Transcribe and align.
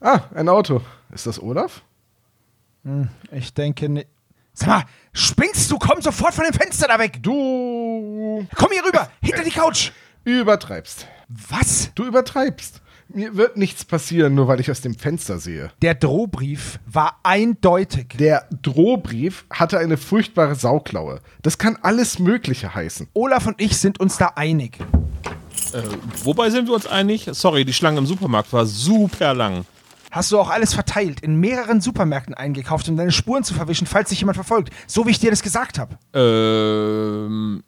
Ah, 0.00 0.20
ein 0.34 0.48
Auto. 0.48 0.80
Ist 1.12 1.26
das 1.26 1.40
Olaf? 1.42 1.82
Ich 3.32 3.52
denke 3.52 3.88
nicht. 3.88 4.08
Sag 4.52 4.68
mal, 4.68 4.84
spinnst 5.12 5.70
du? 5.70 5.78
Komm 5.78 6.00
sofort 6.00 6.34
von 6.34 6.44
dem 6.44 6.54
Fenster 6.54 6.88
da 6.88 6.98
weg! 6.98 7.22
Du 7.22 8.46
Komm 8.54 8.68
hier 8.72 8.84
rüber, 8.84 9.10
hinter 9.22 9.44
die 9.44 9.50
Couch! 9.50 9.92
übertreibst. 10.24 11.06
Was? 11.28 11.92
Du 11.94 12.04
übertreibst. 12.04 12.80
Mir 13.08 13.36
wird 13.36 13.56
nichts 13.56 13.84
passieren, 13.84 14.34
nur 14.34 14.46
weil 14.48 14.60
ich 14.60 14.70
aus 14.70 14.82
dem 14.82 14.94
Fenster 14.94 15.38
sehe. 15.38 15.72
Der 15.82 15.94
Drohbrief 15.94 16.78
war 16.86 17.18
eindeutig. 17.22 18.14
Der 18.18 18.46
Drohbrief 18.62 19.46
hatte 19.50 19.78
eine 19.78 19.96
furchtbare 19.96 20.54
Sauklaue. 20.54 21.20
Das 21.42 21.58
kann 21.58 21.76
alles 21.82 22.18
Mögliche 22.18 22.74
heißen. 22.74 23.08
Olaf 23.14 23.46
und 23.46 23.60
ich 23.60 23.78
sind 23.78 23.98
uns 23.98 24.16
da 24.18 24.32
einig. 24.36 24.78
Äh, 25.72 25.82
wobei 26.22 26.50
sind 26.50 26.68
wir 26.68 26.74
uns 26.74 26.86
einig? 26.86 27.28
Sorry, 27.32 27.64
die 27.64 27.72
Schlange 27.72 27.98
im 27.98 28.06
Supermarkt 28.06 28.52
war 28.52 28.66
super 28.66 29.34
lang. 29.34 29.64
Hast 30.10 30.32
du 30.32 30.38
auch 30.38 30.50
alles 30.50 30.74
verteilt, 30.74 31.20
in 31.20 31.36
mehreren 31.36 31.80
Supermärkten 31.80 32.34
eingekauft, 32.34 32.88
um 32.88 32.96
deine 32.96 33.12
Spuren 33.12 33.44
zu 33.44 33.54
verwischen, 33.54 33.86
falls 33.86 34.08
dich 34.10 34.18
jemand 34.20 34.36
verfolgt. 34.36 34.72
So 34.86 35.06
wie 35.06 35.10
ich 35.10 35.20
dir 35.20 35.30
das 35.30 35.42
gesagt 35.42 35.78
habe. 35.78 35.98
Ähm. 36.14 37.62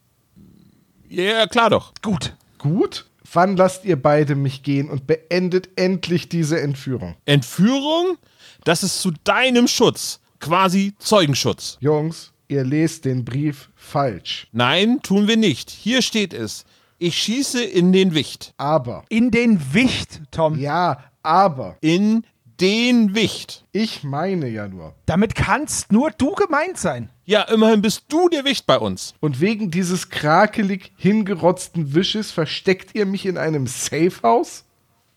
Ja, 1.08 1.46
klar 1.46 1.70
doch. 1.70 1.92
Gut. 2.02 2.34
Gut? 2.58 3.06
Wann 3.32 3.56
lasst 3.56 3.84
ihr 3.84 4.00
beide 4.00 4.34
mich 4.34 4.62
gehen 4.62 4.90
und 4.90 5.06
beendet 5.06 5.70
endlich 5.76 6.28
diese 6.28 6.60
Entführung? 6.60 7.14
Entführung? 7.24 8.18
Das 8.64 8.82
ist 8.82 9.00
zu 9.00 9.12
deinem 9.24 9.68
Schutz. 9.68 10.20
Quasi 10.40 10.94
Zeugenschutz. 10.98 11.78
Jungs, 11.80 12.32
ihr 12.48 12.64
lest 12.64 13.04
den 13.04 13.24
Brief 13.24 13.68
falsch. 13.76 14.48
Nein, 14.52 15.00
tun 15.02 15.28
wir 15.28 15.36
nicht. 15.36 15.70
Hier 15.70 16.02
steht 16.02 16.34
es. 16.34 16.64
Ich 16.98 17.16
schieße 17.18 17.62
in 17.62 17.92
den 17.92 18.14
Wicht. 18.14 18.52
Aber, 18.58 19.04
In 19.08 19.30
den 19.30 19.60
Wicht, 19.74 20.20
Tom. 20.30 20.58
ja, 20.58 21.04
aber, 21.22 21.76
In 21.80 22.24
den 22.62 23.14
Wicht. 23.14 23.64
ich 23.72 24.04
meine 24.04 24.48
ja 24.48 24.68
nur. 24.68 24.94
Damit 25.06 25.34
kannst 25.34 25.92
nur 25.92 26.10
du 26.12 26.32
gemeint 26.34 26.78
sein. 26.78 27.10
Ja, 27.24 27.42
immerhin 27.42 27.82
bist 27.82 28.04
du 28.08 28.28
der 28.28 28.44
Wicht 28.44 28.66
bei 28.66 28.78
uns. 28.78 29.14
Und 29.20 29.40
wegen 29.40 29.70
dieses 29.70 30.08
krakelig 30.08 30.92
hingerotzten 30.96 31.94
Wisches 31.94 32.30
versteckt 32.30 32.94
ihr 32.94 33.04
mich 33.04 33.26
in 33.26 33.36
einem 33.36 33.66
Safehouse? 33.66 34.64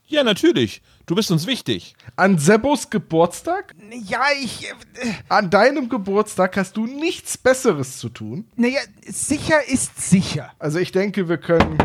Ja, 0.07 0.23
natürlich. 0.23 0.81
Du 1.07 1.15
bist 1.15 1.31
uns 1.31 1.45
wichtig. 1.47 1.95
An 2.15 2.37
Sebbos 2.39 2.89
Geburtstag? 2.89 3.73
Ja, 4.05 4.21
ich. 4.41 4.67
Äh, 4.95 5.13
An 5.29 5.49
deinem 5.49 5.87
Geburtstag 5.89 6.57
hast 6.57 6.77
du 6.77 6.85
nichts 6.87 7.37
Besseres 7.37 7.97
zu 7.99 8.09
tun? 8.09 8.45
naja, 8.55 8.79
sicher 9.07 9.67
ist 9.67 10.01
sicher. 10.01 10.51
Also 10.59 10.79
ich 10.79 10.91
denke, 10.91 11.29
wir 11.29 11.37
können... 11.37 11.77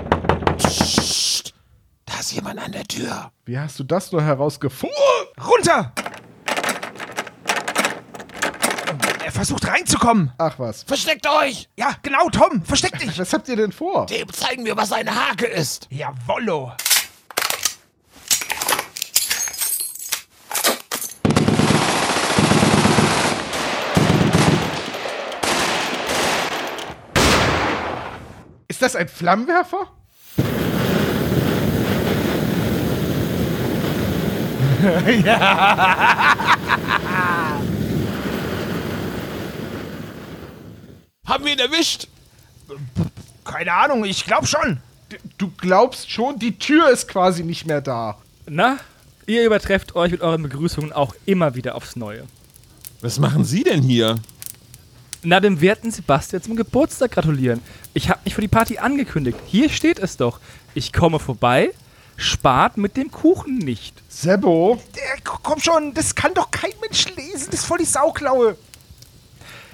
Ist 2.20 2.32
jemand 2.32 2.60
an 2.60 2.70
der 2.70 2.84
Tür. 2.84 3.32
Wie 3.46 3.58
hast 3.58 3.78
du 3.78 3.82
das 3.82 4.12
nur 4.12 4.22
herausgefunden? 4.22 4.94
Runter! 5.42 5.90
Er 9.24 9.32
versucht 9.32 9.66
reinzukommen. 9.66 10.30
Ach 10.36 10.58
was. 10.58 10.82
Versteckt 10.82 11.27
euch! 11.27 11.70
Ja, 11.78 11.96
genau, 12.02 12.28
Tom, 12.28 12.62
versteck 12.62 12.98
dich. 12.98 13.18
Was 13.18 13.32
habt 13.32 13.48
ihr 13.48 13.56
denn 13.56 13.72
vor? 13.72 14.04
Dem 14.04 14.30
zeigen 14.34 14.66
wir, 14.66 14.77
was 14.77 14.92
eine 14.92 15.14
Hake 15.14 15.46
ist. 15.46 15.88
Jawollo. 15.88 16.72
Ist 28.68 28.82
das 28.82 28.94
ein 28.94 29.08
Flammenwerfer? 29.08 29.99
Haben 41.27 41.45
wir 41.45 41.53
ihn 41.53 41.59
erwischt? 41.59 42.09
Keine 43.45 43.73
Ahnung, 43.73 44.05
ich 44.05 44.24
glaub 44.24 44.46
schon. 44.46 44.79
Du 45.36 45.51
glaubst 45.58 46.11
schon, 46.11 46.39
die 46.39 46.58
Tür 46.58 46.89
ist 46.90 47.08
quasi 47.08 47.45
nicht 47.45 47.67
mehr 47.67 47.83
da. 47.83 48.17
Na, 48.48 48.79
ihr 49.27 49.45
übertrefft 49.45 49.96
euch 49.96 50.13
mit 50.13 50.23
euren 50.23 50.42
Begrüßungen 50.42 50.92
auch 50.92 51.14
immer 51.27 51.55
wieder 51.55 51.74
aufs 51.74 51.96
Neue. 51.96 52.24
Was 53.02 53.19
machen 53.19 53.45
Sie 53.45 53.64
denn 53.64 53.83
hier? 53.83 54.17
Na, 55.23 55.40
dem 55.40 55.61
werten 55.61 55.90
Sebastian 55.90 56.42
zum 56.42 56.57
Geburtstag 56.57 57.13
gratulieren. 57.13 57.61
Ich 57.92 58.08
habe 58.08 58.20
mich 58.24 58.35
für 58.35 58.40
die 58.40 58.48
Party 58.48 58.79
angekündigt. 58.79 59.39
Hier 59.46 59.69
steht 59.69 59.98
es 59.98 60.17
doch. 60.17 60.40
Ich 60.74 60.92
komme 60.92 61.19
vorbei, 61.19 61.73
spart 62.20 62.77
mit 62.77 62.97
dem 62.97 63.11
Kuchen 63.11 63.58
nicht. 63.58 63.95
Sebo, 64.08 64.81
Der, 64.95 65.23
komm 65.25 65.61
schon, 65.61 65.95
das 65.95 66.14
kann 66.14 66.35
doch 66.35 66.51
kein 66.51 66.73
Mensch 66.81 67.07
lesen. 67.17 67.48
Das 67.51 67.61
ist 67.61 67.67
voll 67.67 67.79
die 67.79 67.85
Sauklaue. 67.85 68.57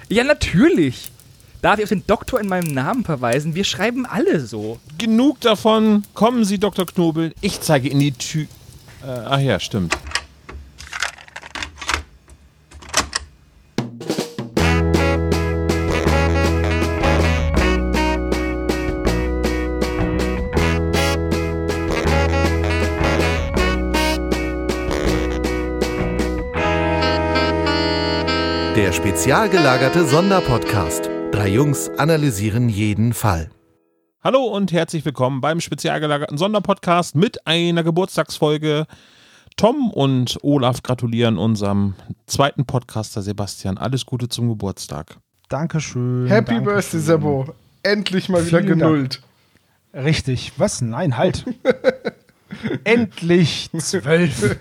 Ja, 0.09 0.23
natürlich. 0.23 1.11
Darf 1.61 1.79
ich 1.79 1.83
auf 1.83 1.89
den 1.89 2.05
Doktor 2.07 2.39
in 2.39 2.47
meinem 2.47 2.73
Namen 2.73 3.03
verweisen? 3.03 3.55
Wir 3.55 3.63
schreiben 3.63 4.05
alle 4.05 4.39
so. 4.45 4.79
Genug 4.97 5.41
davon. 5.41 6.03
Kommen 6.13 6.45
Sie, 6.45 6.59
Dr. 6.59 6.85
Knobel. 6.85 7.33
Ich 7.41 7.61
zeige 7.61 7.89
Ihnen 7.89 7.99
die 7.99 8.11
Tür. 8.13 8.45
Äh, 9.03 9.07
ach 9.07 9.39
ja, 9.39 9.59
stimmt. 9.59 9.97
Der 28.87 28.93
spezial 28.93 29.49
gelagerte 29.49 30.05
Sonderpodcast. 30.05 31.09
Drei 31.33 31.49
Jungs 31.49 31.89
analysieren 31.97 32.69
jeden 32.69 33.11
Fall. 33.11 33.49
Hallo 34.23 34.45
und 34.45 34.71
herzlich 34.71 35.03
willkommen 35.03 35.41
beim 35.41 35.59
spezial 35.59 35.99
gelagerten 35.99 36.37
Sonderpodcast 36.37 37.13
mit 37.13 37.45
einer 37.45 37.83
Geburtstagsfolge. 37.83 38.85
Tom 39.57 39.91
und 39.91 40.37
Olaf 40.41 40.83
gratulieren 40.83 41.37
unserem 41.37 41.95
zweiten 42.27 42.65
Podcaster 42.65 43.21
Sebastian. 43.21 43.77
Alles 43.77 44.05
Gute 44.05 44.29
zum 44.29 44.47
Geburtstag. 44.47 45.17
Dankeschön. 45.49 46.27
Happy 46.27 46.53
Dankeschön. 46.53 46.73
Birthday, 46.73 46.99
Sebo. 47.01 47.55
Endlich 47.83 48.29
mal 48.29 48.47
wieder 48.47 48.59
Vielen 48.59 48.79
Dank. 48.79 48.93
genullt. 48.93 49.21
Richtig. 49.93 50.53
Was? 50.55 50.79
Nein, 50.79 51.17
halt. 51.17 51.43
Endlich 52.83 53.69
zwölf. 53.77 54.57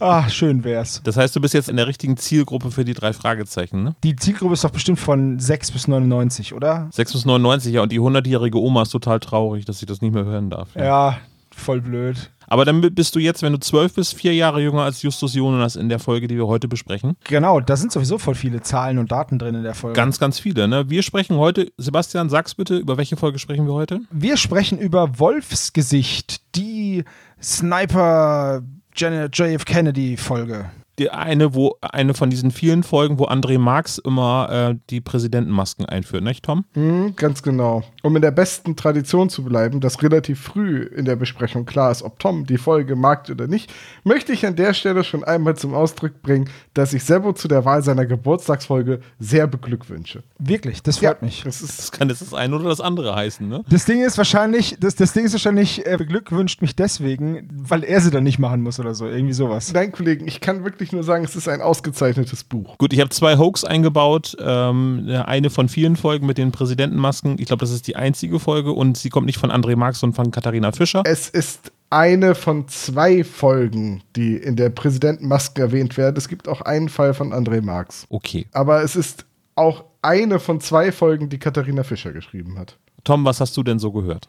Ach, 0.00 0.30
schön 0.30 0.64
wär's. 0.64 1.00
Das 1.04 1.16
heißt, 1.16 1.34
du 1.36 1.40
bist 1.40 1.54
jetzt 1.54 1.68
in 1.68 1.76
der 1.76 1.86
richtigen 1.86 2.16
Zielgruppe 2.16 2.70
für 2.70 2.84
die 2.84 2.94
drei 2.94 3.12
Fragezeichen, 3.12 3.82
ne? 3.82 3.94
Die 4.04 4.16
Zielgruppe 4.16 4.54
ist 4.54 4.64
doch 4.64 4.70
bestimmt 4.70 4.98
von 4.98 5.38
6 5.38 5.72
bis 5.72 5.88
99, 5.88 6.54
oder? 6.54 6.88
6 6.92 7.12
bis 7.12 7.24
99, 7.24 7.72
ja, 7.74 7.82
und 7.82 7.92
die 7.92 8.00
100-jährige 8.00 8.58
Oma 8.58 8.82
ist 8.82 8.90
total 8.90 9.20
traurig, 9.20 9.64
dass 9.64 9.78
sie 9.78 9.86
das 9.86 10.00
nicht 10.00 10.14
mehr 10.14 10.24
hören 10.24 10.50
darf. 10.50 10.74
Ja, 10.74 11.18
voll 11.62 11.80
blöd. 11.80 12.30
Aber 12.46 12.66
dann 12.66 12.80
bist 12.80 13.14
du 13.14 13.18
jetzt, 13.18 13.42
wenn 13.42 13.54
du 13.54 13.58
12 13.58 13.94
bist, 13.94 14.14
vier 14.14 14.34
Jahre 14.34 14.60
jünger 14.60 14.82
als 14.82 15.00
Justus 15.00 15.34
Jonas 15.34 15.74
in 15.74 15.88
der 15.88 15.98
Folge, 15.98 16.26
die 16.28 16.36
wir 16.36 16.46
heute 16.46 16.68
besprechen. 16.68 17.16
Genau, 17.24 17.60
da 17.60 17.76
sind 17.76 17.92
sowieso 17.92 18.18
voll 18.18 18.34
viele 18.34 18.60
Zahlen 18.60 18.98
und 18.98 19.10
Daten 19.10 19.38
drin 19.38 19.54
in 19.54 19.62
der 19.62 19.74
Folge. 19.74 19.96
Ganz, 19.96 20.18
ganz 20.18 20.38
viele, 20.38 20.68
ne? 20.68 20.90
Wir 20.90 21.02
sprechen 21.02 21.36
heute, 21.36 21.72
Sebastian, 21.78 22.28
sag's 22.28 22.54
bitte, 22.54 22.76
über 22.76 22.98
welche 22.98 23.16
Folge 23.16 23.38
sprechen 23.38 23.66
wir 23.66 23.72
heute? 23.72 24.00
Wir 24.10 24.36
sprechen 24.36 24.78
über 24.78 25.18
Wolfsgesicht, 25.18 26.42
die 26.54 27.04
Sniper 27.42 28.62
JF 28.94 29.64
Kennedy 29.64 30.18
Folge. 30.18 30.70
Die 30.98 31.10
eine, 31.10 31.54
wo, 31.54 31.76
eine 31.80 32.14
von 32.14 32.28
diesen 32.28 32.50
vielen 32.50 32.82
Folgen, 32.82 33.18
wo 33.18 33.24
André 33.24 33.58
Marx 33.58 33.98
immer 33.98 34.72
äh, 34.72 34.78
die 34.90 35.00
Präsidentenmasken 35.00 35.86
einführt, 35.86 36.22
nicht, 36.22 36.44
Tom? 36.44 36.64
Hm, 36.74 37.16
ganz 37.16 37.42
genau. 37.42 37.82
Um 38.02 38.14
in 38.16 38.22
der 38.22 38.30
besten 38.30 38.76
Tradition 38.76 39.30
zu 39.30 39.42
bleiben, 39.42 39.80
dass 39.80 40.02
relativ 40.02 40.40
früh 40.40 40.82
in 40.82 41.04
der 41.04 41.16
Besprechung 41.16 41.64
klar 41.64 41.90
ist, 41.90 42.02
ob 42.02 42.18
Tom 42.18 42.44
die 42.44 42.58
Folge 42.58 42.96
mag 42.96 43.28
oder 43.30 43.46
nicht, 43.46 43.72
möchte 44.04 44.32
ich 44.32 44.44
an 44.44 44.56
der 44.56 44.74
Stelle 44.74 45.04
schon 45.04 45.24
einmal 45.24 45.56
zum 45.56 45.74
Ausdruck 45.74 46.20
bringen, 46.22 46.50
dass 46.74 46.92
ich 46.92 47.04
Sebo 47.04 47.32
zu 47.32 47.48
der 47.48 47.64
Wahl 47.64 47.82
seiner 47.82 48.04
Geburtstagsfolge 48.04 49.00
sehr 49.18 49.46
beglückwünsche. 49.46 50.22
Wirklich, 50.38 50.82
das 50.82 50.98
freut 50.98 51.22
mich. 51.22 51.42
Das 51.44 51.62
ist 51.62 51.78
Das 51.78 51.92
kann 51.92 52.08
jetzt 52.08 52.20
das 52.20 52.34
eine 52.34 52.54
oder 52.56 52.68
das 52.68 52.80
andere 52.80 53.14
heißen, 53.14 53.48
ne? 53.48 53.64
Das 53.68 53.84
Ding 53.84 54.02
ist 54.02 54.18
wahrscheinlich, 54.18 54.76
das, 54.80 54.94
das 54.96 55.12
Ding 55.12 55.24
ist 55.24 55.32
wahrscheinlich, 55.32 55.86
er 55.86 55.96
beglückwünscht 55.96 56.60
mich 56.60 56.76
deswegen, 56.76 57.48
weil 57.52 57.84
er 57.84 58.00
sie 58.00 58.10
dann 58.10 58.24
nicht 58.24 58.38
machen 58.38 58.60
muss 58.60 58.78
oder 58.80 58.94
so. 58.94 59.06
Irgendwie 59.06 59.32
sowas. 59.32 59.72
Nein, 59.72 59.92
Kollegen, 59.92 60.26
ich 60.26 60.40
kann 60.40 60.64
wirklich 60.64 60.81
nur 60.90 61.04
sagen, 61.04 61.24
es 61.24 61.36
ist 61.36 61.46
ein 61.46 61.60
ausgezeichnetes 61.60 62.42
Buch. 62.42 62.76
Gut, 62.78 62.92
ich 62.92 62.98
habe 62.98 63.10
zwei 63.10 63.38
Hoax 63.38 63.62
eingebaut. 63.62 64.36
Ähm, 64.40 65.08
eine 65.24 65.50
von 65.50 65.68
vielen 65.68 65.94
Folgen 65.94 66.26
mit 66.26 66.38
den 66.38 66.50
Präsidentenmasken. 66.50 67.36
Ich 67.38 67.46
glaube, 67.46 67.60
das 67.60 67.70
ist 67.70 67.86
die 67.86 67.94
einzige 67.94 68.40
Folge 68.40 68.72
und 68.72 68.96
sie 68.96 69.10
kommt 69.10 69.26
nicht 69.26 69.38
von 69.38 69.52
André 69.52 69.76
Marx, 69.76 70.00
sondern 70.00 70.16
von 70.16 70.30
Katharina 70.32 70.72
Fischer. 70.72 71.02
Es 71.04 71.28
ist 71.28 71.70
eine 71.90 72.34
von 72.34 72.66
zwei 72.68 73.22
Folgen, 73.22 74.02
die 74.16 74.36
in 74.36 74.56
der 74.56 74.70
Präsidentenmasken 74.70 75.62
erwähnt 75.62 75.96
werden. 75.98 76.16
Es 76.16 76.26
gibt 76.26 76.48
auch 76.48 76.62
einen 76.62 76.88
Fall 76.88 77.12
von 77.12 77.32
André 77.32 77.60
Marx. 77.60 78.06
Okay. 78.08 78.46
Aber 78.52 78.82
es 78.82 78.96
ist 78.96 79.26
auch 79.54 79.84
eine 80.00 80.40
von 80.40 80.60
zwei 80.60 80.90
Folgen, 80.90 81.28
die 81.28 81.38
Katharina 81.38 81.82
Fischer 81.82 82.12
geschrieben 82.12 82.58
hat. 82.58 82.78
Tom, 83.04 83.24
was 83.24 83.40
hast 83.40 83.56
du 83.56 83.62
denn 83.62 83.78
so 83.78 83.92
gehört? 83.92 84.28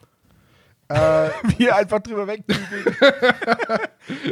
Äh, 0.88 1.28
Wie 1.56 1.66
er 1.66 1.76
einfach 1.76 2.00
drüber 2.00 2.26
wegbügeln. 2.26 2.96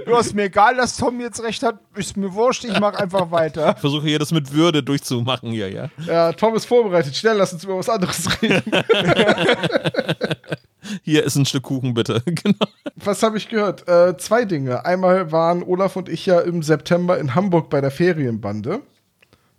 du 0.06 0.16
hast 0.16 0.34
mir 0.34 0.44
egal, 0.44 0.76
dass 0.76 0.96
Tom 0.96 1.20
jetzt 1.20 1.42
recht 1.42 1.62
hat. 1.62 1.78
Ist 1.94 2.16
mir 2.16 2.32
wurscht, 2.32 2.64
ich 2.64 2.78
mach 2.78 2.94
einfach 2.94 3.30
weiter. 3.30 3.72
Ich 3.74 3.80
versuche 3.80 4.06
hier 4.06 4.18
das 4.18 4.32
mit 4.32 4.52
Würde 4.52 4.82
durchzumachen 4.82 5.50
hier, 5.50 5.70
ja. 5.70 5.88
ja, 6.06 6.32
Tom 6.32 6.54
ist 6.54 6.66
vorbereitet. 6.66 7.16
Schnell, 7.16 7.36
lass 7.36 7.52
uns 7.52 7.64
über 7.64 7.78
was 7.78 7.88
anderes 7.88 8.28
reden. 8.42 8.62
Hier 11.02 11.22
ist 11.24 11.36
ein 11.36 11.46
Stück 11.46 11.62
Kuchen, 11.62 11.94
bitte. 11.94 12.22
genau. 12.26 12.66
Was 12.96 13.22
habe 13.22 13.38
ich 13.38 13.48
gehört? 13.48 13.88
Äh, 13.88 14.16
zwei 14.18 14.44
Dinge. 14.44 14.84
Einmal 14.84 15.30
waren 15.30 15.62
Olaf 15.62 15.94
und 15.96 16.08
ich 16.08 16.26
ja 16.26 16.40
im 16.40 16.62
September 16.62 17.18
in 17.18 17.34
Hamburg 17.36 17.70
bei 17.70 17.80
der 17.80 17.92
Ferienbande. 17.92 18.80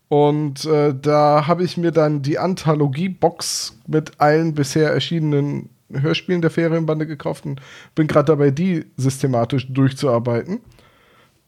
Und 0.09 0.65
äh, 0.65 0.93
da 0.93 1.47
habe 1.47 1.63
ich 1.63 1.77
mir 1.77 1.91
dann 1.91 2.21
die 2.21 2.37
Anthologie-Box 2.37 3.79
mit 3.87 4.19
allen 4.19 4.53
bisher 4.53 4.91
erschienenen 4.91 5.69
Hörspielen 6.01 6.41
der 6.41 6.51
Ferienbande 6.51 7.07
gekauft 7.07 7.45
und 7.45 7.61
bin 7.95 8.07
gerade 8.07 8.27
dabei, 8.27 8.51
die 8.51 8.85
systematisch 8.97 9.71
durchzuarbeiten. 9.71 10.61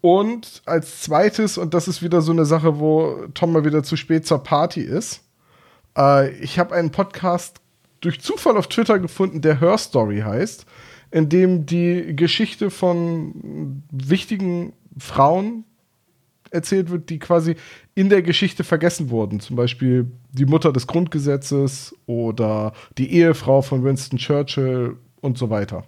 Und 0.02 0.62
als 0.66 1.02
zweites, 1.02 1.58
und 1.58 1.74
das 1.74 1.88
ist 1.88 2.04
wieder 2.04 2.22
so 2.22 2.32
eine 2.32 2.46
Sache, 2.46 2.80
wo 2.80 3.26
Tom 3.34 3.52
mal 3.52 3.66
wieder 3.66 3.84
zu 3.84 3.96
spät 3.96 4.28
zur 4.28 4.44
Party 4.44 4.82
ist, 4.82 5.24
äh, 5.98 6.30
ich 6.38 6.60
habe 6.60 6.76
einen 6.76 6.92
Podcast 6.92 7.60
durch 8.02 8.22
Zufall 8.22 8.58
auf 8.58 8.68
Twitter 8.68 9.00
gefunden, 9.00 9.42
der 9.42 9.60
Her 9.60 9.78
Story 9.78 10.20
heißt, 10.20 10.66
in 11.12 11.30
dem 11.30 11.66
die 11.66 12.16
Geschichte 12.16 12.70
von 12.70 13.82
wichtigen 13.90 14.74
Frauen 14.98 15.64
erzählt 16.52 16.90
wird, 16.92 17.10
die 17.10 17.20
quasi 17.20 17.56
in 17.96 18.10
der 18.10 18.22
Geschichte 18.22 18.64
vergessen 18.64 19.10
wurden. 19.10 19.40
Zum 19.40 19.56
Beispiel 19.56 20.12
die 20.32 20.46
Mutter 20.46 20.72
des 20.74 20.86
Grundgesetzes 20.86 21.96
oder 22.06 22.74
die 22.98 23.14
Ehefrau 23.14 23.62
von 23.62 23.84
Winston 23.84 24.20
Churchill 24.20 24.98
und 25.22 25.38
so 25.38 25.50
weiter. 25.50 25.86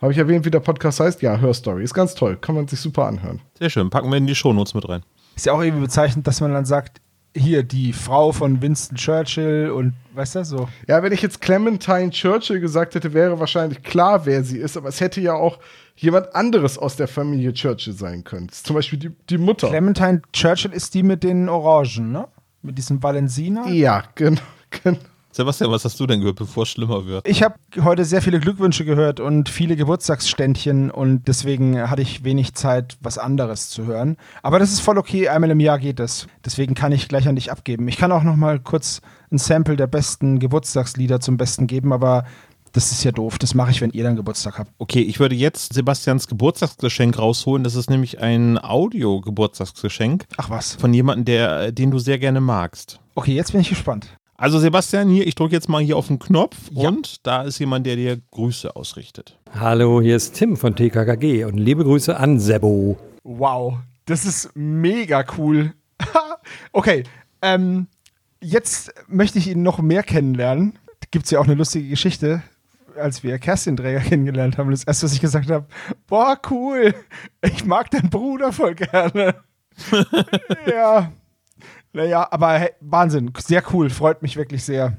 Habe 0.00 0.12
ich 0.12 0.18
erwähnt, 0.18 0.44
wie 0.44 0.50
der 0.50 0.60
Podcast 0.60 1.00
heißt? 1.00 1.20
Ja, 1.22 1.36
Her 1.36 1.52
Story. 1.52 1.82
Ist 1.82 1.94
ganz 1.94 2.14
toll. 2.14 2.36
Kann 2.40 2.54
man 2.54 2.68
sich 2.68 2.78
super 2.80 3.06
anhören. 3.06 3.40
Sehr 3.58 3.68
schön. 3.68 3.90
Packen 3.90 4.08
wir 4.08 4.16
in 4.16 4.28
die 4.28 4.36
Shownotes 4.36 4.72
mit 4.74 4.88
rein. 4.88 5.02
Ist 5.34 5.46
ja 5.46 5.52
auch 5.52 5.60
irgendwie 5.60 5.82
bezeichnend, 5.82 6.26
dass 6.28 6.40
man 6.40 6.52
dann 6.52 6.64
sagt, 6.64 7.00
hier 7.36 7.64
die 7.64 7.92
Frau 7.92 8.32
von 8.32 8.62
Winston 8.62 8.96
Churchill 8.96 9.70
und 9.70 9.94
weißt 10.14 10.36
du 10.36 10.44
so. 10.44 10.68
Ja, 10.86 11.02
wenn 11.02 11.12
ich 11.12 11.22
jetzt 11.22 11.40
Clementine 11.40 12.10
Churchill 12.10 12.60
gesagt 12.60 12.94
hätte, 12.94 13.12
wäre 13.12 13.38
wahrscheinlich 13.40 13.82
klar, 13.82 14.24
wer 14.24 14.44
sie 14.44 14.58
ist, 14.58 14.76
aber 14.76 14.88
es 14.88 15.00
hätte 15.00 15.20
ja 15.20 15.34
auch 15.34 15.58
jemand 15.98 16.34
anderes 16.34 16.78
aus 16.78 16.96
der 16.96 17.08
Familie 17.08 17.52
Churchill 17.52 17.92
sein 17.92 18.24
können. 18.24 18.48
Zum 18.50 18.74
Beispiel 18.74 18.98
die, 18.98 19.10
die 19.28 19.38
Mutter. 19.38 19.68
Clementine 19.68 20.22
Churchill 20.32 20.72
ist 20.72 20.94
die 20.94 21.02
mit 21.02 21.22
den 21.22 21.48
Orangen, 21.48 22.12
ne? 22.12 22.28
Mit 22.62 22.78
diesem 22.78 23.02
Valensina. 23.02 23.68
ja, 23.68 24.04
genau. 24.14 24.40
genau. 24.82 24.98
Sebastian, 25.30 25.70
was 25.70 25.84
hast 25.84 26.00
du 26.00 26.06
denn 26.06 26.18
gehört, 26.18 26.36
bevor 26.36 26.64
es 26.64 26.70
schlimmer 26.70 27.06
wird? 27.06 27.28
Ich 27.28 27.44
habe 27.44 27.54
heute 27.84 28.04
sehr 28.04 28.22
viele 28.22 28.40
Glückwünsche 28.40 28.84
gehört 28.84 29.20
und 29.20 29.48
viele 29.48 29.76
Geburtstagsständchen 29.76 30.90
und 30.90 31.28
deswegen 31.28 31.88
hatte 31.88 32.02
ich 32.02 32.24
wenig 32.24 32.54
Zeit, 32.54 32.96
was 33.02 33.18
anderes 33.18 33.70
zu 33.70 33.84
hören. 33.84 34.16
Aber 34.42 34.58
das 34.58 34.72
ist 34.72 34.80
voll 34.80 34.98
okay, 34.98 35.28
einmal 35.28 35.50
im 35.50 35.60
Jahr 35.60 35.78
geht 35.78 36.00
es. 36.00 36.26
Deswegen 36.44 36.74
kann 36.74 36.90
ich 36.90 37.06
gleich 37.06 37.28
an 37.28 37.36
dich 37.36 37.52
abgeben. 37.52 37.86
Ich 37.86 37.98
kann 37.98 38.10
auch 38.10 38.24
noch 38.24 38.34
mal 38.34 38.58
kurz 38.58 39.00
ein 39.30 39.38
Sample 39.38 39.76
der 39.76 39.86
besten 39.86 40.40
Geburtstagslieder 40.40 41.20
zum 41.20 41.36
Besten 41.36 41.68
geben, 41.68 41.92
aber 41.92 42.24
das 42.72 42.92
ist 42.92 43.04
ja 43.04 43.12
doof. 43.12 43.38
Das 43.38 43.54
mache 43.54 43.70
ich, 43.70 43.80
wenn 43.80 43.90
ihr 43.90 44.04
dann 44.04 44.16
Geburtstag 44.16 44.58
habt. 44.58 44.70
Okay, 44.78 45.00
ich 45.02 45.20
würde 45.20 45.34
jetzt 45.34 45.74
Sebastians 45.74 46.28
Geburtstagsgeschenk 46.28 47.18
rausholen. 47.18 47.64
Das 47.64 47.74
ist 47.74 47.90
nämlich 47.90 48.20
ein 48.20 48.58
Audio-Geburtstagsgeschenk 48.62 50.24
Ach 50.36 50.50
was. 50.50 50.74
von 50.76 50.92
jemandem, 50.94 51.24
der, 51.24 51.72
den 51.72 51.90
du 51.90 51.98
sehr 51.98 52.18
gerne 52.18 52.40
magst. 52.40 53.00
Okay, 53.14 53.34
jetzt 53.34 53.52
bin 53.52 53.60
ich 53.60 53.68
gespannt. 53.68 54.06
Also 54.36 54.60
Sebastian, 54.60 55.08
hier, 55.10 55.26
ich 55.26 55.34
drücke 55.34 55.54
jetzt 55.54 55.68
mal 55.68 55.82
hier 55.82 55.96
auf 55.96 56.06
den 56.06 56.20
Knopf 56.20 56.56
Ja. 56.70 56.88
und 56.88 57.26
da 57.26 57.42
ist 57.42 57.58
jemand, 57.58 57.86
der 57.86 57.96
dir 57.96 58.20
Grüße 58.30 58.76
ausrichtet. 58.76 59.36
Hallo, 59.58 60.00
hier 60.00 60.14
ist 60.14 60.34
Tim 60.34 60.56
von 60.56 60.76
TKKG 60.76 61.44
und 61.44 61.56
liebe 61.58 61.82
Grüße 61.82 62.16
an 62.16 62.38
Sebo. 62.38 62.96
Wow, 63.24 63.78
das 64.06 64.24
ist 64.24 64.50
mega 64.54 65.24
cool. 65.36 65.74
okay, 66.72 67.02
ähm, 67.42 67.88
jetzt 68.40 68.92
möchte 69.08 69.38
ich 69.38 69.48
ihn 69.48 69.62
noch 69.64 69.80
mehr 69.80 70.04
kennenlernen. 70.04 70.78
Gibt 71.10 71.24
es 71.24 71.30
ja 71.32 71.40
auch 71.40 71.44
eine 71.46 71.54
lustige 71.54 71.88
Geschichte, 71.88 72.42
als 72.98 73.22
wir 73.22 73.38
Kerstin 73.38 73.76
Träger 73.76 74.00
kennengelernt 74.00 74.58
haben. 74.58 74.70
Das 74.70 74.84
erste, 74.84 75.06
was 75.06 75.12
ich 75.12 75.20
gesagt 75.20 75.50
habe, 75.50 75.66
boah, 76.06 76.38
cool, 76.50 76.94
ich 77.42 77.64
mag 77.64 77.90
deinen 77.90 78.10
Bruder 78.10 78.52
voll 78.52 78.74
gerne. 78.74 79.34
ja, 80.66 81.12
naja, 81.92 82.28
aber 82.30 82.58
hey, 82.58 82.70
Wahnsinn, 82.80 83.32
sehr 83.38 83.62
cool, 83.72 83.90
freut 83.90 84.22
mich 84.22 84.36
wirklich 84.36 84.64
sehr. 84.64 84.98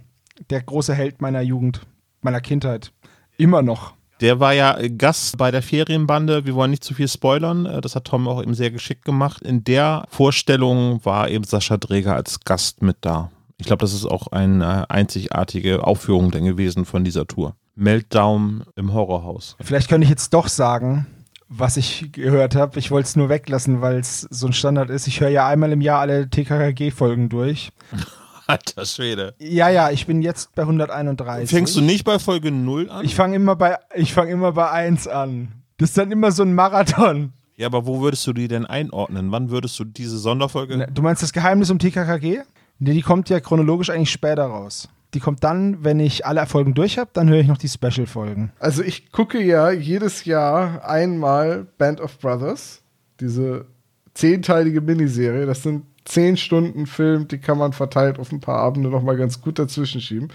Der 0.50 0.62
große 0.62 0.94
Held 0.94 1.22
meiner 1.22 1.42
Jugend, 1.42 1.82
meiner 2.22 2.42
Kindheit. 2.42 2.92
Immer 3.38 3.62
noch. 3.62 3.94
Der 4.22 4.40
war 4.40 4.54
ja 4.54 4.78
äh, 4.78 4.90
Gast 4.90 5.38
bei 5.38 5.52
der 5.52 5.62
Ferienbande. 5.62 6.46
Wir 6.46 6.56
wollen 6.56 6.72
nicht 6.72 6.84
zu 6.84 6.94
viel 6.94 7.08
spoilern. 7.08 7.66
Äh, 7.66 7.82
Das 7.82 7.96
hat 7.96 8.06
Tom 8.06 8.28
auch 8.28 8.42
eben 8.42 8.54
sehr 8.54 8.72
geschickt 8.72 9.06
gemacht. 9.06 9.42
In 9.42 9.64
der 9.64 10.06
Vorstellung 10.10 11.04
war 11.06 11.30
eben 11.30 11.44
Sascha 11.44 11.78
Dräger 11.78 12.16
als 12.16 12.42
Gast 12.42 12.82
mit 12.82 12.98
da. 13.02 13.32
Ich 13.58 13.66
glaube, 13.66 13.82
das 13.82 13.94
ist 13.94 14.06
auch 14.06 14.28
eine 14.28 14.90
einzigartige 14.90 15.86
Aufführung 15.86 16.32
dann 16.32 16.46
gewesen 16.46 16.86
von 16.86 17.04
dieser 17.04 17.28
Tour. 17.28 17.56
Meltdown 17.80 18.64
im 18.76 18.94
Horrorhaus. 18.94 19.56
Vielleicht 19.62 19.90
könnte 19.90 20.04
ich 20.06 20.10
jetzt 20.10 20.34
doch 20.34 20.48
sagen, 20.48 21.08
was 21.48 21.78
ich 21.78 22.12
gehört 22.12 22.56
habe. 22.56 22.78
Ich 22.78 22.92
wollte 22.92 23.08
es 23.08 23.16
nur 23.16 23.30
weglassen, 23.30 23.82
weil 23.82 23.98
es 23.98 24.22
so 24.30 24.48
ein 24.48 24.54
Standard 24.54 24.90
ist. 24.90 25.08
Ich 25.08 25.20
höre 25.22 25.30
ja 25.30 25.48
einmal 25.48 25.72
im 25.72 25.82
Jahr 25.82 26.00
alle 26.02 26.30
TKKG-Folgen 26.30 27.30
durch. 27.30 27.72
Alter 28.48 28.86
Schwede. 28.86 29.36
Ja, 29.40 29.70
ja, 29.70 29.92
ich 29.92 30.08
bin 30.08 30.22
jetzt 30.22 30.54
bei 30.56 30.64
131. 30.64 31.50
Fängst 31.50 31.76
du 31.76 31.82
nicht 31.82 32.04
bei 32.04 32.18
Folge 32.20 32.52
0 32.52 32.90
an? 32.90 33.06
Ich 33.06 33.14
fange 33.16 33.36
immer 33.36 33.56
bei 33.56 33.78
ich 33.96 34.14
fange 34.14 34.32
immer 34.32 34.52
bei 34.54 34.70
1 34.72 35.08
an. 35.08 35.52
Das 35.78 35.90
ist 35.90 35.98
dann 35.98 36.12
immer 36.12 36.32
so 36.32 36.44
ein 36.44 36.54
Marathon. 36.56 37.32
ja, 37.58 37.68
aber 37.68 37.86
wo 37.86 38.02
würdest 38.02 38.26
du 38.28 38.34
die 38.34 38.48
denn 38.48 38.66
einordnen? 38.66 39.32
Wann 39.32 39.50
würdest 39.52 39.78
du 39.80 39.86
diese 39.86 40.18
Sonderfolge? 40.18 40.78
Ne, 40.78 40.88
Du 40.92 41.02
meinst 41.04 41.22
das 41.24 41.32
Geheimnis 41.32 41.70
um 41.70 41.78
TKKG? 41.80 42.40
Nee, 42.80 42.94
die 42.94 43.02
kommt 43.02 43.30
ja 43.30 43.40
chronologisch 43.40 43.90
eigentlich 43.92 44.12
später 44.12 44.46
raus. 44.46 44.90
Die 45.14 45.20
kommt 45.20 45.44
dann, 45.44 45.84
wenn 45.84 46.00
ich 46.00 46.26
alle 46.26 46.46
Folgen 46.46 46.74
durch 46.74 46.98
habe, 47.00 47.10
dann 47.14 47.30
höre 47.30 47.40
ich 47.40 47.48
noch 47.48 47.58
die 47.58 47.68
Special-Folgen. 47.68 48.52
Also 48.60 48.84
ich 48.84 49.12
gucke 49.12 49.42
ja 49.42 49.72
jedes 49.72 50.26
Jahr 50.26 50.88
einmal 50.88 51.66
Band 51.78 52.00
of 52.00 52.20
Brothers, 52.20 52.84
diese 53.20 53.66
zehnteilige 54.14 54.82
Miniserie. 54.82 55.46
Das 55.46 55.64
sind 55.64 55.86
zehn 56.06 56.38
Stunden 56.38 56.86
Film, 56.86 57.28
die 57.28 57.40
kann 57.40 57.58
man 57.58 57.74
verteilt 57.74 58.20
auf 58.20 58.32
ein 58.32 58.40
paar 58.40 58.58
Abende 58.58 58.90
noch 58.90 59.04
mal 59.04 59.18
ganz 59.18 59.42
gut 59.42 59.60
dazwischen 59.60 60.02
schieben. 60.02 60.30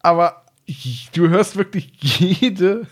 Aber 0.00 0.44
du 1.14 1.28
hörst 1.28 1.56
wirklich 1.56 1.92
jede, 2.00 2.86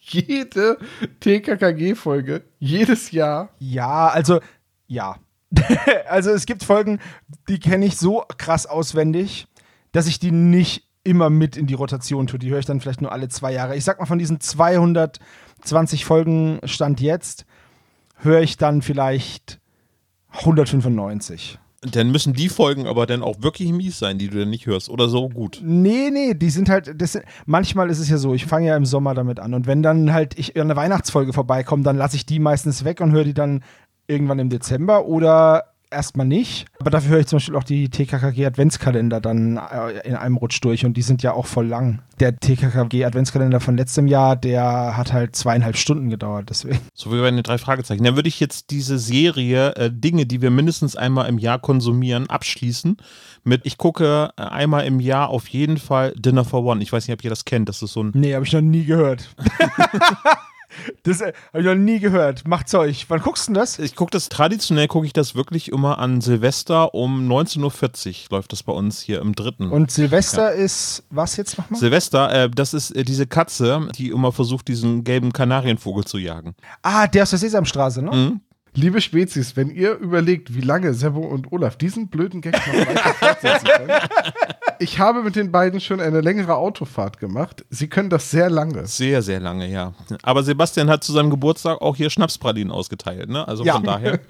jede 0.00 0.78
TKKG-Folge 1.20 2.42
jedes 2.58 3.10
Jahr. 3.10 3.50
Ja, 3.58 4.08
also 4.08 4.40
ja. 4.86 5.16
also 6.08 6.30
es 6.30 6.46
gibt 6.46 6.62
Folgen, 6.62 7.00
die 7.48 7.58
kenne 7.58 7.86
ich 7.86 7.96
so 7.96 8.24
krass 8.38 8.66
auswendig, 8.66 9.48
dass 9.92 10.06
ich 10.06 10.18
die 10.18 10.30
nicht 10.30 10.84
immer 11.02 11.30
mit 11.30 11.56
in 11.56 11.66
die 11.66 11.74
Rotation 11.74 12.26
tue. 12.26 12.38
Die 12.38 12.50
höre 12.50 12.58
ich 12.58 12.66
dann 12.66 12.80
vielleicht 12.80 13.00
nur 13.00 13.12
alle 13.12 13.28
zwei 13.28 13.52
Jahre. 13.52 13.76
Ich 13.76 13.84
sag 13.84 13.98
mal, 13.98 14.06
von 14.06 14.18
diesen 14.18 14.40
220 14.40 16.04
Folgen 16.04 16.60
Stand 16.64 17.00
jetzt 17.00 17.46
höre 18.16 18.42
ich 18.42 18.56
dann 18.56 18.82
vielleicht 18.82 19.60
195. 20.30 21.58
Dann 21.82 22.10
müssen 22.10 22.34
die 22.34 22.50
Folgen 22.50 22.86
aber 22.86 23.06
dann 23.06 23.22
auch 23.22 23.36
wirklich 23.40 23.72
mies 23.72 23.98
sein, 23.98 24.18
die 24.18 24.28
du 24.28 24.40
dann 24.40 24.50
nicht 24.50 24.66
hörst. 24.66 24.90
Oder 24.90 25.08
so 25.08 25.30
gut. 25.30 25.62
Nee, 25.64 26.10
nee, 26.12 26.34
die 26.34 26.50
sind 26.50 26.68
halt, 26.68 26.94
sind, 27.08 27.24
manchmal 27.46 27.88
ist 27.88 27.98
es 27.98 28.10
ja 28.10 28.18
so, 28.18 28.34
ich 28.34 28.44
fange 28.44 28.66
ja 28.66 28.76
im 28.76 28.84
Sommer 28.84 29.14
damit 29.14 29.40
an 29.40 29.54
und 29.54 29.66
wenn 29.66 29.82
dann 29.82 30.12
halt 30.12 30.38
ich 30.38 30.60
eine 30.60 30.76
Weihnachtsfolge 30.76 31.32
vorbeikomme, 31.32 31.82
dann 31.82 31.96
lasse 31.96 32.16
ich 32.16 32.26
die 32.26 32.38
meistens 32.38 32.84
weg 32.84 33.00
und 33.00 33.12
höre 33.12 33.24
die 33.24 33.32
dann 33.32 33.64
irgendwann 34.06 34.38
im 34.40 34.50
Dezember 34.50 35.06
oder 35.06 35.69
erstmal 35.90 36.26
nicht. 36.26 36.66
Aber 36.78 36.90
dafür 36.90 37.10
höre 37.12 37.20
ich 37.20 37.26
zum 37.26 37.38
Beispiel 37.38 37.56
auch 37.56 37.64
die 37.64 37.88
TKKG 37.88 38.46
Adventskalender 38.46 39.20
dann 39.20 39.56
äh, 39.56 40.06
in 40.06 40.14
einem 40.14 40.36
Rutsch 40.36 40.60
durch 40.62 40.84
und 40.84 40.96
die 40.96 41.02
sind 41.02 41.22
ja 41.22 41.32
auch 41.32 41.46
voll 41.46 41.66
lang. 41.66 42.00
Der 42.18 42.36
TKKG 42.36 43.04
Adventskalender 43.04 43.60
von 43.60 43.76
letztem 43.76 44.06
Jahr, 44.06 44.36
der 44.36 44.96
hat 44.96 45.12
halt 45.12 45.36
zweieinhalb 45.36 45.76
Stunden 45.76 46.10
gedauert, 46.10 46.50
deswegen. 46.50 46.80
So 46.94 47.12
wie 47.12 47.20
bei 47.20 47.30
den 47.30 47.42
drei 47.42 47.58
Fragezeichen. 47.58 48.04
Dann 48.04 48.16
würde 48.16 48.28
ich 48.28 48.40
jetzt 48.40 48.70
diese 48.70 48.98
Serie 48.98 49.74
äh, 49.76 49.90
Dinge, 49.92 50.26
die 50.26 50.42
wir 50.42 50.50
mindestens 50.50 50.96
einmal 50.96 51.28
im 51.28 51.38
Jahr 51.38 51.58
konsumieren, 51.58 52.28
abschließen 52.28 52.96
mit, 53.44 53.62
ich 53.64 53.78
gucke 53.78 54.32
äh, 54.36 54.42
einmal 54.42 54.84
im 54.86 55.00
Jahr 55.00 55.28
auf 55.30 55.48
jeden 55.48 55.78
Fall 55.78 56.12
Dinner 56.16 56.44
for 56.44 56.64
One. 56.64 56.82
Ich 56.82 56.92
weiß 56.92 57.06
nicht, 57.08 57.14
ob 57.14 57.24
ihr 57.24 57.30
das 57.30 57.44
kennt. 57.44 57.68
Das 57.68 57.82
ist 57.82 57.92
so 57.92 58.02
ein 58.02 58.12
Nee, 58.14 58.34
habe 58.34 58.44
ich 58.44 58.52
noch 58.52 58.60
nie 58.60 58.84
gehört. 58.84 59.28
das 61.02 61.20
äh, 61.20 61.32
habe 61.52 61.60
ich 61.60 61.64
noch 61.64 61.74
nie 61.74 62.00
gehört. 62.00 62.46
Macht's 62.46 62.74
euch. 62.74 63.06
Wann 63.08 63.20
guckst 63.20 63.48
du 63.48 63.52
denn 63.52 63.60
das? 63.60 63.78
Ich 63.78 63.96
gucke 63.96 64.10
das 64.10 64.28
traditionell, 64.28 64.88
gucke 64.88 65.06
ich 65.06 65.12
das 65.12 65.34
wirklich 65.34 65.70
immer 65.70 65.98
an 65.98 66.20
Silvester 66.20 66.94
um 66.94 67.30
19.40 67.30 67.60
Uhr 68.30 68.38
läuft 68.38 68.52
das 68.52 68.62
bei 68.62 68.72
uns 68.72 69.00
hier 69.00 69.20
im 69.20 69.34
dritten. 69.34 69.70
Und 69.70 69.90
Silvester 69.90 70.52
ist 70.52 71.04
was 71.10 71.36
jetzt 71.36 71.58
nochmal? 71.58 71.78
Silvester, 71.78 72.32
äh, 72.32 72.50
das 72.50 72.74
ist 72.74 72.90
äh, 72.92 73.04
diese 73.04 73.26
Katze, 73.26 73.88
die 73.96 74.08
immer 74.08 74.32
versucht, 74.32 74.68
diesen 74.68 75.04
gelben 75.04 75.32
Kanarienvogel 75.32 76.04
zu 76.04 76.18
jagen. 76.18 76.54
Ah, 76.82 77.06
der 77.06 77.24
aus 77.24 77.30
der 77.30 77.38
Sesamstraße, 77.38 78.02
ne? 78.02 78.10
Mhm. 78.10 78.40
Liebe 78.74 79.00
Spezies, 79.00 79.56
wenn 79.56 79.68
ihr 79.70 79.94
überlegt, 79.96 80.54
wie 80.54 80.60
lange 80.60 80.94
Sebo 80.94 81.20
und 81.20 81.50
Olaf 81.52 81.76
diesen 81.76 82.08
blöden 82.08 82.40
Gag 82.40 82.54
noch 82.54 82.86
weiter 82.86 83.14
fortsetzen 83.14 83.66
können, 83.68 83.90
ich 84.78 84.98
habe 84.98 85.22
mit 85.22 85.34
den 85.36 85.50
beiden 85.50 85.80
schon 85.80 86.00
eine 86.00 86.20
längere 86.20 86.54
Autofahrt 86.56 87.18
gemacht. 87.18 87.64
Sie 87.70 87.88
können 87.88 88.10
das 88.10 88.30
sehr 88.30 88.48
lange. 88.48 88.86
Sehr, 88.86 89.22
sehr 89.22 89.40
lange, 89.40 89.68
ja. 89.68 89.92
Aber 90.22 90.42
Sebastian 90.44 90.88
hat 90.88 91.02
zu 91.02 91.12
seinem 91.12 91.30
Geburtstag 91.30 91.80
auch 91.82 91.96
hier 91.96 92.10
Schnapspralinen 92.10 92.70
ausgeteilt, 92.72 93.28
ne? 93.28 93.46
Also 93.48 93.64
Ja. 93.64 93.74
von 93.74 93.82
daher 93.84 94.20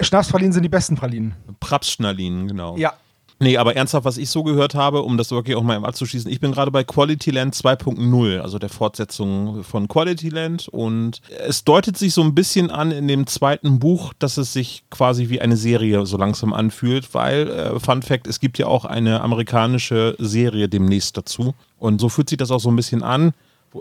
Schnapspralinen 0.00 0.52
sind 0.52 0.62
die 0.62 0.68
besten 0.68 0.94
Pralinen. 0.96 1.34
Prapsschnalinen, 1.58 2.46
genau. 2.48 2.76
Ja. 2.76 2.94
Nee, 3.42 3.56
aber 3.56 3.74
ernsthaft, 3.74 4.04
was 4.04 4.18
ich 4.18 4.28
so 4.28 4.42
gehört 4.42 4.74
habe, 4.74 5.00
um 5.00 5.16
das 5.16 5.30
wirklich 5.30 5.56
auch 5.56 5.62
mal 5.62 5.82
abzuschließen, 5.82 6.30
ich 6.30 6.40
bin 6.40 6.52
gerade 6.52 6.70
bei 6.70 6.84
Quality 6.84 7.30
Land 7.30 7.54
2.0, 7.54 8.38
also 8.38 8.58
der 8.58 8.68
Fortsetzung 8.68 9.64
von 9.64 9.88
Quality 9.88 10.28
Land 10.28 10.68
und 10.68 11.22
es 11.46 11.64
deutet 11.64 11.96
sich 11.96 12.12
so 12.12 12.22
ein 12.22 12.34
bisschen 12.34 12.70
an 12.70 12.90
in 12.90 13.08
dem 13.08 13.26
zweiten 13.26 13.78
Buch, 13.78 14.12
dass 14.18 14.36
es 14.36 14.52
sich 14.52 14.84
quasi 14.90 15.30
wie 15.30 15.40
eine 15.40 15.56
Serie 15.56 16.04
so 16.04 16.18
langsam 16.18 16.52
anfühlt, 16.52 17.14
weil, 17.14 17.48
äh, 17.48 17.80
Fun 17.80 18.02
Fact, 18.02 18.26
es 18.26 18.40
gibt 18.40 18.58
ja 18.58 18.66
auch 18.66 18.84
eine 18.84 19.22
amerikanische 19.22 20.16
Serie 20.18 20.68
demnächst 20.68 21.16
dazu 21.16 21.54
und 21.78 21.98
so 21.98 22.10
fühlt 22.10 22.28
sich 22.28 22.36
das 22.36 22.50
auch 22.50 22.60
so 22.60 22.70
ein 22.70 22.76
bisschen 22.76 23.02
an. 23.02 23.32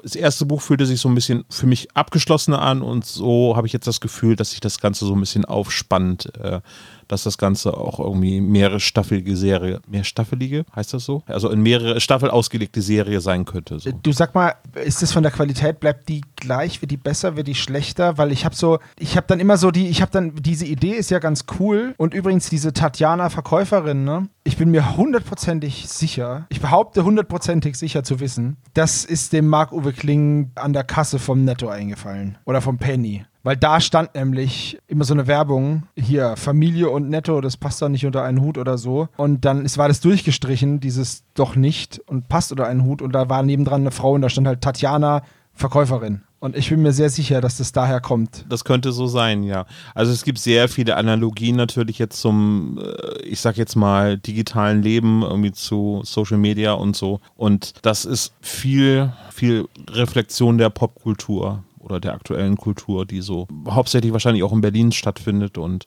Das 0.04 0.16
erste 0.16 0.46
Buch 0.46 0.62
fühlte 0.62 0.86
sich 0.86 1.02
so 1.02 1.10
ein 1.10 1.16
bisschen 1.16 1.46
für 1.50 1.66
mich 1.66 1.88
abgeschlossener 1.96 2.62
an 2.62 2.82
und 2.82 3.06
so 3.06 3.58
habe 3.58 3.68
ich 3.68 3.74
jetzt 3.74 3.88
das 3.88 4.00
Gefühl, 4.00 4.36
dass 4.38 4.52
sich 4.52 4.60
das 4.62 4.80
Ganze 4.80 5.06
so 5.06 5.16
ein 5.16 5.20
bisschen 5.20 5.46
aufspannt, 5.46 6.32
äh, 6.40 6.62
dass 7.10 7.24
das 7.24 7.38
Ganze 7.38 7.76
auch 7.76 8.00
irgendwie 8.00 8.40
mehrere 8.40 8.80
staffelige 8.80 9.36
Serie, 9.36 9.82
mehr 9.88 10.06
staffelige, 10.06 10.64
heißt 10.76 10.94
das 10.94 11.04
so? 11.04 11.24
Also 11.26 11.50
in 11.50 11.62
mehrere 11.62 12.00
Staffel 12.00 12.30
ausgelegte 12.30 12.82
Serie 12.82 13.20
sein 13.20 13.44
könnte. 13.44 13.80
So. 13.80 13.92
Du 13.92 14.14
sag 14.14 14.34
mal, 14.34 14.54
ist 14.86 15.02
das 15.02 15.12
von 15.12 15.24
der 15.24 15.32
Qualität, 15.32 15.80
bleibt 15.80 16.08
die 16.08 16.22
gleich, 16.38 16.82
wird 16.82 16.92
die 16.92 16.98
besser, 16.98 17.36
wird 17.36 17.48
die 17.48 17.56
schlechter? 17.56 18.18
Weil 18.18 18.32
ich 18.32 18.46
habe 18.46 18.56
so, 18.56 18.80
ich 18.98 19.18
habe 19.18 19.28
dann 19.28 19.40
immer 19.40 19.58
so 19.58 19.72
die, 19.72 19.88
ich 19.88 20.02
habe 20.02 20.12
dann, 20.12 20.36
diese 20.36 20.66
Idee 20.66 20.94
ist 20.94 21.10
ja 21.10 21.20
ganz 21.20 21.46
cool. 21.60 21.94
Und 21.98 22.14
übrigens 22.14 22.50
diese 22.50 22.72
Tatjana 22.74 23.30
Verkäuferin, 23.30 24.04
ne? 24.04 24.30
Ich 24.44 24.58
bin 24.58 24.72
mir 24.72 24.96
hundertprozentig 24.98 25.88
sicher, 25.88 26.46
ich 26.50 26.62
behaupte 26.62 27.04
hundertprozentig 27.04 27.76
sicher 27.76 28.04
zu 28.04 28.20
wissen, 28.20 28.58
das 28.74 29.04
ist 29.06 29.34
dem 29.34 29.48
Marc-Uwe 29.48 29.94
Kling 29.94 30.52
an 30.56 30.74
der 30.74 30.84
Kasse 30.84 31.20
vom 31.20 31.44
Netto 31.44 31.68
eingefallen. 31.70 32.38
Oder 32.46 32.62
vom 32.62 32.78
Penny. 32.78 33.26
Weil 33.44 33.56
da 33.56 33.80
stand 33.80 34.16
nämlich 34.16 34.80
immer 34.88 35.06
so 35.06 35.14
eine 35.14 35.28
Werbung, 35.28 35.84
hier, 35.96 36.36
Familie 36.36 36.90
und 36.90 37.10
Netto, 37.10 37.40
das 37.40 37.56
passt 37.56 37.82
doch 37.82 37.90
nicht 37.90 38.06
unter 38.06 38.24
einen 38.24 38.42
Hut 38.42 38.58
oder 38.58 38.78
so. 38.78 39.08
Und 39.16 39.46
dann 39.46 39.64
ist, 39.64 39.78
war 39.78 39.88
das 39.88 40.02
durchgestrichen, 40.02 40.80
dieses 40.80 41.24
doch 41.36 41.56
nicht 41.56 42.00
und 42.08 42.28
passt 42.28 42.52
unter 42.52 42.68
einen 42.68 42.84
Hut. 42.84 43.02
Und 43.02 43.14
da 43.14 43.30
war 43.30 43.44
nebendran 43.44 43.82
eine 43.82 43.92
Frau 43.92 44.14
und 44.14 44.22
da 44.22 44.30
stand 44.30 44.48
halt 44.48 44.62
Tatjana, 44.62 45.24
Verkäuferin. 45.54 46.22
Und 46.40 46.56
ich 46.56 46.70
bin 46.70 46.82
mir 46.82 46.94
sehr 46.94 47.10
sicher, 47.10 47.42
dass 47.42 47.58
das 47.58 47.74
daher 47.74 48.00
kommt. 48.00 48.46
Das 48.48 48.64
könnte 48.64 48.94
so 48.94 49.08
sein, 49.08 49.44
ja. 49.44 49.66
Also 49.94 50.14
es 50.14 50.24
gibt 50.24 50.40
sehr 50.40 50.70
viele 50.70 50.96
Analogien 50.96 51.58
natürlich 51.58 52.00
jetzt 52.00 52.22
zum, 52.22 52.80
äh, 52.82 53.22
ich 53.24 53.42
sag 53.42 53.58
jetzt 53.58 53.76
mal, 53.76 54.18
digitalen 54.18 54.82
Leben, 54.82 55.22
irgendwie 55.22 55.52
zu 55.52 56.02
Social 56.06 56.38
Media 56.38 56.74
und 56.74 56.96
so. 56.96 57.20
Und 57.36 57.74
das 57.82 58.06
ist 58.06 58.34
viel, 58.42 59.12
viel 59.32 59.68
Reflexion 59.90 60.58
der 60.58 60.70
Popkultur 60.70 61.64
oder 61.90 62.00
der 62.00 62.14
aktuellen 62.14 62.58
Kultur, 62.58 63.06
die 63.06 63.22
so 63.22 63.48
hauptsächlich 63.68 64.14
wahrscheinlich 64.14 64.44
auch 64.44 64.54
in 64.54 64.62
Berlin 64.62 64.92
stattfindet. 64.92 65.58
Und 65.58 65.86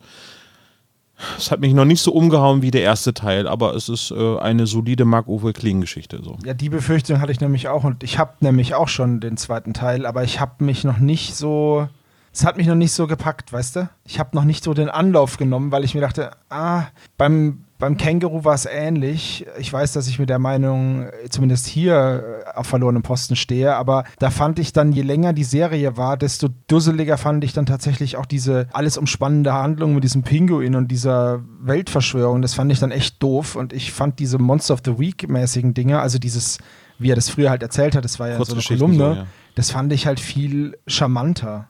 es 1.38 1.50
hat 1.50 1.60
mich 1.60 1.72
noch 1.74 1.84
nicht 1.84 2.02
so 2.02 2.12
umgehauen 2.12 2.62
wie 2.62 2.70
der 2.70 2.82
erste 2.82 3.14
Teil, 3.14 3.46
aber 3.46 3.74
es 3.74 3.88
ist 3.88 4.10
äh, 4.10 4.38
eine 4.38 4.66
solide 4.66 5.04
Marc-Uwe 5.04 5.52
Kling-Geschichte. 5.52 6.20
So. 6.22 6.36
Ja, 6.44 6.54
die 6.54 6.68
Befürchtung 6.68 7.20
hatte 7.20 7.32
ich 7.32 7.40
nämlich 7.40 7.68
auch. 7.68 7.84
Und 7.84 8.02
ich 8.02 8.18
habe 8.18 8.32
nämlich 8.40 8.74
auch 8.74 8.88
schon 8.88 9.20
den 9.20 9.36
zweiten 9.36 9.74
Teil, 9.74 10.06
aber 10.06 10.24
ich 10.24 10.40
habe 10.40 10.64
mich 10.64 10.84
noch 10.84 10.98
nicht 10.98 11.34
so. 11.34 11.88
Es 12.34 12.46
hat 12.46 12.56
mich 12.56 12.66
noch 12.66 12.74
nicht 12.74 12.92
so 12.92 13.06
gepackt, 13.06 13.52
weißt 13.52 13.76
du? 13.76 13.88
Ich 14.06 14.18
habe 14.18 14.34
noch 14.34 14.44
nicht 14.44 14.64
so 14.64 14.72
den 14.72 14.88
Anlauf 14.88 15.36
genommen, 15.36 15.70
weil 15.70 15.84
ich 15.84 15.94
mir 15.94 16.00
dachte, 16.00 16.30
ah, 16.48 16.84
beim, 17.18 17.64
beim 17.82 17.96
Känguru 17.96 18.44
war 18.44 18.54
es 18.54 18.64
ähnlich. 18.64 19.44
Ich 19.58 19.72
weiß, 19.72 19.92
dass 19.92 20.06
ich 20.06 20.20
mit 20.20 20.28
der 20.28 20.38
Meinung, 20.38 21.02
äh, 21.02 21.28
zumindest 21.30 21.66
hier, 21.66 22.44
äh, 22.46 22.56
auf 22.56 22.68
verlorenem 22.68 23.02
Posten 23.02 23.34
stehe, 23.34 23.74
aber 23.74 24.04
da 24.20 24.30
fand 24.30 24.60
ich 24.60 24.72
dann, 24.72 24.92
je 24.92 25.02
länger 25.02 25.32
die 25.32 25.42
Serie 25.42 25.96
war, 25.96 26.16
desto 26.16 26.48
dusseliger 26.68 27.18
fand 27.18 27.42
ich 27.42 27.54
dann 27.54 27.66
tatsächlich 27.66 28.16
auch 28.16 28.24
diese 28.24 28.68
alles 28.72 28.98
umspannende 28.98 29.52
Handlung 29.52 29.96
mit 29.96 30.04
diesem 30.04 30.22
Pinguin 30.22 30.76
und 30.76 30.92
dieser 30.92 31.40
Weltverschwörung. 31.60 32.40
Das 32.40 32.54
fand 32.54 32.70
ich 32.70 32.78
dann 32.78 32.92
echt 32.92 33.20
doof 33.20 33.56
und 33.56 33.72
ich 33.72 33.90
fand 33.90 34.20
diese 34.20 34.38
Monster 34.38 34.74
of 34.74 34.82
the 34.84 35.00
Week-mäßigen 35.00 35.74
Dinge, 35.74 35.98
also 35.98 36.20
dieses, 36.20 36.58
wie 37.00 37.10
er 37.10 37.16
das 37.16 37.30
früher 37.30 37.50
halt 37.50 37.64
erzählt 37.64 37.96
hat, 37.96 38.04
das 38.04 38.20
war 38.20 38.28
ja 38.28 38.44
so 38.44 38.52
eine 38.52 38.62
Kolumne, 38.62 38.96
so, 38.96 39.14
ja. 39.14 39.26
das 39.56 39.72
fand 39.72 39.92
ich 39.92 40.06
halt 40.06 40.20
viel 40.20 40.78
charmanter. 40.86 41.66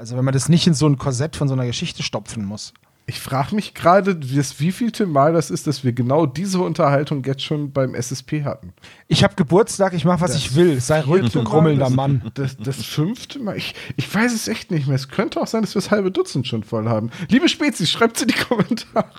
Also 0.00 0.16
wenn 0.16 0.24
man 0.24 0.34
das 0.34 0.48
nicht 0.48 0.66
in 0.66 0.74
so 0.74 0.88
ein 0.88 0.98
Korsett 0.98 1.36
von 1.36 1.46
so 1.46 1.54
einer 1.54 1.66
Geschichte 1.66 2.02
stopfen 2.02 2.44
muss. 2.44 2.74
Ich 3.06 3.20
frage 3.20 3.54
mich 3.54 3.74
gerade, 3.74 4.16
das 4.16 4.60
wievielte 4.60 5.04
Mal 5.04 5.34
das 5.34 5.50
ist, 5.50 5.66
dass 5.66 5.84
wir 5.84 5.92
genau 5.92 6.24
diese 6.24 6.60
Unterhaltung 6.60 7.22
jetzt 7.24 7.42
schon 7.42 7.70
beim 7.70 7.94
SSP 7.94 8.44
hatten. 8.44 8.72
Ich 9.08 9.22
habe 9.22 9.34
Geburtstag, 9.34 9.92
ich 9.92 10.06
mache, 10.06 10.22
was 10.22 10.32
Das 10.32 10.40
ich 10.40 10.54
will. 10.54 10.80
Sei 10.80 11.02
ruhig, 11.02 11.30
du 11.30 11.44
grummelnder 11.44 11.90
Mann. 11.90 12.30
Das, 12.32 12.56
das 12.56 12.82
fünfte 12.82 13.40
Mal. 13.40 13.58
Ich, 13.58 13.74
ich 13.96 14.12
weiß 14.12 14.32
es 14.32 14.48
echt 14.48 14.70
nicht 14.70 14.86
mehr. 14.86 14.96
Es 14.96 15.10
könnte 15.10 15.38
auch 15.40 15.46
sein, 15.46 15.60
dass 15.60 15.74
wir 15.74 15.82
das 15.82 15.90
halbe 15.90 16.10
Dutzend 16.10 16.46
schon 16.46 16.64
voll 16.64 16.88
haben. 16.88 17.10
Liebe 17.28 17.50
Spezies, 17.50 17.90
schreibt 17.90 18.22
in 18.22 18.28
die 18.28 18.34
Kommentare. 18.48 19.10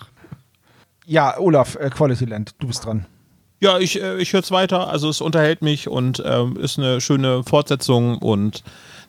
Ja, 1.06 1.38
Olaf, 1.38 1.75
äh, 1.75 1.92
Quality 1.92 2.25
Land, 2.25 2.56
du 2.58 2.68
bist 2.68 2.86
dran. 2.86 3.06
Ja, 3.60 3.77
ich, 3.77 4.01
äh, 4.01 4.18
ich 4.18 4.34
höre 4.34 4.42
es 4.42 4.50
weiter. 4.50 4.89
Also 4.89 5.10
es 5.10 5.22
unterhält 5.22 5.62
mich 5.62 5.88
und 5.88 6.24
ähm, 6.25 6.58
ist 6.58 6.80
eine 6.80 7.01
schöne 7.01 7.44
Fortsetzung 7.44 8.18
und 8.18 8.63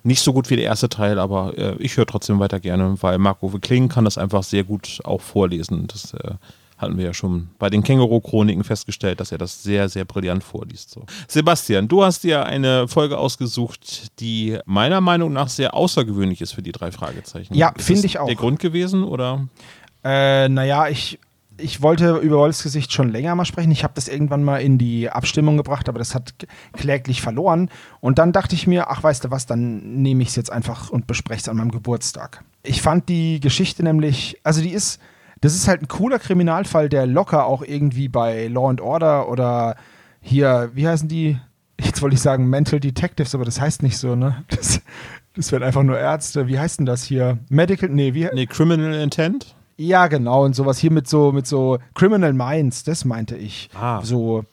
nicht 0.06 0.22
so 0.22 0.32
gut 0.32 0.48
wie 0.50 0.56
der 0.56 0.64
erste 0.64 0.88
Teil, 0.88 1.18
aber 1.18 1.58
äh, 1.58 1.76
ich 1.78 1.96
höre 1.96 2.06
trotzdem 2.06 2.38
weiter 2.38 2.60
gerne, 2.60 2.96
weil 3.00 3.18
Marco 3.18 3.48
Kling 3.60 3.88
kann 3.88 4.04
das 4.04 4.18
einfach 4.18 4.42
sehr 4.42 4.64
gut 4.64 5.00
auch 5.04 5.20
vorlesen. 5.20 5.86
Das 5.88 6.14
äh, 6.14 6.34
hatten 6.78 6.96
wir 6.96 7.06
ja 7.06 7.14
schon 7.14 7.48
bei 7.58 7.70
den 7.70 7.82
Känguru-Chroniken 7.82 8.62
festgestellt, 8.62 9.18
dass 9.18 9.32
er 9.32 9.38
das 9.38 9.62
sehr, 9.62 9.88
sehr 9.88 10.04
brillant 10.04 10.44
vorliest. 10.44 10.90
So. 10.90 11.04
Sebastian, 11.26 11.88
du 11.88 12.04
hast 12.04 12.22
dir 12.22 12.44
eine 12.44 12.86
Folge 12.86 13.18
ausgesucht, 13.18 14.20
die 14.20 14.58
meiner 14.64 15.00
Meinung 15.00 15.32
nach 15.32 15.48
sehr 15.48 15.75
außergewöhnlich 15.75 16.40
ist 16.40 16.52
für 16.52 16.62
die 16.62 16.72
drei 16.72 16.92
Fragezeichen. 16.92 17.54
Ja, 17.54 17.72
finde 17.76 18.06
ich 18.06 18.18
auch. 18.18 18.26
Der 18.26 18.36
Grund 18.36 18.60
gewesen 18.60 19.04
oder? 19.04 19.48
Äh, 20.04 20.48
naja, 20.48 20.88
ich, 20.88 21.18
ich 21.58 21.82
wollte 21.82 22.16
über 22.18 22.38
Wolfsgesicht 22.38 22.92
schon 22.92 23.08
länger 23.08 23.34
mal 23.34 23.44
sprechen. 23.44 23.70
Ich 23.70 23.84
habe 23.84 23.94
das 23.94 24.08
irgendwann 24.08 24.42
mal 24.42 24.58
in 24.58 24.78
die 24.78 25.10
Abstimmung 25.10 25.56
gebracht, 25.56 25.88
aber 25.88 25.98
das 25.98 26.14
hat 26.14 26.34
kläglich 26.72 27.22
verloren. 27.22 27.70
Und 28.00 28.18
dann 28.18 28.32
dachte 28.32 28.54
ich 28.54 28.66
mir, 28.66 28.90
ach, 28.90 29.02
weißt 29.02 29.25
du 29.25 29.30
was, 29.30 29.46
dann 29.46 30.02
nehme 30.02 30.22
ich 30.22 30.30
es 30.30 30.36
jetzt 30.36 30.52
einfach 30.52 30.90
und 30.90 31.06
bespreche 31.06 31.40
es 31.40 31.48
an 31.48 31.56
meinem 31.56 31.70
Geburtstag. 31.70 32.44
Ich 32.62 32.82
fand 32.82 33.08
die 33.08 33.40
Geschichte 33.40 33.82
nämlich, 33.82 34.38
also 34.42 34.60
die 34.60 34.72
ist, 34.72 35.00
das 35.40 35.54
ist 35.54 35.68
halt 35.68 35.82
ein 35.82 35.88
cooler 35.88 36.18
Kriminalfall, 36.18 36.88
der 36.88 37.06
locker 37.06 37.46
auch 37.46 37.62
irgendwie 37.62 38.08
bei 38.08 38.48
Law 38.48 38.70
and 38.70 38.80
Order 38.80 39.28
oder 39.28 39.76
hier, 40.20 40.70
wie 40.75 40.88
heißen 40.88 41.08
die? 41.08 41.38
Jetzt 41.80 42.02
wollte 42.02 42.14
ich 42.14 42.22
sagen 42.22 42.48
Mental 42.48 42.80
Detectives, 42.80 43.34
aber 43.34 43.44
das 43.44 43.60
heißt 43.60 43.82
nicht 43.82 43.98
so, 43.98 44.16
ne? 44.16 44.44
Das, 44.48 44.80
das 45.34 45.52
werden 45.52 45.64
einfach 45.64 45.82
nur 45.82 45.98
Ärzte. 45.98 46.48
Wie 46.48 46.58
heißt 46.58 46.78
denn 46.78 46.86
das 46.86 47.04
hier? 47.04 47.38
Medical, 47.50 47.90
nee, 47.90 48.14
wie, 48.14 48.28
Nee, 48.32 48.46
Criminal 48.46 48.94
Intent? 48.94 49.55
Ja, 49.76 50.06
genau, 50.06 50.45
und 50.45 50.54
sowas 50.56 50.78
hier 50.78 50.90
mit 50.90 51.09
so, 51.09 51.33
mit 51.33 51.47
so 51.47 51.78
Criminal 51.95 52.33
Minds, 52.33 52.85
das 52.85 53.04
meinte 53.04 53.37
ich. 53.37 53.68
Ah. 53.75 54.00
So, 54.02 54.45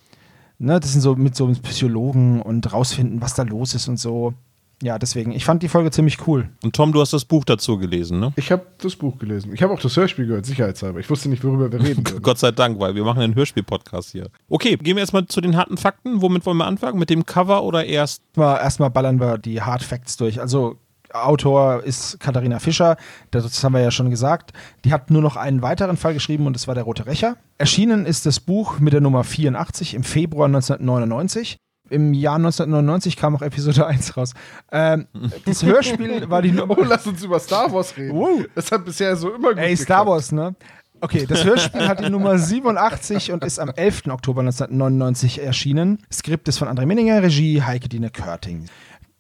ne, 0.60 0.80
das 0.80 0.92
sind 0.94 1.02
so 1.02 1.16
mit 1.16 1.36
so 1.36 1.48
Psychologen 1.48 2.42
und 2.42 2.72
rausfinden, 2.72 3.22
was 3.22 3.34
da 3.34 3.44
los 3.44 3.74
ist 3.74 3.88
und 3.88 4.00
so. 4.00 4.34
Ja, 4.82 5.00
deswegen, 5.00 5.32
ich 5.32 5.46
fand 5.46 5.64
die 5.64 5.70
Folge 5.70 5.92
ziemlich 5.92 6.28
cool. 6.28 6.50
Und 6.62 6.76
Tom, 6.76 6.92
du 6.92 7.00
hast 7.00 7.14
das 7.14 7.24
Buch 7.24 7.46
dazu 7.46 7.78
gelesen, 7.78 8.20
ne? 8.20 8.34
Ich 8.36 8.52
habe 8.52 8.66
das 8.80 8.98
Buch 8.98 9.18
gelesen. 9.18 9.54
Ich 9.54 9.64
habe 9.64 9.72
auch 9.72 9.80
das 9.80 9.96
Hörspiel 9.96 10.28
gehört, 10.28 10.46
sicherheitshalber. 10.46 11.00
Ich 11.00 11.10
wusste 11.10 11.30
nicht, 11.30 11.42
worüber 11.46 11.72
wir 11.72 11.80
reden 11.80 12.06
würden. 12.06 12.22
Gott 12.22 12.38
sei 12.38 12.52
Dank, 12.52 12.82
weil 12.82 12.94
wir 12.94 13.06
machen 13.06 13.22
einen 13.22 13.34
Hörspiel-Podcast 13.34 14.12
hier. 14.12 14.28
Okay, 14.50 14.76
gehen 14.76 14.98
wir 14.98 15.02
erstmal 15.02 15.26
zu 15.28 15.40
den 15.40 15.56
harten 15.56 15.78
Fakten. 15.78 16.22
Womit 16.22 16.46
wollen 16.46 16.58
wir 16.58 16.68
anfangen? 16.68 17.00
Mit 17.00 17.10
dem 17.10 17.26
Cover 17.26 17.64
oder 17.64 17.86
erst? 17.86 18.24
Mal, 18.36 18.58
erstmal 18.58 18.90
ballern 18.90 19.22
wir 19.22 19.38
die 19.38 19.62
Hard 19.62 19.84
Facts 19.84 20.18
durch. 20.18 20.42
Also, 20.42 20.76
Autor 21.14 21.84
ist 21.84 22.20
Katharina 22.20 22.60
Fischer, 22.60 22.98
das 23.32 23.64
haben 23.64 23.74
wir 23.74 23.82
ja 23.82 23.92
schon 23.92 24.10
gesagt. 24.10 24.52
Die 24.84 24.92
hat 24.92 25.12
nur 25.12 25.22
noch 25.22 25.36
einen 25.36 25.62
weiteren 25.62 25.96
Fall 25.98 26.14
geschrieben 26.14 26.48
und 26.48 26.54
das 26.54 26.68
war 26.68 26.76
der 26.76 26.84
Rote 26.84 27.06
Rächer. 27.06 27.38
Erschienen 27.58 28.06
ist 28.06 28.26
das 28.26 28.40
Buch 28.40 28.80
mit 28.80 28.94
der 28.94 29.02
Nummer 29.02 29.24
84 29.24 29.94
im 29.94 30.04
Februar 30.04 30.48
1999. 30.48 31.58
Im 31.90 32.14
Jahr 32.14 32.36
1999 32.36 33.18
kam 33.18 33.36
auch 33.36 33.42
Episode 33.42 33.86
1 33.86 34.18
raus. 34.18 34.34
Ähm, 34.72 35.08
das 35.46 35.64
Hörspiel 35.64 36.30
war 36.30 36.42
die 36.42 36.52
Nummer. 36.52 36.78
Oh, 36.78 36.84
lass 36.84 37.06
uns 37.06 37.24
über 37.24 37.40
Star 37.40 37.72
Wars 37.72 37.96
reden. 37.98 38.18
Wow. 38.18 38.46
Das 38.56 38.72
hat 38.72 38.86
bisher 38.86 39.16
so 39.16 39.34
immer 39.34 39.50
gut 39.50 39.60
Ey, 39.60 39.76
Star 39.76 40.00
geklappt. 40.00 40.08
Wars, 40.08 40.32
ne? 40.32 40.56
Okay, 41.02 41.26
das 41.28 41.44
Hörspiel 41.44 41.86
hat 41.86 42.00
die 42.00 42.10
Nummer 42.10 42.40
87 42.40 43.34
und 43.34 43.44
ist 43.44 43.60
am 43.60 43.70
11. 43.76 44.08
Oktober 44.08 44.40
1999 44.40 45.44
erschienen. 45.44 46.02
Skript 46.10 46.48
ist 46.48 46.58
von 46.58 46.70
André 46.70 46.86
Minninger, 46.86 47.22
Regie 47.22 47.62
Heike 47.62 47.90
Dine 47.90 48.10
Körting. 48.10 48.68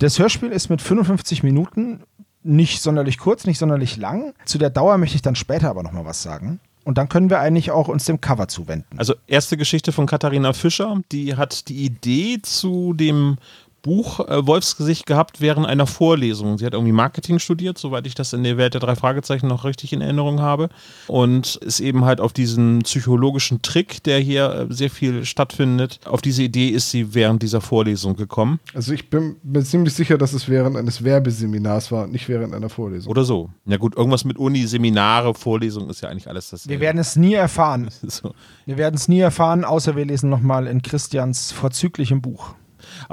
Das 0.03 0.19
Hörspiel 0.19 0.49
ist 0.49 0.67
mit 0.69 0.81
55 0.81 1.43
Minuten 1.43 2.01
nicht 2.43 2.81
sonderlich 2.81 3.17
kurz, 3.17 3.45
nicht 3.45 3.57
sonderlich 3.57 3.95
lang. 3.95 4.33
Zu 4.43 4.57
der 4.57 4.69
Dauer 4.69 4.97
möchte 4.97 5.15
ich 5.15 5.21
dann 5.21 5.37
später 5.37 5.69
aber 5.69 5.81
nochmal 5.81 6.03
was 6.03 6.21
sagen. 6.21 6.59
Und 6.83 6.97
dann 6.97 7.07
können 7.07 7.29
wir 7.29 7.39
eigentlich 7.39 7.71
auch 7.71 7.87
uns 7.87 8.03
dem 8.03 8.19
Cover 8.19 8.49
zuwenden. 8.49 8.97
Also 8.97 9.13
erste 9.27 9.55
Geschichte 9.55 9.93
von 9.93 10.05
Katharina 10.05 10.51
Fischer. 10.51 10.99
Die 11.13 11.37
hat 11.37 11.69
die 11.69 11.85
Idee 11.85 12.39
zu 12.41 12.91
dem 12.93 13.37
Buch 13.83 14.21
äh, 14.21 14.47
Wolfsgesicht 14.47 15.05
gehabt 15.05 15.41
während 15.41 15.67
einer 15.67 15.85
Vorlesung. 15.85 16.57
Sie 16.57 16.65
hat 16.65 16.73
irgendwie 16.73 16.93
Marketing 16.93 17.37
studiert, 17.37 17.77
soweit 17.77 18.07
ich 18.07 18.15
das 18.15 18.31
in 18.31 18.43
der 18.43 18.57
Welt 18.57 18.73
der 18.73 18.81
drei 18.81 18.95
Fragezeichen 18.95 19.47
noch 19.47 19.65
richtig 19.65 19.91
in 19.91 19.99
Erinnerung 20.01 20.41
habe. 20.41 20.69
Und 21.07 21.57
ist 21.57 21.81
eben 21.81 22.05
halt 22.05 22.21
auf 22.21 22.31
diesen 22.31 22.79
psychologischen 22.79 23.61
Trick, 23.61 24.01
der 24.03 24.19
hier 24.19 24.67
äh, 24.69 24.73
sehr 24.73 24.89
viel 24.89 25.25
stattfindet, 25.25 25.99
auf 26.05 26.21
diese 26.21 26.43
Idee 26.43 26.69
ist 26.69 26.91
sie 26.91 27.13
während 27.13 27.43
dieser 27.43 27.59
Vorlesung 27.59 28.15
gekommen. 28.15 28.61
Also 28.73 28.93
ich 28.93 29.09
bin 29.09 29.35
mir 29.43 29.63
ziemlich 29.63 29.93
sicher, 29.93 30.17
dass 30.17 30.31
es 30.31 30.47
während 30.47 30.77
eines 30.77 31.03
Werbeseminars 31.03 31.91
war, 31.91 32.07
nicht 32.07 32.29
während 32.29 32.55
einer 32.55 32.69
Vorlesung. 32.69 33.11
Oder 33.11 33.25
so. 33.25 33.49
Ja 33.65 33.75
gut, 33.75 33.97
irgendwas 33.97 34.23
mit 34.23 34.37
Uni, 34.37 34.65
Seminare, 34.65 35.33
Vorlesung 35.33 35.89
ist 35.89 35.99
ja 35.99 36.07
eigentlich 36.07 36.29
alles 36.29 36.51
das. 36.51 36.69
Wir 36.69 36.79
werden 36.79 36.99
es 36.99 37.17
nie 37.17 37.33
erfahren. 37.33 37.89
so. 38.01 38.33
Wir 38.65 38.77
werden 38.77 38.95
es 38.95 39.09
nie 39.09 39.19
erfahren, 39.19 39.65
außer 39.65 39.97
wir 39.97 40.05
lesen 40.05 40.29
nochmal 40.29 40.67
in 40.67 40.81
Christians 40.81 41.51
vorzüglichem 41.51 42.21
Buch. 42.21 42.55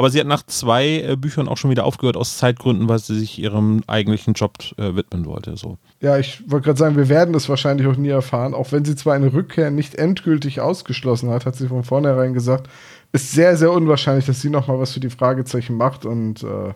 Aber 0.00 0.08
sie 0.08 0.18
hat 0.18 0.26
nach 0.26 0.46
zwei 0.46 1.02
äh, 1.02 1.14
Büchern 1.14 1.46
auch 1.46 1.58
schon 1.58 1.70
wieder 1.70 1.84
aufgehört 1.84 2.16
aus 2.16 2.38
Zeitgründen, 2.38 2.88
weil 2.88 2.98
sie 3.00 3.18
sich 3.18 3.38
ihrem 3.38 3.82
eigentlichen 3.86 4.32
Job 4.32 4.54
äh, 4.78 4.94
widmen 4.96 5.26
wollte. 5.26 5.58
So. 5.58 5.76
Ja, 6.00 6.16
ich 6.16 6.42
wollte 6.50 6.64
gerade 6.64 6.78
sagen, 6.78 6.96
wir 6.96 7.10
werden 7.10 7.34
das 7.34 7.50
wahrscheinlich 7.50 7.86
auch 7.86 7.96
nie 7.96 8.08
erfahren. 8.08 8.54
Auch 8.54 8.72
wenn 8.72 8.82
sie 8.82 8.96
zwar 8.96 9.12
eine 9.12 9.34
Rückkehr 9.34 9.70
nicht 9.70 9.96
endgültig 9.96 10.62
ausgeschlossen 10.62 11.28
hat, 11.28 11.44
hat 11.44 11.54
sie 11.54 11.68
von 11.68 11.84
vornherein 11.84 12.32
gesagt, 12.32 12.70
ist 13.12 13.32
sehr, 13.32 13.58
sehr 13.58 13.72
unwahrscheinlich, 13.72 14.24
dass 14.24 14.40
sie 14.40 14.48
nochmal 14.48 14.78
was 14.78 14.94
für 14.94 15.00
die 15.00 15.10
Fragezeichen 15.10 15.76
macht. 15.76 16.06
Und 16.06 16.44
äh, 16.44 16.72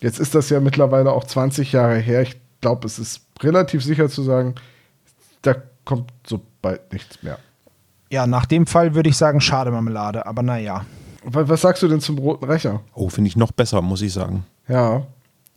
jetzt 0.00 0.20
ist 0.20 0.36
das 0.36 0.48
ja 0.48 0.60
mittlerweile 0.60 1.10
auch 1.10 1.24
20 1.24 1.72
Jahre 1.72 1.96
her. 1.96 2.22
Ich 2.22 2.36
glaube, 2.60 2.86
es 2.86 3.00
ist 3.00 3.22
relativ 3.42 3.82
sicher 3.82 4.08
zu 4.08 4.22
sagen, 4.22 4.54
da 5.42 5.56
kommt 5.84 6.12
so 6.24 6.40
bald 6.62 6.92
nichts 6.92 7.24
mehr. 7.24 7.40
Ja, 8.08 8.28
nach 8.28 8.46
dem 8.46 8.68
Fall 8.68 8.94
würde 8.94 9.08
ich 9.08 9.16
sagen, 9.16 9.40
schade 9.40 9.72
Marmelade, 9.72 10.26
aber 10.26 10.44
naja. 10.44 10.86
Was, 11.24 11.60
sagst 11.60 11.82
du 11.82 11.88
denn 11.88 12.00
zum 12.00 12.18
Roten 12.18 12.44
Rächer? 12.44 12.80
Oh, 12.94 13.08
finde 13.08 13.28
ich 13.28 13.36
noch 13.36 13.52
besser, 13.52 13.80
muss 13.82 14.02
ich 14.02 14.12
sagen. 14.12 14.44
Ja, 14.68 15.06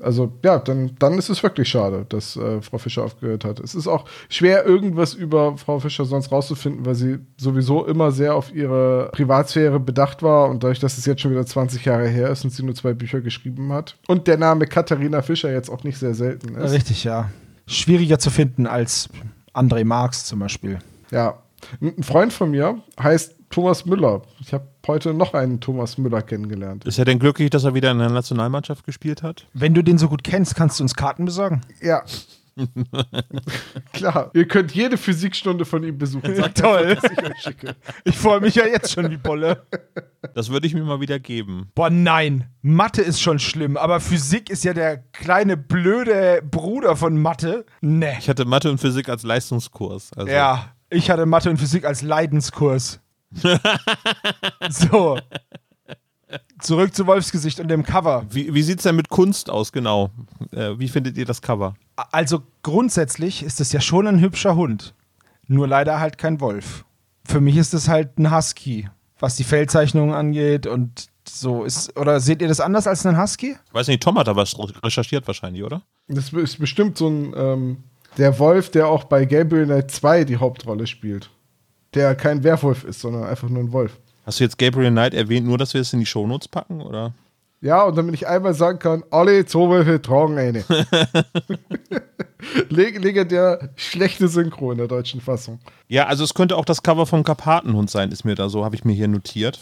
also 0.01 0.33
ja, 0.43 0.59
dann, 0.59 0.95
dann 0.99 1.17
ist 1.17 1.29
es 1.29 1.41
wirklich 1.41 1.69
schade, 1.69 2.05
dass 2.09 2.35
äh, 2.35 2.61
Frau 2.61 2.77
Fischer 2.77 3.03
aufgehört 3.03 3.45
hat. 3.45 3.61
Es 3.61 3.75
ist 3.75 3.87
auch 3.87 4.05
schwer, 4.27 4.65
irgendwas 4.65 5.13
über 5.13 5.57
Frau 5.57 5.79
Fischer 5.79 6.03
sonst 6.03 6.31
rauszufinden, 6.31 6.85
weil 6.85 6.95
sie 6.95 7.19
sowieso 7.37 7.85
immer 7.85 8.11
sehr 8.11 8.35
auf 8.35 8.53
ihre 8.53 9.09
Privatsphäre 9.13 9.79
bedacht 9.79 10.21
war 10.21 10.49
und 10.49 10.63
dadurch, 10.63 10.79
dass 10.79 10.97
es 10.97 11.05
jetzt 11.05 11.21
schon 11.21 11.31
wieder 11.31 11.45
20 11.45 11.85
Jahre 11.85 12.07
her 12.07 12.29
ist 12.29 12.43
und 12.43 12.49
sie 12.49 12.63
nur 12.63 12.75
zwei 12.75 12.93
Bücher 12.93 13.21
geschrieben 13.21 13.71
hat 13.71 13.97
und 14.07 14.27
der 14.27 14.37
Name 14.37 14.67
Katharina 14.67 15.21
Fischer 15.21 15.51
jetzt 15.51 15.69
auch 15.69 15.83
nicht 15.83 15.97
sehr 15.97 16.13
selten 16.13 16.55
ist. 16.55 16.73
Richtig, 16.73 17.05
ja. 17.05 17.29
Schwieriger 17.65 18.19
zu 18.19 18.29
finden 18.29 18.67
als 18.67 19.09
André 19.53 19.85
Marx 19.85 20.25
zum 20.25 20.39
Beispiel. 20.39 20.79
Ja. 21.11 21.39
Ein 21.81 22.03
Freund 22.03 22.33
von 22.33 22.51
mir 22.51 22.79
heißt 23.01 23.34
Thomas 23.55 23.85
Müller. 23.85 24.21
Ich 24.41 24.51
habe 24.51 24.67
heute 24.85 25.13
noch 25.13 25.33
einen 25.33 25.61
Thomas 25.61 25.97
Müller 25.97 26.21
kennengelernt. 26.21 26.83
Ist 26.83 26.99
er 26.99 27.05
denn 27.05 27.19
glücklich, 27.19 27.49
dass 27.51 27.63
er 27.63 27.73
wieder 27.73 27.89
in 27.89 27.99
der 27.99 28.09
Nationalmannschaft 28.09 28.83
gespielt 28.83 29.23
hat? 29.23 29.47
Wenn 29.53 29.73
du 29.73 29.81
den 29.81 29.97
so 29.97 30.09
gut 30.09 30.25
kennst, 30.25 30.57
kannst 30.57 30.77
du 30.77 30.83
uns 30.83 30.93
Karten 30.93 31.23
besorgen? 31.23 31.61
Ja. 31.81 32.03
Klar, 33.93 34.31
ihr 34.33 34.45
könnt 34.45 34.73
jede 34.73 34.97
Physikstunde 34.97 35.63
von 35.63 35.85
ihm 35.85 35.97
besuchen. 35.97 36.35
Sagt 36.35 36.57
Toll. 36.57 36.97
ich. 37.01 37.55
Ich 38.03 38.17
freue 38.17 38.41
mich 38.41 38.55
ja 38.55 38.65
jetzt 38.65 38.91
schon 38.91 39.09
wie 39.09 39.15
Bolle. 39.15 39.65
Das 40.33 40.49
würde 40.49 40.67
ich 40.67 40.73
mir 40.73 40.83
mal 40.83 40.99
wieder 40.99 41.19
geben. 41.19 41.71
Boah, 41.75 41.89
nein. 41.89 42.49
Mathe 42.61 43.03
ist 43.03 43.21
schon 43.21 43.39
schlimm, 43.39 43.77
aber 43.77 44.01
Physik 44.01 44.49
ist 44.49 44.65
ja 44.65 44.73
der 44.73 44.97
kleine 45.13 45.55
blöde 45.55 46.41
Bruder 46.43 46.97
von 46.97 47.21
Mathe. 47.21 47.65
Nee. 47.79 48.17
Ich 48.19 48.27
hatte 48.27 48.43
Mathe 48.43 48.69
und 48.69 48.79
Physik 48.79 49.07
als 49.07 49.23
Leistungskurs. 49.23 50.11
Also 50.17 50.29
Ja, 50.29 50.73
ich 50.89 51.09
hatte 51.09 51.25
Mathe 51.25 51.49
und 51.49 51.55
Physik 51.55 51.85
als 51.85 52.01
Leidenskurs. 52.01 52.99
so. 54.69 55.17
Zurück 56.59 56.95
zu 56.95 57.05
Wolfsgesicht 57.05 57.59
und 57.59 57.67
dem 57.67 57.83
Cover. 57.83 58.25
Wie, 58.29 58.53
wie 58.53 58.63
sieht 58.63 58.79
es 58.79 58.83
denn 58.83 58.95
mit 58.95 59.09
Kunst 59.09 59.49
aus, 59.49 59.71
genau? 59.71 60.09
Äh, 60.51 60.79
wie 60.79 60.87
findet 60.87 61.17
ihr 61.17 61.25
das 61.25 61.41
Cover? 61.41 61.75
Also 62.11 62.41
grundsätzlich 62.63 63.43
ist 63.43 63.61
es 63.61 63.71
ja 63.71 63.81
schon 63.81 64.07
ein 64.07 64.19
hübscher 64.19 64.55
Hund. 64.55 64.93
Nur 65.47 65.67
leider 65.67 65.99
halt 65.99 66.17
kein 66.17 66.39
Wolf. 66.39 66.85
Für 67.23 67.41
mich 67.41 67.57
ist 67.57 67.73
es 67.73 67.87
halt 67.87 68.17
ein 68.17 68.35
Husky, 68.35 68.89
was 69.19 69.35
die 69.35 69.43
Feldzeichnungen 69.43 70.15
angeht 70.15 70.65
und 70.67 71.07
so 71.27 71.63
ist. 71.63 71.95
Oder 71.97 72.19
seht 72.19 72.41
ihr 72.41 72.47
das 72.47 72.59
anders 72.59 72.87
als 72.87 73.05
ein 73.05 73.21
Husky? 73.21 73.55
Ich 73.67 73.73
weiß 73.73 73.87
nicht, 73.87 74.01
Tom 74.01 74.17
hat 74.17 74.27
da 74.27 74.35
was 74.35 74.55
recherchiert 74.83 75.27
wahrscheinlich, 75.27 75.63
oder? 75.63 75.83
Das 76.07 76.33
ist 76.33 76.59
bestimmt 76.59 76.97
so 76.97 77.07
ein 77.07 77.33
ähm, 77.35 77.83
der 78.17 78.39
Wolf, 78.39 78.69
der 78.71 78.87
auch 78.87 79.05
bei 79.05 79.25
Gabriel 79.25 79.65
Knight 79.65 79.91
2 79.91 80.23
die 80.23 80.37
Hauptrolle 80.37 80.87
spielt. 80.87 81.29
Der 81.95 82.15
kein 82.15 82.43
Werwolf 82.43 82.83
ist, 82.83 82.99
sondern 82.99 83.23
einfach 83.23 83.49
nur 83.49 83.63
ein 83.63 83.71
Wolf. 83.71 83.97
Hast 84.25 84.39
du 84.39 84.43
jetzt 84.43 84.57
Gabriel 84.57 84.91
Knight 84.91 85.13
erwähnt, 85.13 85.47
nur 85.47 85.57
dass 85.57 85.73
wir 85.73 85.81
es 85.81 85.93
in 85.93 85.99
die 85.99 86.05
Shownotes 86.05 86.47
packen, 86.47 86.81
oder? 86.81 87.13
Ja, 87.61 87.83
und 87.83 87.97
damit 87.97 88.13
ich 88.13 88.27
einmal 88.27 88.53
sagen 88.53 88.79
kann, 88.79 89.03
alle 89.11 89.45
Zoowölfe 89.45 90.01
tragen 90.01 90.37
eine. 90.37 90.63
Leg- 92.69 93.01
Legendär 93.01 93.69
schlechte 93.75 94.27
Synchro 94.27 94.71
in 94.71 94.77
der 94.77 94.87
deutschen 94.87 95.21
Fassung. 95.21 95.59
Ja, 95.87 96.05
also 96.05 96.23
es 96.23 96.33
könnte 96.33 96.57
auch 96.57 96.65
das 96.65 96.83
Cover 96.83 97.05
vom 97.05 97.23
Karpatenhund 97.23 97.89
sein, 97.89 98.11
ist 98.11 98.23
mir 98.25 98.35
da 98.35 98.49
so, 98.49 98.63
habe 98.65 98.75
ich 98.75 98.85
mir 98.85 98.93
hier 98.93 99.07
notiert. 99.07 99.59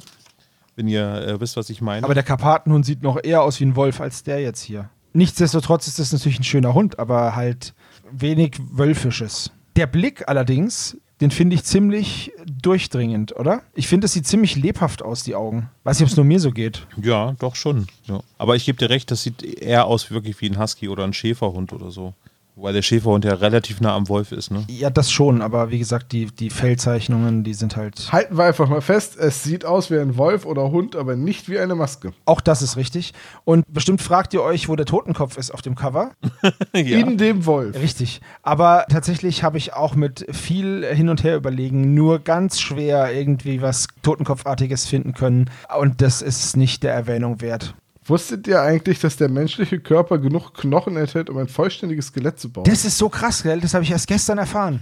Wenn 0.76 0.88
ihr 0.88 1.06
äh, 1.28 1.40
wisst, 1.40 1.56
was 1.56 1.70
ich 1.70 1.82
meine. 1.82 2.04
Aber 2.04 2.16
der 2.16 2.24
Karpatenhund 2.24 2.84
sieht 2.86 3.04
noch 3.04 3.20
eher 3.24 3.44
aus 3.44 3.60
wie 3.60 3.66
ein 3.66 3.76
Wolf 3.76 4.02
als 4.02 4.24
der 4.24 4.42
jetzt 4.42 4.62
hier. 4.62 4.90
Nichtsdestotrotz 5.14 5.86
ist 5.88 6.00
das 6.00 6.12
natürlich 6.12 6.40
ein 6.40 6.44
schöner 6.44 6.74
Hund, 6.74 6.98
aber 6.98 7.36
halt 7.36 7.76
wenig 8.12 8.56
Wölfisches. 8.72 9.52
Der 9.76 9.86
Blick 9.86 10.28
allerdings, 10.28 10.98
den 11.24 11.32
finde 11.32 11.56
ich 11.56 11.64
ziemlich 11.64 12.34
durchdringend, 12.62 13.34
oder? 13.38 13.62
Ich 13.76 13.88
finde, 13.88 14.06
es 14.06 14.14
sieht 14.14 14.28
ziemlich 14.28 14.58
lebhaft 14.58 15.02
aus, 15.02 15.24
die 15.24 15.36
Augen. 15.36 15.70
Weiß 15.86 15.98
nicht, 15.98 16.08
ob 16.08 16.12
es 16.12 16.18
nur 16.18 16.26
mir 16.26 16.42
so 16.42 16.52
geht. 16.52 16.86
ja, 17.02 17.32
doch 17.40 17.56
schon. 17.56 17.88
Ja. 18.08 18.20
Aber 18.38 18.58
ich 18.58 18.66
gebe 18.66 18.78
dir 18.78 18.90
recht, 18.90 19.10
das 19.10 19.24
sieht 19.24 19.42
eher 19.42 19.86
aus 19.86 20.12
wirklich 20.12 20.42
wie 20.42 20.50
ein 20.50 20.60
Husky 20.60 20.90
oder 20.90 21.06
ein 21.06 21.14
Schäferhund 21.14 21.72
oder 21.72 21.92
so. 21.92 22.14
Wobei 22.56 22.72
der 22.72 22.84
Schäferhund 22.84 23.26
ja 23.26 23.34
relativ 23.34 23.82
nah 23.82 23.96
am 23.96 24.08
Wolf 24.10 24.32
ist, 24.32 24.52
ne? 24.52 24.64
Ja, 24.70 24.92
das 24.92 25.12
schon, 25.12 25.42
aber 25.42 25.72
wie 25.72 25.80
gesagt, 25.80 26.12
die, 26.12 26.28
die 26.28 26.52
Feldzeichnungen, 26.52 27.44
die 27.44 27.56
sind 27.56 27.76
halt. 27.76 28.12
Halten 28.12 28.38
wir 28.38 28.44
einfach 28.44 28.70
mal 28.70 28.82
fest, 28.82 29.18
es 29.18 29.44
sieht 29.44 29.66
aus 29.66 29.90
wie 29.90 29.98
ein 29.98 30.18
Wolf 30.18 30.46
oder 30.46 30.70
Hund, 30.70 30.96
aber 30.96 31.16
nicht 31.16 31.50
wie 31.50 31.58
eine 31.58 31.74
Maske. 31.74 32.14
Auch 32.26 32.42
das 32.42 32.62
ist 32.62 32.78
richtig. 32.78 33.14
Und 33.44 33.66
bestimmt 33.68 34.04
fragt 34.04 34.36
ihr 34.36 34.44
euch, 34.44 34.70
wo 34.70 34.76
der 34.76 34.86
Totenkopf 34.86 35.38
ist 35.38 35.52
auf 35.52 35.64
dem 35.64 35.74
Cover. 35.74 36.12
ja. 36.74 37.00
In 37.00 37.18
dem 37.18 37.48
Wolf. 37.48 37.76
Richtig. 37.76 38.22
Aber 38.44 38.86
tatsächlich 38.88 39.42
habe 39.42 39.58
ich 39.58 39.74
auch 39.74 39.96
mit 39.96 40.28
viel 40.32 40.86
hin 40.86 41.10
und 41.10 41.24
her 41.24 41.36
überlegen 41.36 41.96
nur 41.96 42.20
ganz 42.20 42.60
schwer 42.60 43.12
irgendwie 43.12 43.64
was 43.64 43.88
Totenkopfartiges 44.04 44.86
finden 44.86 45.14
können. 45.14 45.50
Und 45.76 46.02
das 46.04 46.22
ist 46.22 46.56
nicht 46.56 46.84
der 46.84 46.94
Erwähnung 46.94 47.42
wert. 47.42 47.74
Wusstet 48.06 48.48
ihr 48.48 48.62
eigentlich, 48.62 49.00
dass 49.00 49.16
der 49.16 49.30
menschliche 49.30 49.80
Körper 49.80 50.18
genug 50.18 50.54
Knochen 50.54 50.98
enthält, 50.98 51.30
um 51.30 51.38
ein 51.38 51.48
vollständiges 51.48 52.08
Skelett 52.08 52.40
zu 52.40 52.52
bauen? 52.52 52.66
Das 52.66 52.84
ist 52.84 52.98
so 52.98 53.08
krass, 53.10 53.44
gell? 53.44 53.62
Das 53.62 53.74
habe 53.74 53.84
ich 53.84 53.92
erst 53.92 54.08
gestern 54.08 54.38
erfahren. 54.38 54.82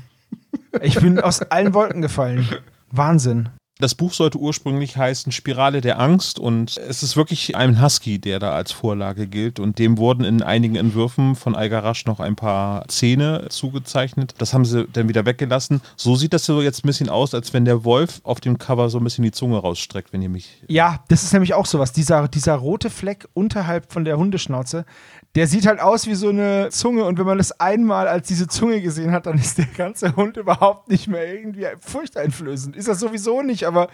Ich 0.82 1.00
bin 1.00 1.20
aus 1.20 1.42
allen 1.42 1.74
Wolken 1.74 2.02
gefallen. 2.02 2.48
Wahnsinn. 2.90 3.50
Das 3.82 3.96
Buch 3.96 4.14
sollte 4.14 4.38
ursprünglich 4.38 4.96
heißen 4.96 5.32
Spirale 5.32 5.82
der 5.82 6.00
Angst 6.00 6.38
und 6.38 6.78
es 6.78 7.02
ist 7.02 7.18
wirklich 7.18 7.56
ein 7.56 7.82
Husky, 7.82 8.20
der 8.20 8.38
da 8.38 8.52
als 8.52 8.72
Vorlage 8.72 9.26
gilt 9.26 9.60
und 9.60 9.80
dem 9.80 9.98
wurden 9.98 10.24
in 10.24 10.44
einigen 10.44 10.76
Entwürfen 10.76 11.36
von 11.36 11.56
Algarasch 11.56 12.06
noch 12.06 12.20
ein 12.20 12.36
paar 12.36 12.88
Zähne 12.90 13.48
zugezeichnet. 13.50 14.36
Das 14.38 14.54
haben 14.54 14.66
sie 14.66 14.86
dann 14.94 15.10
wieder 15.10 15.26
weggelassen. 15.26 15.82
So 15.96 16.16
sieht 16.16 16.34
das 16.34 16.46
so 16.46 16.62
jetzt 16.62 16.86
ein 16.86 16.88
bisschen 16.88 17.10
aus, 17.10 17.34
als 17.34 17.54
wenn 17.54 17.66
der 17.66 17.84
Wolf 17.84 18.22
auf 18.24 18.40
dem 18.40 18.60
Cover 18.60 18.88
so 18.92 19.00
ein 19.00 19.04
bisschen 19.04 19.24
die 19.24 19.32
Zunge 19.32 19.58
rausstreckt, 19.58 20.14
wenn 20.14 20.22
ihr 20.22 20.30
mich 20.30 20.62
Ja, 20.68 21.04
das 21.08 21.24
ist 21.24 21.34
nämlich 21.34 21.56
auch 21.56 21.66
sowas. 21.66 21.92
Dieser, 21.92 22.28
dieser 22.28 22.54
rote 22.54 22.92
Fleck 22.92 23.28
unterhalb 23.34 23.92
von 23.92 24.06
der 24.06 24.20
Hundeschnauze, 24.20 24.86
der 25.36 25.48
sieht 25.48 25.66
halt 25.66 25.80
aus 25.80 26.08
wie 26.08 26.16
so 26.16 26.30
eine 26.30 26.70
Zunge. 26.70 27.06
Und 27.06 27.18
wenn 27.18 27.26
man 27.26 27.38
das 27.38 27.60
einmal 27.60 28.08
als 28.08 28.28
diese 28.28 28.48
Zunge 28.48 28.82
gesehen 28.82 29.12
hat, 29.12 29.26
dann 29.26 29.38
ist 29.38 29.58
der 29.58 29.66
ganze 29.66 30.16
Hund 30.16 30.38
überhaupt 30.38 30.90
nicht 30.90 31.08
mehr 31.08 31.34
irgendwie 31.34 31.68
furchteinflößend. 31.80 32.76
Ist 32.76 32.88
das 32.88 33.00
sowieso 33.00 33.42
nicht, 33.42 33.66
aber 33.66 33.88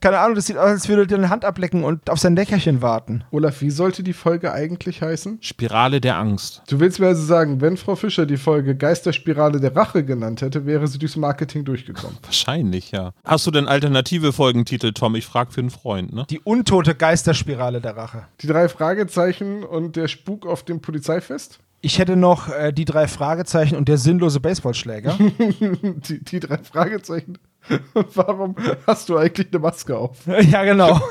keine 0.00 0.18
Ahnung, 0.18 0.34
das 0.34 0.46
sieht 0.46 0.56
aus, 0.56 0.68
als 0.68 0.88
würde 0.88 1.12
er 1.12 1.18
eine 1.18 1.28
Hand 1.28 1.44
ablecken 1.44 1.84
und 1.84 2.08
auf 2.08 2.18
sein 2.18 2.36
Leckerchen 2.36 2.82
warten. 2.82 3.24
Olaf, 3.30 3.60
wie 3.60 3.70
sollte 3.70 4.02
die 4.02 4.12
Folge 4.12 4.52
eigentlich 4.52 5.02
heißen? 5.02 5.38
Spirale 5.40 6.00
der 6.00 6.16
Angst. 6.16 6.62
Du 6.68 6.80
willst 6.80 7.00
mir 7.00 7.08
also 7.08 7.22
sagen, 7.22 7.60
wenn 7.60 7.76
Frau 7.76 7.96
Fischer 7.96 8.26
die 8.26 8.36
Folge 8.36 8.76
Geisterspirale 8.76 9.60
der 9.60 9.76
Rache 9.76 10.04
genannt 10.04 10.42
hätte, 10.42 10.66
wäre 10.66 10.86
sie 10.88 10.98
durchs 10.98 11.16
Marketing 11.16 11.64
durchgekommen. 11.64 12.16
Wahrscheinlich, 12.22 12.90
ja. 12.90 13.12
Hast 13.24 13.46
du 13.46 13.50
denn 13.50 13.68
alternative 13.68 14.32
Folgentitel, 14.32 14.92
Tom? 14.92 15.14
Ich 15.14 15.26
frage 15.26 15.52
für 15.52 15.60
einen 15.60 15.70
Freund, 15.70 16.12
ne? 16.12 16.26
Die 16.30 16.40
untote 16.40 16.94
Geisterspirale 16.94 17.80
der 17.80 17.96
Rache. 17.96 18.26
Die 18.40 18.46
drei 18.46 18.68
Fragezeichen 18.68 19.64
und 19.64 19.96
der 19.96 20.08
Spuk 20.08 20.46
auf 20.46 20.64
dem 20.64 20.80
Polizeifest? 20.80 21.60
Ich 21.82 21.98
hätte 21.98 22.16
noch 22.16 22.48
äh, 22.48 22.72
die 22.72 22.84
drei 22.84 23.08
Fragezeichen 23.08 23.76
und 23.76 23.88
der 23.88 23.96
sinnlose 23.96 24.40
Baseballschläger. 24.40 25.16
Die, 25.58 26.22
die 26.22 26.40
drei 26.40 26.58
Fragezeichen. 26.58 27.38
Warum 28.14 28.56
hast 28.86 29.08
du 29.08 29.16
eigentlich 29.16 29.48
eine 29.52 29.58
Maske 29.60 29.96
auf? 29.96 30.18
ja, 30.26 30.64
genau. 30.64 31.00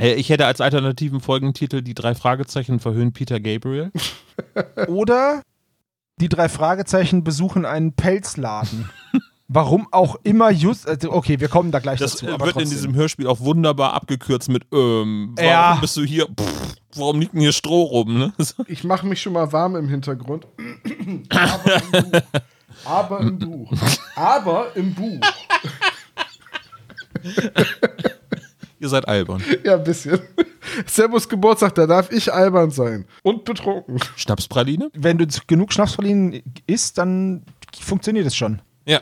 Ich 0.00 0.30
hätte 0.30 0.46
als 0.46 0.60
alternativen 0.60 1.20
Folgentitel 1.20 1.82
die 1.82 1.92
drei 1.94 2.14
Fragezeichen 2.14 2.78
verhöhnen 2.78 3.12
Peter 3.12 3.40
Gabriel. 3.40 3.90
Oder 4.86 5.42
die 6.20 6.28
drei 6.28 6.48
Fragezeichen 6.48 7.24
besuchen 7.24 7.64
einen 7.64 7.94
Pelzladen. 7.94 8.88
Warum 9.48 9.88
auch 9.90 10.14
immer 10.22 10.50
just. 10.52 10.88
Also 10.88 11.10
okay, 11.12 11.40
wir 11.40 11.48
kommen 11.48 11.72
da 11.72 11.80
gleich 11.80 11.98
Das 11.98 12.12
dazu. 12.12 12.28
aber 12.32 12.46
wird 12.46 12.60
in 12.62 12.70
diesem 12.70 12.94
Hörspiel 12.94 13.26
auch 13.26 13.40
wunderbar 13.40 13.94
abgekürzt 13.94 14.48
mit, 14.50 14.66
ähm, 14.72 15.32
warum 15.36 15.50
Ja. 15.50 15.78
bist 15.80 15.96
du 15.96 16.02
hier? 16.04 16.26
Pff, 16.26 16.76
warum 16.94 17.18
liegt 17.18 17.32
denn 17.34 17.40
hier 17.40 17.52
Stroh 17.52 17.82
rum? 17.82 18.18
Ne? 18.18 18.32
Ich 18.68 18.84
mache 18.84 19.04
mich 19.04 19.20
schon 19.20 19.32
mal 19.32 19.50
warm 19.52 19.74
im 19.74 19.88
Hintergrund. 19.88 20.46
Aber 22.84 23.20
im 23.20 23.38
Buch. 23.38 23.72
Aber 24.14 24.68
im 24.74 24.94
Buch. 24.94 25.20
Ihr 28.80 28.88
seid 28.88 29.08
albern. 29.08 29.42
Ja, 29.64 29.74
ein 29.74 29.84
bisschen. 29.84 30.20
Servus 30.86 31.28
Geburtstag, 31.28 31.74
da 31.74 31.86
darf 31.86 32.12
ich 32.12 32.32
albern 32.32 32.70
sein. 32.70 33.06
Und 33.22 33.44
betrunken. 33.44 33.98
Schnapspraline? 34.16 34.90
Wenn 34.94 35.18
du 35.18 35.26
genug 35.46 35.72
Schnapspralinen 35.72 36.42
isst, 36.66 36.98
dann 36.98 37.42
funktioniert 37.80 38.26
es 38.26 38.36
schon. 38.36 38.60
Ja, 38.88 39.00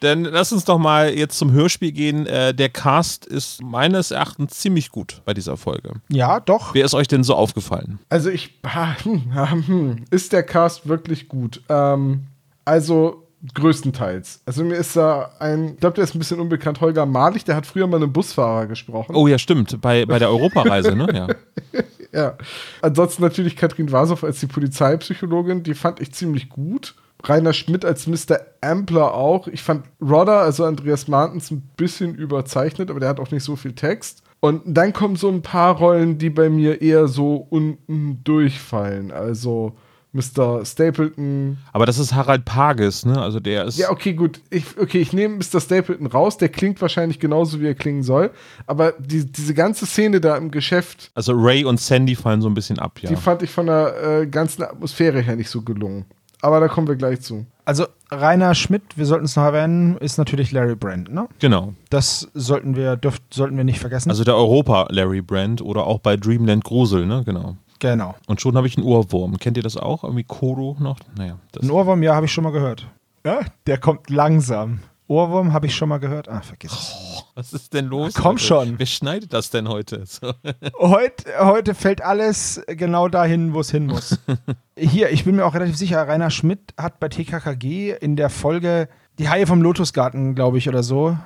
dann 0.00 0.24
lass 0.24 0.52
uns 0.52 0.64
doch 0.64 0.78
mal 0.78 1.14
jetzt 1.16 1.38
zum 1.38 1.52
Hörspiel 1.52 1.92
gehen. 1.92 2.26
Äh, 2.26 2.52
der 2.52 2.68
Cast 2.68 3.26
ist 3.26 3.62
meines 3.62 4.10
Erachtens 4.10 4.58
ziemlich 4.58 4.90
gut 4.90 5.22
bei 5.24 5.34
dieser 5.34 5.56
Folge. 5.56 5.92
Ja, 6.08 6.40
doch. 6.40 6.74
Wer 6.74 6.84
ist 6.84 6.94
euch 6.94 7.06
denn 7.06 7.22
so 7.22 7.36
aufgefallen? 7.36 8.00
Also 8.08 8.28
ich. 8.28 8.58
Ist 10.10 10.32
der 10.32 10.42
Cast 10.42 10.88
wirklich 10.88 11.28
gut? 11.28 11.62
Ähm, 11.68 12.26
also 12.64 13.26
größtenteils. 13.54 14.42
Also 14.44 14.64
mir 14.64 14.76
ist 14.76 14.96
da 14.96 15.30
ein, 15.38 15.74
ich 15.74 15.80
glaube, 15.80 15.94
der 15.94 16.04
ist 16.04 16.14
ein 16.14 16.18
bisschen 16.18 16.40
unbekannt, 16.40 16.80
Holger 16.80 17.06
Malich, 17.06 17.44
der 17.44 17.56
hat 17.56 17.66
früher 17.66 17.86
mal 17.86 17.96
einen 17.96 18.12
Busfahrer 18.12 18.66
gesprochen. 18.66 19.14
Oh 19.14 19.26
ja, 19.26 19.38
stimmt, 19.38 19.80
bei, 19.80 20.04
bei 20.04 20.18
der 20.18 20.28
Europareise, 20.28 20.94
ne? 20.94 21.08
Ja. 21.12 21.28
Ja. 22.12 22.36
Ansonsten 22.82 23.22
natürlich 23.22 23.56
Katrin 23.56 23.92
Wasow 23.92 24.24
als 24.24 24.40
die 24.40 24.48
Polizeipsychologin, 24.48 25.62
die 25.62 25.74
fand 25.74 26.00
ich 26.00 26.12
ziemlich 26.12 26.48
gut. 26.48 26.96
Rainer 27.22 27.52
Schmidt 27.52 27.84
als 27.84 28.06
Mr. 28.06 28.40
Ampler 28.60 29.14
auch. 29.14 29.46
Ich 29.46 29.62
fand 29.62 29.84
Rodder, 30.00 30.40
also 30.40 30.64
Andreas 30.64 31.06
Martens, 31.06 31.50
ein 31.50 31.62
bisschen 31.76 32.14
überzeichnet, 32.14 32.90
aber 32.90 33.00
der 33.00 33.10
hat 33.10 33.20
auch 33.20 33.30
nicht 33.30 33.44
so 33.44 33.56
viel 33.56 33.74
Text. 33.74 34.22
Und 34.40 34.62
dann 34.64 34.92
kommen 34.94 35.16
so 35.16 35.28
ein 35.28 35.42
paar 35.42 35.76
Rollen, 35.76 36.16
die 36.16 36.30
bei 36.30 36.48
mir 36.48 36.80
eher 36.80 37.08
so 37.08 37.46
unten 37.50 38.24
durchfallen. 38.24 39.12
Also 39.12 39.76
Mr. 40.12 40.64
Stapleton. 40.64 41.58
Aber 41.72 41.86
das 41.86 41.98
ist 41.98 42.14
Harald 42.14 42.44
Pages, 42.44 43.06
ne? 43.06 43.20
Also 43.20 43.38
der 43.38 43.64
ist. 43.64 43.78
Ja, 43.78 43.90
okay, 43.90 44.12
gut. 44.14 44.40
Ich, 44.50 44.64
okay, 44.78 44.98
ich 44.98 45.12
nehme 45.12 45.36
Mr. 45.36 45.60
Stapleton 45.60 46.06
raus. 46.06 46.36
Der 46.36 46.48
klingt 46.48 46.80
wahrscheinlich 46.82 47.20
genauso, 47.20 47.60
wie 47.60 47.66
er 47.66 47.74
klingen 47.74 48.02
soll. 48.02 48.30
Aber 48.66 48.92
die, 48.98 49.24
diese 49.24 49.54
ganze 49.54 49.86
Szene 49.86 50.20
da 50.20 50.36
im 50.36 50.50
Geschäft, 50.50 51.10
Also 51.14 51.32
Ray 51.34 51.64
und 51.64 51.80
Sandy 51.80 52.16
fallen 52.16 52.42
so 52.42 52.48
ein 52.48 52.54
bisschen 52.54 52.78
ab, 52.78 52.98
ja. 53.00 53.08
die 53.08 53.16
fand 53.16 53.42
ich 53.42 53.50
von 53.50 53.66
der 53.66 54.20
äh, 54.22 54.26
ganzen 54.26 54.62
Atmosphäre 54.62 55.20
her 55.20 55.36
nicht 55.36 55.50
so 55.50 55.62
gelungen. 55.62 56.04
Aber 56.42 56.58
da 56.60 56.68
kommen 56.68 56.88
wir 56.88 56.96
gleich 56.96 57.20
zu. 57.20 57.46
Also 57.64 57.86
Rainer 58.10 58.54
Schmidt, 58.54 58.82
wir 58.96 59.06
sollten 59.06 59.26
es 59.26 59.36
noch 59.36 59.44
erwähnen, 59.44 59.96
ist 59.98 60.18
natürlich 60.18 60.50
Larry 60.52 60.74
Brand, 60.74 61.12
ne? 61.12 61.28
Genau. 61.38 61.74
Das 61.90 62.28
sollten 62.34 62.74
wir, 62.74 62.96
dürft, 62.96 63.22
sollten 63.32 63.56
wir 63.56 63.64
nicht 63.64 63.78
vergessen. 63.78 64.10
Also 64.10 64.24
der 64.24 64.34
Europa 64.36 64.88
Larry 64.90 65.20
Brand 65.20 65.62
oder 65.62 65.86
auch 65.86 66.00
bei 66.00 66.16
Dreamland 66.16 66.64
Grusel, 66.64 67.06
ne? 67.06 67.22
Genau. 67.24 67.56
Genau. 67.80 68.14
Und 68.26 68.40
schon 68.40 68.56
habe 68.56 68.66
ich 68.68 68.76
einen 68.76 68.86
Ohrwurm. 68.86 69.38
Kennt 69.38 69.56
ihr 69.56 69.62
das 69.62 69.76
auch? 69.76 70.04
Irgendwie 70.04 70.24
Kodo 70.24 70.76
noch? 70.78 70.98
Naja. 71.16 71.38
Ein 71.60 71.70
Ohrwurm, 71.70 72.02
ja, 72.02 72.14
habe 72.14 72.26
ich 72.26 72.32
schon 72.32 72.44
mal 72.44 72.52
gehört. 72.52 72.86
Ja, 73.24 73.40
der 73.66 73.78
kommt 73.78 74.08
langsam. 74.08 74.80
Ohrwurm 75.10 75.52
habe 75.52 75.66
ich 75.66 75.74
schon 75.74 75.88
mal 75.88 75.98
gehört. 75.98 76.28
Ah, 76.28 76.40
vergiss 76.40 76.70
es. 76.70 77.24
was 77.34 77.52
ist 77.52 77.74
denn 77.74 77.86
los? 77.86 78.14
Komm 78.14 78.34
heute? 78.36 78.44
schon. 78.44 78.78
Wer 78.78 78.86
schneidet 78.86 79.32
das 79.32 79.50
denn 79.50 79.68
heute? 79.68 80.04
So. 80.06 80.32
Heute, 80.78 81.24
heute 81.40 81.74
fällt 81.74 82.00
alles 82.00 82.62
genau 82.68 83.08
dahin, 83.08 83.52
wo 83.52 83.60
es 83.60 83.70
hin 83.72 83.86
muss. 83.86 84.18
Hier, 84.78 85.10
ich 85.10 85.24
bin 85.24 85.34
mir 85.34 85.44
auch 85.44 85.54
relativ 85.54 85.76
sicher, 85.76 86.06
Rainer 86.06 86.30
Schmidt 86.30 86.60
hat 86.78 87.00
bei 87.00 87.08
TKKG 87.08 87.96
in 88.00 88.14
der 88.14 88.30
Folge 88.30 88.88
Die 89.18 89.28
Haie 89.28 89.46
vom 89.46 89.62
Lotusgarten, 89.62 90.36
glaube 90.36 90.58
ich, 90.58 90.68
oder 90.68 90.84
so. 90.84 91.18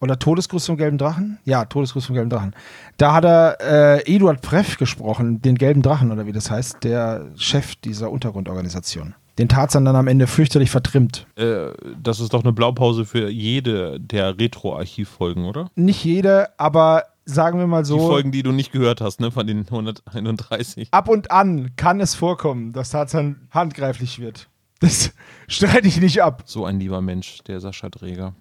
Oder 0.00 0.18
Todesgruß 0.18 0.66
vom 0.66 0.76
gelben 0.76 0.98
Drachen? 0.98 1.38
Ja, 1.44 1.64
Todesgruß 1.64 2.06
vom 2.06 2.14
gelben 2.14 2.30
Drachen. 2.30 2.54
Da 2.98 3.14
hat 3.14 3.24
er 3.24 3.58
äh, 3.60 4.14
Eduard 4.14 4.42
Preff 4.42 4.76
gesprochen, 4.76 5.40
den 5.40 5.56
gelben 5.56 5.82
Drachen, 5.82 6.12
oder 6.12 6.26
wie 6.26 6.32
das 6.32 6.50
heißt, 6.50 6.84
der 6.84 7.30
Chef 7.36 7.76
dieser 7.76 8.10
Untergrundorganisation. 8.10 9.14
Den 9.38 9.48
Tarzan 9.48 9.84
dann 9.84 9.96
am 9.96 10.06
Ende 10.06 10.26
fürchterlich 10.26 10.70
vertrimmt. 10.70 11.26
Äh, 11.36 11.68
das 12.02 12.20
ist 12.20 12.32
doch 12.32 12.42
eine 12.42 12.52
Blaupause 12.52 13.04
für 13.04 13.28
jede 13.28 14.00
der 14.00 14.38
Retro-Archivfolgen, 14.38 15.44
oder? 15.44 15.70
Nicht 15.74 16.04
jede, 16.04 16.48
aber 16.58 17.04
sagen 17.26 17.58
wir 17.58 17.66
mal 17.66 17.84
so. 17.84 17.98
Die 17.98 18.06
Folgen, 18.06 18.32
die 18.32 18.42
du 18.42 18.52
nicht 18.52 18.72
gehört 18.72 19.00
hast, 19.00 19.20
ne? 19.20 19.30
Von 19.30 19.46
den 19.46 19.60
131. 19.60 20.88
ab 20.90 21.08
und 21.08 21.30
an 21.30 21.72
kann 21.76 22.00
es 22.00 22.14
vorkommen, 22.14 22.72
dass 22.72 22.90
Tarzan 22.90 23.48
handgreiflich 23.50 24.20
wird. 24.20 24.48
Das 24.80 25.12
streite 25.48 25.88
ich 25.88 26.00
nicht 26.00 26.22
ab. 26.22 26.42
So 26.46 26.64
ein 26.64 26.78
lieber 26.78 27.02
Mensch, 27.02 27.38
der 27.46 27.60
Sascha 27.60 27.90
Dräger. 27.90 28.34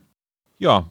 Ja, 0.57 0.85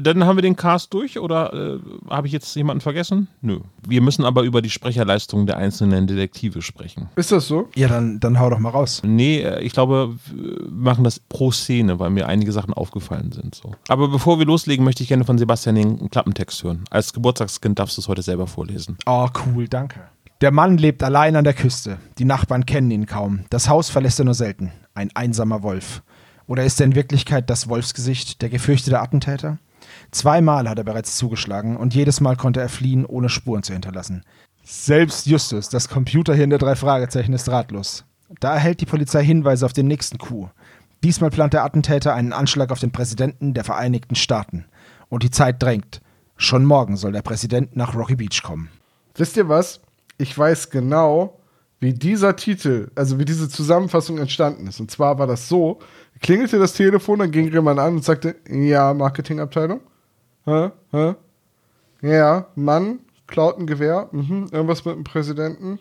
dann 0.00 0.24
haben 0.24 0.36
wir 0.36 0.42
den 0.42 0.56
Cast 0.56 0.94
durch 0.94 1.18
oder 1.18 1.52
äh, 1.52 1.78
habe 2.08 2.26
ich 2.26 2.32
jetzt 2.32 2.54
jemanden 2.54 2.80
vergessen? 2.80 3.28
Nö. 3.40 3.60
Wir 3.86 4.00
müssen 4.00 4.24
aber 4.24 4.42
über 4.42 4.62
die 4.62 4.70
Sprecherleistungen 4.70 5.46
der 5.46 5.56
einzelnen 5.56 6.06
Detektive 6.06 6.62
sprechen. 6.62 7.08
Ist 7.16 7.32
das 7.32 7.48
so? 7.48 7.68
Ja, 7.74 7.88
dann, 7.88 8.20
dann 8.20 8.38
hau 8.38 8.50
doch 8.50 8.58
mal 8.58 8.70
raus. 8.70 9.02
Nee, 9.04 9.40
äh, 9.40 9.60
ich 9.62 9.72
glaube, 9.72 10.16
wir 10.32 10.70
machen 10.70 11.04
das 11.04 11.18
pro 11.18 11.50
Szene, 11.50 11.98
weil 11.98 12.10
mir 12.10 12.28
einige 12.28 12.52
Sachen 12.52 12.72
aufgefallen 12.72 13.32
sind. 13.32 13.54
So. 13.54 13.72
Aber 13.88 14.08
bevor 14.08 14.38
wir 14.38 14.46
loslegen, 14.46 14.84
möchte 14.84 15.02
ich 15.02 15.08
gerne 15.08 15.24
von 15.24 15.38
Sebastian 15.38 15.74
den 15.74 16.10
Klappentext 16.10 16.62
hören. 16.62 16.84
Als 16.90 17.12
Geburtstagskind 17.12 17.78
darfst 17.78 17.96
du 17.96 18.02
es 18.02 18.08
heute 18.08 18.22
selber 18.22 18.46
vorlesen. 18.46 18.96
Oh, 19.06 19.28
cool, 19.46 19.66
danke. 19.66 20.00
Der 20.40 20.52
Mann 20.52 20.78
lebt 20.78 21.02
allein 21.02 21.36
an 21.36 21.44
der 21.44 21.52
Küste. 21.52 21.98
Die 22.18 22.24
Nachbarn 22.24 22.64
kennen 22.64 22.90
ihn 22.90 23.06
kaum. 23.06 23.40
Das 23.50 23.68
Haus 23.68 23.90
verlässt 23.90 24.20
er 24.20 24.24
nur 24.24 24.34
selten. 24.34 24.72
Ein 24.94 25.10
einsamer 25.14 25.62
Wolf. 25.62 26.02
Oder 26.50 26.64
ist 26.64 26.80
er 26.80 26.86
in 26.86 26.96
Wirklichkeit 26.96 27.48
das 27.48 27.68
Wolfsgesicht, 27.68 28.42
der 28.42 28.48
gefürchtete 28.48 28.98
Attentäter? 28.98 29.58
Zweimal 30.10 30.68
hat 30.68 30.78
er 30.78 30.84
bereits 30.84 31.16
zugeschlagen 31.16 31.76
und 31.76 31.94
jedes 31.94 32.20
Mal 32.20 32.34
konnte 32.34 32.60
er 32.60 32.68
fliehen, 32.68 33.06
ohne 33.06 33.28
Spuren 33.28 33.62
zu 33.62 33.72
hinterlassen. 33.72 34.24
Selbst 34.64 35.26
Justus, 35.26 35.68
das 35.68 35.88
Computerhirn 35.88 36.50
der 36.50 36.58
drei 36.58 36.74
Fragezeichen, 36.74 37.34
ist 37.34 37.48
ratlos. 37.48 38.04
Da 38.40 38.54
erhält 38.54 38.80
die 38.80 38.86
Polizei 38.86 39.22
Hinweise 39.22 39.64
auf 39.64 39.72
den 39.72 39.86
nächsten 39.86 40.18
Coup. 40.18 40.50
Diesmal 41.04 41.30
plant 41.30 41.52
der 41.52 41.62
Attentäter 41.62 42.14
einen 42.14 42.32
Anschlag 42.32 42.72
auf 42.72 42.80
den 42.80 42.90
Präsidenten 42.90 43.54
der 43.54 43.62
Vereinigten 43.62 44.16
Staaten. 44.16 44.64
Und 45.08 45.22
die 45.22 45.30
Zeit 45.30 45.62
drängt. 45.62 46.00
Schon 46.36 46.64
morgen 46.64 46.96
soll 46.96 47.12
der 47.12 47.22
Präsident 47.22 47.76
nach 47.76 47.94
Rocky 47.94 48.16
Beach 48.16 48.42
kommen. 48.42 48.70
Wisst 49.14 49.36
ihr 49.36 49.48
was? 49.48 49.82
Ich 50.18 50.36
weiß 50.36 50.70
genau, 50.70 51.39
wie 51.80 51.94
dieser 51.94 52.36
Titel, 52.36 52.90
also 52.94 53.18
wie 53.18 53.24
diese 53.24 53.48
Zusammenfassung 53.48 54.18
entstanden 54.18 54.66
ist. 54.66 54.80
Und 54.80 54.90
zwar 54.90 55.18
war 55.18 55.26
das 55.26 55.48
so: 55.48 55.80
klingelte 56.20 56.58
das 56.58 56.74
Telefon, 56.74 57.18
dann 57.18 57.30
ging 57.30 57.50
jemand 57.50 57.80
an 57.80 57.96
und 57.96 58.04
sagte: 58.04 58.36
Ja, 58.48 58.94
Marketingabteilung. 58.94 59.80
Hä? 60.44 60.70
Hä? 60.92 61.14
Ja, 62.02 62.46
Mann, 62.54 63.00
klaut 63.26 63.58
ein 63.58 63.66
Gewehr. 63.66 64.08
Mhm. 64.12 64.48
Irgendwas 64.52 64.84
mit 64.84 64.94
dem 64.94 65.04
Präsidenten. 65.04 65.78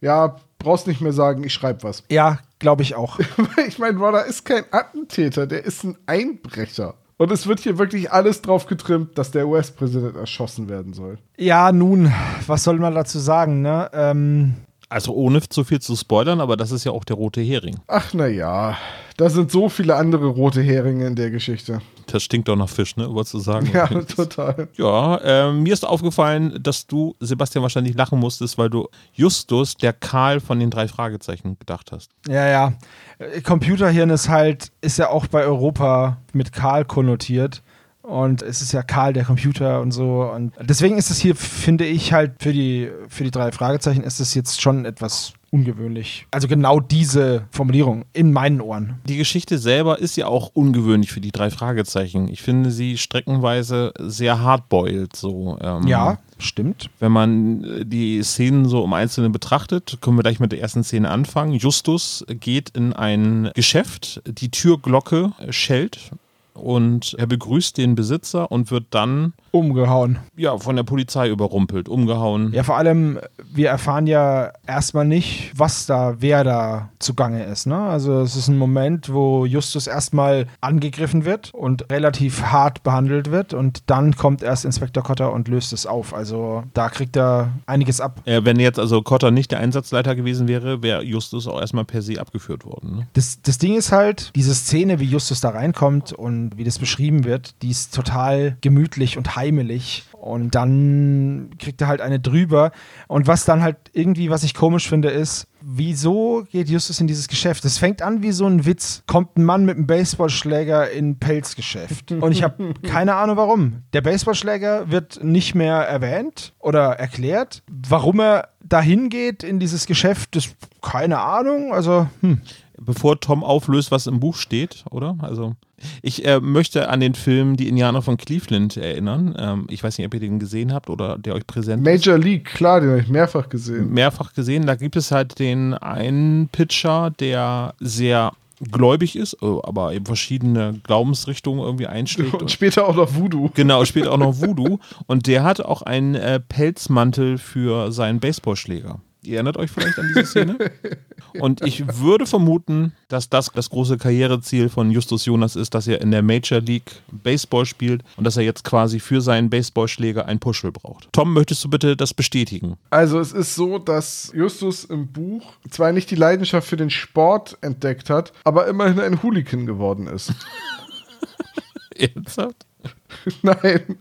Ja, 0.00 0.36
brauchst 0.58 0.86
nicht 0.86 1.00
mehr 1.00 1.12
sagen, 1.12 1.44
ich 1.44 1.54
schreibe 1.54 1.84
was. 1.84 2.02
Ja, 2.10 2.38
glaube 2.58 2.82
ich 2.82 2.94
auch. 2.94 3.20
ich 3.66 3.78
meine, 3.78 3.98
Rodder 3.98 4.24
ist 4.26 4.44
kein 4.44 4.64
Attentäter, 4.70 5.46
der 5.46 5.64
ist 5.64 5.84
ein 5.84 5.96
Einbrecher. 6.06 6.94
Und 7.18 7.30
es 7.30 7.46
wird 7.46 7.60
hier 7.60 7.78
wirklich 7.78 8.10
alles 8.10 8.42
drauf 8.42 8.66
getrimmt, 8.66 9.16
dass 9.16 9.30
der 9.30 9.46
US-Präsident 9.46 10.16
erschossen 10.16 10.68
werden 10.68 10.92
soll. 10.92 11.18
Ja, 11.36 11.70
nun, 11.70 12.12
was 12.46 12.64
soll 12.64 12.78
man 12.78 12.94
dazu 12.94 13.20
sagen, 13.20 13.62
ne? 13.62 13.88
Ähm, 13.92 14.54
Also 14.92 15.14
ohne 15.14 15.40
zu 15.40 15.64
viel 15.64 15.80
zu 15.80 15.96
spoilern, 15.96 16.40
aber 16.42 16.56
das 16.58 16.70
ist 16.70 16.84
ja 16.84 16.92
auch 16.92 17.04
der 17.04 17.16
rote 17.16 17.40
Hering. 17.40 17.78
Ach 17.86 18.12
na 18.12 18.26
ja, 18.26 18.76
da 19.16 19.30
sind 19.30 19.50
so 19.50 19.70
viele 19.70 19.96
andere 19.96 20.26
rote 20.26 20.60
Heringe 20.60 21.06
in 21.06 21.16
der 21.16 21.30
Geschichte. 21.30 21.80
Das 22.08 22.22
stinkt 22.22 22.46
doch 22.48 22.56
nach 22.56 22.68
Fisch, 22.68 22.96
ne? 22.96 23.08
Wolltest 23.10 23.32
du 23.32 23.38
sagen? 23.38 23.70
Ja, 23.72 23.86
total. 24.16 24.68
Ja, 24.76 25.18
ähm, 25.24 25.62
mir 25.62 25.72
ist 25.72 25.86
aufgefallen, 25.86 26.58
dass 26.62 26.86
du, 26.86 27.14
Sebastian, 27.20 27.62
wahrscheinlich 27.62 27.94
lachen 27.94 28.18
musstest, 28.18 28.58
weil 28.58 28.68
du 28.68 28.86
Justus, 29.14 29.76
der 29.76 29.94
Karl 29.94 30.40
von 30.40 30.60
den 30.60 30.68
drei 30.68 30.88
Fragezeichen, 30.88 31.58
gedacht 31.58 31.90
hast. 31.90 32.10
ja, 32.28 32.46
ja. 32.48 32.74
Äh, 33.18 33.40
Computerhirn 33.40 34.10
ist 34.10 34.28
halt, 34.28 34.72
ist 34.82 34.98
ja 34.98 35.08
auch 35.08 35.26
bei 35.26 35.44
Europa 35.44 36.18
mit 36.34 36.52
Karl 36.52 36.84
konnotiert. 36.84 37.62
Und 38.02 38.42
es 38.42 38.62
ist 38.62 38.72
ja 38.72 38.82
Karl 38.82 39.12
der 39.12 39.24
Computer 39.24 39.80
und 39.80 39.92
so. 39.92 40.22
Und 40.24 40.52
deswegen 40.60 40.98
ist 40.98 41.10
es 41.10 41.18
hier, 41.18 41.36
finde 41.36 41.84
ich, 41.86 42.12
halt 42.12 42.32
für 42.40 42.52
die, 42.52 42.90
für 43.08 43.24
die 43.24 43.30
drei 43.30 43.52
Fragezeichen 43.52 44.02
ist 44.02 44.18
es 44.20 44.34
jetzt 44.34 44.60
schon 44.60 44.84
etwas 44.84 45.34
ungewöhnlich. 45.50 46.26
Also 46.30 46.48
genau 46.48 46.80
diese 46.80 47.44
Formulierung 47.50 48.06
in 48.12 48.32
meinen 48.32 48.60
Ohren. 48.60 48.98
Die 49.06 49.18
Geschichte 49.18 49.58
selber 49.58 49.98
ist 49.98 50.16
ja 50.16 50.26
auch 50.26 50.50
ungewöhnlich 50.54 51.12
für 51.12 51.20
die 51.20 51.30
drei 51.30 51.50
Fragezeichen. 51.50 52.28
Ich 52.28 52.42
finde 52.42 52.70
sie 52.70 52.96
streckenweise 52.96 53.92
sehr 53.98 54.40
hardboiled. 54.40 55.14
So, 55.14 55.58
ähm, 55.60 55.86
Ja, 55.86 56.18
stimmt. 56.38 56.88
Wenn 56.98 57.12
man 57.12 57.64
äh, 57.64 57.84
die 57.84 58.22
Szenen 58.22 58.66
so 58.66 58.82
im 58.82 58.94
Einzelnen 58.94 59.30
betrachtet, 59.30 59.98
können 60.00 60.16
wir 60.16 60.22
gleich 60.22 60.40
mit 60.40 60.52
der 60.52 60.60
ersten 60.60 60.84
Szene 60.84 61.10
anfangen. 61.10 61.52
Justus 61.52 62.24
geht 62.28 62.70
in 62.70 62.94
ein 62.94 63.50
Geschäft, 63.54 64.22
die 64.26 64.50
Türglocke 64.50 65.32
schellt 65.50 66.12
und 66.54 67.14
er 67.18 67.26
begrüßt 67.26 67.76
den 67.78 67.94
Besitzer 67.94 68.50
und 68.50 68.70
wird 68.70 68.86
dann 68.90 69.32
Umgehauen. 69.50 70.18
ja 70.36 70.56
von 70.58 70.76
der 70.76 70.82
Polizei 70.82 71.28
überrumpelt, 71.28 71.88
umgehauen. 71.88 72.52
Ja, 72.52 72.62
vor 72.62 72.76
allem, 72.76 73.18
wir 73.52 73.68
erfahren 73.68 74.06
ja 74.06 74.52
erstmal 74.66 75.04
nicht, 75.04 75.52
was 75.56 75.86
da, 75.86 76.16
wer 76.18 76.44
da 76.44 76.90
zugange 76.98 77.44
ist. 77.44 77.66
Ne? 77.66 77.76
Also 77.76 78.20
es 78.20 78.36
ist 78.36 78.48
ein 78.48 78.58
Moment, 78.58 79.12
wo 79.12 79.44
Justus 79.44 79.86
erstmal 79.86 80.46
angegriffen 80.60 81.24
wird 81.24 81.52
und 81.52 81.90
relativ 81.90 82.42
hart 82.44 82.82
behandelt 82.82 83.30
wird 83.30 83.54
und 83.54 83.90
dann 83.90 84.16
kommt 84.16 84.42
erst 84.42 84.64
Inspektor 84.64 85.02
Cotter 85.02 85.32
und 85.32 85.48
löst 85.48 85.72
es 85.72 85.86
auf. 85.86 86.14
Also 86.14 86.64
da 86.74 86.88
kriegt 86.88 87.16
er 87.16 87.52
einiges 87.66 88.00
ab. 88.00 88.20
Äh, 88.24 88.44
wenn 88.44 88.58
jetzt 88.58 88.78
also 88.78 89.02
Cotter 89.02 89.30
nicht 89.30 89.50
der 89.50 89.60
Einsatzleiter 89.60 90.14
gewesen 90.14 90.48
wäre, 90.48 90.82
wäre 90.82 91.02
Justus 91.02 91.46
auch 91.46 91.60
erstmal 91.60 91.84
per 91.84 92.02
se 92.02 92.20
abgeführt 92.20 92.64
worden. 92.64 92.96
Ne? 92.96 93.06
Das, 93.12 93.40
das 93.42 93.58
Ding 93.58 93.76
ist 93.76 93.92
halt, 93.92 94.30
diese 94.34 94.54
Szene, 94.54 95.00
wie 95.00 95.04
Justus 95.04 95.40
da 95.40 95.50
reinkommt 95.50 96.12
und 96.12 96.41
wie 96.56 96.64
das 96.64 96.78
beschrieben 96.78 97.24
wird, 97.24 97.62
die 97.62 97.70
ist 97.70 97.94
total 97.94 98.56
gemütlich 98.60 99.16
und 99.16 99.36
heimelig. 99.36 100.04
Und 100.12 100.54
dann 100.54 101.50
kriegt 101.58 101.80
er 101.80 101.88
halt 101.88 102.00
eine 102.00 102.20
drüber. 102.20 102.70
Und 103.08 103.26
was 103.26 103.44
dann 103.44 103.62
halt 103.62 103.76
irgendwie, 103.92 104.30
was 104.30 104.44
ich 104.44 104.54
komisch 104.54 104.88
finde, 104.88 105.10
ist, 105.10 105.48
wieso 105.60 106.44
geht 106.50 106.68
Justus 106.68 107.00
in 107.00 107.06
dieses 107.06 107.28
Geschäft? 107.28 107.64
Es 107.64 107.78
fängt 107.78 108.02
an 108.02 108.22
wie 108.22 108.32
so 108.32 108.46
ein 108.46 108.64
Witz. 108.64 109.02
Kommt 109.06 109.36
ein 109.36 109.44
Mann 109.44 109.64
mit 109.64 109.76
einem 109.76 109.86
Baseballschläger 109.86 110.90
in 110.90 111.10
ein 111.10 111.18
Pelzgeschäft. 111.18 112.12
Und 112.20 112.32
ich 112.32 112.42
habe 112.42 112.74
keine 112.82 113.14
Ahnung 113.14 113.36
warum. 113.36 113.82
Der 113.92 114.00
Baseballschläger 114.00 114.90
wird 114.90 115.22
nicht 115.24 115.54
mehr 115.54 115.76
erwähnt 115.76 116.52
oder 116.58 116.92
erklärt. 116.92 117.62
Warum 117.68 118.20
er 118.20 118.48
dahin 118.60 119.08
geht 119.08 119.42
in 119.42 119.58
dieses 119.58 119.86
Geschäft, 119.86 120.36
ist 120.36 120.54
keine 120.80 121.20
Ahnung. 121.20 121.72
Also, 121.72 122.08
hm. 122.20 122.40
Bevor 122.84 123.20
Tom 123.20 123.44
auflöst, 123.44 123.90
was 123.90 124.06
im 124.06 124.20
Buch 124.20 124.36
steht, 124.36 124.84
oder? 124.90 125.16
Also 125.20 125.54
ich 126.02 126.24
äh, 126.26 126.40
möchte 126.40 126.88
an 126.88 127.00
den 127.00 127.14
Film 127.14 127.56
Die 127.56 127.68
Indianer 127.68 128.02
von 128.02 128.16
Cleveland 128.16 128.76
erinnern. 128.76 129.34
Ähm, 129.38 129.66
ich 129.68 129.82
weiß 129.82 129.98
nicht, 129.98 130.06
ob 130.06 130.14
ihr 130.14 130.20
den 130.20 130.38
gesehen 130.38 130.72
habt 130.72 130.90
oder 130.90 131.18
der 131.18 131.34
euch 131.34 131.46
präsent 131.46 131.86
ist. 131.86 132.06
Major 132.06 132.18
League, 132.18 132.44
klar, 132.46 132.80
den 132.80 132.90
habe 132.90 133.00
ich 133.00 133.08
mehrfach 133.08 133.48
gesehen. 133.48 133.90
mehrfach 133.92 134.32
gesehen. 134.34 134.66
Da 134.66 134.74
gibt 134.74 134.96
es 134.96 135.10
halt 135.10 135.38
den 135.38 135.74
einen 135.74 136.48
Pitcher, 136.48 137.10
der 137.10 137.74
sehr 137.80 138.32
gläubig 138.70 139.16
ist, 139.16 139.34
äh, 139.42 139.46
aber 139.62 139.92
eben 139.92 140.06
verschiedene 140.06 140.80
Glaubensrichtungen 140.84 141.64
irgendwie 141.64 141.86
einschlägt. 141.86 142.34
Und 142.34 142.50
später 142.50 142.86
auch 142.86 142.94
noch 142.94 143.14
Voodoo. 143.14 143.50
Genau, 143.54 143.84
spielt 143.84 144.06
auch 144.06 144.18
noch 144.18 144.40
Voodoo. 144.40 144.78
Und 145.06 145.26
der 145.26 145.42
hat 145.42 145.60
auch 145.60 145.82
einen 145.82 146.14
äh, 146.14 146.38
Pelzmantel 146.40 147.38
für 147.38 147.90
seinen 147.92 148.20
Baseballschläger. 148.20 149.00
Ihr 149.24 149.34
erinnert 149.34 149.56
euch 149.56 149.70
vielleicht 149.70 149.98
an 149.98 150.08
diese 150.08 150.26
Szene? 150.26 150.58
Und 151.40 151.64
ich 151.64 152.00
würde 152.00 152.26
vermuten, 152.26 152.92
dass 153.08 153.28
das 153.28 153.52
das 153.52 153.70
große 153.70 153.96
Karriereziel 153.96 154.68
von 154.68 154.90
Justus 154.90 155.24
Jonas 155.24 155.54
ist, 155.54 155.74
dass 155.74 155.86
er 155.86 156.00
in 156.00 156.10
der 156.10 156.22
Major 156.22 156.60
League 156.60 156.90
Baseball 157.10 157.64
spielt 157.64 158.02
und 158.16 158.24
dass 158.24 158.36
er 158.36 158.42
jetzt 158.42 158.64
quasi 158.64 159.00
für 159.00 159.20
seinen 159.20 159.48
Baseballschläger 159.48 160.26
ein 160.26 160.40
Puschel 160.40 160.72
braucht. 160.72 161.08
Tom, 161.12 161.32
möchtest 161.32 161.64
du 161.64 161.70
bitte 161.70 161.96
das 161.96 162.12
bestätigen? 162.12 162.76
Also 162.90 163.20
es 163.20 163.32
ist 163.32 163.54
so, 163.54 163.78
dass 163.78 164.32
Justus 164.34 164.84
im 164.84 165.06
Buch 165.06 165.52
zwar 165.70 165.92
nicht 165.92 166.10
die 166.10 166.16
Leidenschaft 166.16 166.68
für 166.68 166.76
den 166.76 166.90
Sport 166.90 167.56
entdeckt 167.60 168.10
hat, 168.10 168.32
aber 168.44 168.66
immerhin 168.66 169.00
ein 169.00 169.22
Hooligan 169.22 169.66
geworden 169.66 170.08
ist. 170.08 170.34
Ernsthaft? 171.96 172.66
Nein. 173.42 173.98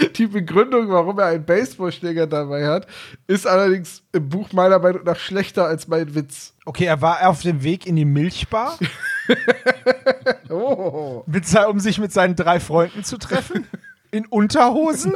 Die 0.16 0.26
Begründung, 0.26 0.88
warum 0.88 1.18
er 1.18 1.26
einen 1.26 1.44
Baseballschläger 1.44 2.26
dabei 2.26 2.66
hat, 2.66 2.86
ist 3.26 3.46
allerdings 3.46 4.02
im 4.12 4.28
Buch 4.28 4.52
meiner 4.52 4.78
Meinung 4.78 5.04
nach 5.04 5.18
schlechter 5.18 5.66
als 5.66 5.88
mein 5.88 6.14
Witz. 6.14 6.54
Okay, 6.64 6.84
er 6.84 7.00
war 7.02 7.26
auf 7.28 7.42
dem 7.42 7.62
Weg 7.62 7.86
in 7.86 7.96
die 7.96 8.04
Milchbar, 8.04 8.78
Oh. 10.48 11.22
mit, 11.26 11.46
se- 11.46 11.68
um 11.68 11.78
sich 11.80 11.98
mit 11.98 12.12
seinen 12.12 12.34
drei 12.36 12.58
Freunden 12.60 13.04
zu 13.04 13.18
treffen. 13.18 13.66
In 14.10 14.26
Unterhosen? 14.26 15.14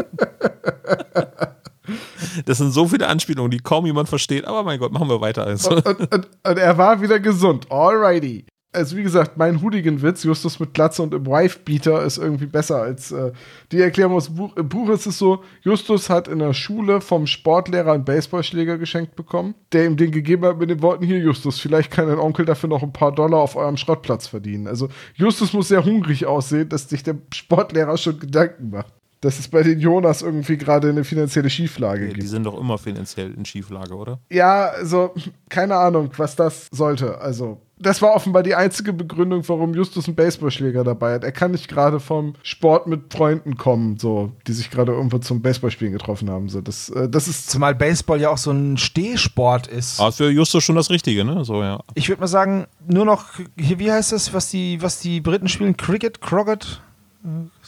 Das 2.47 2.59
sind 2.59 2.71
so 2.73 2.87
viele 2.87 3.09
Anspielungen, 3.09 3.51
die 3.51 3.59
kaum 3.59 3.87
jemand 3.87 4.09
versteht, 4.09 4.45
aber 4.47 4.63
mein 4.63 4.79
Gott, 4.79 4.93
machen 4.93 5.09
wir 5.09 5.21
weiter. 5.21 5.45
Also. 5.47 5.71
Und, 5.77 5.87
und, 5.87 6.29
und 6.45 6.59
er 6.59 6.79
war 6.79 7.01
wieder 7.03 7.19
gesund. 7.21 7.71
Alrighty. 7.71 8.47
Also 8.75 8.97
wie 8.97 9.03
gesagt, 9.03 9.37
mein 9.37 9.63
Hooligan-Witz, 9.63 10.25
Justus 10.25 10.59
mit 10.59 10.75
Glatze 10.75 11.03
und 11.03 11.15
im 11.15 11.27
Wife-Beater, 11.27 12.03
ist 12.03 12.19
irgendwie 12.19 12.47
besser 12.47 12.83
als 12.83 13.13
äh, 13.13 13.33
die 13.73 13.81
Erklärung 13.81 14.17
aus 14.17 14.27
dem 14.27 14.35
Buch. 14.37 14.57
Im 14.57 14.69
Buch 14.69 14.89
ist 14.91 15.07
es 15.07 15.19
so, 15.19 15.43
Justus 15.63 16.11
hat 16.11 16.29
in 16.29 16.41
der 16.41 16.53
Schule 16.53 17.01
vom 17.01 17.27
Sportlehrer 17.27 17.93
einen 17.93 18.05
Baseballschläger 18.05 18.79
geschenkt 18.79 19.15
bekommen, 19.17 19.55
der 19.73 19.87
ihm 19.87 19.97
den 19.97 20.11
gegeben 20.11 20.45
hat 20.45 20.59
mit 20.59 20.71
den 20.71 20.83
Worten, 20.83 21.05
hier 21.05 21.19
Justus, 21.19 21.61
vielleicht 21.61 21.91
kann 21.91 22.09
dein 22.09 22.19
Onkel 22.19 22.45
dafür 22.45 22.69
noch 22.69 22.83
ein 22.83 22.93
paar 22.93 23.13
Dollar 23.13 23.41
auf 23.41 23.57
eurem 23.57 23.77
Schrottplatz 23.77 24.27
verdienen. 24.27 24.67
Also 24.67 24.89
Justus 25.15 25.53
muss 25.53 25.69
sehr 25.69 25.85
hungrig 25.85 26.27
aussehen, 26.27 26.69
dass 26.69 26.89
sich 26.89 27.03
der 27.03 27.17
Sportlehrer 27.33 27.97
schon 27.97 28.19
Gedanken 28.19 28.71
macht. 28.71 28.93
Dass 29.25 29.39
es 29.39 29.49
bei 29.49 29.63
den 29.63 29.81
Jonas 29.81 30.21
irgendwie 30.21 30.59
gerade 30.59 30.91
eine 30.91 31.03
finanzielle 31.03 31.49
Schieflage 31.49 32.09
Die 32.09 32.15
gibt. 32.15 32.29
sind 32.29 32.45
doch 32.45 32.61
immer 32.61 32.77
finanziell 32.77 33.33
in 33.33 33.47
Schieflage, 33.47 33.95
oder? 33.95 34.19
Ja, 34.31 34.67
also, 34.67 35.15
keine 35.49 35.77
Ahnung, 35.77 36.11
was 36.19 36.37
das 36.37 36.69
sollte. 36.71 37.19
Also, 37.23 37.63
das 37.79 38.03
war 38.03 38.15
offenbar 38.15 38.43
die 38.43 38.55
einzige 38.55 38.93
Begründung, 38.93 39.43
warum 39.49 39.73
Justus 39.73 40.07
einen 40.07 40.15
Baseballschläger 40.15 40.85
dabei 40.85 41.15
hat. 41.15 41.25
Er 41.25 41.33
kann 41.33 41.53
nicht 41.53 41.69
gerade 41.69 42.01
vom 42.01 42.35
Sport 42.43 42.87
mit 42.87 43.15
Freunden 43.15 43.57
kommen, 43.57 43.97
so, 43.99 44.33
die 44.47 44.53
sich 44.53 44.71
gerade 44.71 44.93
irgendwo 44.93 45.17
zum 45.19 45.41
Baseballspielen 45.41 45.95
getroffen 45.95 46.29
haben. 46.31 46.51
So, 46.51 46.61
das, 46.61 46.91
äh, 46.91 47.09
das 47.09 47.27
ist. 47.27 47.51
Zumal 47.51 47.75
Baseball 47.75 48.21
ja 48.21 48.29
auch 48.29 48.39
so 48.39 48.51
ein 48.51 48.77
Stehsport 48.77 49.67
ist. 49.69 50.01
Aber 50.01 50.13
für 50.13 50.29
Justus 50.31 50.63
schon 50.65 50.77
das 50.77 50.91
Richtige, 50.91 51.25
ne? 51.25 51.47
So, 51.47 51.63
ja. 51.63 51.81
Ich 51.95 52.11
würde 52.11 52.21
mal 52.21 52.27
sagen, 52.29 52.67
nur 52.87 53.07
noch, 53.07 53.27
hier, 53.59 53.79
wie 53.79 53.91
heißt 53.91 54.13
das, 54.13 54.35
was 54.35 54.51
die, 54.51 54.83
was 54.83 55.01
die 55.01 55.23
Briten 55.23 55.49
spielen? 55.49 55.79
Cricket? 55.79 56.21
Crockett? 56.21 56.83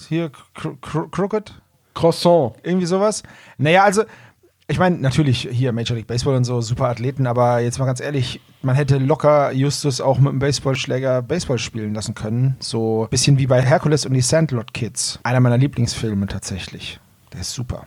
Hier, 0.08 0.30
Cro 0.54 0.76
Cro 0.80 1.08
Crockett? 1.08 1.54
Croissant. 1.94 2.54
Irgendwie 2.62 2.86
sowas? 2.86 3.22
Naja, 3.56 3.84
also, 3.84 4.04
ich 4.68 4.78
meine, 4.78 4.98
natürlich 4.98 5.48
hier 5.50 5.72
Major 5.72 5.96
League 5.96 6.06
Baseball 6.06 6.34
und 6.34 6.44
so, 6.44 6.60
super 6.60 6.88
Athleten, 6.88 7.26
aber 7.26 7.60
jetzt 7.60 7.78
mal 7.78 7.86
ganz 7.86 8.00
ehrlich, 8.00 8.40
man 8.62 8.74
hätte 8.74 8.98
locker 8.98 9.52
Justus 9.52 10.00
auch 10.00 10.18
mit 10.18 10.30
einem 10.30 10.40
Baseballschläger 10.40 11.22
Baseball 11.22 11.58
spielen 11.58 11.94
lassen 11.94 12.14
können. 12.14 12.56
So 12.58 13.04
ein 13.04 13.10
bisschen 13.10 13.38
wie 13.38 13.46
bei 13.46 13.62
Hercules 13.62 14.04
und 14.04 14.12
die 14.12 14.20
Sandlot 14.20 14.74
Kids. 14.74 15.20
Einer 15.22 15.40
meiner 15.40 15.56
Lieblingsfilme 15.56 16.26
tatsächlich. 16.26 17.00
Der 17.32 17.40
ist 17.40 17.52
super. 17.52 17.86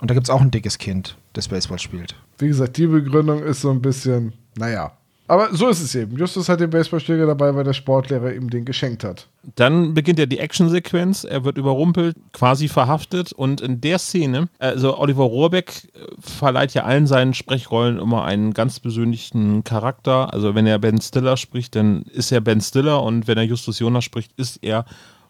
Und 0.00 0.10
da 0.10 0.14
gibt 0.14 0.26
es 0.26 0.30
auch 0.30 0.40
ein 0.40 0.50
dickes 0.50 0.78
Kind, 0.78 1.16
das 1.32 1.48
Baseball 1.48 1.78
spielt. 1.78 2.14
Wie 2.38 2.48
gesagt, 2.48 2.76
die 2.76 2.86
Begründung 2.86 3.42
ist 3.42 3.62
so 3.62 3.70
ein 3.70 3.82
bisschen, 3.82 4.32
naja. 4.56 4.92
Aber 5.30 5.54
so 5.54 5.68
ist 5.68 5.80
es 5.80 5.94
eben. 5.94 6.16
Justus 6.16 6.48
hat 6.48 6.58
den 6.58 6.70
Baseballschläger 6.70 7.24
dabei, 7.24 7.54
weil 7.54 7.62
der 7.62 7.72
Sportlehrer 7.72 8.34
ihm 8.34 8.50
den 8.50 8.64
geschenkt 8.64 9.04
hat. 9.04 9.28
Dann 9.54 9.94
beginnt 9.94 10.18
ja 10.18 10.26
die 10.26 10.40
Actionsequenz. 10.40 11.22
Er 11.22 11.44
wird 11.44 11.56
überrumpelt, 11.56 12.16
quasi 12.32 12.66
verhaftet. 12.66 13.32
Und 13.32 13.60
in 13.60 13.80
der 13.80 14.00
Szene, 14.00 14.48
also 14.58 14.98
Oliver 14.98 15.22
Rohrbeck 15.22 15.88
äh, 15.94 15.98
verleiht 16.18 16.74
ja 16.74 16.82
allen 16.82 17.06
seinen 17.06 17.32
Sprechrollen 17.32 18.00
immer 18.00 18.24
einen 18.24 18.54
ganz 18.54 18.80
persönlichen 18.80 19.62
Charakter. 19.62 20.34
Also 20.34 20.56
wenn 20.56 20.66
er 20.66 20.80
Ben 20.80 21.00
Stiller 21.00 21.36
spricht, 21.36 21.76
dann 21.76 22.02
ist 22.02 22.32
er 22.32 22.40
Ben 22.40 22.60
Stiller. 22.60 23.00
Und 23.00 23.28
wenn 23.28 23.38
er 23.38 23.44
Justus 23.44 23.78
Jonas 23.78 24.02
spricht, 24.02 24.32
ist 24.36 24.56
er 24.64 24.84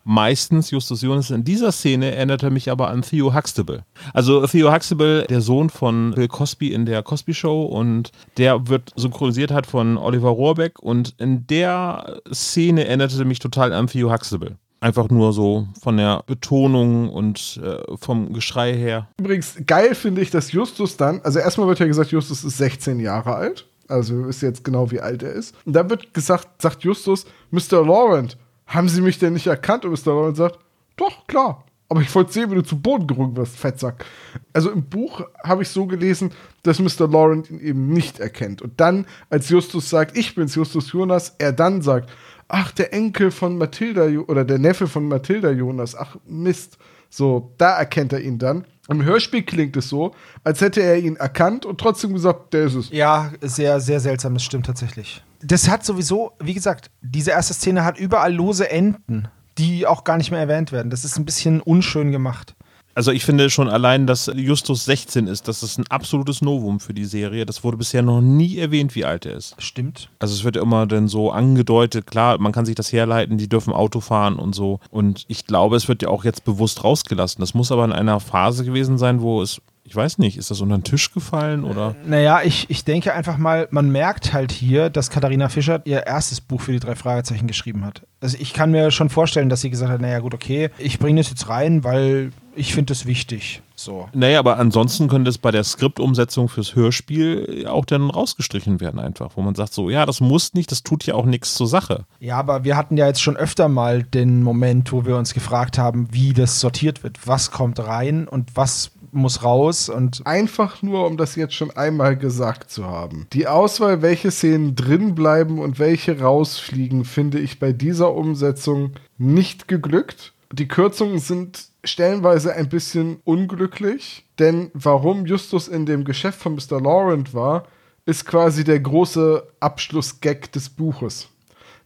meistens 0.05 0.71
Justus 0.71 1.03
Jonas. 1.03 1.31
In 1.31 1.45
dieser 1.45 1.73
Szene 1.73 2.15
erinnert 2.15 2.43
er 2.43 2.51
mich 2.51 2.71
aber 2.71 2.89
an 2.89 3.03
Theo 3.03 3.35
Huxtable. 3.35 3.85
Also 4.13 4.47
Theo 4.47 4.73
Huxtable, 4.73 5.27
der 5.29 5.41
Sohn 5.41 5.71
von 5.71 6.13
Bill 6.15 6.29
Cosby 6.29 6.73
in 6.73 6.87
der 6.87 7.03
Cosby 7.03 7.35
Show 7.35 7.65
und 7.65 8.11
der 8.37 8.69
wird 8.69 8.93
synchronisiert 8.97 9.51
halt 9.51 9.67
von 9.67 9.97
Oliver 9.97 10.31
Rohrbeck 10.31 10.79
und 10.81 11.15
in 11.19 11.47
der 11.47 12.21
Szene 12.33 12.87
erinnerte 12.87 13.19
er 13.19 13.25
mich 13.25 13.39
total 13.39 13.73
an 13.73 13.87
Theo 13.87 14.13
Huxtable. 14.13 14.57
Einfach 14.83 15.11
nur 15.11 15.35
so 15.35 15.69
von 15.83 15.99
der 15.99 16.23
Betonung 16.27 17.11
und 17.11 17.61
äh, 17.63 17.83
vom 17.99 18.33
Geschrei 18.33 18.75
her. 18.75 19.09
Übrigens, 19.21 19.57
geil 19.67 19.95
finde 19.95 20.23
ich, 20.23 20.31
dass 20.31 20.53
Justus 20.53 20.97
dann, 20.97 21.21
also 21.21 21.39
erstmal 21.39 21.69
wird 21.69 21.81
ja 21.81 21.87
gesagt, 21.87 22.13
Justus 22.13 22.45
ist 22.45 22.57
16 22.57 22.99
Jahre 22.99 23.35
alt. 23.35 23.67
Also 23.89 24.17
wir 24.17 24.29
wissen 24.29 24.47
jetzt 24.47 24.65
genau, 24.65 24.91
wie 24.91 25.01
alt 25.01 25.23
er 25.23 25.33
ist. 25.33 25.55
Und 25.67 25.75
dann 25.75 25.91
wird 25.91 26.15
gesagt, 26.15 26.63
sagt 26.63 26.83
Justus, 26.85 27.27
Mr. 27.51 27.85
Laurent, 27.85 28.39
haben 28.71 28.89
Sie 28.89 29.03
mich 29.03 29.19
denn 29.19 29.33
nicht 29.33 29.49
erkannt? 29.49 29.85
Und 29.85 29.93
Mr. 29.93 30.13
Laurent 30.13 30.37
sagt, 30.37 30.59
doch, 30.97 31.27
klar. 31.27 31.65
Aber 31.89 32.03
ich 32.03 32.15
wollte 32.15 32.33
sehen, 32.33 32.53
wie 32.53 32.55
du 32.55 32.63
zu 32.63 32.81
Boden 32.81 33.09
gerungen 33.09 33.37
wirst, 33.37 33.57
Fettsack. 33.57 34.05
Also 34.53 34.71
im 34.71 34.85
Buch 34.85 35.23
habe 35.43 35.63
ich 35.63 35.69
so 35.69 35.87
gelesen, 35.87 36.31
dass 36.63 36.79
Mr. 36.79 37.09
Laurent 37.09 37.51
ihn 37.51 37.59
eben 37.59 37.89
nicht 37.89 38.21
erkennt. 38.21 38.63
Und 38.63 38.81
dann, 38.81 39.07
als 39.29 39.49
Justus 39.49 39.91
sagt, 39.91 40.17
ich 40.17 40.37
bin's, 40.37 40.55
Justus 40.55 40.93
Jonas, 40.93 41.35
er 41.39 41.53
dann 41.53 41.83
sagt, 41.83 42.09
ach, 42.47 42.71
der 42.71 42.95
Enkel 42.95 43.33
von 43.33 43.59
Mathilda 43.59 44.07
oder 44.29 44.45
der 44.45 44.61
Neffe 44.61 44.87
von 44.87 45.09
Mathilda 45.09 45.51
Jonas, 45.51 45.97
ach 45.97 46.17
Mist. 46.27 46.79
So, 47.09 47.53
da 47.59 47.77
erkennt 47.77 48.13
er 48.13 48.21
ihn 48.21 48.39
dann. 48.39 48.67
Im 48.89 49.03
Hörspiel 49.03 49.43
klingt 49.43 49.77
es 49.77 49.89
so, 49.89 50.15
als 50.45 50.61
hätte 50.61 50.81
er 50.81 50.97
ihn 50.97 51.17
erkannt 51.17 51.67
und 51.67 51.81
trotzdem 51.81 52.13
gesagt, 52.13 52.55
der 52.55 52.67
ist 52.67 52.75
es. 52.75 52.91
Ja, 52.91 53.33
sehr, 53.41 53.81
sehr 53.81 53.99
seltsam, 53.99 54.35
das 54.35 54.45
stimmt 54.45 54.67
tatsächlich. 54.67 55.25
Das 55.43 55.69
hat 55.69 55.85
sowieso, 55.85 56.33
wie 56.39 56.55
gesagt, 56.55 56.91
diese 57.01 57.31
erste 57.31 57.55
Szene 57.55 57.85
hat 57.85 57.99
überall 57.99 58.35
lose 58.35 58.71
Enden, 58.71 59.29
die 59.59 59.87
auch 59.87 60.05
gar 60.05 60.17
nicht 60.17 60.31
mehr 60.31 60.41
erwähnt 60.41 60.73
werden. 60.73 60.91
Das 60.91 61.05
ist 61.05 61.19
ein 61.19 61.25
bisschen 61.25 61.61
unschön 61.61 62.13
gemacht. 62.13 62.55
Also 62.95 63.13
ich 63.13 63.25
finde 63.25 63.51
schon 63.51 63.69
allein, 63.69 64.07
dass 64.07 64.31
Justus 64.35 64.85
16 64.85 65.29
ist, 65.29 65.47
das 65.47 65.63
ist 65.63 65.79
ein 65.79 65.87
absolutes 65.89 66.43
Novum 66.43 66.81
für 66.81 66.93
die 66.93 67.05
Serie. 67.05 67.47
Das 67.47 67.63
wurde 67.63 67.77
bisher 67.77 68.03
noch 68.03 68.21
nie 68.21 68.59
erwähnt, 68.59 68.95
wie 68.95 69.05
alt 69.05 69.27
er 69.27 69.37
ist. 69.37 69.55
Stimmt. 69.59 70.11
Also 70.19 70.35
es 70.35 70.45
wird 70.45 70.57
immer 70.57 70.87
dann 70.87 71.07
so 71.07 71.31
angedeutet, 71.31 72.07
klar, 72.07 72.39
man 72.39 72.53
kann 72.53 72.67
sich 72.67 72.75
das 72.75 72.93
herleiten, 72.93 73.39
die 73.39 73.49
dürfen 73.49 73.73
Auto 73.73 74.01
fahren 74.01 74.37
und 74.37 74.55
so. 74.55 74.81
Und 74.91 75.25
ich 75.29 75.47
glaube, 75.47 75.77
es 75.77 75.89
wird 75.89 76.03
ja 76.03 76.09
auch 76.09 76.25
jetzt 76.25 76.45
bewusst 76.45 76.83
rausgelassen. 76.83 77.41
Das 77.41 77.55
muss 77.55 77.71
aber 77.71 77.85
in 77.85 77.93
einer 77.93 78.19
Phase 78.19 78.65
gewesen 78.65 78.99
sein, 78.99 79.21
wo 79.21 79.41
es 79.41 79.63
ich 79.91 79.97
weiß 79.97 80.19
nicht, 80.19 80.37
ist 80.37 80.53
das 80.53 80.61
unter 80.61 80.79
den 80.79 80.85
Tisch 80.85 81.13
gefallen 81.13 81.65
oder? 81.65 81.97
Naja, 82.07 82.43
ich, 82.45 82.71
ich 82.71 82.85
denke 82.85 83.13
einfach 83.13 83.39
mal, 83.39 83.67
man 83.73 83.91
merkt 83.91 84.33
halt 84.33 84.53
hier, 84.53 84.89
dass 84.89 85.11
Katharina 85.11 85.49
Fischer 85.49 85.83
ihr 85.85 86.07
erstes 86.07 86.41
Buch 86.41 86.61
für 86.61 86.71
die 86.71 86.79
drei 86.79 86.95
Fragezeichen 86.95 87.49
geschrieben 87.49 87.85
hat. 87.85 88.03
Also 88.21 88.37
ich 88.39 88.53
kann 88.53 88.71
mir 88.71 88.93
schon 88.93 89.09
vorstellen, 89.09 89.49
dass 89.49 89.63
sie 89.63 89.71
gesagt 89.71 89.91
hat, 89.91 90.01
naja 90.01 90.21
gut, 90.21 90.33
okay, 90.33 90.71
ich 90.79 91.01
bringe 91.01 91.21
das 91.21 91.31
jetzt 91.31 91.49
rein, 91.49 91.83
weil 91.83 92.31
ich 92.55 92.73
finde 92.73 92.93
das 92.93 93.07
wichtig. 93.07 93.63
So. 93.75 94.09
Naja, 94.13 94.39
aber 94.39 94.59
ansonsten 94.59 95.09
könnte 95.09 95.29
es 95.29 95.39
bei 95.39 95.51
der 95.51 95.65
Skriptumsetzung 95.65 96.49
fürs 96.49 96.77
Hörspiel 96.77 97.67
auch 97.67 97.85
dann 97.85 98.11
rausgestrichen 98.11 98.79
werden 98.79 99.01
einfach, 99.01 99.31
wo 99.35 99.43
man 99.43 99.57
sagt 99.57 99.73
so, 99.73 99.91
ja, 99.91 100.07
das 100.07 100.21
muss 100.21 100.55
nicht, 100.55 100.71
das 100.71 100.85
tut 100.85 101.05
ja 101.07 101.15
auch 101.15 101.25
nichts 101.25 101.55
zur 101.55 101.67
Sache. 101.67 102.05
Ja, 102.21 102.37
aber 102.37 102.63
wir 102.63 102.77
hatten 102.77 102.97
ja 102.97 103.07
jetzt 103.09 103.23
schon 103.23 103.37
öfter 103.37 103.69
mal 103.69 104.05
den 104.05 104.45
Moment, 104.45 104.93
wo 104.93 105.05
wir 105.05 105.17
uns 105.17 105.35
gefragt 105.35 105.79
haben, 105.79 106.09
wie 106.13 106.33
das 106.33 106.61
sortiert 106.61 107.03
wird. 107.03 107.27
Was 107.27 107.51
kommt 107.51 107.81
rein 107.81 108.29
und 108.29 108.51
was 108.55 108.93
muss 109.13 109.43
raus 109.43 109.89
und 109.89 110.23
Einfach 110.27 110.83
nur, 110.83 111.07
um 111.07 111.17
das 111.17 111.37
jetzt 111.37 111.55
schon 111.55 111.71
einmal 111.71 112.17
gesagt 112.17 112.71
zu 112.71 112.87
haben. 112.87 113.27
Die 113.33 113.47
Auswahl, 113.47 114.03
welche 114.03 114.31
Szenen 114.31 114.77
drin 114.77 115.15
bleiben 115.15 115.59
und 115.59 115.79
welche 115.79 116.21
rausfliegen, 116.21 117.05
finde 117.05 117.39
ich 117.39 117.59
bei 117.59 117.73
dieser 117.73 118.15
Umsetzung 118.15 118.93
nicht 119.19 119.69
geglückt. 119.69 120.33
Die 120.53 120.69
Kürzungen 120.69 121.19
sind 121.19 121.69
stellenweise 121.85 122.55
ein 122.55 122.69
bisschen 122.69 123.21
unglücklich, 123.25 124.27
denn 124.39 124.71
warum 124.75 125.27
Justus 125.27 125.69
in 125.69 125.87
dem 125.87 126.05
Geschäft 126.05 126.41
von 126.41 126.55
Mr. 126.55 126.81
Laurent 126.81 127.35
war, 127.35 127.67
ist 128.05 128.25
quasi 128.27 128.65
der 128.65 128.81
große 128.81 129.47
Abschlussgag 129.61 130.51
des 130.53 130.69
Buches. 130.69 131.29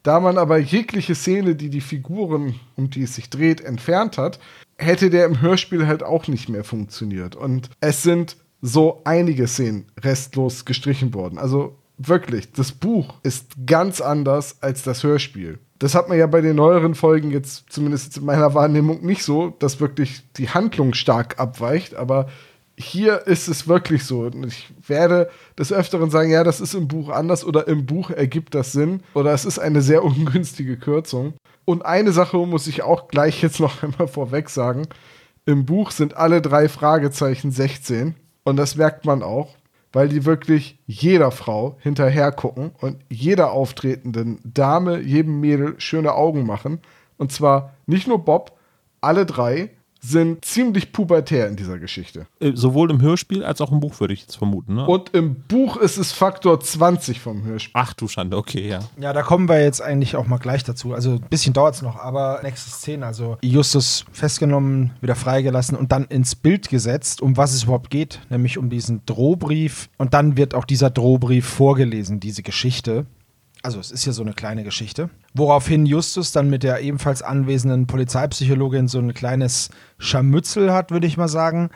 Da 0.05 0.21
man 0.21 0.37
aber 0.37 0.59
jegliche 0.59 1.14
Szene, 1.14 1.57
die 1.57 1.71
die 1.71 1.81
Figuren, 1.81 2.61
um 2.77 2.90
die 2.90 3.03
es 3.03 3.14
sich 3.14 3.31
dreht, 3.31 3.62
entfernt 3.62 4.19
hat, 4.19 4.38
hätte 4.77 5.09
der 5.09 5.25
im 5.25 5.40
Hörspiel 5.40 5.87
halt 5.87 6.03
auch 6.03 6.29
nicht 6.29 6.51
mehr 6.51 6.62
funktioniert. 6.62 7.35
Und 7.35 7.71
es 7.81 8.03
sind 8.03 8.37
so 8.61 9.01
einige 9.05 9.49
Szenen 9.49 9.87
restlos 9.99 10.67
gestrichen 10.67 11.14
worden. 11.14 11.38
Also 11.38 11.79
wirklich, 11.97 12.53
das 12.53 12.73
Buch 12.73 13.14
ist 13.23 13.53
ganz 13.67 14.03
anders 14.03 14.62
als 14.62 14.83
das 14.83 15.03
Hörspiel. 15.03 15.59
Das 15.79 15.95
hat 15.95 16.11
man 16.11 16.19
ja 16.19 16.27
bei 16.27 16.43
den 16.43 16.57
neueren 16.57 16.95
Folgen 16.95 17.31
jetzt, 17.31 17.64
zumindest 17.71 18.19
in 18.19 18.27
meiner 18.27 18.53
Wahrnehmung, 18.53 19.05
nicht 19.05 19.25
so, 19.25 19.55
dass 19.59 19.81
wirklich 19.81 20.23
die 20.37 20.51
Handlung 20.51 20.93
stark 20.93 21.40
abweicht, 21.40 21.95
aber 21.95 22.29
hier 22.77 23.27
ist 23.27 23.49
es 23.49 23.69
wirklich 23.69 24.05
so. 24.05 24.27
Ich 24.47 24.73
werde 24.87 25.31
des 25.59 25.73
Öfteren 25.73 26.11
sagen, 26.11 26.31
ja, 26.31 26.45
das 26.45 26.61
ist 26.61 26.75
im 26.75 26.89
Buch 26.89 27.09
anders 27.09 27.45
oder 27.45 27.69
im 27.69 27.87
Buch 27.87 28.11
ergibt 28.11 28.55
das 28.55 28.73
Sinn 28.73 29.03
oder 29.15 29.33
es 29.33 29.45
ist 29.45 29.59
eine 29.59 29.83
sehr 29.83 30.05
ungünstige 30.05 30.77
Kürzung. 30.77 31.35
Und 31.65 31.85
eine 31.85 32.13
Sache 32.13 32.37
muss 32.39 32.67
ich 32.67 32.83
auch 32.83 33.09
gleich 33.09 33.43
jetzt 33.43 33.61
noch 33.61 33.83
einmal 33.83 34.09
vorweg 34.09 34.51
sagen. 34.51 34.87
Im 35.47 35.67
Buch 35.67 35.91
sind 35.91 36.17
alle 36.17 36.41
drei 36.41 36.69
Fragezeichen 36.69 37.51
16 37.51 38.15
und 38.45 38.57
das 38.57 38.77
merkt 38.77 39.05
man 39.05 39.23
auch, 39.23 39.55
weil 39.93 40.09
die 40.09 40.25
wirklich 40.25 40.79
jeder 40.87 41.31
Frau 41.31 41.77
hinterher 41.81 42.33
gucken 42.33 42.73
und 42.81 42.97
jeder 43.09 43.53
auftretenden 43.53 44.41
Dame, 44.43 45.01
jedem 45.01 45.41
Mädel 45.41 45.75
schöne 45.79 46.15
Augen 46.15 46.47
machen. 46.47 46.81
Und 47.19 47.31
zwar 47.31 47.75
nicht 47.87 48.09
nur 48.09 48.25
Bob, 48.25 48.59
alle 49.01 49.27
drei 49.27 49.71
sind 50.05 50.45
ziemlich 50.45 50.93
pubertär 50.93 51.49
in 51.49 51.57
dieser 51.57 51.79
Geschichte. 51.79 52.27
Äh, 52.40 52.53
Sowohl 52.55 52.90
im 52.90 53.01
Hörspiel 53.01 53.43
als 53.43 53.61
auch 53.61 53.73
im 53.73 53.81
Buch 53.81 53.99
würde 54.01 54.14
ich 54.14 54.23
jetzt 54.23 54.37
vermuten. 54.37 54.75
Ne? 54.75 54.87
Und 54.87 55.14
im 55.14 55.35
Buch 55.35 55.77
ist 55.77 55.97
es 55.97 56.12
Faktor 56.12 56.61
20 56.61 57.21
vom 57.21 57.45
Hörspiel. 57.45 57.73
Ach 57.75 57.95
du 57.95 58.07
Schande, 58.07 58.37
okay, 58.37 58.69
ja. 58.69 58.81
Ja, 59.01 59.12
da 59.12 59.23
kommen 59.23 59.49
wir 59.49 59.62
jetzt 59.62 59.81
eigentlich 59.81 60.17
auch 60.17 60.27
mal 60.27 60.38
gleich 60.38 60.62
dazu. 60.62 60.93
Also 60.93 61.12
ein 61.12 61.27
bisschen 61.31 61.55
dauert 61.55 61.77
es 61.77 61.83
noch, 61.83 61.97
aber 61.97 62.40
nächste 62.43 62.71
Szene. 62.71 63.07
Also 63.07 63.38
Justus 63.43 64.05
festgenommen, 64.12 64.90
wieder 65.01 65.14
freigelassen 65.14 65.77
und 65.77 65.90
dann 65.90 66.05
ins 66.05 66.35
Bild 66.35 66.69
gesetzt, 66.69 67.23
um 67.23 67.37
was 67.37 67.55
es 67.55 67.64
überhaupt 67.64 67.90
geht, 67.90 68.21
nämlich 68.29 68.59
um 68.59 68.69
diesen 68.69 69.05
Drohbrief. 69.07 69.88
Und 69.97 70.12
dann 70.12 70.37
wird 70.37 70.55
auch 70.55 70.67
dieser 70.67 70.90
Drohbrief 70.90 71.47
vorgelesen, 71.47 72.21
diese 72.21 72.43
Geschichte. 72.43 73.07
Also 73.64 73.81
es 73.81 73.90
ist 73.90 74.05
ja 74.05 74.12
so 74.12 74.20
eine 74.20 74.35
kleine 74.35 74.62
Geschichte. 74.62 75.09
Woraufhin 75.33 75.87
Justus 75.87 76.33
dann 76.33 76.50
mit 76.50 76.62
der 76.64 76.83
ebenfalls 76.83 77.22
anwesenden 77.22 77.87
Polizeipsychologin 77.87 78.88
so 78.88 78.98
ein 78.98 79.14
kleines 79.14 79.70
Scharmützel 79.96 80.70
hat, 80.70 80.90
würde 80.90 81.07
ich 81.07 81.16
mal 81.16 81.29
sagen. 81.29 81.70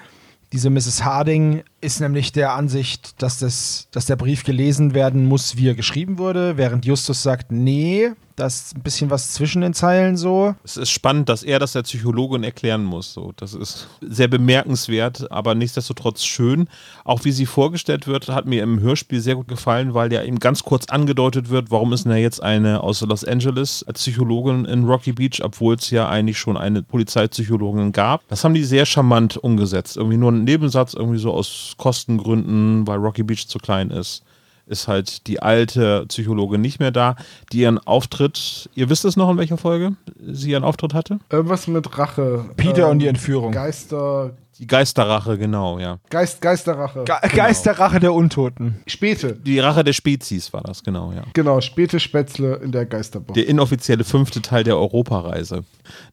Diese 0.53 0.69
Mrs. 0.69 1.05
Harding 1.05 1.63
ist 1.81 2.01
nämlich 2.01 2.31
der 2.33 2.53
Ansicht, 2.53 3.23
dass, 3.23 3.39
das, 3.39 3.89
dass 3.91 4.05
der 4.05 4.17
Brief 4.17 4.45
gelesen 4.45 4.93
werden 4.93 5.25
muss, 5.25 5.57
wie 5.57 5.69
er 5.69 5.75
geschrieben 5.75 6.19
wurde, 6.19 6.59
während 6.59 6.85
Justus 6.85 7.23
sagt, 7.23 7.53
nee, 7.53 8.11
da 8.39 8.47
ist 8.47 8.77
ein 8.77 8.83
bisschen 8.83 9.11
was 9.11 9.33
zwischen 9.33 9.63
den 9.63 9.75
Zeilen 9.75 10.17
so. 10.17 10.55
Es 10.63 10.77
ist 10.77 10.91
spannend, 10.91 11.29
dass 11.29 11.43
er 11.43 11.59
das 11.59 11.73
der 11.73 11.83
Psychologin 11.83 12.45
erklären 12.45 12.85
muss. 12.85 13.13
So, 13.13 13.33
das 13.37 13.53
ist 13.53 13.89
sehr 14.01 14.29
bemerkenswert, 14.29 15.31
aber 15.33 15.55
nichtsdestotrotz 15.55 16.23
schön. 16.23 16.69
Auch 17.05 17.25
wie 17.25 17.33
sie 17.33 17.47
vorgestellt 17.47 18.07
wird, 18.07 18.29
hat 18.29 18.47
mir 18.47 18.63
im 18.63 18.81
Hörspiel 18.81 19.21
sehr 19.21 19.35
gut 19.35 19.49
gefallen, 19.49 19.93
weil 19.93 20.13
ja 20.13 20.23
eben 20.23 20.39
ganz 20.39 20.63
kurz 20.63 20.87
angedeutet 20.87 21.51
wird, 21.51 21.71
warum 21.71 21.93
ist 21.93 22.05
denn 22.05 22.13
da 22.13 22.17
jetzt 22.17 22.43
eine 22.43 22.83
aus 22.83 23.01
Los 23.01 23.25
Angeles 23.25 23.85
Psychologin 23.93 24.65
in 24.65 24.85
Rocky 24.85 25.13
Beach, 25.13 25.41
obwohl 25.43 25.75
es 25.75 25.91
ja 25.91 26.09
eigentlich 26.09 26.39
schon 26.39 26.57
eine 26.57 26.83
Polizeipsychologin 26.83 27.91
gab. 27.93 28.27
Das 28.29 28.45
haben 28.45 28.55
die 28.55 28.65
sehr 28.65 28.87
charmant 28.87 29.37
umgesetzt. 29.37 29.97
Irgendwie 29.97 30.17
nur 30.17 30.31
ein 30.31 30.45
Nebensatz, 30.45 30.95
irgendwie 30.95 31.19
so 31.19 31.33
aus 31.33 31.75
Kostengründen, 31.77 32.87
weil 32.87 32.99
Rocky 32.99 33.25
Beach 33.25 33.49
zu 33.49 33.59
klein 33.59 33.91
ist 33.91 34.23
ist 34.69 34.89
halt 34.89 35.27
die 35.27 35.41
alte 35.41 36.07
Psychologin 36.09 36.61
nicht 36.61 36.81
mehr 36.81 36.91
da, 36.91 37.17
die 37.53 37.61
ihren 37.61 37.79
Auftritt, 37.79 38.69
ihr 38.75 38.89
wisst 38.91 39.05
es 39.05 39.17
noch, 39.17 39.31
in 39.31 39.39
welcher 39.39 39.59
Folge 39.59 39.97
sie 40.21 40.51
ihren 40.51 40.65
Auftritt 40.65 40.95
hatte? 40.95 41.19
Irgendwas 41.31 41.67
mit 41.67 41.99
Rache. 41.99 42.45
Peter 42.57 42.89
und 42.89 42.99
die 43.01 43.07
Entführung. 43.07 43.53
Geister. 43.53 44.33
Die 44.59 44.67
Geisterrache, 44.67 45.39
genau, 45.39 45.79
ja. 45.79 45.99
Geist, 46.11 46.41
Geisterrache. 46.41 47.05
Ge 47.05 47.15
Geisterrache 47.37 48.01
der 48.01 48.13
Untoten. 48.13 48.83
Späte. 48.89 49.35
Die 49.35 49.61
Rache 49.61 49.85
der 49.85 49.93
Spezies 49.93 50.53
war 50.53 50.63
das, 50.63 50.83
genau, 50.83 51.13
ja. 51.13 51.23
Genau, 51.33 51.61
späte 51.61 52.01
Spätzle 52.01 52.57
in 52.57 52.73
der 52.73 52.85
Geisterbucht. 52.85 53.37
Der 53.37 53.47
inoffizielle 53.47 54.03
fünfte 54.03 54.43
Teil 54.43 54.65
der 54.65 54.77
Europareise. 54.77 55.65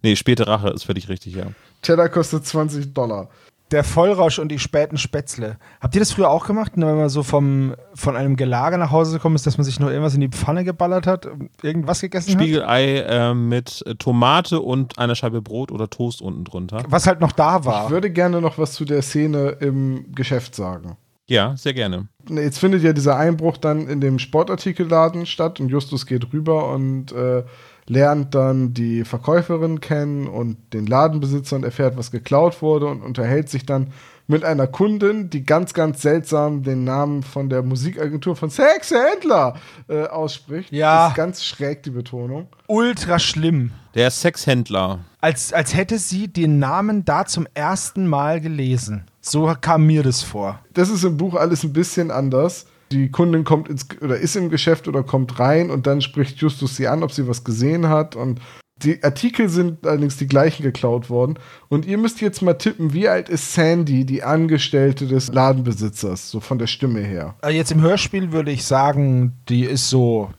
Nee, 0.04 0.16
späte 0.16 0.48
Rache 0.48 0.70
ist 0.70 0.84
völlig 0.84 1.10
richtig, 1.10 1.36
ja. 1.36 1.48
Teller 1.82 2.08
kostet 2.08 2.46
20 2.46 2.94
Dollar. 2.94 3.30
Der 3.72 3.84
Vollrausch 3.84 4.38
und 4.38 4.50
die 4.50 4.60
späten 4.60 4.98
Spätzle. 4.98 5.58
Habt 5.82 5.96
ihr 5.96 6.00
das 6.00 6.12
früher 6.12 6.30
auch 6.30 6.46
gemacht, 6.46 6.74
wenn 6.76 6.98
man 6.98 7.10
so 7.10 7.24
vom, 7.24 7.76
von 7.96 8.16
einem 8.16 8.36
Gelager 8.36 8.78
nach 8.78 8.92
Hause 8.92 9.14
gekommen 9.14 9.36
ist, 9.36 9.48
dass 9.48 9.58
man 9.58 9.66
sich 9.66 9.80
noch 9.80 9.90
irgendwas 9.90 10.14
in 10.14 10.22
die 10.22 10.30
Pfanne 10.30 10.64
geballert 10.64 11.08
hat, 11.08 11.28
irgendwas 11.64 12.02
gegessen 12.02 12.36
hat? 12.36 12.42
Spiegelei 12.42 13.00
äh, 13.00 13.34
mit 13.34 13.84
Tomate 13.98 14.62
und 14.62 15.00
einer 15.00 15.16
Scheibe 15.16 15.42
Brot 15.42 15.72
oder 15.72 15.90
Toast 15.90 16.22
unten 16.22 16.44
drunter. 16.44 16.84
Was 16.90 17.08
halt 17.08 17.22
noch 17.22 17.32
da 17.32 17.66
war. 17.66 17.86
Ich 17.86 17.90
würde 17.90 18.12
gerne 18.12 18.40
noch 18.40 18.58
was 18.58 18.74
zu 18.74 18.86
der 18.86 19.02
Szene 19.02 19.58
im 19.60 20.14
Geschäft 20.14 20.54
sagen. 20.54 20.98
Ja, 21.28 21.56
sehr 21.58 21.74
gerne. 21.74 22.08
Jetzt 22.30 22.60
findet 22.60 22.84
ja 22.84 22.94
dieser 22.94 23.18
Einbruch 23.18 23.58
dann 23.58 23.88
in 23.88 24.00
dem 24.00 24.20
Sportartikelladen 24.20 25.26
statt 25.26 25.60
und 25.60 25.70
Justus 25.70 26.06
geht 26.06 26.32
rüber 26.34 26.72
und 26.72 27.12
äh, 27.14 27.44
lernt 27.88 28.34
dann 28.34 28.74
die 28.74 29.04
Verkäuferin 29.04 29.80
kennen 29.80 30.28
und 30.28 30.58
den 30.74 30.88
Ladenbesitzer 30.88 31.56
und 31.58 31.64
erfährt, 31.64 31.98
was 31.98 32.12
geklaut 32.12 32.62
wurde 32.62 32.88
und 32.88 33.02
unterhält 33.02 33.50
sich 33.50 33.66
dann 33.66 33.94
mit 34.28 34.44
einer 34.44 34.66
Kundin, 34.66 35.30
die 35.30 35.46
ganz, 35.46 35.74
ganz 35.74 36.02
seltsam 36.02 36.64
den 36.64 36.84
Namen 36.84 37.22
von 37.22 37.48
der 37.50 37.62
Musikagentur 37.62 38.36
von 38.36 38.50
Sex 38.50 38.92
Händler 38.92 39.56
äh, 39.88 40.08
ausspricht. 40.08 40.72
Ja. 40.72 41.10
Ist 41.10 41.16
ganz 41.16 41.44
schräg 41.44 41.84
die 41.84 41.92
Betonung. 41.92 42.48
Ultra 42.68 43.20
schlimm. 43.20 43.72
Der 43.94 44.10
Sexhändler. 44.10 45.00
Als, 45.22 45.54
als 45.54 45.76
hätte 45.76 46.00
sie 46.00 46.28
den 46.28 46.58
Namen 46.58 47.06
da 47.06 47.26
zum 47.26 47.48
ersten 47.54 48.08
Mal 48.08 48.42
gelesen. 48.42 49.06
So 49.22 49.54
kam 49.62 49.86
mir 49.86 50.02
das 50.02 50.24
vor. 50.24 50.60
Das 50.74 50.90
ist 50.90 51.04
im 51.04 51.18
Buch 51.18 51.36
alles 51.36 51.64
ein 51.64 51.74
bisschen 51.74 52.10
anders. 52.10 52.66
Die 52.92 53.10
Kundin 53.10 53.44
kommt 53.44 53.68
ins 53.68 53.88
oder 54.02 54.18
ist 54.18 54.36
im 54.36 54.50
Geschäft 54.50 54.88
oder 54.88 55.04
kommt 55.04 55.40
rein 55.40 55.72
und 55.72 55.88
dann 55.88 56.02
spricht 56.02 56.38
Justus 56.38 56.76
sie 56.76 56.88
an, 56.88 57.04
ob 57.04 57.12
sie 57.12 57.28
was 57.28 57.44
gesehen 57.44 57.90
hat 57.90 58.16
und 58.16 58.40
die 58.84 59.02
Artikel 59.04 59.48
sind 59.48 59.88
allerdings 59.88 60.18
die 60.18 60.28
gleichen 60.28 60.64
geklaut 60.64 61.10
worden. 61.10 61.40
Und 61.70 61.86
ihr 61.86 61.98
müsst 61.98 62.20
jetzt 62.20 62.42
mal 62.42 62.56
tippen, 62.56 62.92
wie 62.92 63.08
alt 63.08 63.30
ist 63.30 63.54
Sandy, 63.54 64.06
die 64.06 64.22
Angestellte 64.22 65.08
des 65.08 65.30
Ladenbesitzers, 65.30 66.30
so 66.30 66.42
von 66.42 66.60
der 66.60 66.68
Stimme 66.68 67.00
her? 67.00 67.36
Äh, 67.42 67.52
Jetzt 67.56 67.72
im 67.72 67.82
Hörspiel 67.82 68.34
würde 68.34 68.52
ich 68.52 68.66
sagen, 68.66 69.34
die 69.48 69.64
ist 69.64 69.90
so 69.90 70.30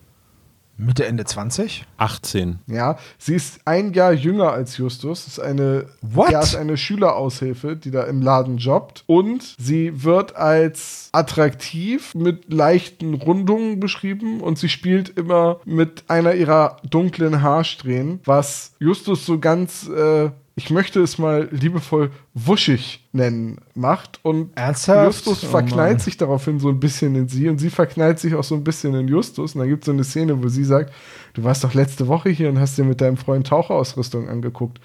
Mitte, 0.79 1.07
Ende 1.07 1.25
20. 1.25 1.85
18. 1.97 2.59
Ja, 2.67 2.99
sie 3.19 3.35
ist 3.35 3.61
ein 3.65 3.93
Jahr 3.95 4.13
jünger 4.13 4.53
als 4.53 4.77
Justus. 4.77 5.27
Ist 5.27 5.41
eine, 5.41 5.87
What? 6.03 6.31
Ja, 6.31 6.41
ist 6.41 6.55
eine 6.55 6.77
Schüleraushilfe, 6.77 7.77
die 7.77 7.91
da 7.91 8.03
im 8.05 8.21
Laden 8.21 8.59
jobbt. 8.59 9.05
Und 9.07 9.55
sie 9.59 10.05
wird 10.05 10.37
als 10.37 11.09
attraktiv 11.13 12.15
mit 12.15 12.53
leichten 12.53 13.15
Rundungen 13.15 13.81
beschrieben 13.81 14.41
und 14.41 14.59
sie 14.59 14.69
spielt 14.69 15.09
immer 15.11 15.61
mit 15.65 16.05
einer 16.09 16.35
ihrer 16.35 16.77
dunklen 16.89 17.43
Haarsträhnen, 17.43 18.21
was 18.25 18.73
Justus 18.79 19.25
so 19.25 19.39
ganz 19.39 19.89
äh, 19.89 20.31
ich 20.59 20.71
möchte 20.71 21.03
es 21.03 21.19
mal 21.19 21.49
liebevoll 21.53 22.11
wuschig 22.33 23.07
nennen, 23.13 23.59
macht. 23.75 24.21
Und 24.23 24.57
Ernsthaft? 24.57 25.07
Justus 25.27 25.45
Oh 25.45 25.49
verknallt 25.49 25.99
Mann. 25.99 26.01
sich 26.01 26.17
daraufhin 26.17 26.59
so 26.59 26.71
ein 26.71 26.81
bisschen 26.81 27.15
in 27.15 27.29
sie 27.29 27.51
und 27.51 27.59
sie 27.59 27.69
verknallt 27.69 28.19
sich 28.19 28.35
auch 28.35 28.43
so 28.43 28.55
ein 28.55 28.65
bisschen 28.65 28.95
in 28.95 29.07
Justus. 29.07 29.55
Und 29.55 29.61
dann 29.61 29.69
gibt 29.69 29.83
es 29.83 29.87
so 29.87 29.93
eine 29.93 30.03
Szene, 30.03 30.43
wo 30.43 30.49
sie 30.49 30.65
sagt, 30.65 30.95
du 31.35 31.45
warst 31.45 31.63
doch 31.63 31.75
letzte 31.75 32.09
Woche 32.09 32.31
hier 32.31 32.49
und 32.49 32.59
hast 32.59 32.79
dir 32.79 32.85
mit 32.85 33.03
deinem 33.03 33.19
Freund 33.19 33.47
Taucherausrüstung 33.47 34.31
angeguckt. 34.31 34.81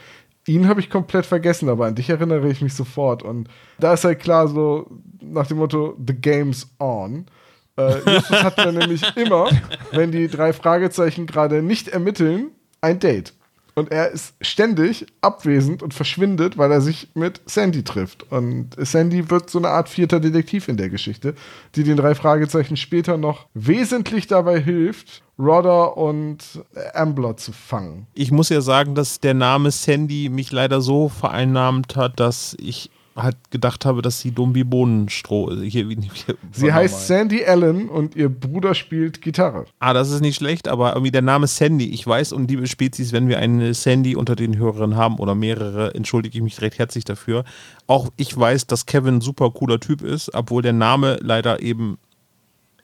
Ihn 0.45 0.67
habe 0.67 0.81
ich 0.81 0.89
komplett 0.89 1.25
vergessen, 1.25 1.69
aber 1.69 1.85
an 1.85 1.95
dich 1.95 2.09
erinnere 2.09 2.49
ich 2.49 2.61
mich 2.61 2.73
sofort. 2.73 3.23
Und 3.23 3.47
da 3.79 3.93
ist 3.93 4.03
halt 4.03 4.19
klar 4.19 4.49
so 4.49 4.89
nach 5.21 5.47
dem 5.47 5.57
Motto, 5.57 5.95
the 6.05 6.13
game's 6.13 6.69
on. 6.79 7.27
Äh, 7.77 7.93
Justus 8.15 8.43
hat 8.43 8.57
dann 8.57 8.75
nämlich 8.77 9.03
immer, 9.15 9.47
wenn 9.93 10.11
die 10.11 10.27
drei 10.27 10.51
Fragezeichen 10.51 11.27
gerade 11.27 11.61
nicht 11.63 11.87
ermitteln, 11.87 12.51
ein 12.81 12.99
Date. 12.99 13.33
Und 13.75 13.91
er 13.91 14.11
ist 14.11 14.33
ständig 14.41 15.05
abwesend 15.21 15.81
und 15.81 15.93
verschwindet, 15.93 16.57
weil 16.57 16.71
er 16.71 16.81
sich 16.81 17.09
mit 17.13 17.41
Sandy 17.45 17.83
trifft. 17.83 18.29
Und 18.31 18.69
Sandy 18.77 19.29
wird 19.29 19.49
so 19.49 19.59
eine 19.59 19.69
Art 19.69 19.89
vierter 19.89 20.19
Detektiv 20.19 20.67
in 20.67 20.77
der 20.77 20.89
Geschichte, 20.89 21.35
die 21.75 21.83
den 21.83 21.97
drei 21.97 22.15
Fragezeichen 22.15 22.77
später 22.77 23.17
noch 23.17 23.47
wesentlich 23.53 24.27
dabei 24.27 24.59
hilft, 24.59 25.23
Rodder 25.39 25.97
und 25.97 26.63
Ambler 26.93 27.37
zu 27.37 27.51
fangen. 27.51 28.07
Ich 28.13 28.31
muss 28.31 28.49
ja 28.49 28.61
sagen, 28.61 28.93
dass 28.93 29.19
der 29.19 29.33
Name 29.33 29.71
Sandy 29.71 30.29
mich 30.29 30.51
leider 30.51 30.81
so 30.81 31.09
vereinnahmt 31.09 31.95
hat, 31.95 32.19
dass 32.19 32.55
ich 32.59 32.91
halt 33.15 33.37
gedacht 33.51 33.85
habe, 33.85 34.01
dass 34.01 34.19
sie 34.19 34.31
dumm 34.31 34.55
wie 34.55 34.63
Bohnenstroh. 34.63 35.51
Hier, 35.61 35.87
hier, 35.87 36.35
Sie 36.51 36.71
heißt 36.71 37.07
Sandy 37.07 37.43
Allen 37.45 37.89
und 37.89 38.15
ihr 38.15 38.29
Bruder 38.29 38.73
spielt 38.73 39.21
Gitarre. 39.21 39.65
Ah, 39.79 39.93
das 39.93 40.11
ist 40.11 40.21
nicht 40.21 40.37
schlecht, 40.37 40.67
aber 40.67 40.93
irgendwie 40.93 41.11
der 41.11 41.21
Name 41.21 41.47
Sandy. 41.47 41.89
Ich 41.89 42.05
weiß, 42.07 42.31
und 42.31 42.49
liebe 42.49 42.67
Spezies, 42.67 43.11
wenn 43.11 43.27
wir 43.27 43.39
eine 43.39 43.73
Sandy 43.73 44.15
unter 44.15 44.35
den 44.35 44.57
Hörern 44.57 44.95
haben 44.95 45.17
oder 45.17 45.35
mehrere, 45.35 45.93
entschuldige 45.93 46.37
ich 46.37 46.43
mich 46.43 46.61
recht 46.61 46.79
herzlich 46.79 47.03
dafür. 47.03 47.43
Auch 47.87 48.09
ich 48.15 48.35
weiß, 48.37 48.67
dass 48.67 48.85
Kevin 48.85 49.15
ein 49.15 49.21
super 49.21 49.51
cooler 49.51 49.79
Typ 49.79 50.01
ist, 50.01 50.33
obwohl 50.33 50.61
der 50.61 50.73
Name 50.73 51.17
leider 51.21 51.61
eben 51.61 51.97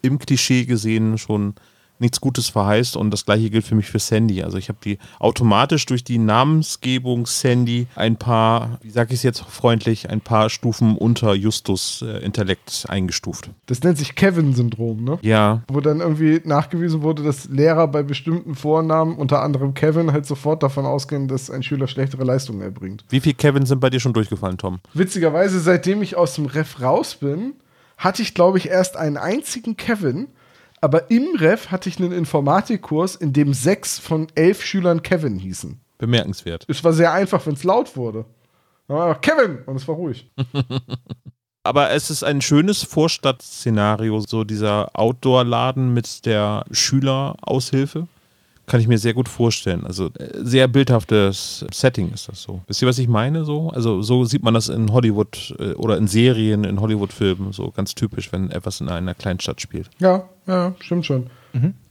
im 0.02 0.20
Klischee 0.20 0.66
gesehen 0.66 1.18
schon 1.18 1.56
nichts 2.00 2.22
Gutes 2.22 2.50
verheißt 2.50 2.96
und 2.98 3.12
das 3.12 3.26
gleiche 3.26 3.50
gilt 3.50 3.66
für 3.66 3.76
mich 3.76 3.90
für 3.90 4.00
Sandy. 4.00 4.44
Also 4.44 4.58
ich 4.58 4.70
habe 4.70 4.80
die 4.84 4.98
automatisch 5.20 5.86
durch 5.86 6.04
die 6.04 6.18
Namensgebung 6.18 7.26
Sandy 7.26 7.88
ein 7.96 8.18
paar, 8.18 8.80
wie 8.82 8.90
sage 8.90 9.14
ich 9.14 9.20
es 9.20 9.24
jetzt 9.24 9.42
freundlich, 9.42 10.10
ein 10.10 10.22
paar 10.22 10.50
Stufen 10.50 10.98
unter 10.98 11.34
Justus 11.34 12.04
äh, 12.06 12.24
Intellekt 12.24 12.86
eingestuft. 12.88 13.50
Das 13.66 13.84
nennt 13.84 13.98
sich 13.98 14.16
Kevin-Syndrom, 14.16 15.04
ne? 15.04 15.20
Ja, 15.22 15.62
Wo 15.68 15.82
dann 15.82 16.00
irgendwie 16.00 16.42
nachgewiesen 16.44 17.02
wurde, 17.02 17.24
dass 17.24 17.46
Lehrer 17.50 17.88
bei 17.88 18.04
bestimmten 18.04 18.56
Vornamen, 18.56 19.16
unter 19.16 19.42
anderem 19.42 19.74
Kevin, 19.74 20.12
halt 20.12 20.26
sofort 20.26 20.64
davon 20.64 20.86
ausgehen, 20.86 21.28
dass 21.28 21.50
ein 21.50 21.64
Schüler 21.64 21.88
schlechtere 21.88 22.24
Leistungen 22.24 22.62
erbringt. 22.62 23.06
wie 23.10 23.20
viel 23.20 23.34
Kevin 23.34 23.66
sind 23.66 23.80
bei 23.80 23.90
dir 23.90 24.00
schon 24.00 24.14
durchgefallen, 24.14 24.58
Tom? 24.58 24.80
Witzigerweise, 24.94 25.60
seitdem 25.60 26.02
ich 26.02 26.16
aus 26.16 26.36
dem 26.36 26.46
Ref 26.46 26.82
raus 26.82 27.16
bin, 27.16 27.54
hatte 27.98 28.22
ich, 28.22 28.34
glaube 28.34 28.58
ich, 28.58 28.70
erst 28.70 28.96
einen 28.96 29.18
einzigen 29.18 29.76
Kevin. 29.76 30.28
Aber 30.82 31.10
im 31.10 31.36
Ref 31.36 31.70
hatte 31.72 31.90
ich 31.90 32.00
einen 32.00 32.12
Informatikkurs, 32.12 33.16
in 33.16 33.34
dem 33.34 33.54
sechs 33.54 33.98
von 34.00 34.28
elf 34.36 34.64
Schülern 34.64 35.02
Kevin 35.02 35.40
hießen. 35.40 35.80
Bemerkenswert. 35.98 36.66
Es 36.68 36.84
war 36.84 36.94
sehr 36.94 37.12
einfach, 37.12 37.46
wenn 37.46 37.54
es 37.54 37.64
laut 37.64 37.96
wurde. 37.96 38.26
Dann 38.88 38.98
war 38.98 39.08
einfach, 39.08 39.22
Kevin! 39.22 39.60
Und 39.66 39.76
es 39.76 39.88
war 39.88 39.96
ruhig. 39.96 40.30
Aber 41.64 41.90
es 41.90 42.10
ist 42.10 42.24
ein 42.24 42.42
schönes 42.42 42.84
Vorstadtszenario, 42.84 44.22
so 44.22 44.46
dieser 44.46 44.90
Outdoor-Laden 44.98 45.94
mit 45.94 46.26
der 46.26 46.64
Schüleraushilfe. 46.72 48.08
Kann 48.68 48.80
ich 48.80 48.88
mir 48.88 48.98
sehr 49.00 49.14
gut 49.14 49.28
vorstellen. 49.28 49.86
Also 49.86 50.08
äh, 50.20 50.30
sehr 50.44 50.68
bildhaftes 50.68 51.66
Setting 51.74 52.12
ist 52.14 52.30
das 52.30 52.44
so. 52.44 52.62
Wisst 52.68 52.82
ihr, 52.82 52.88
was 52.88 53.00
ich 53.00 53.08
meine? 53.08 53.44
So? 53.44 53.70
Also 53.70 54.02
so 54.02 54.26
sieht 54.26 54.44
man 54.44 54.54
das 54.54 54.70
in 54.70 54.92
Hollywood 54.92 55.56
äh, 55.58 55.74
oder 55.74 55.98
in 55.98 56.08
Serien, 56.08 56.64
in 56.64 56.80
Hollywood-Filmen, 56.80 57.54
so 57.54 57.72
ganz 57.72 57.96
typisch, 57.96 58.32
wenn 58.32 58.52
etwas 58.52 58.82
in 58.82 58.90
einer 58.90 59.16
Kleinstadt 59.16 59.62
spielt. 59.62 59.90
Ja, 60.00 60.30
ja, 60.46 60.76
stimmt 60.80 61.06
schon. 61.06 61.30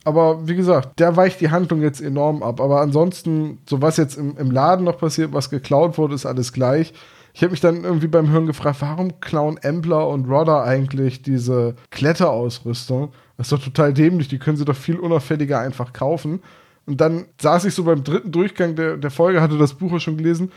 Aber 0.04 0.46
wie 0.46 0.54
gesagt, 0.54 1.00
der 1.00 1.16
weicht 1.16 1.40
die 1.40 1.50
Handlung 1.50 1.82
jetzt 1.82 2.00
enorm 2.00 2.42
ab. 2.42 2.60
Aber 2.60 2.80
ansonsten, 2.80 3.58
so 3.68 3.82
was 3.82 3.96
jetzt 3.96 4.16
im, 4.16 4.36
im 4.36 4.50
Laden 4.50 4.84
noch 4.84 4.98
passiert, 4.98 5.32
was 5.32 5.50
geklaut 5.50 5.98
wurde, 5.98 6.14
ist 6.14 6.26
alles 6.26 6.52
gleich. 6.52 6.92
Ich 7.34 7.42
habe 7.42 7.50
mich 7.50 7.60
dann 7.60 7.84
irgendwie 7.84 8.06
beim 8.06 8.30
Hören 8.30 8.46
gefragt, 8.46 8.80
warum 8.80 9.20
klauen 9.20 9.58
Ambler 9.62 10.08
und 10.08 10.26
Rodder 10.26 10.62
eigentlich 10.62 11.22
diese 11.22 11.74
Kletterausrüstung? 11.90 13.12
Das 13.36 13.48
ist 13.48 13.52
doch 13.52 13.62
total 13.62 13.92
dämlich, 13.92 14.28
die 14.28 14.38
können 14.38 14.56
sie 14.56 14.64
doch 14.64 14.76
viel 14.76 14.96
unauffälliger 14.96 15.58
einfach 15.58 15.92
kaufen. 15.92 16.40
Und 16.86 17.00
dann 17.00 17.26
saß 17.40 17.64
ich 17.64 17.74
so 17.74 17.84
beim 17.84 18.04
dritten 18.04 18.30
Durchgang 18.30 18.76
der, 18.76 18.96
der 18.96 19.10
Folge, 19.10 19.42
hatte 19.42 19.58
das 19.58 19.74
Buch 19.74 19.98
schon 20.00 20.16
gelesen. 20.16 20.52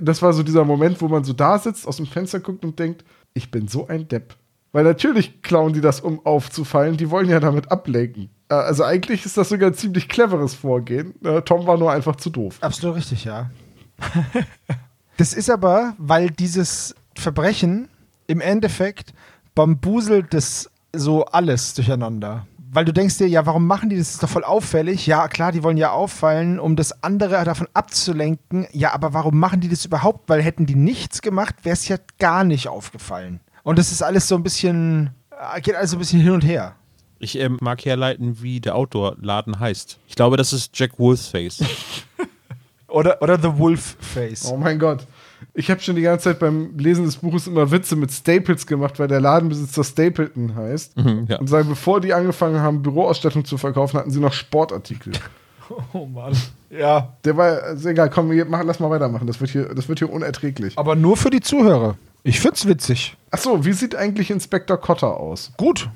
Das 0.00 0.20
war 0.20 0.32
so 0.34 0.42
dieser 0.42 0.64
Moment, 0.64 1.00
wo 1.00 1.08
man 1.08 1.24
so 1.24 1.32
da 1.32 1.58
sitzt, 1.58 1.88
aus 1.88 1.96
dem 1.96 2.06
Fenster 2.06 2.40
guckt 2.40 2.64
und 2.64 2.78
denkt, 2.78 3.04
ich 3.32 3.50
bin 3.50 3.66
so 3.66 3.88
ein 3.88 4.06
Depp. 4.06 4.36
Weil 4.72 4.84
natürlich 4.84 5.42
klauen 5.42 5.72
die 5.72 5.80
das, 5.80 6.00
um 6.00 6.24
aufzufallen. 6.24 6.96
Die 6.96 7.10
wollen 7.10 7.28
ja 7.28 7.40
damit 7.40 7.72
ablenken. 7.72 8.30
Äh, 8.48 8.54
Also 8.54 8.84
eigentlich 8.84 9.24
ist 9.26 9.36
das 9.36 9.48
sogar 9.48 9.70
ein 9.70 9.74
ziemlich 9.74 10.08
cleveres 10.08 10.54
Vorgehen. 10.54 11.14
Äh, 11.24 11.42
Tom 11.42 11.66
war 11.66 11.76
nur 11.76 11.90
einfach 11.90 12.16
zu 12.16 12.30
doof. 12.30 12.58
Absolut 12.60 12.96
richtig, 12.96 13.24
ja. 13.24 13.50
das 15.16 15.32
ist 15.32 15.50
aber, 15.50 15.94
weil 15.98 16.30
dieses 16.30 16.94
Verbrechen 17.16 17.88
im 18.26 18.40
Endeffekt 18.40 19.12
bambuselt 19.54 20.32
das 20.32 20.70
so 20.92 21.24
alles 21.24 21.74
durcheinander. 21.74 22.46
Weil 22.72 22.84
du 22.84 22.92
denkst 22.92 23.18
dir, 23.18 23.26
ja, 23.26 23.46
warum 23.46 23.66
machen 23.66 23.88
die 23.90 23.96
das? 23.96 24.06
Das 24.06 24.14
ist 24.14 24.22
doch 24.22 24.28
voll 24.28 24.44
auffällig. 24.44 25.04
Ja, 25.06 25.26
klar, 25.26 25.50
die 25.50 25.64
wollen 25.64 25.76
ja 25.76 25.90
auffallen, 25.90 26.60
um 26.60 26.76
das 26.76 27.02
andere 27.02 27.44
davon 27.44 27.66
abzulenken. 27.74 28.66
Ja, 28.72 28.92
aber 28.92 29.12
warum 29.12 29.38
machen 29.38 29.60
die 29.60 29.68
das 29.68 29.84
überhaupt? 29.84 30.28
Weil 30.28 30.40
hätten 30.40 30.66
die 30.66 30.76
nichts 30.76 31.20
gemacht, 31.20 31.56
wäre 31.64 31.72
es 31.72 31.88
ja 31.88 31.96
gar 32.20 32.44
nicht 32.44 32.68
aufgefallen. 32.68 33.40
Und 33.64 33.78
das 33.78 33.90
ist 33.90 34.02
alles 34.02 34.28
so 34.28 34.36
ein 34.36 34.44
bisschen, 34.44 35.10
äh, 35.54 35.60
geht 35.60 35.74
alles 35.74 35.90
so 35.90 35.96
ein 35.96 35.98
bisschen 35.98 36.20
hin 36.20 36.30
und 36.30 36.44
her. 36.44 36.76
Ich 37.18 37.36
ähm, 37.38 37.58
mag 37.60 37.84
herleiten, 37.84 38.40
wie 38.40 38.60
der 38.60 38.76
Outdoor-Laden 38.76 39.58
heißt. 39.58 39.98
Ich 40.06 40.14
glaube, 40.14 40.36
das 40.36 40.52
ist 40.52 40.70
Jack 40.78 40.98
Wolfsface. 40.98 41.64
Oder, 42.90 43.22
oder 43.22 43.38
The 43.40 43.56
Wolf 43.56 43.96
Face. 44.00 44.50
Oh 44.50 44.56
mein 44.56 44.76
Gott. 44.76 45.06
Ich 45.54 45.70
habe 45.70 45.80
schon 45.80 45.96
die 45.96 46.02
ganze 46.02 46.24
Zeit 46.24 46.38
beim 46.38 46.76
Lesen 46.76 47.04
des 47.04 47.16
Buches 47.16 47.46
immer 47.46 47.70
Witze 47.70 47.96
mit 47.96 48.12
Staples 48.12 48.66
gemacht, 48.66 48.98
weil 48.98 49.08
der 49.08 49.20
Ladenbesitzer 49.20 49.84
Stapleton 49.84 50.54
heißt. 50.54 50.94
ja. 51.28 51.38
Und 51.38 51.46
sagen, 51.48 51.68
bevor 51.68 52.00
die 52.00 52.12
angefangen 52.14 52.60
haben, 52.60 52.82
Büroausstattung 52.82 53.44
zu 53.44 53.58
verkaufen, 53.58 53.98
hatten 53.98 54.10
sie 54.10 54.20
noch 54.20 54.32
Sportartikel. 54.32 55.12
Oh 55.92 56.04
Mann. 56.04 56.36
Ja. 56.68 57.14
Der 57.24 57.36
war, 57.36 57.62
also 57.62 57.88
egal, 57.90 58.10
komm, 58.10 58.28
wir 58.32 58.44
machen, 58.44 58.66
lass 58.66 58.80
mal 58.80 58.90
weitermachen. 58.90 59.28
Das 59.28 59.40
wird 59.40 59.50
hier, 59.50 59.72
das 59.72 59.88
wird 59.88 60.00
hier 60.00 60.12
unerträglich. 60.12 60.76
Aber 60.76 60.96
nur 60.96 61.16
für 61.16 61.30
die 61.30 61.40
Zuhörer. 61.40 61.96
Ich 62.24 62.40
find's 62.40 62.66
witzig. 62.66 63.16
Achso, 63.30 63.64
wie 63.64 63.72
sieht 63.72 63.94
eigentlich 63.94 64.32
Inspektor 64.32 64.78
Cotter 64.78 65.16
aus? 65.18 65.52
Gut. 65.56 65.88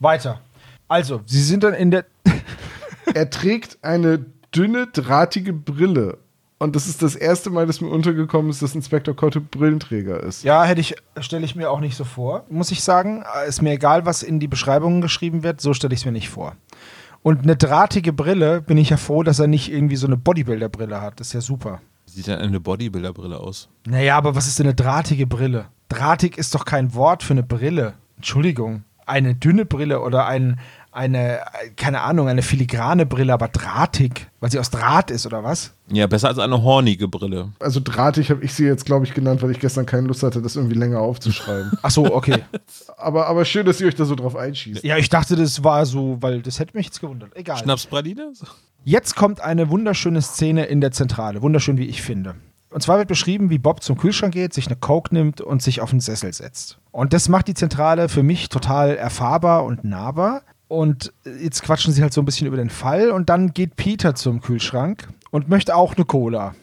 Weiter. 0.00 0.40
Also, 0.88 1.20
sie 1.24 1.40
sind 1.40 1.62
dann 1.62 1.74
in 1.74 1.92
der. 1.92 2.04
Er 3.14 3.30
trägt 3.30 3.78
eine 3.82 4.26
dünne, 4.52 4.88
drahtige 4.88 5.52
Brille. 5.52 6.18
Und 6.58 6.74
das 6.74 6.86
ist 6.86 7.02
das 7.02 7.14
erste 7.14 7.50
Mal, 7.50 7.66
dass 7.66 7.82
mir 7.82 7.88
untergekommen 7.88 8.50
ist, 8.50 8.62
dass 8.62 8.74
Inspektor 8.74 9.14
Cotter 9.14 9.40
Brillenträger 9.40 10.22
ist. 10.22 10.42
Ja, 10.42 10.64
hätte 10.64 10.80
ich, 10.80 10.94
stelle 11.20 11.44
ich 11.44 11.54
mir 11.54 11.70
auch 11.70 11.80
nicht 11.80 11.96
so 11.96 12.04
vor, 12.04 12.44
muss 12.48 12.70
ich 12.70 12.82
sagen. 12.82 13.24
Ist 13.46 13.60
mir 13.60 13.72
egal, 13.72 14.06
was 14.06 14.22
in 14.22 14.40
die 14.40 14.48
Beschreibungen 14.48 15.02
geschrieben 15.02 15.42
wird, 15.42 15.60
so 15.60 15.74
stelle 15.74 15.92
ich 15.92 16.00
es 16.00 16.06
mir 16.06 16.12
nicht 16.12 16.30
vor. 16.30 16.56
Und 17.22 17.42
eine 17.42 17.56
drahtige 17.56 18.12
Brille, 18.12 18.62
bin 18.62 18.78
ich 18.78 18.90
ja 18.90 18.96
froh, 18.96 19.22
dass 19.22 19.38
er 19.38 19.48
nicht 19.48 19.70
irgendwie 19.70 19.96
so 19.96 20.06
eine 20.06 20.16
Bodybuilder-Brille 20.16 21.00
hat. 21.00 21.20
Das 21.20 21.26
ist 21.26 21.32
ja 21.32 21.40
super. 21.40 21.80
Sieht 22.06 22.28
denn 22.28 22.38
eine 22.38 22.60
Bodybuilder-Brille 22.60 23.38
aus? 23.38 23.68
Naja, 23.84 24.16
aber 24.16 24.34
was 24.34 24.46
ist 24.46 24.58
denn 24.58 24.66
eine 24.66 24.74
drahtige 24.74 25.26
Brille? 25.26 25.66
Drahtig 25.88 26.38
ist 26.38 26.54
doch 26.54 26.64
kein 26.64 26.94
Wort 26.94 27.22
für 27.22 27.34
eine 27.34 27.42
Brille. 27.42 27.94
Entschuldigung. 28.16 28.84
Eine 29.04 29.34
dünne 29.34 29.66
Brille 29.66 30.00
oder 30.00 30.26
ein, 30.26 30.58
eine, 30.96 31.40
keine 31.76 32.00
Ahnung, 32.00 32.26
eine 32.28 32.42
filigrane 32.42 33.04
Brille, 33.04 33.32
aber 33.32 33.48
drahtig, 33.48 34.28
weil 34.40 34.50
sie 34.50 34.58
aus 34.58 34.70
Draht 34.70 35.10
ist 35.10 35.26
oder 35.26 35.44
was? 35.44 35.74
Ja, 35.92 36.06
besser 36.06 36.28
als 36.28 36.38
eine 36.38 36.62
hornige 36.62 37.06
Brille. 37.06 37.52
Also 37.60 37.80
drahtig 37.84 38.30
habe 38.30 38.42
ich 38.42 38.54
sie 38.54 38.64
jetzt, 38.64 38.86
glaube 38.86 39.04
ich, 39.04 39.12
genannt, 39.12 39.42
weil 39.42 39.50
ich 39.50 39.60
gestern 39.60 39.84
keine 39.84 40.08
Lust 40.08 40.22
hatte, 40.22 40.40
das 40.40 40.56
irgendwie 40.56 40.74
länger 40.74 41.00
aufzuschreiben. 41.00 41.72
Ach 41.82 41.90
so, 41.90 42.12
okay. 42.12 42.38
aber, 42.96 43.26
aber 43.26 43.44
schön, 43.44 43.66
dass 43.66 43.80
ihr 43.80 43.88
euch 43.88 43.94
da 43.94 44.06
so 44.06 44.14
drauf 44.14 44.34
einschießt. 44.34 44.82
ja, 44.82 44.96
ich 44.96 45.10
dachte, 45.10 45.36
das 45.36 45.62
war 45.62 45.84
so, 45.84 46.16
weil 46.20 46.40
das 46.40 46.58
hätte 46.58 46.76
mich 46.76 46.86
jetzt 46.86 47.00
gewundert. 47.00 47.36
Egal. 47.36 47.58
Schnapspraline? 47.58 48.32
Jetzt 48.84 49.16
kommt 49.16 49.40
eine 49.40 49.68
wunderschöne 49.68 50.22
Szene 50.22 50.64
in 50.64 50.80
der 50.80 50.92
Zentrale. 50.92 51.42
Wunderschön, 51.42 51.76
wie 51.76 51.86
ich 51.86 52.02
finde. 52.02 52.36
Und 52.70 52.82
zwar 52.82 52.98
wird 52.98 53.08
beschrieben, 53.08 53.50
wie 53.50 53.58
Bob 53.58 53.82
zum 53.82 53.96
Kühlschrank 53.96 54.32
geht, 54.32 54.54
sich 54.54 54.66
eine 54.66 54.76
Coke 54.76 55.14
nimmt 55.14 55.40
und 55.40 55.62
sich 55.62 55.80
auf 55.80 55.90
den 55.90 56.00
Sessel 56.00 56.32
setzt. 56.32 56.78
Und 56.90 57.12
das 57.12 57.28
macht 57.28 57.48
die 57.48 57.54
Zentrale 57.54 58.08
für 58.08 58.22
mich 58.22 58.48
total 58.48 58.96
erfahrbar 58.96 59.64
und 59.64 59.84
nahbar. 59.84 60.42
Und 60.68 61.12
jetzt 61.24 61.62
quatschen 61.62 61.92
sie 61.92 62.02
halt 62.02 62.12
so 62.12 62.20
ein 62.20 62.24
bisschen 62.24 62.46
über 62.46 62.56
den 62.56 62.70
Fall. 62.70 63.10
Und 63.10 63.28
dann 63.28 63.52
geht 63.52 63.76
Peter 63.76 64.14
zum 64.14 64.40
Kühlschrank 64.40 65.08
und 65.30 65.48
möchte 65.48 65.76
auch 65.76 65.94
eine 65.94 66.04
Cola. 66.04 66.54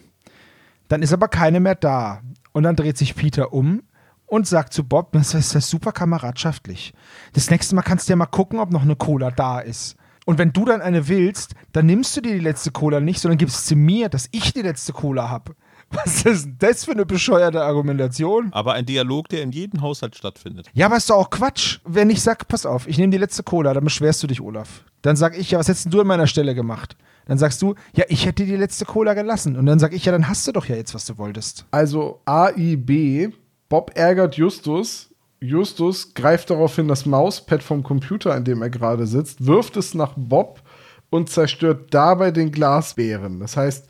Dann 0.88 1.02
ist 1.02 1.12
aber 1.12 1.28
keine 1.28 1.60
mehr 1.60 1.74
da. 1.74 2.20
Und 2.52 2.64
dann 2.64 2.76
dreht 2.76 2.98
sich 2.98 3.14
Peter 3.14 3.52
um 3.52 3.82
und 4.26 4.46
sagt 4.46 4.72
zu 4.72 4.84
Bob, 4.84 5.12
das 5.12 5.34
ist 5.34 5.54
das 5.54 5.68
super 5.68 5.92
kameradschaftlich. 5.92 6.92
Das 7.32 7.50
nächste 7.50 7.74
Mal 7.74 7.82
kannst 7.82 8.08
du 8.08 8.12
ja 8.12 8.16
mal 8.16 8.26
gucken, 8.26 8.58
ob 8.58 8.70
noch 8.70 8.82
eine 8.82 8.96
Cola 8.96 9.30
da 9.30 9.60
ist. 9.60 9.96
Und 10.26 10.38
wenn 10.38 10.52
du 10.52 10.64
dann 10.64 10.80
eine 10.80 11.08
willst, 11.08 11.54
dann 11.72 11.86
nimmst 11.86 12.16
du 12.16 12.20
dir 12.20 12.32
die 12.32 12.40
letzte 12.40 12.70
Cola 12.70 13.00
nicht, 13.00 13.20
sondern 13.20 13.38
gibst 13.38 13.66
sie 13.66 13.74
mir, 13.74 14.08
dass 14.08 14.28
ich 14.32 14.52
die 14.52 14.62
letzte 14.62 14.92
Cola 14.92 15.28
habe. 15.28 15.54
Was 15.90 16.24
ist 16.24 16.44
denn 16.44 16.56
das 16.58 16.84
für 16.84 16.92
eine 16.92 17.06
bescheuerte 17.06 17.62
Argumentation? 17.62 18.48
Aber 18.52 18.72
ein 18.74 18.86
Dialog, 18.86 19.28
der 19.28 19.42
in 19.42 19.52
jedem 19.52 19.82
Haushalt 19.82 20.16
stattfindet. 20.16 20.68
Ja, 20.72 20.86
aber 20.86 20.96
ist 20.96 21.10
doch 21.10 21.16
auch 21.16 21.30
Quatsch. 21.30 21.78
Wenn 21.84 22.10
ich 22.10 22.22
sag, 22.22 22.48
pass 22.48 22.66
auf, 22.66 22.88
ich 22.88 22.98
nehme 22.98 23.10
die 23.10 23.18
letzte 23.18 23.42
Cola, 23.42 23.74
dann 23.74 23.84
beschwerst 23.84 24.22
du 24.22 24.26
dich, 24.26 24.40
Olaf. 24.40 24.84
Dann 25.02 25.16
sag 25.16 25.36
ich, 25.38 25.50
ja, 25.50 25.58
was 25.58 25.68
hättest 25.68 25.92
du 25.92 26.00
an 26.00 26.06
meiner 26.06 26.26
Stelle 26.26 26.54
gemacht? 26.54 26.96
Dann 27.26 27.38
sagst 27.38 27.62
du, 27.62 27.74
ja, 27.94 28.04
ich 28.08 28.26
hätte 28.26 28.44
die 28.44 28.56
letzte 28.56 28.84
Cola 28.84 29.14
gelassen. 29.14 29.56
Und 29.56 29.66
dann 29.66 29.78
sag 29.78 29.92
ich, 29.92 30.04
ja, 30.04 30.12
dann 30.12 30.28
hast 30.28 30.46
du 30.46 30.52
doch 30.52 30.66
ja 30.66 30.76
jetzt, 30.76 30.94
was 30.94 31.06
du 31.06 31.16
wolltest. 31.18 31.64
Also 31.70 32.20
AIB, 32.26 33.32
Bob 33.68 33.92
ärgert 33.94 34.36
Justus. 34.36 35.10
Justus 35.40 36.14
greift 36.14 36.50
daraufhin 36.50 36.88
das 36.88 37.06
Mauspad 37.06 37.62
vom 37.62 37.82
Computer, 37.82 38.34
an 38.34 38.44
dem 38.44 38.62
er 38.62 38.70
gerade 38.70 39.06
sitzt, 39.06 39.46
wirft 39.46 39.76
es 39.76 39.94
nach 39.94 40.14
Bob 40.16 40.62
und 41.10 41.28
zerstört 41.28 41.92
dabei 41.92 42.30
den 42.30 42.50
Glasbären. 42.50 43.40
Das 43.40 43.56
heißt, 43.56 43.88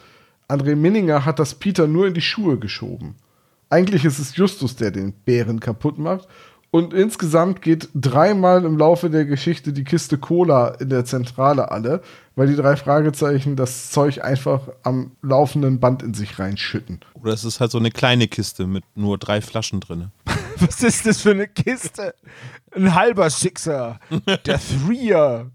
André 0.49 0.77
Minninger 0.77 1.25
hat 1.25 1.39
das 1.39 1.55
Peter 1.55 1.87
nur 1.87 2.07
in 2.07 2.15
die 2.15 2.21
Schuhe 2.21 2.59
geschoben. 2.59 3.17
Eigentlich 3.71 4.05
ist 4.05 4.19
es 4.19 4.37
Justus, 4.37 4.77
der 4.77 4.91
den 4.91 5.13
Bären 5.13 5.61
kaputt 5.61 5.99
macht. 5.99 6.29
Und 6.71 6.93
insgesamt 6.93 7.63
geht 7.63 7.89
dreimal 7.95 8.65
im 8.65 8.77
Laufe 8.77 9.09
der 9.09 9.27
Geschichte 9.27 9.73
die 9.73 9.85
Kiste 9.85 10.19
Cola 10.19 10.71
in 10.81 10.89
der 10.89 11.05
Zentrale 11.05 11.71
alle, 11.71 12.03
weil 12.35 12.49
die 12.49 12.57
drei 12.57 12.75
Fragezeichen 12.75 13.55
das 13.55 13.93
Zeug 13.93 14.25
einfach 14.25 14.69
am 14.83 15.13
laufenden 15.23 15.79
Band 15.79 16.03
in 16.03 16.15
sich 16.15 16.37
reinschütten. 16.41 16.99
Oder 17.15 17.33
es 17.33 17.45
ist 17.45 17.61
halt 17.61 17.71
so 17.71 17.79
eine 17.79 17.93
kleine 17.93 18.27
Kiste 18.27 18.67
mit 18.67 18.83
nur 18.97 19.19
drei 19.19 19.41
Flaschen 19.41 19.79
drin. 19.79 20.11
Was 20.59 20.83
ist 20.83 21.07
das 21.07 21.21
für 21.21 21.31
eine 21.31 21.47
Kiste? 21.47 22.15
Ein 22.75 22.93
halber 22.93 23.31
Sixer. 23.31 24.01
Der 24.45 24.61
Threer. 24.61 25.51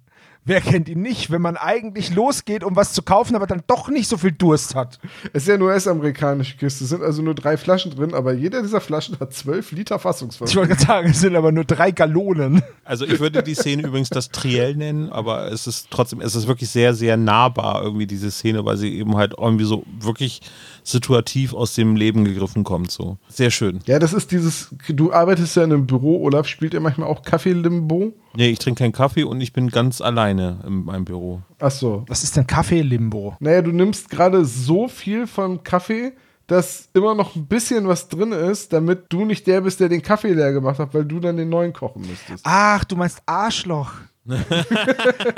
Wer 0.50 0.62
kennt 0.62 0.90
ihn 0.90 1.04
nicht, 1.04 1.30
wenn 1.30 1.44
man 1.44 1.58
eigentlich 1.58 2.16
losgeht, 2.16 2.64
um 2.64 2.76
was 2.76 2.94
zu 2.94 3.04
kaufen, 3.04 3.36
aber 3.36 3.46
dann 3.46 3.62
doch 3.68 3.88
nicht 3.88 4.10
so 4.10 4.18
viel 4.18 4.32
Durst 4.32 4.74
hat? 4.74 4.98
Es 5.32 5.44
ist 5.44 5.48
ja 5.48 5.54
eine 5.54 5.66
US-amerikanische 5.66 6.58
Kiste, 6.58 6.86
es 6.86 6.90
sind 6.90 7.04
also 7.04 7.22
nur 7.22 7.36
drei 7.36 7.56
Flaschen 7.56 7.96
drin, 7.96 8.16
aber 8.16 8.34
jeder 8.34 8.64
dieser 8.64 8.82
Flaschen 8.82 9.20
hat 9.20 9.32
zwölf 9.32 9.72
Liter 9.72 9.98
Ich 9.98 10.02
Fassungsvermögen. 10.02 10.58
wollte 10.58 10.74
gerade 10.74 10.88
sagen, 10.88 11.10
es 11.12 11.20
sind 11.20 11.36
aber 11.36 11.52
nur 11.52 11.66
drei 11.66 11.92
Gallonen. 11.92 12.64
Also 12.84 13.06
ich 13.06 13.20
würde 13.20 13.44
die 13.44 13.54
Szene 13.54 13.84
übrigens 13.84 14.10
das 14.10 14.30
Triell 14.30 14.76
nennen, 14.76 15.12
aber 15.12 15.52
es 15.52 15.68
ist 15.68 15.90
trotzdem, 15.92 16.20
es 16.20 16.34
ist 16.34 16.48
wirklich 16.48 16.72
sehr, 16.72 16.96
sehr 16.96 17.16
nahbar 17.16 17.84
irgendwie 17.84 18.08
diese 18.08 18.32
Szene, 18.32 18.66
weil 18.66 18.78
sie 18.78 18.98
eben 18.98 19.16
halt 19.18 19.36
irgendwie 19.38 19.66
so 19.66 19.84
wirklich 20.00 20.42
situativ 20.84 21.54
aus 21.54 21.76
dem 21.76 21.96
Leben 21.96 22.26
gegriffen 22.26 22.64
kommt. 22.64 22.92
So. 22.92 23.18
Sehr 23.28 23.52
schön. 23.52 23.80
Ja, 23.86 24.00
das 24.00 24.14
ist 24.14 24.32
dieses, 24.32 24.74
du 24.88 25.14
arbeitest 25.14 25.56
ja 25.56 25.64
in 25.64 25.74
einem 25.74 25.88
Büro, 25.88 26.24
Olaf, 26.24 26.48
spielt 26.48 26.74
ihr 26.74 26.80
manchmal 26.80 27.08
auch 27.08 27.24
Kaffee-Limbo? 27.24 28.14
Nee, 28.36 28.50
ich 28.50 28.60
trinke 28.60 28.84
keinen 28.84 28.92
Kaffee 28.92 29.24
und 29.24 29.42
ich 29.42 29.54
bin 29.54 29.70
ganz 29.70 30.02
alleine 30.02 30.60
in 30.66 30.86
meinem 30.86 31.06
Büro. 31.06 31.42
Ach 31.60 31.72
so. 31.72 32.04
Was 32.08 32.24
ist 32.24 32.38
denn 32.38 32.48
Kaffee-Limbo? 32.48 33.38
Naja, 33.40 33.62
du 33.62 33.72
nimmst 33.72 34.10
gerade 34.10 34.46
so 34.46 34.88
viel 34.88 35.28
vom 35.28 35.64
Kaffee, 35.64 36.14
dass 36.50 36.90
immer 36.94 37.14
noch 37.14 37.36
ein 37.36 37.46
bisschen 37.46 37.88
was 37.88 38.08
drin 38.10 38.32
ist, 38.32 38.74
damit 38.74 39.06
du 39.10 39.26
nicht 39.26 39.46
der 39.48 39.62
bist, 39.62 39.80
der 39.80 39.90
den 39.90 40.02
Kaffee 40.02 40.34
leer 40.34 40.52
gemacht 40.52 40.80
hat, 40.80 40.94
weil 40.94 41.06
du 41.06 41.20
dann 41.20 41.38
den 41.38 41.50
neuen 41.50 41.74
kochen 41.74 42.02
müsstest. 42.02 42.44
Ach, 42.44 42.84
du 42.84 42.96
meinst 42.96 43.22
Arschloch. 43.26 43.94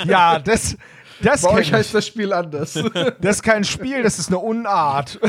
ja, 0.06 0.38
das, 0.38 0.76
das, 1.20 1.42
Bei 1.42 1.50
euch 1.50 1.68
ich. 1.68 1.72
heißt 1.72 1.94
das 1.94 2.06
Spiel 2.06 2.32
anders. 2.32 2.72
das 3.20 3.36
ist 3.36 3.42
kein 3.42 3.64
Spiel, 3.64 4.02
das 4.02 4.18
ist 4.18 4.28
eine 4.28 4.38
Unart. 4.38 5.20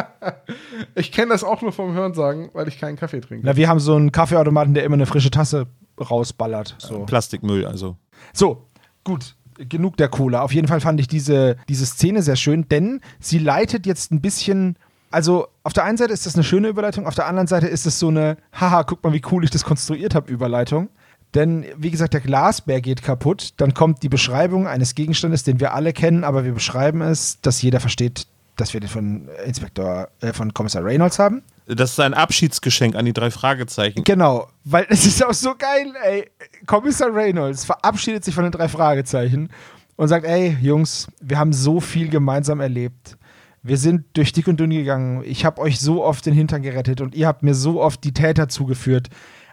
ich 0.94 1.12
kenne 1.12 1.32
das 1.32 1.44
auch 1.44 1.62
nur 1.62 1.72
vom 1.72 1.94
Hörensagen, 1.94 2.50
weil 2.52 2.68
ich 2.68 2.78
keinen 2.78 2.96
Kaffee 2.96 3.20
trinke. 3.20 3.46
Na, 3.46 3.56
wir 3.56 3.68
haben 3.68 3.80
so 3.80 3.94
einen 3.94 4.12
Kaffeeautomaten, 4.12 4.74
der 4.74 4.84
immer 4.84 4.94
eine 4.94 5.06
frische 5.06 5.30
Tasse 5.30 5.66
rausballert. 5.98 6.76
So. 6.78 7.00
Plastikmüll, 7.00 7.66
also. 7.66 7.96
So, 8.32 8.66
gut. 9.04 9.36
Genug 9.58 9.98
der 9.98 10.08
Cola. 10.08 10.40
Auf 10.40 10.54
jeden 10.54 10.68
Fall 10.68 10.80
fand 10.80 11.00
ich 11.00 11.08
diese, 11.08 11.56
diese 11.68 11.84
Szene 11.84 12.22
sehr 12.22 12.36
schön, 12.36 12.66
denn 12.68 13.00
sie 13.18 13.38
leitet 13.38 13.84
jetzt 13.84 14.10
ein 14.10 14.22
bisschen. 14.22 14.76
Also, 15.10 15.48
auf 15.64 15.72
der 15.72 15.84
einen 15.84 15.98
Seite 15.98 16.12
ist 16.12 16.24
das 16.24 16.34
eine 16.34 16.44
schöne 16.44 16.68
Überleitung, 16.68 17.06
auf 17.06 17.14
der 17.16 17.26
anderen 17.26 17.48
Seite 17.48 17.66
ist 17.66 17.84
es 17.84 17.98
so 17.98 18.08
eine, 18.08 18.36
haha, 18.58 18.84
guck 18.84 19.02
mal, 19.02 19.12
wie 19.12 19.20
cool 19.30 19.44
ich 19.44 19.50
das 19.50 19.64
konstruiert 19.64 20.14
habe, 20.14 20.30
Überleitung. 20.30 20.88
Denn, 21.34 21.64
wie 21.76 21.90
gesagt, 21.90 22.14
der 22.14 22.20
Glasbär 22.20 22.80
geht 22.80 23.02
kaputt. 23.02 23.50
Dann 23.58 23.74
kommt 23.74 24.02
die 24.02 24.08
Beschreibung 24.08 24.66
eines 24.66 24.94
Gegenstandes, 24.94 25.44
den 25.44 25.60
wir 25.60 25.74
alle 25.74 25.92
kennen, 25.92 26.24
aber 26.24 26.44
wir 26.44 26.52
beschreiben 26.52 27.02
es, 27.02 27.40
dass 27.40 27.62
jeder 27.62 27.80
versteht, 27.80 28.26
dass 28.56 28.74
wir 28.74 28.80
den 28.80 28.88
von 28.88 29.28
Inspektor, 29.46 30.08
äh, 30.20 30.32
von 30.32 30.52
Kommissar 30.52 30.84
Reynolds 30.84 31.18
haben. 31.18 31.42
Das 31.66 31.92
ist 31.92 32.00
ein 32.00 32.14
Abschiedsgeschenk 32.14 32.96
an 32.96 33.04
die 33.04 33.12
drei 33.12 33.30
Fragezeichen. 33.30 34.02
Genau, 34.02 34.48
weil 34.64 34.86
es 34.88 35.06
ist 35.06 35.24
auch 35.24 35.32
so 35.32 35.54
geil, 35.56 35.92
ey. 36.04 36.28
Kommissar 36.66 37.14
Reynolds 37.14 37.64
verabschiedet 37.64 38.24
sich 38.24 38.34
von 38.34 38.42
den 38.42 38.52
drei 38.52 38.66
Fragezeichen 38.66 39.50
und 39.94 40.08
sagt, 40.08 40.26
ey, 40.26 40.56
Jungs, 40.60 41.06
wir 41.20 41.38
haben 41.38 41.52
so 41.52 41.78
viel 41.78 42.08
gemeinsam 42.08 42.58
erlebt. 42.58 43.16
Wir 43.62 43.76
sind 43.76 44.04
durch 44.14 44.32
dick 44.32 44.48
und 44.48 44.58
dünn 44.58 44.70
gegangen. 44.70 45.22
Ich 45.24 45.44
habe 45.44 45.60
euch 45.60 45.78
so 45.78 46.02
oft 46.02 46.26
den 46.26 46.34
Hintern 46.34 46.62
gerettet 46.62 47.00
und 47.00 47.14
ihr 47.14 47.26
habt 47.26 47.42
mir 47.42 47.54
so 47.54 47.80
oft 47.80 48.02
die 48.02 48.12
Täter 48.12 48.48
zugeführt. 48.48 49.08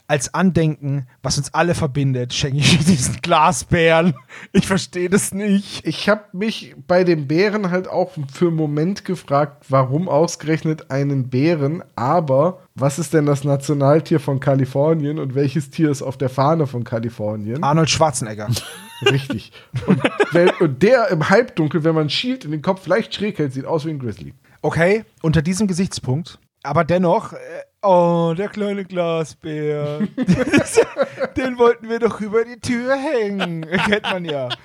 Als 0.09 0.33
Andenken, 0.33 1.05
was 1.21 1.37
uns 1.37 1.53
alle 1.53 1.75
verbindet, 1.75 2.33
schenke 2.33 2.59
ich 2.59 2.77
diesen 2.85 3.17
Glasbären. 3.21 4.13
Ich 4.53 4.65
verstehe 4.65 5.09
das 5.09 5.33
nicht. 5.33 5.85
Ich 5.85 6.07
habe 6.07 6.23
mich 6.31 6.75
bei 6.87 7.03
den 7.03 7.27
Bären 7.27 7.71
halt 7.71 7.89
auch 7.89 8.11
für 8.31 8.47
einen 8.47 8.55
Moment 8.55 9.03
gefragt, 9.03 9.65
warum 9.67 10.07
ausgerechnet 10.07 10.91
einen 10.91 11.29
Bären, 11.29 11.83
aber 11.97 12.61
was 12.73 12.99
ist 12.99 13.13
denn 13.13 13.25
das 13.25 13.43
Nationaltier 13.43 14.21
von 14.21 14.39
Kalifornien 14.39 15.19
und 15.19 15.35
welches 15.35 15.71
Tier 15.71 15.91
ist 15.91 16.01
auf 16.01 16.17
der 16.17 16.29
Fahne 16.29 16.67
von 16.67 16.85
Kalifornien? 16.85 17.61
Arnold 17.63 17.89
Schwarzenegger. 17.89 18.47
Richtig. 19.01 19.51
Und, 19.85 20.01
wenn, 20.31 20.49
und 20.59 20.81
der 20.83 21.09
im 21.09 21.29
Halbdunkel, 21.29 21.83
wenn 21.83 21.95
man 21.95 22.09
schielt 22.09 22.45
in 22.45 22.51
den 22.51 22.61
Kopf 22.61 22.87
leicht 22.87 23.13
schräg 23.13 23.37
hält, 23.39 23.53
sieht 23.53 23.65
aus 23.65 23.85
wie 23.85 23.89
ein 23.89 23.99
Grizzly. 23.99 24.33
Okay, 24.61 25.03
unter 25.21 25.41
diesem 25.41 25.67
Gesichtspunkt. 25.67 26.39
Aber 26.63 26.83
dennoch, 26.83 27.33
äh, 27.33 27.37
oh, 27.81 28.33
der 28.37 28.49
kleine 28.49 28.85
Glasbär. 28.85 29.99
Den 31.37 31.57
wollten 31.57 31.89
wir 31.89 31.99
doch 31.99 32.21
über 32.21 32.45
die 32.45 32.59
Tür 32.59 32.95
hängen. 32.95 33.61
Kennt 33.85 34.03
man 34.03 34.25
ja. 34.25 34.49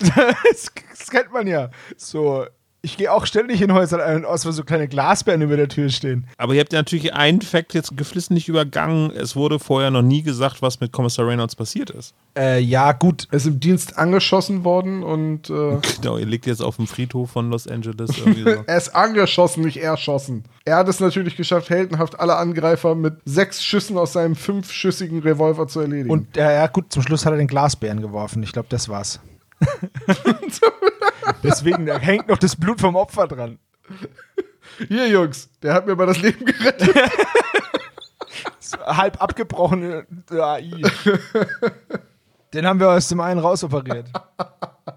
Das, 0.00 0.72
kennt 1.10 1.32
man 1.32 1.46
ja. 1.46 1.70
So, 1.96 2.46
ich 2.84 2.96
gehe 2.96 3.12
auch 3.12 3.26
ständig 3.26 3.62
in 3.62 3.72
Häusern 3.72 4.00
ein 4.00 4.16
und 4.16 4.24
aus, 4.24 4.44
wo 4.44 4.50
so 4.50 4.64
kleine 4.64 4.88
Glasbären 4.88 5.40
über 5.40 5.56
der 5.56 5.68
Tür 5.68 5.88
stehen. 5.88 6.26
Aber 6.36 6.54
ihr 6.54 6.60
habt 6.60 6.72
ja 6.72 6.80
natürlich 6.80 7.14
einen 7.14 7.40
Fakt 7.40 7.74
jetzt 7.74 7.96
geflissentlich 7.96 8.48
übergangen. 8.48 9.12
Es 9.12 9.36
wurde 9.36 9.60
vorher 9.60 9.92
noch 9.92 10.02
nie 10.02 10.22
gesagt, 10.22 10.62
was 10.62 10.80
mit 10.80 10.90
Kommissar 10.90 11.28
Reynolds 11.28 11.54
passiert 11.54 11.90
ist. 11.90 12.12
Äh, 12.36 12.58
ja, 12.58 12.90
gut. 12.90 13.28
Er 13.30 13.36
ist 13.36 13.46
im 13.46 13.60
Dienst 13.60 13.98
angeschossen 13.98 14.64
worden 14.64 15.04
und 15.04 15.48
äh, 15.48 15.78
Genau, 16.00 16.18
ihr 16.18 16.26
liegt 16.26 16.46
jetzt 16.46 16.60
auf 16.60 16.76
dem 16.76 16.88
Friedhof 16.88 17.30
von 17.30 17.50
Los 17.50 17.68
Angeles. 17.68 18.18
Irgendwie 18.18 18.42
so. 18.42 18.50
er 18.66 18.76
ist 18.76 18.94
angeschossen, 18.96 19.62
nicht 19.62 19.76
erschossen. 19.76 20.42
Er 20.64 20.76
hat 20.76 20.88
es 20.88 20.98
natürlich 20.98 21.36
geschafft, 21.36 21.70
heldenhaft 21.70 22.18
alle 22.18 22.36
Angreifer 22.36 22.96
mit 22.96 23.14
sechs 23.24 23.62
Schüssen 23.62 23.96
aus 23.96 24.12
seinem 24.12 24.34
fünfschüssigen 24.34 25.20
Revolver 25.20 25.68
zu 25.68 25.80
erledigen. 25.80 26.10
Und 26.10 26.36
äh, 26.36 26.54
ja, 26.54 26.66
gut, 26.66 26.92
zum 26.92 27.02
Schluss 27.02 27.24
hat 27.24 27.32
er 27.32 27.38
den 27.38 27.48
Glasbären 27.48 28.00
geworfen. 28.00 28.42
Ich 28.42 28.52
glaube, 28.52 28.68
das 28.70 28.88
war's. 28.88 29.20
Deswegen, 31.42 31.86
da 31.86 31.98
hängt 31.98 32.28
noch 32.28 32.38
das 32.38 32.56
Blut 32.56 32.80
vom 32.80 32.96
Opfer 32.96 33.28
dran. 33.28 33.58
hier, 34.88 35.08
Jungs, 35.08 35.48
der 35.62 35.74
hat 35.74 35.86
mir 35.86 35.96
mal 35.96 36.06
das 36.06 36.20
Leben 36.20 36.44
gerettet. 36.44 36.94
halb 38.86 39.20
abgebrochene 39.20 40.06
AI. 40.30 40.82
Den 42.54 42.66
haben 42.66 42.80
wir 42.80 42.90
aus 42.90 43.08
dem 43.08 43.20
einen 43.20 43.40
rausoperiert. 43.40 44.10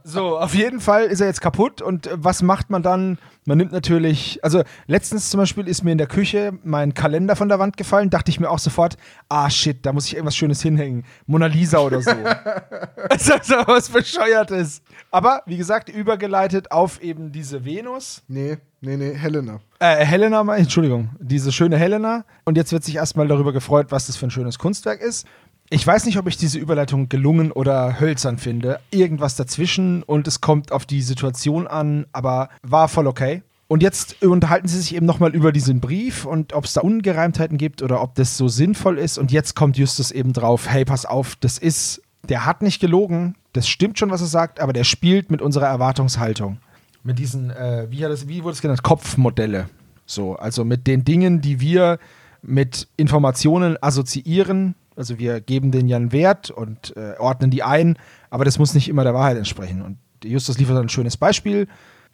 So, 0.04 0.40
auf 0.40 0.56
jeden 0.56 0.80
Fall 0.80 1.06
ist 1.06 1.20
er 1.20 1.28
jetzt 1.28 1.42
kaputt 1.42 1.82
und 1.82 2.08
äh, 2.08 2.12
was 2.16 2.42
macht 2.42 2.70
man 2.70 2.82
dann? 2.82 3.18
Man 3.46 3.60
nimmt 3.60 3.72
natürlich, 3.72 4.40
also 4.44 4.64
letztens 4.88 5.30
zum 5.30 5.40
Beispiel 5.40 5.68
ist 5.68 5.84
mir 5.84 5.92
in 5.92 6.00
der 6.00 6.08
Küche 6.08 6.54
mein 6.64 6.96
Kalender 6.96 7.36
von 7.36 7.50
der 7.50 7.60
Wand 7.60 7.78
gefallen, 7.78 8.10
dachte 8.10 8.32
ich 8.32 8.40
mir 8.40 8.50
auch 8.50 8.58
sofort, 8.58 8.98
ah 9.30 9.50
shit, 9.50 9.86
da 9.86 9.94
muss 9.94 10.08
ich 10.08 10.16
irgendwas 10.16 10.36
Schönes 10.36 10.62
hinhängen. 10.64 11.06
Mona 11.28 11.46
Lisa 11.46 11.80
oder 11.80 12.02
so. 12.02 12.12
das 13.10 13.30
ist 13.30 13.46
so 13.46 13.56
was 13.68 13.90
Bescheuertes. 13.90 14.82
Aber 15.12 15.44
wie 15.46 15.58
gesagt, 15.58 15.90
übergeleitet 15.90 16.72
auf 16.72 17.02
eben 17.02 17.32
diese 17.32 17.66
Venus. 17.66 18.24
nee, 18.28 18.58
nee, 18.82 18.98
nee, 18.98 19.14
Helena. 19.14 19.60
Äh, 19.78 20.06
Helena, 20.06 20.42
Entschuldigung, 20.56 21.10
diese 21.20 21.52
schöne 21.52 21.78
Helena. 21.78 22.26
Und 22.46 22.58
jetzt 22.58 22.72
wird 22.72 22.84
sich 22.84 22.96
erstmal 22.96 23.28
darüber 23.28 23.54
gefreut, 23.54 23.88
was 23.90 24.08
das 24.08 24.18
für 24.18 24.26
ein 24.26 24.32
schönes 24.32 24.58
Kunstwerk 24.58 25.02
ist. 25.02 25.28
Ich 25.70 25.86
weiß 25.86 26.06
nicht, 26.06 26.18
ob 26.18 26.28
ich 26.28 26.38
diese 26.38 26.60
Überleitung 26.60 27.10
gelungen 27.10 27.52
oder 27.52 28.00
hölzern 28.00 28.38
finde. 28.38 28.80
Irgendwas 28.92 29.36
dazwischen 29.36 30.04
und 30.04 30.28
es 30.28 30.42
kommt 30.42 30.72
auf 30.72 30.86
die 30.86 31.02
Situation 31.02 31.68
an, 31.68 32.06
aber 32.12 32.50
war 32.62 32.88
voll 32.88 33.08
okay. 33.08 33.42
Und 33.68 33.82
jetzt 33.82 34.22
unterhalten 34.22 34.68
sie 34.68 34.80
sich 34.80 34.96
eben 34.96 35.08
nochmal 35.08 35.34
über 35.34 35.52
diesen 35.52 35.82
Brief 35.82 36.26
und 36.26 36.54
ob 36.54 36.66
es 36.66 36.74
da 36.74 36.82
Ungereimtheiten 36.82 37.58
gibt 37.58 37.82
oder 37.82 38.02
ob 38.02 38.14
das 38.14 38.38
so 38.38 38.48
sinnvoll 38.48 39.00
ist. 39.00 39.18
Und 39.18 39.32
jetzt 39.32 39.56
kommt 39.56 39.78
Justus 39.78 40.12
eben 40.12 40.34
drauf, 40.34 40.70
hey, 40.70 40.86
pass 40.86 41.06
auf, 41.06 41.36
das 41.38 41.58
ist, 41.58 42.02
der 42.30 42.46
hat 42.46 42.62
nicht 42.62 42.80
gelogen, 42.80 43.36
das 43.54 43.68
stimmt 43.68 43.98
schon, 43.98 44.12
was 44.12 44.22
er 44.22 44.28
sagt, 44.28 44.60
aber 44.60 44.72
der 44.72 44.84
spielt 44.84 45.32
mit 45.32 45.42
unserer 45.42 45.66
Erwartungshaltung 45.66 46.60
mit 47.06 47.20
diesen, 47.20 47.52
äh, 47.52 47.88
wie, 47.90 48.04
hat 48.04 48.12
es, 48.12 48.28
wie 48.28 48.44
wurde 48.44 48.54
es 48.54 48.62
genannt, 48.62 48.84
Kopfmodelle. 48.84 49.70
So, 50.06 50.36
also 50.36 50.66
mit 50.66 50.88
den 50.88 51.06
Dingen, 51.06 51.40
die 51.40 51.60
wir 51.62 52.00
mit 52.42 52.88
Informationen 52.98 53.78
assoziieren. 53.82 54.76
Also 54.96 55.20
wir 55.20 55.42
geben 55.42 55.72
denen 55.72 55.90
ja 55.90 55.98
einen 55.98 56.12
Wert 56.12 56.52
und 56.52 56.96
äh, 56.96 57.16
ordnen 57.18 57.52
die 57.52 57.64
ein, 57.64 57.98
aber 58.30 58.46
das 58.46 58.60
muss 58.60 58.74
nicht 58.74 58.88
immer 58.88 59.04
der 59.04 59.14
Wahrheit 59.14 59.38
entsprechen. 59.38 59.82
Und 59.82 59.98
Justus 60.24 60.58
liefert 60.58 60.78
ein 60.78 60.90
schönes 60.90 61.18
Beispiel. 61.18 61.68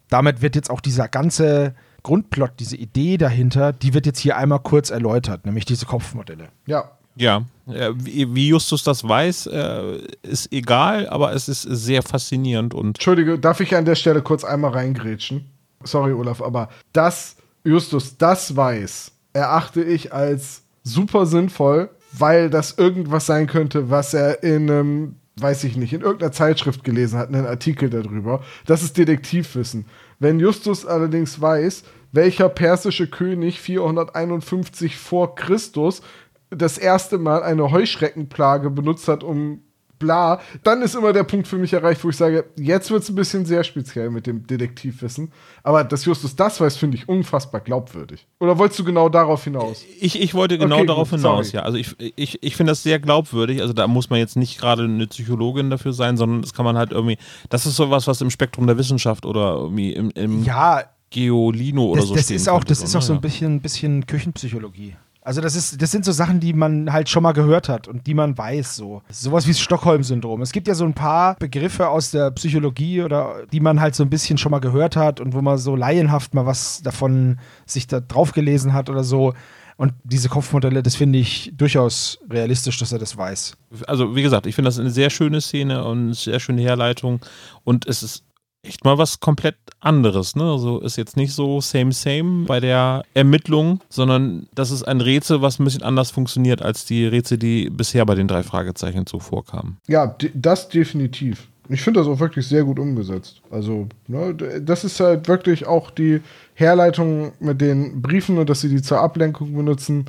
Damit 0.10 0.42
wird 0.42 0.56
jetzt 0.56 0.70
auch 0.70 0.82
dieser 0.82 1.08
ganze, 1.08 1.74
Grundplot, 2.04 2.52
diese 2.60 2.76
Idee 2.76 3.18
dahinter, 3.18 3.74
die 3.74 3.94
wird 3.94 4.06
jetzt 4.06 4.20
hier 4.20 4.38
einmal 4.38 4.60
kurz 4.60 4.90
erläutert, 4.90 5.46
nämlich 5.46 5.66
diese 5.66 5.86
Kopfmodelle. 5.86 6.50
Ja. 6.66 6.92
Ja, 7.16 7.44
wie 7.66 8.48
Justus 8.48 8.84
das 8.84 9.04
weiß, 9.04 9.48
äh, 9.48 9.98
ist 10.24 10.52
egal, 10.54 11.10
aber 11.10 11.34
es 11.34 11.50
ist 11.50 11.64
sehr 11.64 12.04
faszinierend 12.04 12.74
und 12.74 12.98
Entschuldige, 12.98 13.38
darf 13.38 13.60
ich 13.60 13.76
an 13.76 13.84
der 13.84 13.96
Stelle 13.96 14.22
kurz 14.22 14.46
einmal 14.46 14.72
reingrätschen? 14.72 15.46
Sorry, 15.84 16.14
Olaf, 16.14 16.42
aber 16.42 16.70
das, 16.94 17.36
Justus, 17.66 18.18
das 18.18 18.56
weiß, 18.56 19.12
erachte 19.34 19.84
ich 19.84 20.14
als 20.14 20.64
super 20.84 21.26
sinnvoll, 21.26 21.90
weil 22.12 22.50
das 22.50 22.78
irgendwas 22.78 23.26
sein 23.26 23.48
könnte, 23.48 23.90
was 23.90 24.14
er 24.14 24.44
in 24.44 24.70
einem, 24.70 25.16
weiß 25.38 25.64
ich 25.64 25.78
nicht, 25.78 25.94
in 25.94 26.02
irgendeiner 26.02 26.32
Zeitschrift 26.32 26.84
gelesen 26.84 27.18
hat, 27.18 27.30
einen 27.30 27.46
Artikel 27.46 27.90
darüber. 27.90 28.42
Das 28.66 28.84
ist 28.84 28.98
Detektivwissen. 28.98 29.86
Wenn 30.20 30.40
Justus 30.40 30.86
allerdings 30.86 31.40
weiß, 31.40 31.84
welcher 32.12 32.50
persische 32.50 33.08
König 33.08 33.62
451 33.62 34.98
vor 34.98 35.36
Christus 35.36 36.02
das 36.50 36.78
erste 36.78 37.18
Mal 37.18 37.44
eine 37.44 37.72
Heuschreckenplage 37.72 38.70
benutzt 38.70 39.08
hat, 39.08 39.24
um 39.24 39.64
bla, 40.02 40.42
dann 40.64 40.82
ist 40.82 40.96
immer 40.96 41.14
der 41.14 41.24
Punkt 41.24 41.48
für 41.48 41.58
mich 41.58 41.72
erreicht, 41.72 42.04
wo 42.04 42.10
ich 42.10 42.18
sage, 42.18 42.44
jetzt 42.58 42.92
wird 42.92 43.04
es 43.04 43.10
ein 43.10 43.16
bisschen 43.16 43.46
sehr 43.46 43.64
speziell 43.64 44.10
mit 44.10 44.28
dem 44.28 44.46
Detektivwissen. 44.46 45.32
Aber 45.64 45.86
dass 45.86 46.04
Justus 46.04 46.36
das 46.36 46.60
weiß, 46.60 46.76
finde 46.76 46.98
ich 46.98 47.08
unfassbar 47.08 47.62
glaubwürdig. 47.62 48.28
Oder 48.40 48.58
wolltest 48.58 48.80
du 48.80 48.84
genau 48.84 49.08
darauf 49.08 49.44
hinaus? 49.46 49.86
Ich, 50.02 50.20
ich 50.22 50.34
wollte 50.34 50.58
genau 50.58 50.78
Okay, 50.78 50.86
darauf 50.88 51.10
gut, 51.12 51.20
hinaus, 51.20 51.48
sorry. 51.52 51.58
ja. 51.58 51.62
Also 51.64 51.78
ich, 51.78 51.96
ich, 52.18 52.44
ich 52.44 52.56
finde 52.58 52.72
das 52.72 52.84
sehr 52.84 53.00
glaubwürdig. 53.00 53.62
Also 53.62 53.72
da 53.74 53.88
muss 53.88 54.10
man 54.10 54.20
jetzt 54.20 54.36
nicht 54.36 54.60
gerade 54.60 54.84
eine 54.84 55.08
Psychologin 55.08 55.70
dafür 55.70 55.94
sein, 55.94 56.18
sondern 56.18 56.42
das 56.42 56.54
kann 56.54 56.66
man 56.66 56.78
halt 56.78 56.92
irgendwie, 56.92 57.18
das 57.50 57.66
ist 57.66 57.76
sowas, 57.78 58.08
was 58.08 58.20
im 58.20 58.30
Spektrum 58.32 58.68
der 58.68 58.78
Wissenschaft 58.78 59.26
oder 59.26 59.54
irgendwie 59.56 59.94
im, 59.94 60.10
im 60.12 60.44
Ja, 60.44 60.84
Geolino 61.12 61.86
oder 61.86 62.02
das, 62.02 62.10
so 62.10 62.16
das 62.16 62.32
ist 62.32 62.50
auch, 62.50 62.60
könnte, 62.60 62.70
das 62.70 62.80
so, 62.80 62.86
ist 62.86 62.96
auch 62.96 63.00
ne? 63.02 63.06
so 63.06 63.14
ein 63.14 63.18
Ja. 63.18 63.22
bisschen, 63.22 63.62
bisschen 63.62 64.06
Küchenpsychologie. 64.08 64.96
Also 65.24 65.40
das 65.40 65.56
ist, 65.56 65.80
das 65.80 65.92
sind 65.92 66.04
so 66.04 66.12
Sachen, 66.12 66.40
die 66.40 66.54
man 66.54 66.92
halt 66.92 67.08
schon 67.08 67.22
mal 67.22 67.34
gehört 67.34 67.70
hat 67.70 67.88
und 67.88 68.08
die 68.08 68.16
man 68.16 68.36
weiß 68.36 68.76
so. 68.76 69.04
Sowas 69.10 69.46
wie 69.46 69.52
das 69.52 69.60
Stockholm-Syndrom. 69.60 70.42
Es 70.42 70.52
gibt 70.52 70.68
ja 70.68 70.74
so 70.74 70.84
ein 70.84 70.96
paar 70.96 71.36
Begriffe 71.36 71.90
aus 71.90 72.10
der 72.10 72.32
Psychologie 72.32 73.04
oder 73.04 73.46
die 73.52 73.60
man 73.60 73.80
halt 73.80 73.94
so 73.94 74.04
ein 74.04 74.10
bisschen 74.10 74.40
schon 74.40 74.52
mal 74.52 74.60
gehört 74.60 74.96
hat 74.96 75.20
und 75.20 75.34
wo 75.34 75.42
man 75.42 75.60
so 75.60 75.76
laienhaft 75.76 76.34
mal 76.34 76.48
was 76.48 76.82
davon 76.82 77.38
sich 77.68 77.86
da 77.86 78.00
drauf 78.00 78.32
gelesen 78.32 78.74
hat 78.74 78.90
oder 78.90 79.04
so. 79.04 79.34
Und 79.78 79.94
diese 80.04 80.30
Kopfmodelle, 80.30 80.82
das 80.82 80.96
finde 80.96 81.20
ich 81.20 81.54
durchaus 81.56 82.20
realistisch, 82.30 82.78
dass 82.80 82.92
er 82.92 83.00
das 83.00 83.16
weiß. 83.16 83.58
Also 83.88 84.16
wie 84.16 84.24
gesagt, 84.24 84.48
ich 84.48 84.56
finde 84.56 84.70
das 84.70 84.80
eine 84.80 84.92
sehr 84.92 85.10
schöne 85.12 85.40
Szene 85.42 85.84
und 85.86 86.00
eine 86.00 86.14
sehr 86.14 86.40
schöne 86.40 86.62
Herleitung 86.62 87.20
und 87.64 87.86
es 87.88 88.02
ist 88.02 88.24
echt 88.64 88.86
mal 88.86 88.98
was 88.98 89.20
komplett 89.20 89.56
anderes. 89.80 90.36
Ne? 90.36 90.44
Also 90.44 90.80
ist 90.80 90.98
jetzt 90.98 91.18
nicht 91.18 91.34
so 91.34 91.62
same 91.62 91.92
same 91.92 92.46
bei 92.46 92.60
der 92.60 93.04
Ermittlung, 93.14 93.82
sondern 93.90 94.48
das 94.54 94.72
ist 94.72 94.84
ein 94.84 95.02
Rätsel, 95.02 95.42
was 95.42 95.60
ein 95.60 95.64
bisschen 95.64 95.84
anders 95.84 96.12
funktioniert 96.12 96.62
als 96.62 96.86
die 96.86 97.06
Rätsel, 97.06 97.38
die 97.38 97.70
bisher 97.70 98.06
bei 98.06 98.16
den 98.16 98.28
drei 98.28 98.44
Fragezeichen 98.44 99.06
zuvor 99.06 99.46
kamen. 99.46 99.78
Ja, 99.88 100.16
das 100.34 100.70
definitiv. 100.70 101.48
Ich 101.70 101.82
finde 101.82 102.02
das 102.02 102.08
auch 102.08 102.20
wirklich 102.20 102.48
sehr 102.48 102.64
gut 102.66 102.80
umgesetzt. 102.80 103.42
Also, 103.50 103.88
ne, 104.08 104.36
das 104.62 104.84
ist 104.84 105.00
halt 105.00 105.28
wirklich 105.28 105.66
auch 105.66 105.90
die 105.90 106.20
Herleitung 106.54 107.32
mit 107.40 107.62
den 107.62 108.02
Briefen 108.02 108.38
und 108.38 108.50
dass 108.50 108.62
sie 108.62 108.70
die 108.70 108.82
zur 108.82 109.00
Ablenkung 109.00 109.54
benutzen. 109.56 110.06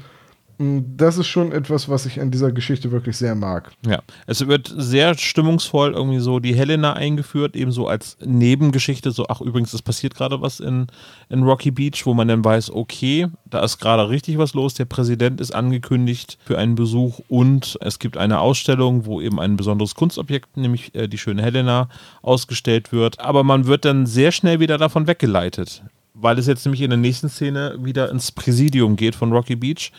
Das 0.96 1.18
ist 1.18 1.26
schon 1.26 1.52
etwas, 1.52 1.88
was 1.88 2.06
ich 2.06 2.20
an 2.20 2.30
dieser 2.30 2.52
Geschichte 2.52 2.90
wirklich 2.92 3.16
sehr 3.16 3.34
mag. 3.34 3.72
Ja, 3.86 4.02
es 4.26 4.46
wird 4.46 4.72
sehr 4.76 5.16
stimmungsvoll 5.16 5.94
irgendwie 5.94 6.20
so 6.20 6.38
die 6.38 6.54
Helena 6.54 6.92
eingeführt, 6.92 7.56
eben 7.56 7.72
so 7.72 7.88
als 7.88 8.16
Nebengeschichte, 8.24 9.10
so, 9.10 9.26
ach 9.28 9.40
übrigens, 9.40 9.72
es 9.72 9.82
passiert 9.82 10.14
gerade 10.14 10.40
was 10.40 10.60
in, 10.60 10.86
in 11.28 11.42
Rocky 11.42 11.70
Beach, 11.70 12.04
wo 12.04 12.14
man 12.14 12.28
dann 12.28 12.44
weiß, 12.44 12.70
okay, 12.70 13.28
da 13.44 13.60
ist 13.60 13.78
gerade 13.78 14.08
richtig 14.08 14.38
was 14.38 14.54
los, 14.54 14.74
der 14.74 14.84
Präsident 14.84 15.40
ist 15.40 15.54
angekündigt 15.54 16.38
für 16.44 16.58
einen 16.58 16.74
Besuch 16.74 17.20
und 17.28 17.78
es 17.80 17.98
gibt 17.98 18.16
eine 18.16 18.40
Ausstellung, 18.40 19.06
wo 19.06 19.20
eben 19.20 19.40
ein 19.40 19.56
besonderes 19.56 19.94
Kunstobjekt, 19.94 20.56
nämlich 20.56 20.94
äh, 20.94 21.08
die 21.08 21.18
schöne 21.18 21.42
Helena, 21.42 21.88
ausgestellt 22.22 22.92
wird. 22.92 23.20
Aber 23.20 23.44
man 23.44 23.66
wird 23.66 23.84
dann 23.84 24.06
sehr 24.06 24.32
schnell 24.32 24.60
wieder 24.60 24.78
davon 24.78 25.06
weggeleitet, 25.06 25.82
weil 26.14 26.38
es 26.38 26.46
jetzt 26.46 26.64
nämlich 26.64 26.82
in 26.82 26.90
der 26.90 26.98
nächsten 26.98 27.28
Szene 27.28 27.76
wieder 27.80 28.10
ins 28.10 28.32
Präsidium 28.32 28.96
geht 28.96 29.14
von 29.14 29.32
Rocky 29.32 29.56
Beach 29.56 29.92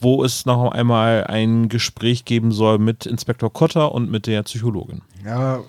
wo 0.00 0.24
es 0.24 0.46
noch 0.46 0.72
einmal 0.72 1.24
ein 1.24 1.68
Gespräch 1.68 2.24
geben 2.24 2.52
soll 2.52 2.78
mit 2.78 3.06
Inspektor 3.06 3.52
Kotter 3.52 3.92
und 3.92 4.10
mit 4.10 4.26
der 4.26 4.42
Psychologin. 4.42 5.02
Ja, 5.24 5.60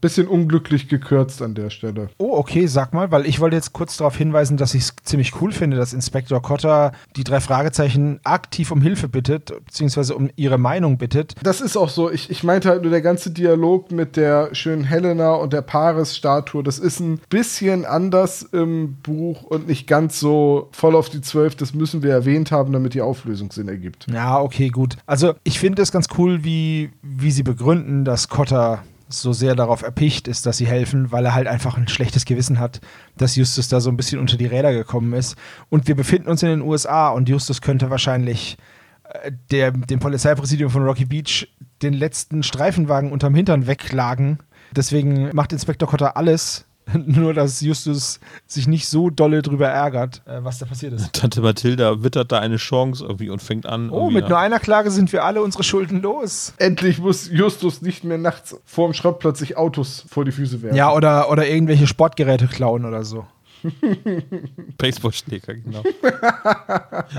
bisschen 0.00 0.26
unglücklich 0.26 0.88
gekürzt 0.88 1.42
an 1.42 1.54
der 1.54 1.70
Stelle. 1.70 2.08
Oh, 2.18 2.36
okay, 2.36 2.66
sag 2.66 2.94
mal, 2.94 3.10
weil 3.10 3.26
ich 3.26 3.40
wollte 3.40 3.56
jetzt 3.56 3.72
kurz 3.72 3.96
darauf 3.96 4.16
hinweisen, 4.16 4.56
dass 4.56 4.74
ich 4.74 4.82
es 4.82 4.96
ziemlich 5.04 5.40
cool 5.40 5.52
finde, 5.52 5.76
dass 5.76 5.92
Inspektor 5.92 6.42
Cotter 6.42 6.92
die 7.16 7.24
drei 7.24 7.40
Fragezeichen 7.40 8.20
aktiv 8.24 8.70
um 8.70 8.80
Hilfe 8.80 9.08
bittet, 9.08 9.52
beziehungsweise 9.66 10.14
um 10.14 10.30
ihre 10.36 10.58
Meinung 10.58 10.98
bittet. 10.98 11.34
Das 11.42 11.60
ist 11.60 11.76
auch 11.76 11.88
so. 11.88 12.10
Ich, 12.10 12.30
ich 12.30 12.42
meinte 12.44 12.68
halt 12.68 12.82
nur 12.82 12.90
der 12.90 13.02
ganze 13.02 13.30
Dialog 13.30 13.90
mit 13.90 14.16
der 14.16 14.54
schönen 14.54 14.84
Helena 14.84 15.34
und 15.34 15.52
der 15.52 15.62
Paris-Statue. 15.62 16.62
Das 16.62 16.78
ist 16.78 17.00
ein 17.00 17.20
bisschen 17.28 17.84
anders 17.84 18.42
im 18.42 18.94
Buch 19.02 19.42
und 19.42 19.68
nicht 19.68 19.86
ganz 19.86 20.18
so 20.20 20.68
voll 20.72 20.94
auf 20.94 21.08
die 21.08 21.20
Zwölf. 21.20 21.54
Das 21.56 21.74
müssen 21.74 22.02
wir 22.02 22.12
erwähnt 22.12 22.50
haben, 22.52 22.72
damit 22.72 22.94
die 22.94 23.02
Auflösung 23.02 23.50
Sinn 23.52 23.68
ergibt. 23.68 24.06
Ja, 24.12 24.40
okay, 24.40 24.68
gut. 24.68 24.96
Also 25.06 25.34
ich 25.44 25.58
finde 25.58 25.82
es 25.82 25.92
ganz 25.92 26.08
cool, 26.18 26.44
wie, 26.44 26.90
wie 27.02 27.30
sie 27.30 27.42
begründen, 27.42 28.04
dass 28.04 28.28
Cotter 28.28 28.82
so 29.20 29.32
sehr 29.32 29.54
darauf 29.54 29.82
erpicht 29.82 30.28
ist, 30.28 30.46
dass 30.46 30.58
sie 30.58 30.66
helfen, 30.66 31.12
weil 31.12 31.24
er 31.24 31.34
halt 31.34 31.46
einfach 31.46 31.76
ein 31.76 31.88
schlechtes 31.88 32.24
Gewissen 32.24 32.58
hat, 32.58 32.80
dass 33.16 33.36
Justus 33.36 33.68
da 33.68 33.80
so 33.80 33.90
ein 33.90 33.96
bisschen 33.96 34.20
unter 34.20 34.36
die 34.36 34.46
Räder 34.46 34.72
gekommen 34.72 35.12
ist. 35.12 35.36
Und 35.70 35.88
wir 35.88 35.94
befinden 35.94 36.28
uns 36.28 36.42
in 36.42 36.48
den 36.48 36.62
USA 36.62 37.08
und 37.08 37.28
Justus 37.28 37.60
könnte 37.60 37.90
wahrscheinlich 37.90 38.56
äh, 39.04 39.32
der, 39.50 39.72
dem 39.72 39.98
Polizeipräsidium 40.00 40.70
von 40.70 40.84
Rocky 40.84 41.04
Beach 41.04 41.48
den 41.82 41.94
letzten 41.94 42.42
Streifenwagen 42.42 43.12
unterm 43.12 43.34
Hintern 43.34 43.66
wegklagen. 43.66 44.38
Deswegen 44.74 45.30
macht 45.34 45.52
Inspektor 45.52 45.88
Cotter 45.88 46.16
alles, 46.16 46.66
nur 47.06 47.34
dass 47.34 47.60
Justus 47.60 48.20
sich 48.46 48.66
nicht 48.66 48.86
so 48.88 49.10
dolle 49.10 49.42
drüber 49.42 49.68
ärgert, 49.68 50.22
äh, 50.26 50.38
was 50.42 50.58
da 50.58 50.66
passiert 50.66 50.92
ist. 50.92 51.12
Tante 51.12 51.40
Mathilda 51.40 52.02
wittert 52.02 52.30
da 52.32 52.38
eine 52.40 52.56
Chance 52.56 53.04
irgendwie 53.04 53.30
und 53.30 53.42
fängt 53.42 53.66
an. 53.66 53.90
Oh, 53.90 54.10
mit 54.10 54.24
an- 54.24 54.30
nur 54.30 54.38
einer 54.38 54.58
Klage 54.60 54.90
sind 54.90 55.12
wir 55.12 55.24
alle 55.24 55.42
unsere 55.42 55.64
Schulden 55.64 56.02
los. 56.02 56.52
Endlich 56.58 56.98
muss 56.98 57.28
Justus 57.30 57.82
nicht 57.82 58.04
mehr 58.04 58.18
nachts 58.18 58.56
vor 58.64 58.88
dem 58.88 58.94
Schrottplatz 58.94 59.38
sich 59.38 59.56
Autos 59.56 60.04
vor 60.08 60.24
die 60.24 60.32
Füße 60.32 60.62
werfen. 60.62 60.76
Ja, 60.76 60.92
oder, 60.92 61.30
oder 61.30 61.46
irgendwelche 61.48 61.86
Sportgeräte 61.86 62.46
klauen 62.48 62.84
oder 62.84 63.04
so. 63.04 63.26
Baseballschläger, 64.78 65.54
genau. 65.54 65.82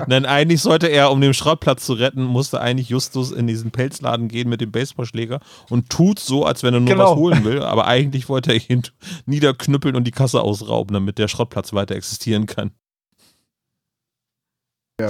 Nein, 0.07 0.25
eigentlich 0.25 0.61
sollte 0.61 0.87
er, 0.87 1.11
um 1.11 1.21
den 1.21 1.33
Schrottplatz 1.33 1.85
zu 1.85 1.93
retten, 1.93 2.23
musste 2.23 2.61
eigentlich 2.61 2.89
Justus 2.89 3.31
in 3.31 3.47
diesen 3.47 3.71
Pelzladen 3.71 4.27
gehen 4.27 4.49
mit 4.49 4.61
dem 4.61 4.71
Baseballschläger 4.71 5.39
und 5.69 5.89
tut 5.89 6.19
so, 6.19 6.45
als 6.45 6.63
wenn 6.63 6.73
er 6.73 6.79
nur 6.79 6.89
Genau. 6.89 7.11
was 7.11 7.17
holen 7.17 7.43
will. 7.43 7.61
Aber 7.63 7.87
eigentlich 7.87 8.29
wollte 8.29 8.53
er 8.53 8.69
ihn 8.69 8.83
niederknüppeln 9.25 9.95
und 9.95 10.05
die 10.05 10.11
Kasse 10.11 10.41
ausrauben, 10.41 10.93
damit 10.93 11.17
der 11.17 11.27
Schrottplatz 11.27 11.73
weiter 11.73 11.95
existieren 11.95 12.45
kann. 12.45 12.71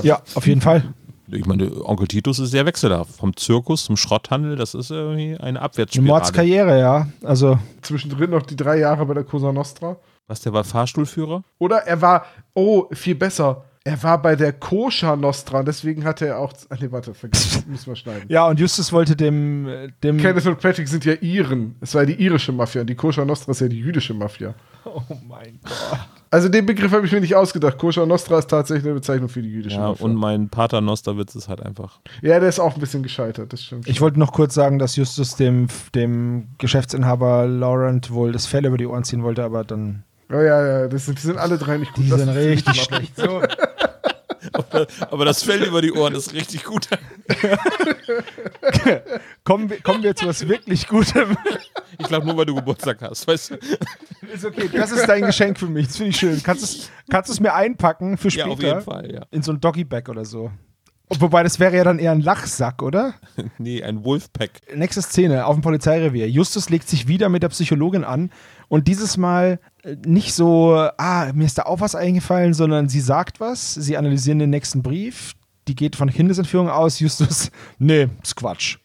Ja, 0.01 0.21
auf 0.33 0.47
jeden 0.47 0.61
Fall. 0.61 0.93
Ich 1.27 1.45
meine, 1.45 1.71
Onkel 1.85 2.07
Titus 2.07 2.39
ist 2.39 2.51
sehr 2.51 2.65
wechselhaft. 2.65 3.15
Vom 3.15 3.35
Zirkus 3.35 3.85
zum 3.85 3.97
Schrotthandel, 3.97 4.55
das 4.55 4.73
ist 4.75 4.91
irgendwie 4.91 5.31
eine 5.35 5.41
Eine 5.41 5.61
Abwärtsspirale. 5.61 6.07
Mordskarriere, 6.07 6.79
ja. 6.79 7.07
Also, 7.23 7.57
Zwischendrin 7.81 8.29
noch 8.29 8.43
die 8.43 8.55
drei 8.55 8.77
Jahre 8.79 9.05
bei 9.05 9.13
der 9.15 9.23
Cosa 9.23 9.51
Nostra. 9.51 9.97
Was, 10.27 10.41
der 10.41 10.53
war 10.53 10.63
Fahrstuhlführer? 10.63 11.43
Oder 11.59 11.77
er 11.85 12.01
war, 12.01 12.25
oh, 12.53 12.85
viel 12.91 13.15
besser. 13.15 13.65
Er 13.87 14.01
war 14.01 14.19
bei 14.19 14.35
der 14.35 14.51
Koscher 14.53 15.15
Nostra. 15.15 15.61
Deswegen 15.61 16.03
hatte 16.05 16.25
er 16.25 16.39
auch. 16.39 16.51
Ach 16.69 16.79
nee, 16.79 16.91
warte, 16.91 17.13
vergiss. 17.13 17.63
Müssen 17.67 17.85
wir 17.85 17.95
schneiden. 17.95 18.23
ja, 18.29 18.47
und 18.47 18.59
Justus 18.59 18.91
wollte 18.91 19.15
dem, 19.15 19.67
dem 20.01 20.17
Kenneth 20.17 20.47
und 20.47 20.59
Patrick 20.59 20.87
sind 20.87 21.05
ja 21.05 21.13
Iren. 21.13 21.75
Es 21.81 21.93
war 21.93 22.03
die 22.07 22.15
irische 22.15 22.51
Mafia 22.51 22.81
und 22.81 22.87
die 22.87 22.95
Koscher 22.95 23.25
Nostra 23.25 23.51
ist 23.51 23.61
ja 23.61 23.67
die 23.67 23.77
jüdische 23.77 24.15
Mafia. 24.15 24.55
Oh 24.85 25.01
mein 25.27 25.59
Gott. 25.63 25.99
Also 26.31 26.49
den 26.49 26.65
Begriff 26.65 26.91
habe 26.91 27.05
ich 27.05 27.11
mir 27.11 27.21
nicht 27.21 27.35
ausgedacht. 27.35 27.77
Koscher 27.77 28.07
Nostra 28.07 28.39
ist 28.39 28.49
tatsächlich 28.49 28.85
eine 28.85 28.95
Bezeichnung 28.95 29.29
für 29.29 29.43
die 29.43 29.49
jüdische 29.51 29.75
Ja, 29.75 29.89
Mafia. 29.89 30.03
und 30.05 30.15
mein 30.15 30.49
Pater 30.49 30.81
Nosterwitz 30.81 31.35
ist 31.35 31.47
halt 31.47 31.61
einfach. 31.61 31.99
ja, 32.23 32.39
der 32.39 32.49
ist 32.49 32.59
auch 32.59 32.73
ein 32.73 32.79
bisschen 32.79 33.03
gescheitert, 33.03 33.53
das 33.53 33.63
stimmt. 33.63 33.87
Ich 33.87 34.01
wollte 34.01 34.17
noch 34.19 34.33
kurz 34.33 34.55
sagen, 34.55 34.79
dass 34.79 34.95
Justus 34.95 35.35
dem, 35.35 35.67
dem 35.93 36.47
Geschäftsinhaber 36.57 37.45
Laurent 37.45 38.09
wohl 38.11 38.31
das 38.31 38.47
Fell 38.47 38.65
über 38.65 38.77
die 38.77 38.87
Ohren 38.87 39.03
ziehen 39.03 39.21
wollte, 39.21 39.43
aber 39.43 39.63
dann. 39.63 40.03
Oh 40.31 40.35
ja, 40.35 40.65
ja, 40.81 40.87
das 40.87 41.05
sind, 41.05 41.17
die 41.17 41.23
sind 41.23 41.37
alle 41.37 41.57
drei 41.57 41.77
nicht 41.77 41.93
gut. 41.93 42.05
Die 42.05 42.09
Das 42.09 42.19
sind 42.19 42.29
richtig 42.29 42.81
schlecht. 42.83 43.15
So. 43.17 43.41
Aber 45.11 45.25
das 45.25 45.43
Fell 45.43 45.63
über 45.63 45.81
die 45.81 45.91
Ohren 45.91 46.13
ist 46.15 46.33
richtig 46.33 46.63
gut. 46.63 46.87
Kommen, 49.43 49.69
wir, 49.69 49.81
kommen 49.81 50.03
wir 50.03 50.15
zu 50.15 50.27
was 50.27 50.47
wirklich 50.47 50.87
Gutem. 50.87 51.37
Ich 51.97 52.07
glaube 52.07 52.25
nur, 52.27 52.37
weil 52.37 52.45
du 52.45 52.55
Geburtstag 52.55 53.01
hast, 53.01 53.27
weißt 53.27 53.51
du? 53.51 53.55
Ist 54.33 54.45
okay, 54.45 54.69
das 54.73 54.91
ist 54.91 55.07
dein 55.07 55.23
Geschenk 55.25 55.57
für 55.59 55.67
mich. 55.67 55.87
Das 55.87 55.97
finde 55.97 56.09
ich 56.11 56.17
schön. 56.17 56.41
Kannst 56.43 56.61
du 56.63 56.65
es 56.65 56.91
kannst 57.09 57.29
du's 57.29 57.39
mir 57.39 57.53
einpacken 57.53 58.17
für 58.17 58.27
Ja, 58.29 58.45
später? 58.45 58.49
auf 58.51 58.61
jeden 58.61 58.81
Fall, 58.81 59.11
ja. 59.13 59.25
In 59.31 59.41
so 59.43 59.51
ein 59.51 59.59
Doggy-Bag 59.59 60.09
oder 60.09 60.25
so. 60.25 60.51
Wobei, 61.09 61.43
das 61.43 61.59
wäre 61.59 61.75
ja 61.75 61.83
dann 61.83 61.99
eher 61.99 62.11
ein 62.11 62.21
Lachsack, 62.21 62.81
oder? 62.81 63.13
Nee, 63.57 63.83
ein 63.83 64.03
Wolfpack. 64.03 64.61
Nächste 64.75 65.01
Szene 65.01 65.45
auf 65.45 65.55
dem 65.55 65.61
Polizeirevier. 65.61 66.27
Justus 66.27 66.69
legt 66.69 66.89
sich 66.89 67.07
wieder 67.07 67.29
mit 67.29 67.43
der 67.43 67.49
Psychologin 67.49 68.03
an 68.03 68.31
und 68.69 68.87
dieses 68.87 69.17
Mal 69.17 69.59
äh, 69.83 69.95
nicht 70.05 70.33
so, 70.33 70.73
ah, 70.97 71.31
mir 71.33 71.45
ist 71.45 71.57
da 71.57 71.63
auch 71.63 71.79
was 71.79 71.95
eingefallen, 71.95 72.53
sondern 72.53 72.89
sie 72.89 73.01
sagt 73.01 73.39
was, 73.39 73.73
sie 73.73 73.97
analysieren 73.97 74.39
den 74.39 74.49
nächsten 74.49 74.81
Brief, 74.81 75.33
die 75.67 75.75
geht 75.75 75.95
von 75.95 76.09
Kindesentführung 76.09 76.69
aus, 76.69 76.99
Justus, 76.99 77.51
nee, 77.77 78.07
ist 78.23 78.35
Quatsch. 78.35 78.77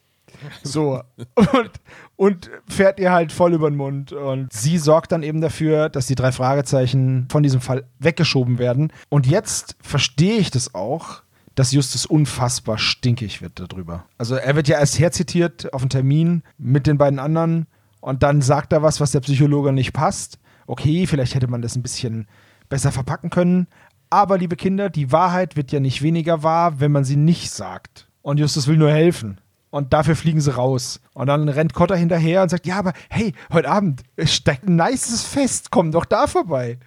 So. 0.62 1.02
Und, 1.34 1.70
und 2.16 2.50
fährt 2.66 2.98
ihr 2.98 3.12
halt 3.12 3.32
voll 3.32 3.52
über 3.54 3.70
den 3.70 3.76
Mund. 3.76 4.12
Und 4.12 4.52
sie 4.52 4.78
sorgt 4.78 5.12
dann 5.12 5.22
eben 5.22 5.40
dafür, 5.40 5.88
dass 5.88 6.06
die 6.06 6.14
drei 6.14 6.32
Fragezeichen 6.32 7.28
von 7.30 7.42
diesem 7.42 7.60
Fall 7.60 7.84
weggeschoben 7.98 8.58
werden. 8.58 8.92
Und 9.08 9.26
jetzt 9.26 9.76
verstehe 9.82 10.38
ich 10.38 10.50
das 10.50 10.74
auch, 10.74 11.22
dass 11.54 11.72
Justus 11.72 12.06
unfassbar 12.06 12.78
stinkig 12.78 13.42
wird 13.42 13.60
darüber. 13.60 14.04
Also 14.18 14.36
er 14.36 14.56
wird 14.56 14.68
ja 14.68 14.78
erst 14.78 14.98
herzitiert 14.98 15.72
auf 15.74 15.82
einen 15.82 15.90
Termin 15.90 16.42
mit 16.58 16.86
den 16.86 16.98
beiden 16.98 17.18
anderen 17.18 17.66
und 18.00 18.22
dann 18.22 18.42
sagt 18.42 18.72
er 18.72 18.82
was, 18.82 19.00
was 19.00 19.12
der 19.12 19.20
Psychologe 19.20 19.72
nicht 19.72 19.92
passt. 19.92 20.38
Okay, 20.66 21.06
vielleicht 21.06 21.34
hätte 21.34 21.48
man 21.48 21.62
das 21.62 21.76
ein 21.76 21.82
bisschen 21.82 22.26
besser 22.68 22.92
verpacken 22.92 23.30
können. 23.30 23.66
Aber 24.08 24.38
liebe 24.38 24.56
Kinder, 24.56 24.90
die 24.90 25.12
Wahrheit 25.12 25.56
wird 25.56 25.72
ja 25.72 25.80
nicht 25.80 26.02
weniger 26.02 26.42
wahr, 26.42 26.80
wenn 26.80 26.92
man 26.92 27.04
sie 27.04 27.16
nicht 27.16 27.50
sagt. 27.50 28.08
Und 28.22 28.38
Justus 28.38 28.66
will 28.66 28.76
nur 28.76 28.90
helfen. 28.90 29.40
Und 29.70 29.92
dafür 29.92 30.16
fliegen 30.16 30.40
sie 30.40 30.54
raus. 30.54 31.00
Und 31.14 31.28
dann 31.28 31.48
rennt 31.48 31.74
Cotter 31.74 31.96
hinterher 31.96 32.42
und 32.42 32.48
sagt, 32.48 32.66
ja, 32.66 32.78
aber 32.78 32.92
hey, 33.08 33.34
heute 33.52 33.68
Abend 33.68 34.02
es 34.16 34.34
steckt 34.34 34.68
ein 34.68 34.76
nices 34.76 35.22
Fest, 35.22 35.70
komm 35.70 35.92
doch 35.92 36.04
da 36.04 36.26
vorbei. 36.26 36.78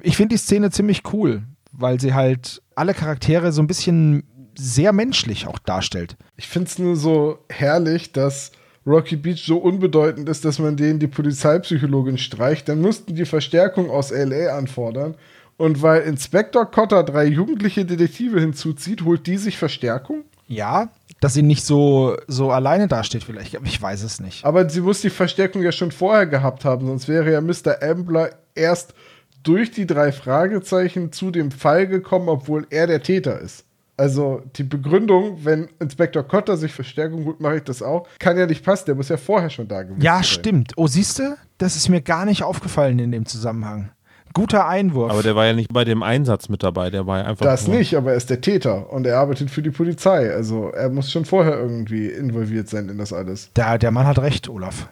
Ich 0.00 0.16
finde 0.16 0.34
die 0.34 0.40
Szene 0.40 0.70
ziemlich 0.70 1.02
cool, 1.12 1.42
weil 1.80 2.00
sie 2.00 2.14
halt 2.14 2.62
alle 2.74 2.94
Charaktere 2.94 3.52
so 3.52 3.62
ein 3.62 3.66
bisschen 3.66 4.24
sehr 4.56 4.92
menschlich 4.92 5.46
auch 5.46 5.58
darstellt. 5.58 6.16
Ich 6.36 6.48
finde 6.48 6.68
es 6.68 6.78
nur 6.78 6.96
so 6.96 7.38
herrlich, 7.48 8.12
dass 8.12 8.52
Rocky 8.86 9.16
Beach 9.16 9.44
so 9.44 9.58
unbedeutend 9.58 10.28
ist, 10.28 10.44
dass 10.44 10.58
man 10.58 10.76
denen 10.76 10.98
die 10.98 11.06
Polizeipsychologin 11.06 12.18
streicht. 12.18 12.68
Dann 12.68 12.80
mussten 12.80 13.14
die 13.14 13.24
Verstärkung 13.24 13.90
aus 13.90 14.10
LA 14.10 14.56
anfordern. 14.56 15.14
Und 15.56 15.82
weil 15.82 16.02
Inspektor 16.02 16.70
Cotter 16.70 17.04
drei 17.04 17.26
jugendliche 17.26 17.84
Detektive 17.84 18.40
hinzuzieht, 18.40 19.04
holt 19.04 19.26
die 19.26 19.36
sich 19.36 19.58
Verstärkung? 19.58 20.24
Ja, 20.46 20.88
dass 21.20 21.34
sie 21.34 21.42
nicht 21.42 21.64
so, 21.64 22.16
so 22.26 22.50
alleine 22.50 22.88
dasteht 22.88 23.24
vielleicht. 23.24 23.54
aber 23.54 23.66
Ich 23.66 23.80
weiß 23.80 24.02
es 24.02 24.20
nicht. 24.20 24.44
Aber 24.44 24.68
sie 24.70 24.80
muss 24.80 25.02
die 25.02 25.10
Verstärkung 25.10 25.62
ja 25.62 25.70
schon 25.70 25.92
vorher 25.92 26.26
gehabt 26.26 26.64
haben, 26.64 26.86
sonst 26.86 27.08
wäre 27.08 27.30
ja 27.30 27.40
Mr. 27.42 27.82
Ambler 27.82 28.30
erst 28.54 28.94
durch 29.42 29.70
die 29.70 29.86
drei 29.86 30.12
Fragezeichen 30.12 31.12
zu 31.12 31.30
dem 31.30 31.50
Fall 31.50 31.86
gekommen, 31.86 32.28
obwohl 32.28 32.66
er 32.70 32.86
der 32.86 33.02
Täter 33.02 33.38
ist. 33.40 33.64
Also 33.96 34.42
die 34.56 34.62
Begründung, 34.62 35.44
wenn 35.44 35.68
Inspektor 35.78 36.22
Cotter 36.22 36.56
sich 36.56 36.72
Verstärkung 36.72 37.26
holt, 37.26 37.40
mache 37.40 37.56
ich 37.56 37.64
das 37.64 37.82
auch, 37.82 38.06
kann 38.18 38.38
ja 38.38 38.46
nicht 38.46 38.64
passen. 38.64 38.84
Der 38.86 38.94
muss 38.94 39.10
ja 39.10 39.18
vorher 39.18 39.50
schon 39.50 39.68
da 39.68 39.82
gewesen 39.82 40.00
Ja, 40.00 40.14
sein. 40.16 40.24
stimmt. 40.24 40.72
Oh, 40.76 40.86
siehst 40.86 41.18
du? 41.18 41.36
Das 41.58 41.76
ist 41.76 41.90
mir 41.90 42.00
gar 42.00 42.24
nicht 42.24 42.42
aufgefallen 42.42 42.98
in 42.98 43.12
dem 43.12 43.26
Zusammenhang. 43.26 43.90
Guter 44.32 44.66
Einwurf. 44.68 45.10
Aber 45.10 45.22
der 45.22 45.34
war 45.36 45.44
ja 45.46 45.52
nicht 45.52 45.72
bei 45.72 45.84
dem 45.84 46.02
Einsatz 46.04 46.48
mit 46.48 46.62
dabei, 46.62 46.88
der 46.88 47.06
war 47.06 47.18
ja 47.18 47.24
einfach. 47.24 47.44
Das 47.44 47.66
nur- 47.66 47.76
nicht, 47.76 47.94
aber 47.96 48.12
er 48.12 48.16
ist 48.16 48.30
der 48.30 48.40
Täter 48.40 48.90
und 48.92 49.04
er 49.06 49.18
arbeitet 49.18 49.50
für 49.50 49.60
die 49.60 49.70
Polizei. 49.72 50.32
Also 50.32 50.68
er 50.70 50.88
muss 50.88 51.10
schon 51.10 51.24
vorher 51.24 51.58
irgendwie 51.58 52.06
involviert 52.06 52.68
sein 52.68 52.88
in 52.88 52.96
das 52.96 53.12
alles. 53.12 53.50
der, 53.56 53.76
der 53.76 53.90
Mann 53.90 54.06
hat 54.06 54.20
recht, 54.20 54.48
Olaf. 54.48 54.88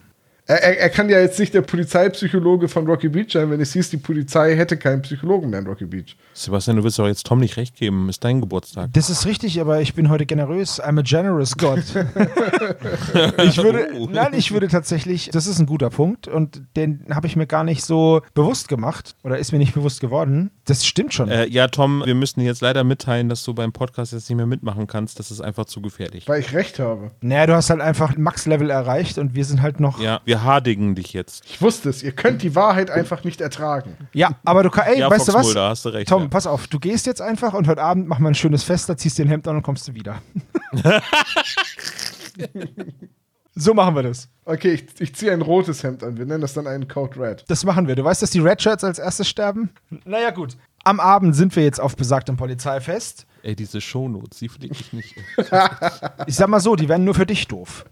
Er, 0.51 0.79
er, 0.79 0.89
kann 0.89 1.11
ja 1.11 1.21
jetzt 1.21 1.39
nicht 1.39 1.53
der 1.53 1.61
Polizeipsychologe 1.61 2.69
von 2.69 2.87
Rocky 2.87 3.11
Beach 3.11 3.33
sein, 3.33 3.51
wenn 3.51 3.61
es 3.61 3.75
hieß, 3.75 3.91
die 3.91 3.99
Polizei 3.99 4.57
hätte 4.57 4.79
keinen 4.79 5.03
Psychologen 5.03 5.51
mehr 5.51 5.59
in 5.59 5.67
Rocky 5.67 5.85
Beach. 5.85 6.17
Sebastian, 6.33 6.79
du 6.79 6.85
willst 6.85 6.99
doch 6.99 7.07
jetzt 7.07 7.27
Tom 7.27 7.39
nicht 7.39 7.59
recht 7.59 7.77
geben. 7.77 8.09
Ist 8.09 8.25
dein 8.25 8.41
Geburtstag. 8.41 8.89
Das 8.95 9.11
ist 9.11 9.27
richtig, 9.27 9.61
aber 9.61 9.83
ich 9.83 9.93
bin 9.93 10.09
heute 10.09 10.25
generös. 10.25 10.83
I'm 10.83 10.99
a 10.99 11.03
generous 11.03 11.55
God. 11.55 11.81
ich 13.45 13.59
würde, 13.59 13.91
nein, 14.11 14.33
ich 14.33 14.51
würde 14.51 14.69
tatsächlich, 14.69 15.29
das 15.31 15.47
ist 15.47 15.59
ein 15.59 15.67
guter 15.67 15.91
Punkt 15.91 16.29
und 16.29 16.63
den 16.77 17.05
habe 17.11 17.27
ich 17.27 17.37
mir 17.37 17.47
gar 17.47 17.63
nicht 17.63 17.85
so 17.85 18.23
bewusst 18.33 18.69
gemacht 18.69 19.17
oder 19.25 19.37
ist 19.37 19.53
mir 19.53 19.59
nicht 19.59 19.75
bewusst 19.75 20.01
geworden. 20.01 20.51
Das 20.69 20.85
stimmt 20.85 21.15
schon. 21.15 21.31
Äh, 21.31 21.47
ja, 21.47 21.67
Tom, 21.69 22.03
wir 22.05 22.15
müssen 22.15 22.41
dir 22.41 22.47
jetzt 22.47 22.61
leider 22.61 22.85
mitteilen, 22.85 23.31
dass 23.31 23.43
du 23.43 23.55
beim 23.55 23.73
Podcast 23.73 24.13
jetzt 24.13 24.29
nicht 24.29 24.37
mehr 24.37 24.45
mitmachen 24.45 24.87
kannst. 24.87 25.19
Das 25.19 25.31
ist 25.31 25.41
einfach 25.41 25.65
zu 25.65 25.81
gefährlich. 25.81 26.29
Weil 26.29 26.41
ich 26.41 26.53
recht 26.53 26.79
habe. 26.79 27.11
naja, 27.23 27.47
du 27.47 27.55
hast 27.55 27.71
halt 27.71 27.81
einfach 27.81 28.19
Max-Level 28.19 28.69
erreicht 28.69 29.17
und 29.17 29.35
wir 29.35 29.47
sind 29.47 29.63
halt 29.63 29.81
noch. 29.81 29.99
Ja, 29.99 30.21
wir 30.27 30.43
hardigen 30.43 30.95
dich 30.95 31.15
jetzt. 31.15 31.43
Ich 31.47 31.63
wusste 31.63 31.89
es, 31.89 32.03
ihr 32.03 32.13
könnt 32.13 32.43
die 32.43 32.55
Wahrheit 32.55 32.91
einfach 32.91 33.25
nicht 33.25 33.41
ertragen. 33.41 33.97
Ja, 34.13 34.33
aber 34.45 34.63
du 34.63 34.69
kannst, 34.69 34.91
ey, 34.91 35.01
Ja, 35.01 35.11
weißt 35.11 35.29
du 35.29 35.33
Fox 35.33 35.39
was? 35.39 35.47
Mulder, 35.47 35.69
hast 35.71 35.85
du 35.87 35.89
recht, 35.89 36.09
Tom, 36.11 36.25
ja. 36.25 36.29
pass 36.29 36.47
auf, 36.47 36.67
du 36.67 36.79
gehst 36.79 37.07
jetzt 37.07 37.23
einfach 37.23 37.55
und 37.55 37.67
heute 37.67 37.83
Abend 37.83 38.07
machen 38.07 38.23
wir 38.23 38.29
ein 38.29 38.35
schönes 38.35 38.63
Fest, 38.63 38.91
da 38.91 38.97
ziehst 38.99 39.19
du 39.19 39.23
den 39.23 39.31
Hemd 39.31 39.49
an 39.49 39.57
und 39.57 39.63
kommst 39.63 39.89
du 39.89 39.95
wieder. 39.95 40.21
so 43.59 43.75
machen 43.75 43.95
wir 43.95 44.03
das. 44.03 44.29
Okay, 44.45 44.73
ich, 44.73 45.01
ich 45.01 45.15
ziehe 45.15 45.33
ein 45.33 45.43
rotes 45.43 45.83
Hemd 45.83 46.03
an. 46.03 46.17
Wir 46.17 46.27
nennen 46.27 46.41
das 46.41 46.55
dann 46.55 46.67
einen 46.67 46.89
Code 46.89 47.21
Red. 47.21 47.45
Das 47.49 47.65
machen 47.65 47.87
wir. 47.87 47.97
Du 47.97 48.05
weißt, 48.05 48.23
dass 48.23 48.31
die 48.31 48.41
Red 48.41 48.63
Shirts 48.63 48.85
als 48.85 48.99
erstes 48.99 49.29
sterben? 49.29 49.71
Naja, 50.05 50.31
gut. 50.31 50.57
Am 50.85 51.01
Abend 51.01 51.35
sind 51.37 51.55
wir 51.57 51.65
jetzt 51.65 51.81
auf 51.81 51.97
besagtem 51.97 52.37
Polizeifest. 52.37 53.27
Ey, 53.43 53.55
diese 53.55 53.81
Shownotes, 53.81 54.39
die 54.39 54.49
fliege 54.49 54.75
ich 54.79 54.93
nicht. 54.93 55.15
Ich 56.27 56.37
sag 56.37 56.49
mal 56.49 56.61
so, 56.61 56.77
die 56.77 56.89
werden 56.89 57.05
nur 57.05 57.15
für 57.15 57.27
dich 57.27 57.49
doof. 57.49 57.85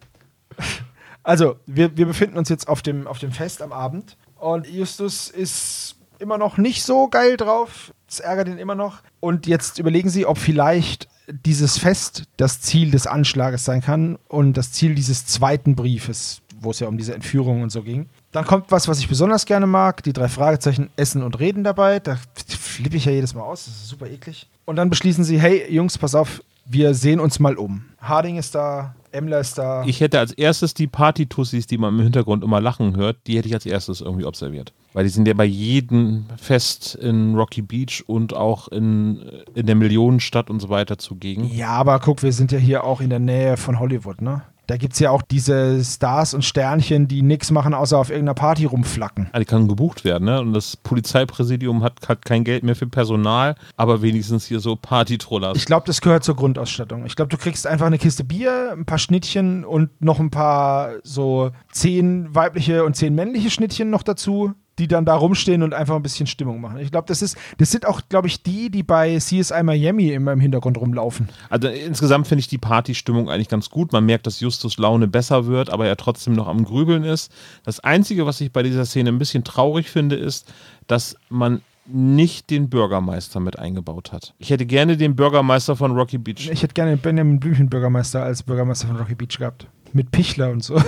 Also, 1.23 1.57
wir, 1.67 1.97
wir 1.97 2.07
befinden 2.07 2.39
uns 2.39 2.49
jetzt 2.49 2.69
auf 2.69 2.83
dem, 2.83 3.07
auf 3.07 3.19
dem 3.19 3.33
Fest 3.33 3.61
am 3.63 3.73
Abend 3.73 4.17
und 4.37 4.69
Justus 4.69 5.29
ist 5.29 5.97
immer 6.19 6.39
noch 6.39 6.57
nicht 6.57 6.85
so 6.85 7.09
geil 7.09 7.37
drauf. 7.37 7.93
Das 8.07 8.21
ärgert 8.21 8.49
ihn 8.49 8.59
immer 8.59 8.75
noch. 8.75 9.03
Und 9.21 9.47
jetzt 9.47 9.79
überlegen 9.79 10.09
sie, 10.09 10.25
ob 10.27 10.39
vielleicht 10.39 11.09
dieses 11.29 11.79
Fest 11.79 12.25
das 12.37 12.61
Ziel 12.61 12.91
des 12.91 13.07
Anschlages 13.07 13.65
sein 13.65 13.81
kann 13.81 14.19
und 14.29 14.57
das 14.57 14.73
Ziel 14.73 14.95
dieses 14.95 15.27
zweiten 15.27 15.75
Briefes, 15.75 16.41
wo 16.61 16.71
es 16.71 16.81
ja 16.81 16.89
um 16.89 16.99
diese 16.99 17.15
Entführung 17.15 17.63
und 17.63 17.71
so 17.71 17.83
ging. 17.83 18.09
Dann 18.33 18.45
kommt 18.45 18.71
was, 18.71 18.89
was 18.89 18.99
ich 18.99 19.09
besonders 19.09 19.47
gerne 19.47 19.67
mag. 19.67 20.03
Die 20.03 20.13
drei 20.13 20.29
Fragezeichen 20.29 20.91
Essen 20.97 21.23
und 21.23 21.39
Reden 21.39 21.65
dabei. 21.65 22.01
Da 22.01 22.19
flippe 22.49 22.97
ich 22.97 23.05
ja 23.05 23.13
jedes 23.13 23.35
Mal 23.35 23.43
aus. 23.43 23.67
Das 23.67 23.75
ist 23.75 23.89
super 23.89 24.07
eklig. 24.07 24.49
Und 24.65 24.77
dann 24.77 24.91
beschließen 24.91 25.25
sie, 25.25 25.41
hey 25.41 25.73
Jungs, 25.73 25.99
pass 25.99 26.15
auf, 26.15 26.43
wir 26.65 26.95
sehen 26.95 27.21
uns 27.21 27.39
mal 27.39 27.57
um. 27.57 27.85
Harding 28.01 28.37
ist 28.37 28.55
da, 28.55 28.96
Emler 29.13 29.41
ist 29.41 29.59
da. 29.59 29.85
Ich 29.87 30.01
hätte 30.01 30.19
als 30.19 30.33
erstes 30.33 30.75
die 30.75 30.87
Party-Tussis, 30.87 31.67
die 31.67 31.79
man 31.79 31.95
im 31.95 32.03
Hintergrund 32.03 32.45
immer 32.45 32.61
lachen 32.61 32.97
hört, 32.97 33.19
die 33.27 33.37
hätte 33.37 33.49
ich 33.49 33.55
als 33.55 33.67
erstes 33.67 34.01
irgendwie 34.01 34.25
observiert. 34.25 34.73
Weil 34.93 35.05
die 35.05 35.11
sind 35.11 35.29
ja 35.29 35.35
bei 35.35 35.45
jedem 35.45 36.27
Fest 36.37 36.95
in 36.95 37.35
Rocky 37.35 37.63
Beach 37.63 38.05
und 38.07 38.35
auch 38.35 38.69
in, 38.69 39.21
in 39.55 39.67
der 39.67 39.75
Millionenstadt 39.75 40.51
und 40.51 40.61
so 40.61 40.69
weiter 40.69 40.99
zugegen. 40.99 41.51
ja, 41.55 41.69
aber 41.69 41.99
guck, 41.99 42.23
wir 42.23 42.33
sind 42.33 42.53
ja 42.53 42.59
hier 42.59 42.85
auch 42.85 43.01
in 43.01 43.11
der 43.11 43.19
Nähe 43.19 43.57
von 43.57 43.79
Hollywood, 43.79 44.23
ne? 44.23 44.43
Da 44.67 44.77
gibt 44.77 44.95
es 44.95 44.99
ja 44.99 45.11
auch 45.11 45.23
diese 45.23 45.85
Stars 45.85 46.35
und 46.35 46.45
Sternchen, 46.45 47.07
die 47.09 47.23
nichts 47.23 47.51
machen, 47.51 47.75
außer 47.75 47.99
auf 47.99 48.11
irgendeiner 48.11 48.35
Party 48.35 48.65
rumflacken. 48.65 49.29
Ah, 49.33 49.39
Die 49.39 49.45
kann 49.45 49.69
gebucht 49.69 50.05
werden, 50.05 50.25
ne? 50.25 50.41
Und 50.41 50.53
das 50.53 50.77
Polizeipräsidium 50.77 51.83
hat, 51.83 52.09
hat 52.09 52.25
kein 52.25 52.45
Geld 52.45 52.65
mehr 52.65 52.77
für 52.77 52.87
Personal, 52.87 53.55
aber 53.77 54.03
wenigstens 54.03 54.47
hier 54.47 54.61
so 54.61 54.77
Party-Trollers. 54.77 55.57
Ich 55.57 55.67
glaube, 55.67 55.87
das 55.87 56.01
gehört 56.01 56.25
zur 56.25 56.37
Grundausstattung. 56.37 57.07
Ich 57.07 57.17
glaube, 57.17 57.29
du 57.29 57.37
kriegst 57.37 57.67
einfach 57.67 57.87
eine 57.87 57.99
Kiste 57.99 58.25
Bier, 58.25 58.73
ein 58.73 58.85
paar 58.87 58.99
Schnittchen 58.99 59.65
und 59.65 59.91
noch 60.01 60.19
ein 60.19 60.31
paar 60.31 60.91
so 61.03 61.51
zehn 61.73 62.35
weibliche 62.35 62.85
und 62.85 62.97
zehn 62.97 63.15
männliche 63.15 63.51
Schnittchen 63.51 63.91
noch 63.91 64.03
dazu, 64.03 64.53
die 64.79 64.89
dann 64.89 65.05
da 65.05 65.15
rumstehen 65.15 65.63
und 65.63 65.75
einfach 65.75 65.97
ein 65.97 66.03
bisschen 66.03 66.27
Stimmung 66.27 66.61
machen. 66.61 66.79
Ich 66.79 66.91
glaube, 66.91 67.07
das 67.09 67.23
ist, 67.23 67.37
das 67.59 67.71
sind 67.71 67.87
auch, 67.87 68.03
glaube 68.09 68.29
ich, 68.29 68.43
die, 68.43 68.71
die 68.71 68.83
bei 68.83 69.17
CSI 69.19 69.63
Miami 69.63 70.11
immer 70.11 70.33
im 70.33 70.41
Hintergrund 70.41 70.79
rumlaufen. 70.79 71.29
Also 71.49 71.69
insgesamt 71.69 72.27
finde 72.27 72.41
ich 72.41 72.49
die 72.49 72.59
Partystimmung 72.59 73.31
eigentlich 73.31 73.49
ganz 73.49 73.71
gut. 73.71 73.93
Man 73.93 74.05
merkt, 74.05 74.27
dass 74.27 74.41
Justus 74.41 74.77
Laune 74.77 75.09
besser 75.09 75.47
wird, 75.47 75.71
aber 75.71 75.87
er 75.87 75.97
trotzdem 75.97 76.35
noch 76.35 76.47
am 76.47 76.65
Grübeln 76.65 77.05
ist. 77.05 77.33
Das 77.65 77.81
Einzige, 77.81 78.27
was 78.27 78.41
ich 78.41 78.53
bei 78.53 78.63
dieser 78.63 78.85
Szene 78.85 79.11
ein 79.11 79.19
bisschen 79.19 79.45
traurig 79.45 79.91
finde, 79.91 80.17
ist, 80.17 80.53
dass 80.87 81.17
man 81.29 81.63
nicht 81.89 82.51
den 82.51 82.69
Bürgermeister 82.69 83.41
mit 83.41 83.59
eingebaut 83.59 84.13
hat. 84.13 84.35
Ich 84.39 84.51
hätte 84.51 84.67
gerne 84.67 84.97
den 84.97 85.15
Bürgermeister 85.15 85.77
von 85.77 85.93
Rocky 85.93 86.19
Beach. 86.19 86.51
Ich 86.51 86.63
hätte 86.63 86.75
gerne 86.75 86.97
Benjamin 86.97 87.39
Blümchen 87.39 87.69
Bürgermeister 87.71 88.23
als 88.23 88.43
Bürgermeister 88.43 88.89
von 88.89 88.97
Rocky 88.97 89.15
Beach 89.15 89.39
gehabt. 89.39 89.69
Mit 89.93 90.11
Pichler 90.11 90.51
und 90.51 90.65
so. 90.65 90.81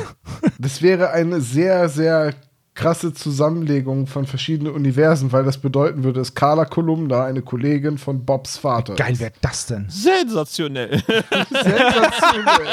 Das 0.59 0.82
wäre 0.82 1.11
eine 1.11 1.41
sehr, 1.41 1.89
sehr 1.89 2.34
krasse 2.79 3.12
Zusammenlegung 3.12 4.07
von 4.07 4.24
verschiedenen 4.24 4.72
Universen, 4.72 5.33
weil 5.33 5.43
das 5.43 5.59
bedeuten 5.59 6.05
würde, 6.05 6.20
dass 6.20 6.35
Carla 6.35 6.64
Kolumna 6.64 7.24
eine 7.24 7.43
Kollegin 7.43 7.99
von 7.99 8.24
Bobs 8.24 8.57
Vater 8.57 8.95
Geil 8.95 9.14
ist. 9.14 9.20
wäre 9.20 9.33
das 9.41 9.66
denn? 9.66 9.87
Sensationell. 9.89 11.03
Sensationell. 11.51 12.68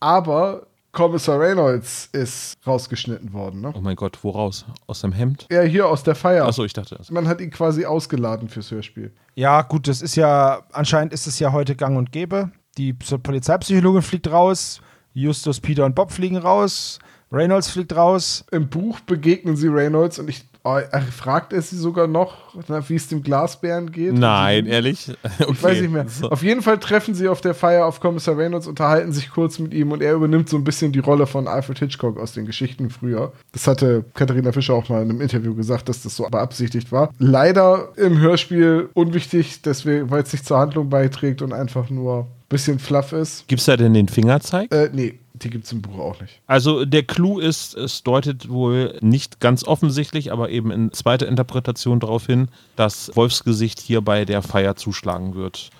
Aber 0.00 0.66
Kommissar 0.92 1.40
Reynolds 1.40 2.10
ist 2.12 2.58
rausgeschnitten 2.66 3.32
worden, 3.32 3.62
ne? 3.62 3.72
Oh 3.74 3.80
mein 3.80 3.96
Gott, 3.96 4.18
woraus? 4.22 4.66
Aus 4.86 5.00
dem 5.00 5.12
Hemd? 5.12 5.46
Ja, 5.50 5.62
hier 5.62 5.88
aus 5.88 6.02
der 6.02 6.14
Feier. 6.14 6.44
Achso, 6.44 6.62
ich 6.62 6.74
dachte 6.74 6.96
das. 6.96 7.10
Man 7.10 7.26
hat 7.26 7.40
ihn 7.40 7.50
quasi 7.50 7.86
ausgeladen 7.86 8.50
fürs 8.50 8.70
Hörspiel. 8.70 9.14
Ja, 9.34 9.62
gut, 9.62 9.88
das 9.88 10.02
ist 10.02 10.14
ja, 10.14 10.60
anscheinend 10.72 11.14
ist 11.14 11.26
es 11.26 11.38
ja 11.38 11.52
heute 11.52 11.74
gang 11.74 11.96
und 11.96 12.12
gäbe. 12.12 12.50
Die 12.76 12.92
Polizeipsychologin 12.92 14.02
fliegt 14.02 14.30
raus, 14.30 14.82
Justus, 15.14 15.60
Peter 15.60 15.84
und 15.84 15.94
Bob 15.94 16.10
fliegen 16.12 16.36
raus, 16.36 16.98
Reynolds 17.30 17.70
fliegt 17.70 17.96
raus. 17.96 18.44
Im 18.50 18.68
Buch 18.68 19.00
begegnen 19.00 19.56
sie 19.56 19.68
Reynolds 19.68 20.18
und 20.18 20.28
ich 20.28 20.44
er 20.64 21.02
fragt 21.02 21.52
er 21.52 21.60
sie 21.60 21.76
sogar 21.76 22.06
noch, 22.06 22.54
wie 22.86 22.94
es 22.94 23.08
dem 23.08 23.22
Glasbären 23.22 23.90
geht? 23.90 24.14
Nein, 24.14 24.66
ehrlich? 24.66 25.12
Ich 25.50 25.62
weiß 25.62 25.80
nicht 25.80 25.92
mehr. 25.92 26.08
So. 26.08 26.30
Auf 26.30 26.42
jeden 26.42 26.62
Fall 26.62 26.78
treffen 26.78 27.14
sie 27.14 27.28
auf 27.28 27.40
der 27.40 27.54
Feier 27.54 27.86
auf 27.86 28.00
Kommissar 28.00 28.36
Reynolds, 28.36 28.66
unterhalten 28.66 29.12
sich 29.12 29.30
kurz 29.30 29.58
mit 29.58 29.74
ihm 29.74 29.90
und 29.90 30.02
er 30.02 30.14
übernimmt 30.14 30.48
so 30.48 30.56
ein 30.56 30.64
bisschen 30.64 30.92
die 30.92 31.00
Rolle 31.00 31.26
von 31.26 31.48
Alfred 31.48 31.78
Hitchcock 31.78 32.18
aus 32.18 32.32
den 32.32 32.46
Geschichten 32.46 32.90
früher. 32.90 33.32
Das 33.52 33.66
hatte 33.66 34.04
Katharina 34.14 34.52
Fischer 34.52 34.74
auch 34.74 34.88
mal 34.88 35.02
in 35.02 35.10
einem 35.10 35.20
Interview 35.20 35.54
gesagt, 35.54 35.88
dass 35.88 36.02
das 36.02 36.16
so 36.16 36.28
beabsichtigt 36.28 36.92
war. 36.92 37.10
Leider 37.18 37.88
im 37.96 38.18
Hörspiel 38.20 38.88
unwichtig, 38.94 39.62
deswegen, 39.62 40.10
weil 40.10 40.22
es 40.22 40.32
nicht 40.32 40.46
zur 40.46 40.58
Handlung 40.58 40.88
beiträgt 40.88 41.42
und 41.42 41.52
einfach 41.52 41.90
nur 41.90 42.28
bisschen 42.52 42.78
fluff 42.78 43.12
ist. 43.12 43.48
Gibt's 43.48 43.64
da 43.64 43.76
denn 43.76 43.94
den 43.94 44.08
Fingerzeig? 44.08 44.72
Äh, 44.72 44.90
nee, 44.92 45.18
die 45.34 45.50
gibt 45.50 45.64
es 45.64 45.72
im 45.72 45.82
Buch 45.82 45.98
auch 45.98 46.20
nicht. 46.20 46.40
Also 46.46 46.84
der 46.84 47.02
Clou 47.02 47.40
ist, 47.40 47.74
es 47.74 48.02
deutet 48.02 48.48
wohl 48.48 48.96
nicht 49.00 49.40
ganz 49.40 49.64
offensichtlich, 49.64 50.32
aber 50.32 50.50
eben 50.50 50.70
in 50.70 50.92
zweiter 50.92 51.26
Interpretation 51.26 51.98
darauf 51.98 52.26
hin, 52.26 52.48
dass 52.76 53.10
Wolfsgesicht 53.16 53.80
hier 53.80 54.00
bei 54.02 54.24
der 54.24 54.42
Feier 54.42 54.76
zuschlagen 54.76 55.34
wird. 55.34 55.70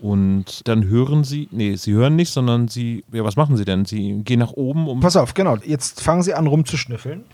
Und 0.00 0.66
dann 0.66 0.84
hören 0.84 1.24
sie, 1.24 1.48
nee, 1.50 1.76
sie 1.76 1.92
hören 1.92 2.16
nicht, 2.16 2.32
sondern 2.32 2.68
sie, 2.68 3.04
ja, 3.12 3.22
was 3.22 3.36
machen 3.36 3.58
sie 3.58 3.66
denn? 3.66 3.84
Sie 3.84 4.22
gehen 4.24 4.38
nach 4.38 4.52
oben, 4.52 4.88
um. 4.88 5.00
Pass 5.00 5.16
auf, 5.16 5.34
genau. 5.34 5.56
Jetzt 5.56 6.00
fangen 6.00 6.22
sie 6.22 6.32
an 6.32 6.46
rumzuschnüffeln, 6.46 7.24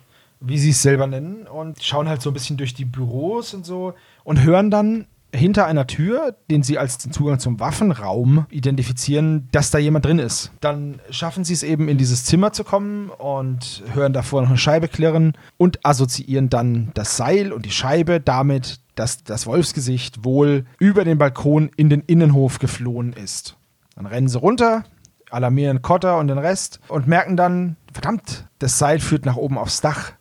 wie 0.40 0.58
sie 0.58 0.70
es 0.70 0.82
selber 0.82 1.06
nennen, 1.06 1.46
und 1.46 1.82
schauen 1.82 2.08
halt 2.08 2.22
so 2.22 2.30
ein 2.30 2.32
bisschen 2.32 2.56
durch 2.56 2.74
die 2.74 2.84
Büros 2.84 3.54
und 3.54 3.64
so 3.64 3.94
und 4.24 4.42
hören 4.42 4.72
dann 4.72 5.06
hinter 5.34 5.66
einer 5.66 5.86
Tür, 5.86 6.36
den 6.50 6.62
sie 6.62 6.78
als 6.78 6.98
den 6.98 7.12
Zugang 7.12 7.38
zum 7.38 7.60
Waffenraum 7.60 8.46
identifizieren, 8.50 9.48
dass 9.52 9.70
da 9.70 9.78
jemand 9.78 10.04
drin 10.04 10.18
ist. 10.18 10.50
Dann 10.60 11.00
schaffen 11.10 11.44
sie 11.44 11.52
es 11.52 11.62
eben 11.62 11.88
in 11.88 11.98
dieses 11.98 12.24
Zimmer 12.24 12.52
zu 12.52 12.64
kommen 12.64 13.10
und 13.10 13.82
hören 13.92 14.12
davor 14.12 14.42
noch 14.42 14.48
eine 14.48 14.58
Scheibe 14.58 14.88
klirren 14.88 15.36
und 15.56 15.84
assoziieren 15.84 16.48
dann 16.48 16.90
das 16.94 17.16
Seil 17.16 17.52
und 17.52 17.66
die 17.66 17.70
Scheibe 17.70 18.20
damit, 18.20 18.80
dass 18.94 19.24
das 19.24 19.46
Wolfsgesicht 19.46 20.24
wohl 20.24 20.64
über 20.78 21.04
den 21.04 21.18
Balkon 21.18 21.70
in 21.76 21.90
den 21.90 22.00
Innenhof 22.00 22.58
geflohen 22.58 23.12
ist. 23.12 23.56
Dann 23.94 24.06
rennen 24.06 24.28
sie 24.28 24.38
runter, 24.38 24.84
alarmieren 25.30 25.82
Cotter 25.82 26.18
und 26.18 26.28
den 26.28 26.38
Rest 26.38 26.80
und 26.88 27.06
merken 27.06 27.36
dann, 27.36 27.76
verdammt, 27.92 28.46
das 28.58 28.78
Seil 28.78 29.00
führt 29.00 29.26
nach 29.26 29.36
oben 29.36 29.58
aufs 29.58 29.80
Dach. 29.80 30.12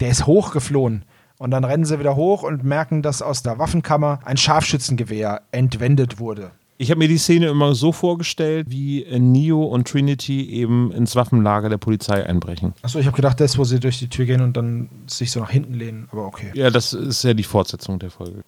Der 0.00 0.08
ist 0.08 0.26
hochgeflohen. 0.26 1.04
Und 1.38 1.50
dann 1.50 1.64
rennen 1.64 1.84
sie 1.84 1.98
wieder 1.98 2.16
hoch 2.16 2.42
und 2.42 2.64
merken, 2.64 3.02
dass 3.02 3.22
aus 3.22 3.42
der 3.42 3.58
Waffenkammer 3.58 4.20
ein 4.24 4.36
Scharfschützengewehr 4.36 5.42
entwendet 5.50 6.18
wurde. 6.18 6.52
Ich 6.76 6.90
habe 6.90 6.98
mir 6.98 7.08
die 7.08 7.18
Szene 7.18 7.46
immer 7.48 7.74
so 7.74 7.92
vorgestellt, 7.92 8.66
wie 8.68 9.06
Neo 9.18 9.62
und 9.62 9.86
Trinity 9.86 10.50
eben 10.50 10.90
ins 10.90 11.14
Waffenlager 11.14 11.68
der 11.68 11.78
Polizei 11.78 12.26
einbrechen. 12.26 12.74
Achso, 12.82 12.98
ich 12.98 13.06
habe 13.06 13.14
gedacht, 13.14 13.40
das, 13.40 13.58
wo 13.58 13.64
sie 13.64 13.78
durch 13.78 13.98
die 14.00 14.08
Tür 14.08 14.26
gehen 14.26 14.40
und 14.40 14.56
dann 14.56 14.88
sich 15.06 15.30
so 15.30 15.40
nach 15.40 15.50
hinten 15.50 15.74
lehnen, 15.74 16.08
aber 16.10 16.26
okay. 16.26 16.50
Ja, 16.54 16.70
das 16.70 16.92
ist 16.92 17.22
ja 17.22 17.32
die 17.32 17.44
Fortsetzung 17.44 18.00
der 18.00 18.10
Folge. 18.10 18.42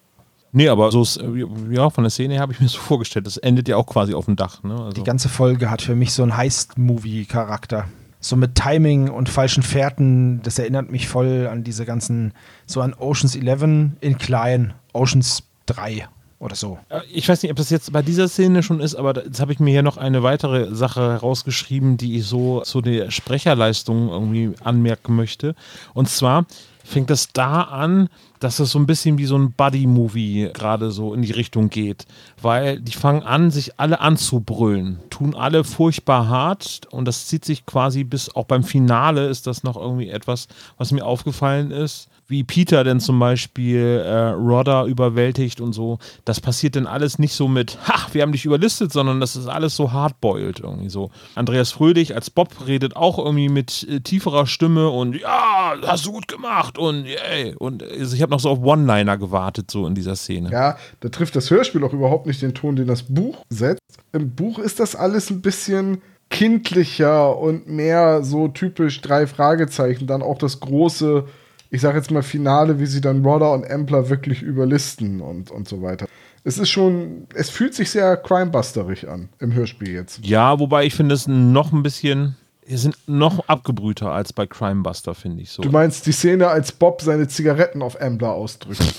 Nee, 0.51 0.69
aber 0.69 0.91
so 0.91 1.01
ist, 1.01 1.17
äh, 1.17 1.45
ja, 1.69 1.89
von 1.89 2.03
der 2.03 2.11
Szene 2.11 2.33
her 2.33 2.41
habe 2.41 2.51
ich 2.51 2.59
mir 2.59 2.67
so 2.69 2.79
vorgestellt. 2.79 3.25
Das 3.27 3.37
endet 3.37 3.67
ja 3.69 3.77
auch 3.77 3.85
quasi 3.85 4.13
auf 4.13 4.25
dem 4.25 4.35
Dach. 4.35 4.61
Ne? 4.63 4.73
Also, 4.73 4.91
Die 4.91 5.03
ganze 5.03 5.29
Folge 5.29 5.69
hat 5.71 5.81
für 5.81 5.95
mich 5.95 6.13
so 6.13 6.23
einen 6.23 6.35
Heist-Movie-Charakter. 6.35 7.85
So 8.19 8.35
mit 8.35 8.55
Timing 8.55 9.09
und 9.09 9.29
falschen 9.29 9.63
Fährten, 9.63 10.41
das 10.41 10.57
erinnert 10.59 10.91
mich 10.91 11.07
voll 11.07 11.47
an 11.51 11.63
diese 11.63 11.85
ganzen, 11.85 12.33
so 12.65 12.81
an 12.81 12.93
Oceans 12.93 13.35
11 13.35 13.63
in 14.01 14.17
klein, 14.17 14.73
Oceans 14.93 15.43
3 15.67 16.07
oder 16.39 16.55
so. 16.55 16.79
Äh, 16.89 17.01
Ich 17.11 17.27
weiß 17.29 17.41
nicht, 17.43 17.51
ob 17.51 17.57
das 17.57 17.69
jetzt 17.69 17.91
bei 17.91 18.01
dieser 18.01 18.27
Szene 18.27 18.63
schon 18.63 18.79
ist, 18.79 18.95
aber 18.95 19.23
jetzt 19.23 19.39
habe 19.39 19.51
ich 19.53 19.59
mir 19.59 19.71
hier 19.71 19.83
noch 19.83 19.97
eine 19.97 20.23
weitere 20.23 20.73
Sache 20.73 21.01
herausgeschrieben, 21.01 21.97
die 21.97 22.17
ich 22.17 22.25
so 22.25 22.61
zu 22.61 22.81
der 22.81 23.11
Sprecherleistung 23.11 24.09
irgendwie 24.09 24.53
anmerken 24.63 25.15
möchte. 25.15 25.55
Und 25.93 26.09
zwar 26.09 26.45
fängt 26.83 27.11
es 27.11 27.29
da 27.33 27.61
an, 27.63 28.09
dass 28.39 28.59
es 28.59 28.71
so 28.71 28.79
ein 28.79 28.85
bisschen 28.85 29.17
wie 29.17 29.25
so 29.25 29.37
ein 29.37 29.51
Buddy-Movie 29.51 30.51
gerade 30.53 30.91
so 30.91 31.13
in 31.13 31.21
die 31.21 31.31
Richtung 31.31 31.69
geht. 31.69 32.05
Weil 32.41 32.79
die 32.79 32.93
fangen 32.93 33.23
an, 33.23 33.51
sich 33.51 33.79
alle 33.79 33.99
anzubrüllen, 33.99 34.99
tun 35.09 35.35
alle 35.35 35.63
furchtbar 35.63 36.27
hart 36.27 36.81
und 36.91 37.05
das 37.05 37.27
zieht 37.27 37.45
sich 37.45 37.65
quasi 37.65 38.03
bis 38.03 38.33
auch 38.35 38.45
beim 38.45 38.63
Finale 38.63 39.27
ist 39.27 39.47
das 39.47 39.63
noch 39.63 39.75
irgendwie 39.75 40.09
etwas, 40.09 40.47
was 40.77 40.91
mir 40.91 41.05
aufgefallen 41.05 41.71
ist 41.71 42.09
wie 42.27 42.43
Peter 42.43 42.83
denn 42.83 42.99
zum 42.99 43.19
Beispiel 43.19 44.03
äh, 44.05 44.29
Rodder 44.29 44.85
überwältigt 44.85 45.61
und 45.61 45.73
so. 45.73 45.97
Das 46.25 46.41
passiert 46.41 46.75
dann 46.75 46.85
alles 46.85 47.19
nicht 47.19 47.33
so 47.33 47.47
mit, 47.47 47.77
ha, 47.87 48.07
wir 48.11 48.21
haben 48.21 48.33
dich 48.33 48.45
überlistet, 48.45 48.91
sondern 48.91 49.19
das 49.19 49.35
ist 49.35 49.47
alles 49.47 49.75
so 49.75 49.93
hardboiled 49.93 50.59
irgendwie 50.59 50.89
so. 50.89 51.09
Andreas 51.35 51.71
Fröhlich 51.71 52.15
als 52.15 52.29
Bob 52.29 52.67
redet 52.67 52.95
auch 52.95 53.17
irgendwie 53.17 53.49
mit 53.49 53.87
äh, 53.89 54.01
tieferer 54.01 54.45
Stimme 54.45 54.89
und 54.89 55.15
ja, 55.15 55.75
hast 55.85 56.05
du 56.05 56.11
gut 56.11 56.27
gemacht 56.27 56.77
und 56.77 57.05
yay. 57.05 57.55
Und 57.57 57.81
also 57.81 58.15
ich 58.15 58.21
habe 58.21 58.26
noch 58.29 58.39
so 58.39 58.49
auf 58.49 58.59
One-Liner 58.61 59.17
gewartet, 59.17 59.71
so 59.71 59.87
in 59.87 59.95
dieser 59.95 60.15
Szene. 60.15 60.49
Ja, 60.51 60.77
da 60.99 61.09
trifft 61.09 61.35
das 61.35 61.49
Hörspiel 61.49 61.83
auch 61.83 61.93
überhaupt 61.93 62.25
nicht 62.25 62.41
den 62.41 62.53
Ton, 62.53 62.75
den 62.75 62.87
das 62.87 63.03
Buch 63.03 63.43
setzt. 63.49 63.81
Im 64.13 64.31
Buch 64.31 64.59
ist 64.59 64.79
das 64.79 64.95
alles 64.95 65.29
ein 65.29 65.41
bisschen 65.41 66.01
kindlicher 66.29 67.37
und 67.37 67.67
mehr 67.67 68.23
so 68.23 68.47
typisch 68.47 69.01
drei 69.01 69.27
Fragezeichen. 69.27 70.07
Dann 70.07 70.21
auch 70.21 70.37
das 70.37 70.59
große, 70.59 71.25
ich 71.69 71.81
sag 71.81 71.95
jetzt 71.95 72.11
mal 72.11 72.23
Finale, 72.23 72.79
wie 72.79 72.85
sie 72.85 73.01
dann 73.01 73.25
Rodder 73.25 73.53
und 73.53 73.69
Ampler 73.69 74.09
wirklich 74.09 74.41
überlisten 74.41 75.21
und, 75.21 75.51
und 75.51 75.67
so 75.67 75.81
weiter. 75.81 76.07
Es 76.43 76.57
ist 76.57 76.69
schon, 76.69 77.27
es 77.33 77.49
fühlt 77.49 77.73
sich 77.73 77.89
sehr 77.89 78.15
crimebusterig 78.15 79.09
an 79.09 79.29
im 79.39 79.53
Hörspiel 79.53 79.89
jetzt. 79.89 80.25
Ja, 80.25 80.59
wobei 80.59 80.85
ich 80.85 80.95
finde 80.95 81.15
es 81.15 81.27
noch 81.27 81.73
ein 81.73 81.83
bisschen, 81.83 82.37
wir 82.67 82.77
sind 82.77 82.97
noch 83.07 83.47
abgebrühter 83.47 84.11
als 84.11 84.33
bei 84.33 84.45
Crimebuster, 84.45 85.15
finde 85.15 85.41
ich 85.41 85.51
so. 85.51 85.61
Du 85.61 85.69
meinst 85.69 86.05
die 86.05 86.11
Szene, 86.11 86.49
als 86.49 86.73
Bob 86.73 87.01
seine 87.01 87.27
Zigaretten 87.27 87.81
auf 87.81 87.99
Ambler 88.01 88.33
ausdrückt. 88.33 88.81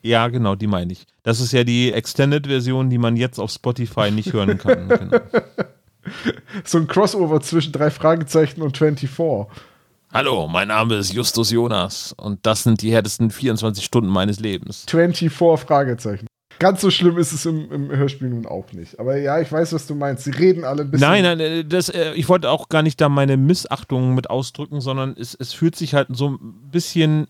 Ja, 0.00 0.28
genau, 0.28 0.54
die 0.54 0.66
meine 0.66 0.92
ich. 0.92 1.06
Das 1.24 1.40
ist 1.40 1.52
ja 1.52 1.62
die 1.62 1.92
Extended-Version, 1.92 2.88
die 2.88 2.96
man 2.96 3.16
jetzt 3.16 3.38
auf 3.38 3.50
Spotify 3.50 4.10
nicht 4.10 4.32
hören 4.32 4.56
kann. 4.56 4.88
genau. 4.88 5.18
so 6.64 6.78
ein 6.78 6.86
Crossover 6.86 7.42
zwischen 7.42 7.70
drei 7.72 7.90
Fragezeichen 7.90 8.62
und 8.62 8.78
24. 8.78 9.46
Hallo, 10.10 10.48
mein 10.48 10.68
Name 10.68 10.94
ist 10.94 11.12
Justus 11.12 11.50
Jonas 11.50 12.14
und 12.16 12.46
das 12.46 12.62
sind 12.62 12.80
die 12.80 12.92
härtesten 12.92 13.30
24 13.30 13.84
Stunden 13.84 14.08
meines 14.08 14.40
Lebens. 14.40 14.86
24 14.88 15.30
Fragezeichen. 15.30 16.26
Ganz 16.58 16.80
so 16.80 16.90
schlimm 16.90 17.18
ist 17.18 17.32
es 17.32 17.46
im, 17.46 17.70
im 17.72 17.90
Hörspiel 17.90 18.28
nun 18.28 18.46
auch 18.46 18.72
nicht. 18.72 18.98
Aber 18.98 19.16
ja, 19.16 19.40
ich 19.40 19.50
weiß, 19.50 19.72
was 19.72 19.86
du 19.86 19.94
meinst. 19.94 20.24
Sie 20.24 20.30
reden 20.30 20.64
alle 20.64 20.82
ein 20.82 20.90
bisschen. 20.90 21.08
Nein, 21.08 21.22
nein, 21.22 21.40
äh, 21.40 21.64
das, 21.64 21.88
äh, 21.88 22.12
ich 22.14 22.28
wollte 22.28 22.50
auch 22.50 22.68
gar 22.68 22.82
nicht 22.82 23.00
da 23.00 23.08
meine 23.08 23.36
Missachtung 23.36 24.14
mit 24.14 24.30
ausdrücken, 24.30 24.80
sondern 24.80 25.16
es, 25.18 25.34
es 25.34 25.52
fühlt 25.52 25.76
sich 25.76 25.94
halt 25.94 26.08
so 26.10 26.30
ein 26.30 26.38
bisschen, 26.70 27.26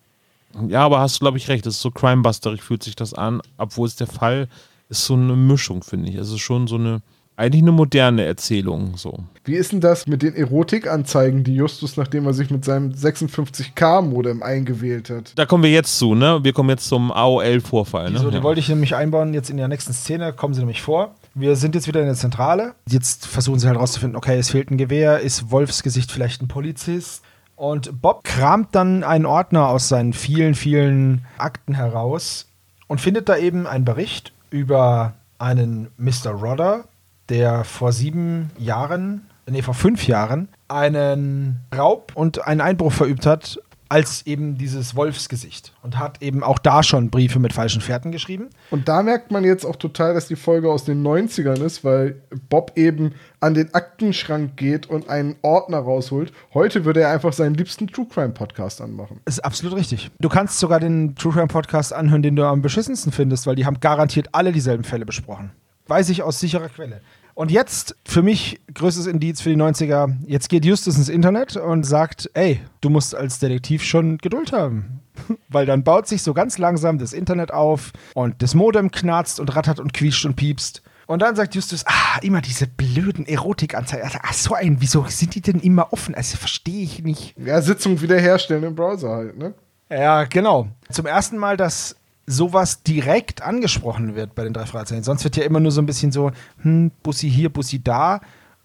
ja, 0.68 0.84
aber 0.84 1.00
hast 1.00 1.16
du, 1.16 1.20
glaube 1.20 1.38
ich, 1.38 1.48
recht, 1.48 1.66
es 1.66 1.76
ist 1.76 1.82
so 1.82 1.90
crimebusterig 1.90 2.62
fühlt 2.62 2.82
sich 2.82 2.96
das 2.96 3.14
an, 3.14 3.40
obwohl 3.56 3.88
es 3.88 3.96
der 3.96 4.06
Fall 4.06 4.48
ist 4.88 5.04
so 5.04 5.14
eine 5.14 5.36
Mischung, 5.36 5.82
finde 5.82 6.10
ich. 6.10 6.16
Es 6.16 6.30
ist 6.30 6.40
schon 6.40 6.66
so 6.66 6.76
eine, 6.76 7.00
eigentlich 7.36 7.62
eine 7.62 7.72
moderne 7.72 8.24
Erzählung, 8.24 8.96
so. 8.96 9.18
Wie 9.44 9.54
ist 9.56 9.72
denn 9.72 9.80
das 9.80 10.06
mit 10.06 10.22
den 10.22 10.34
Erotikanzeigen, 10.34 11.44
die 11.44 11.54
Justus, 11.56 11.96
nachdem 11.96 12.26
er 12.26 12.32
sich 12.32 12.50
mit 12.50 12.64
seinem 12.64 12.92
56K-Modem 12.92 14.42
eingewählt 14.42 15.10
hat? 15.10 15.32
Da 15.36 15.46
kommen 15.46 15.62
wir 15.64 15.70
jetzt 15.70 15.98
zu, 15.98 16.14
ne? 16.14 16.40
Wir 16.42 16.52
kommen 16.52 16.70
jetzt 16.70 16.86
zum 16.88 17.10
AOL-Vorfall, 17.12 18.10
ne? 18.10 18.18
So, 18.18 18.30
die 18.30 18.36
Ja. 18.38 18.42
wollte 18.42 18.60
ich 18.60 18.68
nämlich 18.68 18.94
einbauen. 18.94 19.34
Jetzt 19.34 19.50
in 19.50 19.56
der 19.56 19.68
nächsten 19.68 19.92
Szene 19.92 20.32
kommen 20.32 20.54
sie 20.54 20.60
nämlich 20.60 20.82
vor. 20.82 21.14
Wir 21.34 21.56
sind 21.56 21.74
jetzt 21.74 21.88
wieder 21.88 22.00
in 22.00 22.06
der 22.06 22.14
Zentrale. 22.14 22.74
Jetzt 22.88 23.26
versuchen 23.26 23.58
sie 23.58 23.66
halt 23.66 23.78
rauszufinden, 23.78 24.16
okay, 24.16 24.38
es 24.38 24.50
fehlt 24.50 24.70
ein 24.70 24.78
Gewehr. 24.78 25.20
Ist 25.20 25.50
Wolfsgesicht 25.50 26.12
vielleicht 26.12 26.42
ein 26.42 26.48
Polizist? 26.48 27.22
Und 27.56 28.00
Bob 28.00 28.24
kramt 28.24 28.74
dann 28.74 29.04
einen 29.04 29.26
Ordner 29.26 29.68
aus 29.68 29.88
seinen 29.88 30.12
vielen, 30.12 30.54
vielen 30.54 31.24
Akten 31.38 31.74
heraus 31.74 32.46
und 32.88 33.00
findet 33.00 33.28
da 33.28 33.36
eben 33.36 33.66
einen 33.66 33.84
Bericht 33.84 34.32
über 34.50 35.14
einen 35.38 35.88
Mr. 35.96 36.30
Rodder, 36.32 36.84
der 37.28 37.64
vor 37.64 37.92
sieben 37.92 38.50
Jahren, 38.58 39.26
nee, 39.48 39.62
vor 39.62 39.74
fünf 39.74 40.06
Jahren, 40.06 40.48
einen 40.68 41.60
Raub 41.74 42.12
und 42.14 42.46
einen 42.46 42.60
Einbruch 42.60 42.92
verübt 42.92 43.26
hat, 43.26 43.58
als 43.88 44.26
eben 44.26 44.56
dieses 44.56 44.96
Wolfsgesicht. 44.96 45.72
Und 45.82 45.98
hat 45.98 46.22
eben 46.22 46.42
auch 46.42 46.58
da 46.58 46.82
schon 46.82 47.10
Briefe 47.10 47.38
mit 47.38 47.52
falschen 47.52 47.80
Fährten 47.80 48.10
geschrieben. 48.12 48.50
Und 48.70 48.88
da 48.88 49.02
merkt 49.02 49.30
man 49.30 49.44
jetzt 49.44 49.64
auch 49.64 49.76
total, 49.76 50.14
dass 50.14 50.26
die 50.26 50.36
Folge 50.36 50.70
aus 50.70 50.84
den 50.84 51.06
90ern 51.06 51.62
ist, 51.62 51.84
weil 51.84 52.22
Bob 52.48 52.72
eben 52.76 53.12
an 53.40 53.54
den 53.54 53.72
Aktenschrank 53.74 54.56
geht 54.56 54.86
und 54.88 55.08
einen 55.08 55.36
Ordner 55.42 55.78
rausholt. 55.78 56.32
Heute 56.54 56.84
würde 56.84 57.02
er 57.02 57.10
einfach 57.10 57.32
seinen 57.32 57.54
liebsten 57.54 57.86
True 57.86 58.06
Crime 58.12 58.30
Podcast 58.30 58.80
anmachen. 58.80 59.20
Das 59.26 59.36
ist 59.36 59.44
absolut 59.44 59.76
richtig. 59.76 60.10
Du 60.18 60.28
kannst 60.28 60.58
sogar 60.58 60.80
den 60.80 61.14
True 61.14 61.32
Crime 61.32 61.46
Podcast 61.46 61.92
anhören, 61.92 62.22
den 62.22 62.36
du 62.36 62.44
am 62.44 62.62
beschissensten 62.62 63.12
findest, 63.12 63.46
weil 63.46 63.54
die 63.54 63.66
haben 63.66 63.78
garantiert 63.80 64.28
alle 64.32 64.50
dieselben 64.50 64.84
Fälle 64.84 65.04
besprochen. 65.06 65.52
Weiß 65.86 66.08
ich 66.08 66.22
aus 66.22 66.40
sicherer 66.40 66.68
Quelle. 66.68 67.00
Und 67.34 67.50
jetzt, 67.50 67.96
für 68.04 68.22
mich, 68.22 68.60
größtes 68.72 69.06
Indiz 69.06 69.40
für 69.40 69.48
die 69.50 69.56
90er, 69.56 70.14
jetzt 70.26 70.48
geht 70.48 70.64
Justus 70.64 70.96
ins 70.96 71.08
Internet 71.08 71.56
und 71.56 71.84
sagt, 71.84 72.30
ey, 72.34 72.60
du 72.80 72.90
musst 72.90 73.14
als 73.14 73.40
Detektiv 73.40 73.82
schon 73.82 74.18
Geduld 74.18 74.52
haben. 74.52 75.00
Weil 75.48 75.66
dann 75.66 75.82
baut 75.82 76.06
sich 76.06 76.22
so 76.22 76.32
ganz 76.32 76.58
langsam 76.58 76.98
das 76.98 77.12
Internet 77.12 77.52
auf 77.52 77.92
und 78.14 78.40
das 78.40 78.54
Modem 78.54 78.92
knarzt 78.92 79.40
und 79.40 79.54
rattert 79.56 79.80
und 79.80 79.92
quietscht 79.92 80.24
und 80.24 80.36
piepst. 80.36 80.82
Und 81.06 81.20
dann 81.20 81.36
sagt 81.36 81.54
Justus, 81.54 81.84
ah, 81.86 82.18
immer 82.22 82.40
diese 82.40 82.66
blöden 82.66 83.26
Erotikanzeigen. 83.26 84.08
Ach, 84.22 84.32
so 84.32 84.54
ein, 84.54 84.80
wieso 84.80 85.04
sind 85.08 85.34
die 85.34 85.42
denn 85.42 85.60
immer 85.60 85.92
offen? 85.92 86.14
Also, 86.14 86.38
verstehe 86.38 86.82
ich 86.82 87.02
nicht. 87.02 87.34
Ja, 87.36 87.60
Sitzung 87.60 88.00
wiederherstellen 88.00 88.64
im 88.64 88.74
Browser 88.74 89.10
halt, 89.10 89.36
ne? 89.36 89.54
Ja, 89.90 90.24
genau. 90.24 90.68
Zum 90.90 91.04
ersten 91.04 91.36
Mal, 91.36 91.56
dass 91.56 91.96
sowas 92.26 92.82
direkt 92.82 93.42
angesprochen 93.42 94.14
wird 94.14 94.34
bei 94.34 94.44
den 94.44 94.52
drei 94.52 94.66
Fragezeichen. 94.66 95.02
Sonst 95.02 95.24
wird 95.24 95.36
ja 95.36 95.44
immer 95.44 95.60
nur 95.60 95.72
so 95.72 95.80
ein 95.80 95.86
bisschen 95.86 96.12
so, 96.12 96.30
hm, 96.62 96.90
Bussi 97.02 97.30
hier, 97.30 97.50
Bussi 97.50 97.82
da. 97.82 98.20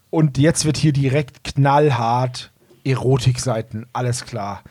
Und 0.09 0.37
jetzt 0.37 0.65
wird 0.65 0.77
hier 0.77 0.93
direkt 0.93 1.43
knallhart 1.43 2.51
Erotikseiten, 2.83 3.85
alles 3.93 4.25
klar. 4.25 4.63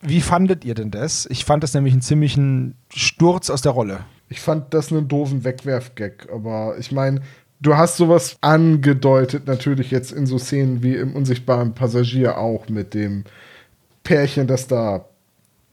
Wie 0.00 0.20
fandet 0.20 0.64
ihr 0.64 0.74
denn 0.74 0.90
das? 0.90 1.26
Ich 1.26 1.44
fand 1.44 1.62
das 1.62 1.74
nämlich 1.74 1.94
einen 1.94 2.02
ziemlichen 2.02 2.76
Sturz 2.94 3.50
aus 3.50 3.62
der 3.62 3.72
Rolle. 3.72 4.00
Ich 4.28 4.40
fand 4.40 4.74
das 4.74 4.92
einen 4.92 5.08
doofen 5.08 5.44
Wegwerfgag, 5.44 6.28
aber 6.32 6.76
ich 6.78 6.92
meine, 6.92 7.22
du 7.60 7.76
hast 7.76 7.96
sowas 7.96 8.36
angedeutet, 8.40 9.46
natürlich 9.46 9.90
jetzt 9.90 10.12
in 10.12 10.26
so 10.26 10.38
Szenen 10.38 10.82
wie 10.82 10.94
im 10.94 11.16
unsichtbaren 11.16 11.74
Passagier 11.74 12.38
auch 12.38 12.68
mit 12.68 12.94
dem 12.94 13.24
Pärchen, 14.02 14.46
das 14.46 14.66
da 14.66 15.06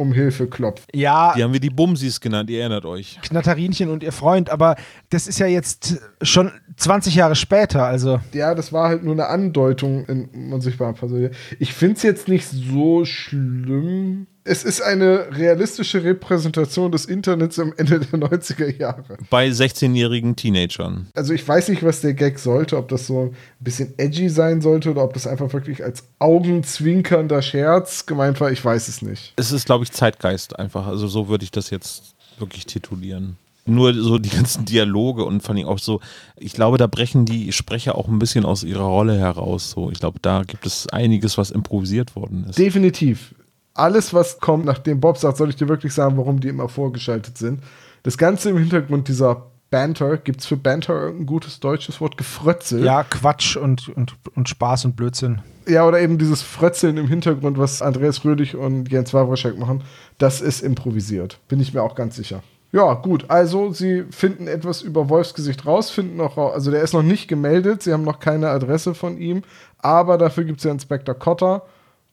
um 0.01 0.11
Hilfe 0.13 0.47
klopft. 0.47 0.89
Ja, 0.93 1.33
Die 1.35 1.43
haben 1.43 1.53
wir 1.53 1.59
die 1.59 1.69
Bumsis 1.69 2.19
genannt, 2.19 2.49
ihr 2.49 2.61
erinnert 2.61 2.85
euch. 2.85 3.19
Knatterinchen 3.21 3.89
und 3.89 4.03
ihr 4.03 4.11
Freund, 4.11 4.49
aber 4.49 4.75
das 5.09 5.27
ist 5.27 5.39
ja 5.39 5.45
jetzt 5.47 6.01
schon 6.21 6.51
20 6.77 7.15
Jahre 7.15 7.35
später, 7.35 7.85
also. 7.85 8.19
Ja, 8.33 8.55
das 8.55 8.73
war 8.73 8.89
halt 8.89 9.03
nur 9.03 9.13
eine 9.13 9.27
Andeutung 9.27 10.05
in 10.05 10.51
unsichtbaren 10.51 10.95
Passagier. 10.95 11.31
Ich 11.59 11.73
finde 11.73 11.97
es 11.97 12.03
jetzt 12.03 12.27
nicht 12.27 12.47
so 12.47 13.05
schlimm. 13.05 14.27
Es 14.43 14.63
ist 14.63 14.81
eine 14.81 15.27
realistische 15.31 16.03
Repräsentation 16.03 16.91
des 16.91 17.05
Internets 17.05 17.59
am 17.59 17.73
Ende 17.77 17.99
der 17.99 18.19
90er 18.19 18.75
Jahre. 18.75 19.17
Bei 19.29 19.47
16-jährigen 19.47 20.35
Teenagern. 20.35 21.07
Also 21.13 21.33
ich 21.33 21.47
weiß 21.47 21.69
nicht, 21.69 21.83
was 21.83 22.01
der 22.01 22.15
Gag 22.15 22.39
sollte, 22.39 22.77
ob 22.77 22.87
das 22.89 23.05
so 23.05 23.25
ein 23.25 23.35
bisschen 23.59 23.93
edgy 23.97 24.29
sein 24.29 24.61
sollte 24.61 24.89
oder 24.89 25.03
ob 25.03 25.13
das 25.13 25.27
einfach 25.27 25.53
wirklich 25.53 25.83
als 25.83 26.05
augenzwinkernder 26.17 27.43
Scherz 27.43 28.07
gemeint 28.07 28.41
war. 28.41 28.51
Ich 28.51 28.65
weiß 28.65 28.87
es 28.87 29.03
nicht. 29.03 29.33
Es 29.35 29.51
ist, 29.51 29.67
glaube 29.67 29.83
ich, 29.83 29.91
Zeitgeist 29.91 30.57
einfach. 30.57 30.87
Also 30.87 31.07
so 31.07 31.27
würde 31.27 31.43
ich 31.43 31.51
das 31.51 31.69
jetzt 31.69 32.15
wirklich 32.39 32.65
titulieren. 32.65 33.37
Nur 33.67 33.93
so 33.93 34.17
die 34.17 34.29
ganzen 34.29 34.65
Dialoge 34.65 35.23
und 35.23 35.43
vor 35.43 35.53
allem 35.53 35.67
auch 35.67 35.77
so, 35.77 36.01
ich 36.35 36.53
glaube, 36.53 36.79
da 36.79 36.87
brechen 36.87 37.25
die 37.25 37.51
Sprecher 37.51 37.95
auch 37.95 38.07
ein 38.07 38.17
bisschen 38.17 38.43
aus 38.43 38.63
ihrer 38.63 38.85
Rolle 38.85 39.19
heraus. 39.19 39.69
So, 39.69 39.91
ich 39.91 39.99
glaube, 39.99 40.17
da 40.19 40.41
gibt 40.41 40.65
es 40.65 40.87
einiges, 40.89 41.37
was 41.37 41.51
improvisiert 41.51 42.15
worden 42.15 42.47
ist. 42.49 42.57
Definitiv. 42.57 43.35
Alles, 43.73 44.13
was 44.13 44.39
kommt, 44.39 44.65
nachdem 44.65 44.99
Bob 44.99 45.17
sagt, 45.17 45.37
soll 45.37 45.49
ich 45.49 45.55
dir 45.55 45.69
wirklich 45.69 45.93
sagen, 45.93 46.17
warum 46.17 46.39
die 46.39 46.49
immer 46.49 46.67
vorgeschaltet 46.69 47.37
sind. 47.37 47.61
Das 48.03 48.17
Ganze 48.17 48.49
im 48.49 48.57
Hintergrund 48.57 49.07
dieser 49.07 49.51
Banter, 49.69 50.17
gibt 50.17 50.41
es 50.41 50.45
für 50.47 50.57
Banter 50.57 50.93
irgendein 50.93 51.25
gutes 51.27 51.61
deutsches 51.61 52.01
Wort? 52.01 52.17
Gefrötzel? 52.17 52.83
Ja, 52.83 53.03
Quatsch 53.03 53.55
und, 53.55 53.87
und, 53.89 54.15
und 54.35 54.49
Spaß 54.49 54.85
und 54.85 54.97
Blödsinn. 54.97 55.41
Ja, 55.65 55.87
oder 55.87 56.01
eben 56.01 56.17
dieses 56.17 56.41
Frötzeln 56.41 56.97
im 56.97 57.07
Hintergrund, 57.07 57.57
was 57.57 57.81
Andreas 57.81 58.25
Rödig 58.25 58.55
und 58.55 58.91
Jens 58.91 59.13
Wawrschek 59.13 59.57
machen, 59.57 59.83
das 60.17 60.41
ist 60.41 60.61
improvisiert. 60.61 61.39
Bin 61.47 61.61
ich 61.61 61.73
mir 61.73 61.81
auch 61.81 61.95
ganz 61.95 62.17
sicher. 62.17 62.43
Ja, 62.73 62.93
gut, 62.93 63.29
also 63.29 63.71
sie 63.71 64.05
finden 64.11 64.47
etwas 64.47 64.81
über 64.81 65.09
Wolfsgesicht 65.09 65.65
raus, 65.65 65.89
finden 65.89 66.17
noch 66.17 66.37
raus, 66.37 66.53
also 66.53 66.71
der 66.71 66.81
ist 66.81 66.93
noch 66.93 67.03
nicht 67.03 67.27
gemeldet, 67.27 67.83
sie 67.83 67.91
haben 67.91 68.05
noch 68.05 68.19
keine 68.19 68.49
Adresse 68.49 68.93
von 68.93 69.17
ihm, 69.17 69.43
aber 69.79 70.17
dafür 70.17 70.45
gibt 70.45 70.59
es 70.59 70.63
ja 70.63 70.71
Inspektor 70.71 71.15
Cotter, 71.15 71.63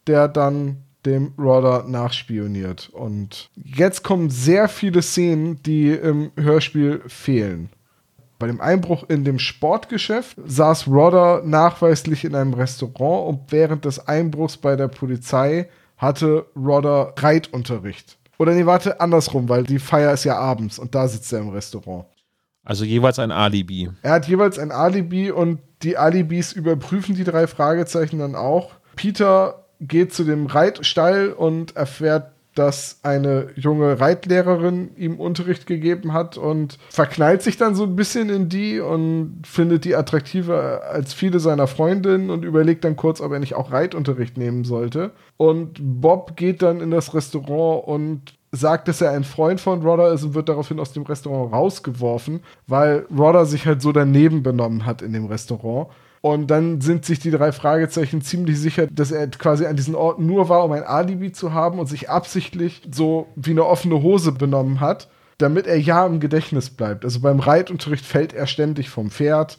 der 0.08 0.26
dann 0.26 0.78
dem 1.08 1.32
Rodder 1.38 1.84
nachspioniert. 1.86 2.90
Und 2.90 3.50
jetzt 3.54 4.04
kommen 4.04 4.30
sehr 4.30 4.68
viele 4.68 5.02
Szenen, 5.02 5.62
die 5.62 5.90
im 5.90 6.30
Hörspiel 6.36 7.02
fehlen. 7.06 7.70
Bei 8.38 8.46
dem 8.46 8.60
Einbruch 8.60 9.04
in 9.08 9.24
dem 9.24 9.40
Sportgeschäft 9.40 10.36
saß 10.46 10.86
Rodder 10.86 11.42
nachweislich 11.44 12.24
in 12.24 12.36
einem 12.36 12.54
Restaurant 12.54 13.28
und 13.28 13.52
während 13.52 13.84
des 13.84 14.06
Einbruchs 14.06 14.56
bei 14.56 14.76
der 14.76 14.88
Polizei 14.88 15.68
hatte 15.96 16.46
Rodder 16.54 17.14
Reitunterricht. 17.16 18.16
Oder 18.38 18.54
nee, 18.54 18.66
warte, 18.66 19.00
andersrum, 19.00 19.48
weil 19.48 19.64
die 19.64 19.80
Feier 19.80 20.12
ist 20.12 20.22
ja 20.22 20.38
abends 20.38 20.78
und 20.78 20.94
da 20.94 21.08
sitzt 21.08 21.32
er 21.32 21.40
im 21.40 21.48
Restaurant. 21.48 22.06
Also 22.64 22.84
jeweils 22.84 23.18
ein 23.18 23.32
Alibi. 23.32 23.90
Er 24.02 24.12
hat 24.12 24.28
jeweils 24.28 24.58
ein 24.58 24.70
Alibi 24.70 25.32
und 25.32 25.58
die 25.82 25.96
Alibis 25.96 26.52
überprüfen 26.52 27.16
die 27.16 27.24
drei 27.24 27.46
Fragezeichen 27.46 28.18
dann 28.18 28.36
auch. 28.36 28.72
Peter 28.94 29.64
geht 29.80 30.12
zu 30.12 30.24
dem 30.24 30.46
Reitstall 30.46 31.32
und 31.32 31.76
erfährt, 31.76 32.32
dass 32.58 32.98
eine 33.04 33.50
junge 33.54 34.00
Reitlehrerin 34.00 34.90
ihm 34.96 35.20
Unterricht 35.20 35.66
gegeben 35.66 36.12
hat 36.12 36.36
und 36.36 36.76
verknallt 36.90 37.42
sich 37.42 37.56
dann 37.56 37.76
so 37.76 37.84
ein 37.84 37.94
bisschen 37.94 38.30
in 38.30 38.48
die 38.48 38.80
und 38.80 39.42
findet 39.46 39.84
die 39.84 39.94
attraktiver 39.94 40.82
als 40.90 41.14
viele 41.14 41.38
seiner 41.38 41.68
Freundinnen 41.68 42.30
und 42.30 42.44
überlegt 42.44 42.84
dann 42.84 42.96
kurz, 42.96 43.20
ob 43.20 43.30
er 43.30 43.38
nicht 43.38 43.54
auch 43.54 43.70
Reitunterricht 43.70 44.36
nehmen 44.36 44.64
sollte. 44.64 45.12
Und 45.36 45.78
Bob 45.80 46.36
geht 46.36 46.62
dann 46.62 46.80
in 46.80 46.90
das 46.90 47.14
Restaurant 47.14 47.86
und 47.86 48.34
sagt, 48.50 48.88
dass 48.88 49.00
er 49.00 49.12
ein 49.12 49.24
Freund 49.24 49.60
von 49.60 49.82
Rodder 49.82 50.12
ist 50.12 50.24
und 50.24 50.34
wird 50.34 50.48
daraufhin 50.48 50.80
aus 50.80 50.92
dem 50.92 51.04
Restaurant 51.04 51.52
rausgeworfen, 51.52 52.40
weil 52.66 53.06
Rodder 53.16 53.46
sich 53.46 53.66
halt 53.66 53.82
so 53.82 53.92
daneben 53.92 54.42
benommen 54.42 54.84
hat 54.84 55.00
in 55.02 55.12
dem 55.12 55.26
Restaurant. 55.26 55.88
Und 56.20 56.48
dann 56.48 56.80
sind 56.80 57.04
sich 57.04 57.20
die 57.20 57.30
drei 57.30 57.52
Fragezeichen 57.52 58.22
ziemlich 58.22 58.58
sicher, 58.58 58.86
dass 58.86 59.12
er 59.12 59.28
quasi 59.28 59.66
an 59.66 59.76
diesen 59.76 59.94
Orten 59.94 60.26
nur 60.26 60.48
war, 60.48 60.64
um 60.64 60.72
ein 60.72 60.82
Alibi 60.82 61.32
zu 61.32 61.52
haben 61.52 61.78
und 61.78 61.86
sich 61.86 62.10
absichtlich 62.10 62.82
so 62.90 63.28
wie 63.36 63.52
eine 63.52 63.64
offene 63.64 64.02
Hose 64.02 64.32
benommen 64.32 64.80
hat, 64.80 65.08
damit 65.38 65.66
er 65.66 65.78
ja 65.78 66.04
im 66.06 66.18
Gedächtnis 66.18 66.70
bleibt. 66.70 67.04
Also 67.04 67.20
beim 67.20 67.38
Reitunterricht 67.38 68.04
fällt 68.04 68.32
er 68.32 68.46
ständig 68.46 68.90
vom 68.90 69.10
Pferd 69.10 69.58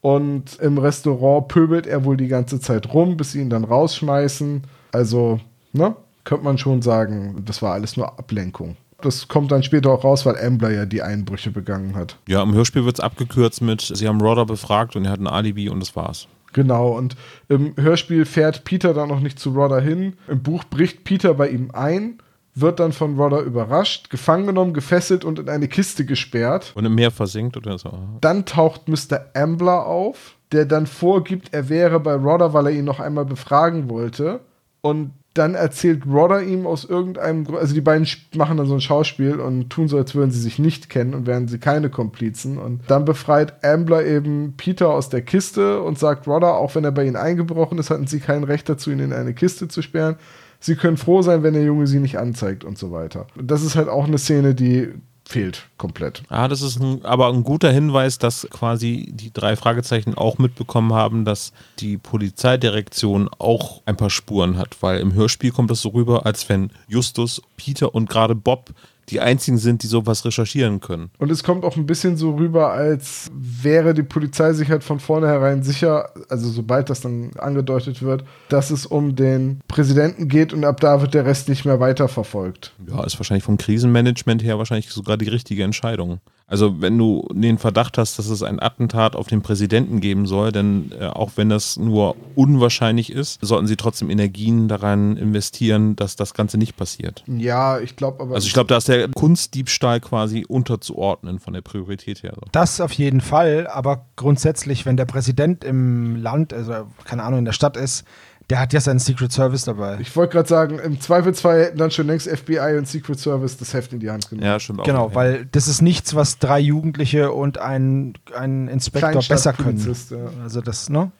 und 0.00 0.58
im 0.60 0.78
Restaurant 0.78 1.48
pöbelt 1.48 1.86
er 1.86 2.04
wohl 2.04 2.16
die 2.16 2.28
ganze 2.28 2.60
Zeit 2.60 2.92
rum, 2.94 3.16
bis 3.16 3.32
sie 3.32 3.40
ihn 3.40 3.50
dann 3.50 3.64
rausschmeißen. 3.64 4.62
Also, 4.92 5.40
ne? 5.72 5.96
Könnte 6.24 6.44
man 6.44 6.58
schon 6.58 6.82
sagen, 6.82 7.42
das 7.46 7.62
war 7.62 7.72
alles 7.72 7.96
nur 7.96 8.18
Ablenkung. 8.18 8.76
Das 9.00 9.28
kommt 9.28 9.52
dann 9.52 9.62
später 9.62 9.90
auch 9.90 10.02
raus, 10.02 10.26
weil 10.26 10.36
Ambler 10.36 10.70
ja 10.70 10.84
die 10.84 11.02
Einbrüche 11.02 11.50
begangen 11.50 11.94
hat. 11.94 12.16
Ja, 12.26 12.42
im 12.42 12.52
Hörspiel 12.52 12.84
wird 12.84 12.98
es 12.98 13.04
abgekürzt 13.04 13.62
mit, 13.62 13.80
sie 13.80 14.08
haben 14.08 14.20
Rodder 14.20 14.44
befragt 14.44 14.96
und 14.96 15.04
er 15.04 15.12
hat 15.12 15.20
ein 15.20 15.28
Alibi 15.28 15.68
und 15.68 15.80
das 15.80 15.94
war's. 15.94 16.26
Genau, 16.52 16.96
und 16.96 17.16
im 17.48 17.74
Hörspiel 17.76 18.24
fährt 18.24 18.64
Peter 18.64 18.94
dann 18.94 19.08
noch 19.08 19.20
nicht 19.20 19.38
zu 19.38 19.50
Rodder 19.50 19.80
hin. 19.80 20.14
Im 20.26 20.42
Buch 20.42 20.64
bricht 20.64 21.04
Peter 21.04 21.34
bei 21.34 21.48
ihm 21.48 21.70
ein, 21.72 22.18
wird 22.54 22.80
dann 22.80 22.92
von 22.92 23.16
Rodder 23.16 23.40
überrascht, 23.42 24.10
gefangen 24.10 24.46
genommen, 24.46 24.74
gefesselt 24.74 25.24
und 25.24 25.38
in 25.38 25.48
eine 25.48 25.68
Kiste 25.68 26.04
gesperrt. 26.04 26.72
Und 26.74 26.84
im 26.84 26.94
Meer 26.94 27.12
versinkt 27.12 27.56
oder 27.56 27.78
so. 27.78 28.00
Dann 28.20 28.46
taucht 28.46 28.88
Mr. 28.88 29.26
Ambler 29.34 29.86
auf, 29.86 30.36
der 30.50 30.64
dann 30.64 30.86
vorgibt, 30.86 31.52
er 31.52 31.68
wäre 31.68 32.00
bei 32.00 32.14
Rodder, 32.14 32.52
weil 32.52 32.66
er 32.66 32.72
ihn 32.72 32.84
noch 32.84 32.98
einmal 32.98 33.26
befragen 33.26 33.88
wollte. 33.88 34.40
Und 34.80 35.12
dann 35.38 35.54
erzählt 35.54 36.04
Rodder 36.06 36.42
ihm 36.42 36.66
aus 36.66 36.84
irgendeinem 36.84 37.44
Grund, 37.44 37.58
also 37.58 37.72
die 37.72 37.80
beiden 37.80 38.06
machen 38.34 38.56
dann 38.56 38.66
so 38.66 38.74
ein 38.74 38.80
Schauspiel 38.80 39.40
und 39.40 39.70
tun 39.70 39.88
so, 39.88 39.96
als 39.96 40.14
würden 40.14 40.30
sie 40.30 40.40
sich 40.40 40.58
nicht 40.58 40.90
kennen 40.90 41.14
und 41.14 41.26
wären 41.26 41.48
sie 41.48 41.58
keine 41.58 41.90
Komplizen. 41.90 42.58
Und 42.58 42.82
dann 42.88 43.04
befreit 43.04 43.64
Ambler 43.64 44.04
eben 44.04 44.54
Peter 44.56 44.90
aus 44.90 45.08
der 45.08 45.22
Kiste 45.22 45.80
und 45.82 45.98
sagt 45.98 46.26
Rodder, 46.26 46.56
auch 46.56 46.74
wenn 46.74 46.84
er 46.84 46.92
bei 46.92 47.04
ihnen 47.04 47.16
eingebrochen 47.16 47.78
ist, 47.78 47.90
hatten 47.90 48.06
sie 48.06 48.20
kein 48.20 48.44
Recht 48.44 48.68
dazu, 48.68 48.90
ihn 48.90 48.98
in 48.98 49.12
eine 49.12 49.32
Kiste 49.32 49.68
zu 49.68 49.80
sperren. 49.80 50.16
Sie 50.60 50.74
können 50.74 50.96
froh 50.96 51.22
sein, 51.22 51.42
wenn 51.42 51.54
der 51.54 51.62
Junge 51.62 51.86
sie 51.86 52.00
nicht 52.00 52.18
anzeigt 52.18 52.64
und 52.64 52.76
so 52.76 52.90
weiter. 52.90 53.28
Und 53.36 53.50
das 53.50 53.62
ist 53.62 53.76
halt 53.76 53.88
auch 53.88 54.06
eine 54.06 54.18
Szene, 54.18 54.54
die 54.54 54.92
fehlt 55.28 55.68
komplett. 55.76 56.22
Ah, 56.30 56.48
das 56.48 56.62
ist 56.62 56.80
ein, 56.80 57.04
aber 57.04 57.28
ein 57.28 57.44
guter 57.44 57.70
Hinweis, 57.70 58.16
dass 58.16 58.48
quasi 58.50 59.10
die 59.12 59.30
drei 59.30 59.56
Fragezeichen 59.56 60.14
auch 60.14 60.38
mitbekommen 60.38 60.94
haben, 60.94 61.26
dass 61.26 61.52
die 61.80 61.98
Polizeidirektion 61.98 63.28
auch 63.38 63.82
ein 63.84 63.98
paar 63.98 64.08
Spuren 64.08 64.56
hat, 64.56 64.78
weil 64.80 65.00
im 65.00 65.12
Hörspiel 65.12 65.50
kommt 65.50 65.70
das 65.70 65.82
so 65.82 65.90
rüber, 65.90 66.24
als 66.24 66.48
wenn 66.48 66.70
Justus, 66.88 67.42
Peter 67.58 67.94
und 67.94 68.08
gerade 68.08 68.34
Bob 68.34 68.70
die 69.10 69.20
einzigen 69.20 69.58
sind, 69.58 69.82
die 69.82 69.86
sowas 69.86 70.24
recherchieren 70.24 70.80
können. 70.80 71.10
Und 71.18 71.30
es 71.30 71.42
kommt 71.42 71.64
auch 71.64 71.76
ein 71.76 71.86
bisschen 71.86 72.16
so 72.16 72.34
rüber, 72.34 72.72
als 72.72 73.30
wäre 73.32 73.94
die 73.94 74.02
Polizei 74.02 74.52
sich 74.52 74.70
halt 74.70 74.84
von 74.84 75.00
vornherein 75.00 75.62
sicher, 75.62 76.10
also 76.28 76.48
sobald 76.48 76.90
das 76.90 77.00
dann 77.00 77.30
angedeutet 77.38 78.02
wird, 78.02 78.24
dass 78.48 78.70
es 78.70 78.86
um 78.86 79.16
den 79.16 79.60
Präsidenten 79.68 80.28
geht 80.28 80.52
und 80.52 80.64
ab 80.64 80.80
da 80.80 81.00
wird 81.00 81.14
der 81.14 81.26
Rest 81.26 81.48
nicht 81.48 81.64
mehr 81.64 81.80
weiterverfolgt. 81.80 82.72
Ja, 82.88 83.04
ist 83.04 83.18
wahrscheinlich 83.18 83.44
vom 83.44 83.58
Krisenmanagement 83.58 84.42
her 84.42 84.58
wahrscheinlich 84.58 84.90
sogar 84.90 85.16
die 85.16 85.28
richtige 85.28 85.64
Entscheidung. 85.64 86.20
Also 86.48 86.80
wenn 86.80 86.96
du 86.96 87.28
den 87.30 87.58
Verdacht 87.58 87.98
hast, 87.98 88.18
dass 88.18 88.28
es 88.28 88.42
ein 88.42 88.60
Attentat 88.60 89.14
auf 89.14 89.26
den 89.26 89.42
Präsidenten 89.42 90.00
geben 90.00 90.26
soll, 90.26 90.50
dann 90.50 90.92
äh, 90.98 91.04
auch 91.04 91.32
wenn 91.36 91.50
das 91.50 91.76
nur 91.76 92.16
unwahrscheinlich 92.34 93.12
ist, 93.12 93.38
sollten 93.42 93.66
sie 93.66 93.76
trotzdem 93.76 94.08
Energien 94.08 94.66
daran 94.66 95.18
investieren, 95.18 95.94
dass 95.94 96.16
das 96.16 96.32
Ganze 96.32 96.56
nicht 96.56 96.76
passiert. 96.76 97.22
Ja, 97.26 97.78
ich 97.78 97.96
glaube 97.96 98.22
aber. 98.22 98.34
Also 98.34 98.46
ich 98.46 98.54
glaube, 98.54 98.68
da 98.68 98.78
ist 98.78 98.88
der 98.88 99.08
Kunstdiebstahl 99.08 100.00
quasi 100.00 100.46
unterzuordnen 100.48 101.38
von 101.38 101.52
der 101.52 101.60
Priorität 101.60 102.22
her. 102.22 102.32
Das 102.52 102.80
auf 102.80 102.92
jeden 102.92 103.20
Fall, 103.20 103.66
aber 103.66 104.06
grundsätzlich, 104.16 104.86
wenn 104.86 104.96
der 104.96 105.04
Präsident 105.04 105.64
im 105.64 106.16
Land, 106.16 106.54
also 106.54 106.72
keine 107.04 107.24
Ahnung, 107.24 107.40
in 107.40 107.44
der 107.44 107.52
Stadt 107.52 107.76
ist, 107.76 108.04
der 108.50 108.60
hat 108.60 108.72
ja 108.72 108.80
seinen 108.80 108.98
Secret 108.98 109.30
Service 109.30 109.64
dabei. 109.64 109.98
ich 110.00 110.14
wollte 110.16 110.32
gerade 110.32 110.48
sagen, 110.48 110.78
im 110.78 111.00
Zweifelsfall 111.00 111.64
hätten 111.64 111.78
dann 111.78 111.90
schon 111.90 112.06
längst 112.06 112.28
FBI 112.28 112.76
und 112.78 112.88
Secret 112.88 113.18
Service 113.18 113.58
das 113.58 113.74
Heft 113.74 113.92
in 113.92 114.00
die 114.00 114.10
Hand 114.10 114.30
genommen. 114.30 114.46
Ja, 114.46 114.58
stimmt 114.58 114.80
auch. 114.80 114.84
Genau, 114.84 115.14
weil 115.14 115.46
das 115.46 115.68
ist 115.68 115.82
nichts, 115.82 116.14
was 116.14 116.38
drei 116.38 116.58
Jugendliche 116.58 117.32
und 117.32 117.58
ein, 117.58 118.14
ein 118.34 118.68
Inspektor 118.68 119.22
besser 119.28 119.52
können. 119.52 119.78
Kleinstadtpolizist, 119.78 120.10
ja. 120.12 120.42
Also 120.42 120.60
das, 120.62 120.88
ne? 120.88 121.12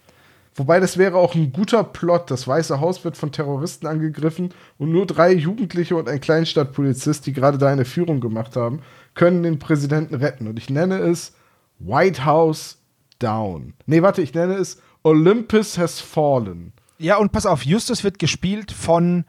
Wobei 0.55 0.81
das 0.81 0.99
wäre 0.99 1.17
auch 1.17 1.35
ein 1.37 1.53
guter 1.53 1.85
Plot. 1.85 2.31
Das 2.31 2.49
Weiße 2.49 2.81
Haus 2.81 3.05
wird 3.05 3.17
von 3.17 3.31
Terroristen 3.31 3.87
angegriffen 3.87 4.53
und 4.77 4.91
nur 4.91 5.07
drei 5.07 5.33
Jugendliche 5.33 5.95
und 5.95 6.09
ein 6.09 6.21
Kleinstadtpolizist, 6.21 7.27
die 7.27 7.33
gerade 7.33 7.59
da 7.59 7.69
eine 7.69 7.85
Führung 7.85 8.21
gemacht 8.21 8.57
haben, 8.57 8.81
können 9.15 9.45
den 9.45 9.61
Präsidenten 9.61 10.17
retten. 10.17 10.49
Und 10.49 10.59
ich 10.59 10.69
nenne 10.69 10.99
es 10.99 11.35
White 11.79 12.25
House 12.25 12.79
Down. 13.21 13.75
Nee, 13.87 14.03
warte, 14.03 14.23
ich 14.23 14.35
nenne 14.35 14.55
es 14.55 14.81
Olympus 15.05 15.79
Has 15.79 16.01
Fallen. 16.01 16.73
Ja, 16.99 17.17
und 17.17 17.33
pass 17.33 17.47
auf, 17.47 17.65
Justus 17.65 18.05
wird 18.05 18.19
gespielt 18.19 18.73
von 18.73 19.25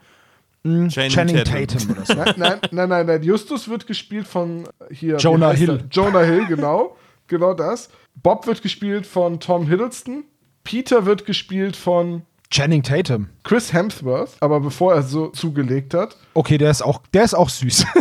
mh, 0.64 0.88
Channing 0.88 1.10
Channing 1.10 1.36
Tatum. 1.44 1.66
Tatum. 1.66 1.90
oder 1.90 2.04
so. 2.04 2.14
Nein, 2.14 2.34
nein, 2.36 2.58
nein, 2.70 2.88
nein, 2.88 3.06
nein. 3.06 3.22
Justus 3.22 3.68
wird 3.68 3.86
gespielt 3.86 4.26
von 4.26 4.68
hier. 4.90 5.16
Jonah 5.16 5.52
Hill. 5.52 5.70
er? 5.70 5.86
Jonah 5.90 6.22
Hill, 6.22 6.46
genau. 6.46 6.96
genau 7.28 7.54
das. 7.54 7.90
Bob 8.16 8.46
wird 8.46 8.62
gespielt 8.62 9.06
von 9.06 9.40
Tom 9.40 9.68
Hiddleston. 9.68 10.24
Peter 10.64 11.06
wird 11.06 11.24
gespielt 11.24 11.76
von 11.76 12.22
Channing 12.50 12.82
Tatum. 12.82 13.28
Chris 13.44 13.72
Hemsworth, 13.72 14.36
aber 14.40 14.60
bevor 14.60 14.94
er 14.94 15.02
so 15.02 15.28
zugelegt 15.28 15.94
hat. 15.94 16.16
Okay, 16.34 16.58
der 16.58 16.70
ist 16.70 16.82
auch, 16.82 17.00
der 17.14 17.22
ist 17.24 17.34
auch 17.34 17.48
süß. 17.48 17.86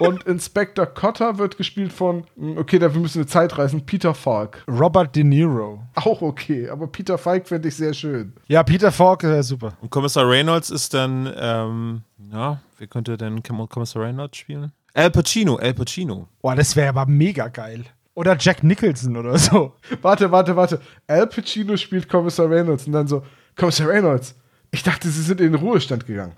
Und 0.00 0.24
Inspector 0.24 0.86
Cotter 0.86 1.38
wird 1.38 1.56
gespielt 1.56 1.92
von, 1.92 2.24
hm, 2.36 2.56
okay, 2.58 2.78
dafür 2.78 3.00
müssen 3.00 3.18
wir 3.20 3.26
Zeit 3.26 3.56
reisen, 3.58 3.84
Peter 3.86 4.14
Falk. 4.14 4.64
Robert 4.68 5.14
De 5.14 5.22
Niro. 5.24 5.82
Auch 5.94 6.22
okay, 6.22 6.68
aber 6.68 6.86
Peter 6.86 7.18
Falk 7.18 7.46
finde 7.48 7.68
ich 7.68 7.76
sehr 7.76 7.92
schön. 7.94 8.32
Ja, 8.48 8.62
Peter 8.62 8.90
Falk, 8.92 9.24
äh, 9.24 9.42
super. 9.42 9.74
Und 9.80 9.90
Kommissar 9.90 10.28
Reynolds 10.28 10.70
ist 10.70 10.94
dann, 10.94 11.32
ähm, 11.36 12.02
ja, 12.32 12.60
wer 12.78 12.86
könnte 12.86 13.16
denn 13.16 13.42
Komm- 13.42 13.68
Kommissar 13.68 14.02
Reynolds 14.02 14.38
spielen? 14.38 14.72
Al 14.94 15.10
Pacino, 15.10 15.56
Al 15.56 15.74
Pacino. 15.74 16.28
Boah, 16.42 16.56
das 16.56 16.74
wäre 16.74 16.88
aber 16.88 17.06
mega 17.06 17.48
geil. 17.48 17.84
Oder 18.14 18.36
Jack 18.38 18.62
Nicholson 18.64 19.16
oder 19.16 19.38
so. 19.38 19.74
Warte, 20.02 20.30
warte, 20.32 20.56
warte. 20.56 20.80
Al 21.06 21.26
Pacino 21.28 21.76
spielt 21.76 22.08
Kommissar 22.08 22.50
Reynolds 22.50 22.86
und 22.86 22.92
dann 22.92 23.06
so, 23.06 23.22
Kommissar 23.56 23.88
Reynolds, 23.88 24.34
ich 24.72 24.82
dachte, 24.82 25.08
Sie 25.08 25.22
sind 25.22 25.40
in 25.40 25.52
den 25.52 25.60
Ruhestand 25.62 26.06
gegangen. 26.06 26.32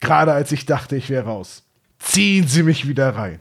Gerade 0.00 0.32
als 0.32 0.52
ich 0.52 0.64
dachte, 0.66 0.96
ich 0.96 1.10
wäre 1.10 1.24
raus. 1.26 1.64
Ziehen 1.98 2.46
Sie 2.46 2.62
mich 2.62 2.86
wieder 2.86 3.14
rein. 3.16 3.40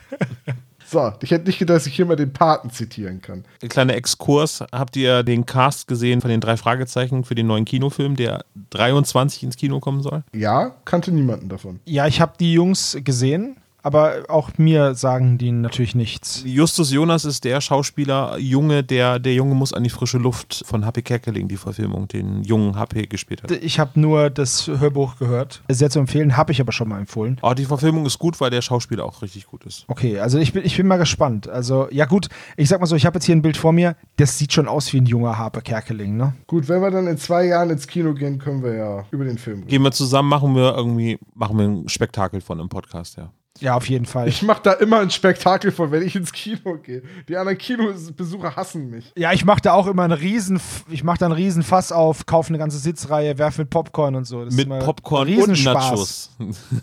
so, 0.86 1.12
ich 1.20 1.30
hätte 1.30 1.46
nicht 1.46 1.58
gedacht, 1.58 1.76
dass 1.76 1.86
ich 1.86 1.94
hier 1.94 2.06
mal 2.06 2.16
den 2.16 2.32
Paten 2.32 2.70
zitieren 2.70 3.20
kann. 3.20 3.44
Ein 3.62 3.68
kleiner 3.68 3.94
Exkurs. 3.94 4.64
Habt 4.72 4.96
ihr 4.96 5.22
den 5.22 5.46
Cast 5.46 5.86
gesehen 5.86 6.20
von 6.20 6.30
den 6.30 6.40
drei 6.40 6.56
Fragezeichen 6.56 7.24
für 7.24 7.34
den 7.34 7.46
neuen 7.46 7.64
Kinofilm, 7.64 8.16
der 8.16 8.44
23 8.70 9.42
ins 9.42 9.56
Kino 9.56 9.80
kommen 9.80 10.02
soll? 10.02 10.24
Ja, 10.34 10.76
kannte 10.84 11.12
niemanden 11.12 11.48
davon. 11.48 11.80
Ja, 11.84 12.06
ich 12.06 12.20
habe 12.20 12.32
die 12.40 12.52
Jungs 12.52 12.96
gesehen, 13.04 13.56
aber 13.82 14.24
auch 14.28 14.50
mir 14.58 14.94
sagen 14.94 15.38
die 15.38 15.52
natürlich 15.52 15.94
nichts. 15.94 16.42
Justus 16.44 16.92
Jonas 16.92 17.24
ist 17.24 17.44
der 17.44 17.60
Schauspieler, 17.60 18.38
Junge, 18.38 18.82
der, 18.84 19.18
der 19.18 19.34
Junge 19.34 19.54
muss 19.54 19.72
an 19.72 19.84
die 19.84 19.90
frische 19.90 20.18
Luft 20.18 20.62
von 20.66 20.84
Happy 20.84 21.02
Kerkeling, 21.02 21.48
die 21.48 21.56
Verfilmung, 21.56 22.08
den 22.08 22.42
jungen 22.42 22.76
Happy 22.76 23.06
gespielt 23.06 23.42
hat. 23.42 23.50
Ich 23.50 23.78
habe 23.78 23.98
nur 24.00 24.30
das 24.30 24.66
Hörbuch 24.66 25.16
gehört. 25.18 25.62
Sehr 25.68 25.90
zu 25.90 25.98
empfehlen, 25.98 26.36
habe 26.36 26.52
ich 26.52 26.60
aber 26.60 26.72
schon 26.72 26.88
mal 26.88 26.98
empfohlen. 26.98 27.38
Aber 27.42 27.54
die 27.54 27.64
Verfilmung 27.64 28.06
ist 28.06 28.18
gut, 28.18 28.40
weil 28.40 28.50
der 28.50 28.62
Schauspieler 28.62 29.04
auch 29.04 29.22
richtig 29.22 29.46
gut 29.46 29.64
ist. 29.64 29.84
Okay, 29.88 30.18
also 30.18 30.38
ich 30.38 30.52
bin, 30.52 30.64
ich 30.64 30.76
bin 30.76 30.86
mal 30.86 30.96
gespannt. 30.96 31.48
Also, 31.48 31.88
ja 31.90 32.06
gut, 32.06 32.28
ich 32.56 32.68
sag 32.68 32.80
mal 32.80 32.86
so, 32.86 32.96
ich 32.96 33.06
habe 33.06 33.16
jetzt 33.16 33.24
hier 33.24 33.36
ein 33.36 33.42
Bild 33.42 33.56
vor 33.56 33.72
mir, 33.72 33.96
das 34.16 34.38
sieht 34.38 34.52
schon 34.52 34.68
aus 34.68 34.92
wie 34.92 35.00
ein 35.00 35.06
junger 35.06 35.38
Harpe 35.38 35.62
Kerkeling, 35.62 36.16
ne? 36.16 36.34
Gut, 36.46 36.68
wenn 36.68 36.80
wir 36.82 36.90
dann 36.90 37.06
in 37.06 37.18
zwei 37.18 37.46
Jahren 37.46 37.70
ins 37.70 37.86
Kino 37.86 38.14
gehen, 38.14 38.38
können 38.38 38.62
wir 38.62 38.74
ja 38.74 39.04
über 39.10 39.24
den 39.24 39.38
Film 39.38 39.58
reden. 39.58 39.68
Gehen 39.68 39.82
wir 39.82 39.92
zusammen, 39.92 40.28
machen 40.28 40.54
wir 40.54 40.74
irgendwie, 40.74 41.18
machen 41.34 41.58
wir 41.58 41.66
ein 41.66 41.88
Spektakel 41.88 42.40
von 42.40 42.60
einem 42.60 42.68
Podcast, 42.68 43.16
ja. 43.16 43.30
Ja, 43.60 43.74
auf 43.74 43.88
jeden 43.88 44.06
Fall. 44.06 44.28
Ich 44.28 44.42
mache 44.42 44.62
da 44.62 44.72
immer 44.72 45.00
ein 45.00 45.10
Spektakel 45.10 45.72
von, 45.72 45.90
wenn 45.90 46.02
ich 46.02 46.14
ins 46.16 46.32
Kino 46.32 46.76
gehe. 46.82 47.02
Die 47.28 47.36
anderen 47.36 47.58
Kinobesucher 47.58 48.56
hassen 48.56 48.90
mich. 48.90 49.12
ja, 49.16 49.32
ich 49.32 49.44
mache 49.44 49.60
da 49.62 49.72
auch 49.72 49.86
immer 49.86 50.04
einen 50.04 50.12
riesen, 50.12 50.60
ich 50.88 51.04
mache 51.04 51.18
da 51.18 51.26
einen 51.26 51.34
riesen 51.34 51.62
Fass 51.62 51.92
auf, 51.92 52.26
kaufe 52.26 52.50
eine 52.50 52.58
ganze 52.58 52.78
Sitzreihe, 52.78 53.38
werfe 53.38 53.62
mit 53.62 53.70
Popcorn 53.70 54.14
und 54.14 54.24
so. 54.24 54.44
Das 54.44 54.54
ist 54.54 54.56
Mit 54.56 54.66
immer 54.66 54.78
Popcorn 54.78 55.28
und 55.28 55.34
Riesenspaß. 55.34 55.90
Nachos. 55.90 56.30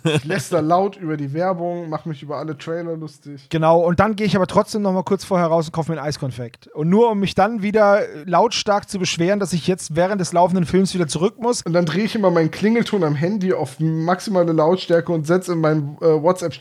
Ich 0.03 0.23
läster 0.26 0.61
laut 0.61 0.95
über 0.97 1.17
die 1.17 1.34
Werbung, 1.34 1.89
mache 1.89 2.09
mich 2.09 2.21
über 2.21 2.38
alle 2.38 2.57
Trailer 2.57 2.95
lustig. 2.95 3.47
Genau, 3.49 3.80
und 3.80 3.99
dann 3.99 4.15
gehe 4.15 4.26
ich 4.28 4.36
aber 4.36 4.47
trotzdem 4.47 4.82
noch 4.82 4.91
mal 4.93 5.03
kurz 5.03 5.23
vorher 5.23 5.47
raus 5.47 5.67
und 5.67 5.71
kaufe 5.71 5.91
mir 5.91 5.99
ein 5.99 6.05
Eiskonfekt. 6.05 6.67
Und 6.67 6.89
nur 6.89 7.11
um 7.11 7.19
mich 7.19 7.36
dann 7.36 7.61
wieder 7.61 8.01
lautstark 8.26 8.89
zu 8.89 8.99
beschweren, 8.99 9.39
dass 9.39 9.53
ich 9.53 9.67
jetzt 9.67 9.95
während 9.95 10.19
des 10.21 10.34
laufenden 10.34 10.65
Films 10.65 10.93
wieder 10.93 11.07
zurück 11.07 11.36
muss. 11.39 11.61
Und 11.63 11.73
dann 11.73 11.86
drehe 11.86 12.03
ich 12.03 12.15
immer 12.15 12.32
meinen 12.32 12.51
Klingelton 12.51 13.03
am 13.03 13.15
Handy 13.15 13.53
auf 13.53 13.80
maximale 13.80 14.51
Lautstärke 14.51 15.11
und 15.11 15.26
setze 15.26 15.53
in 15.53 15.61
meinen 15.61 15.97
äh, 16.01 16.05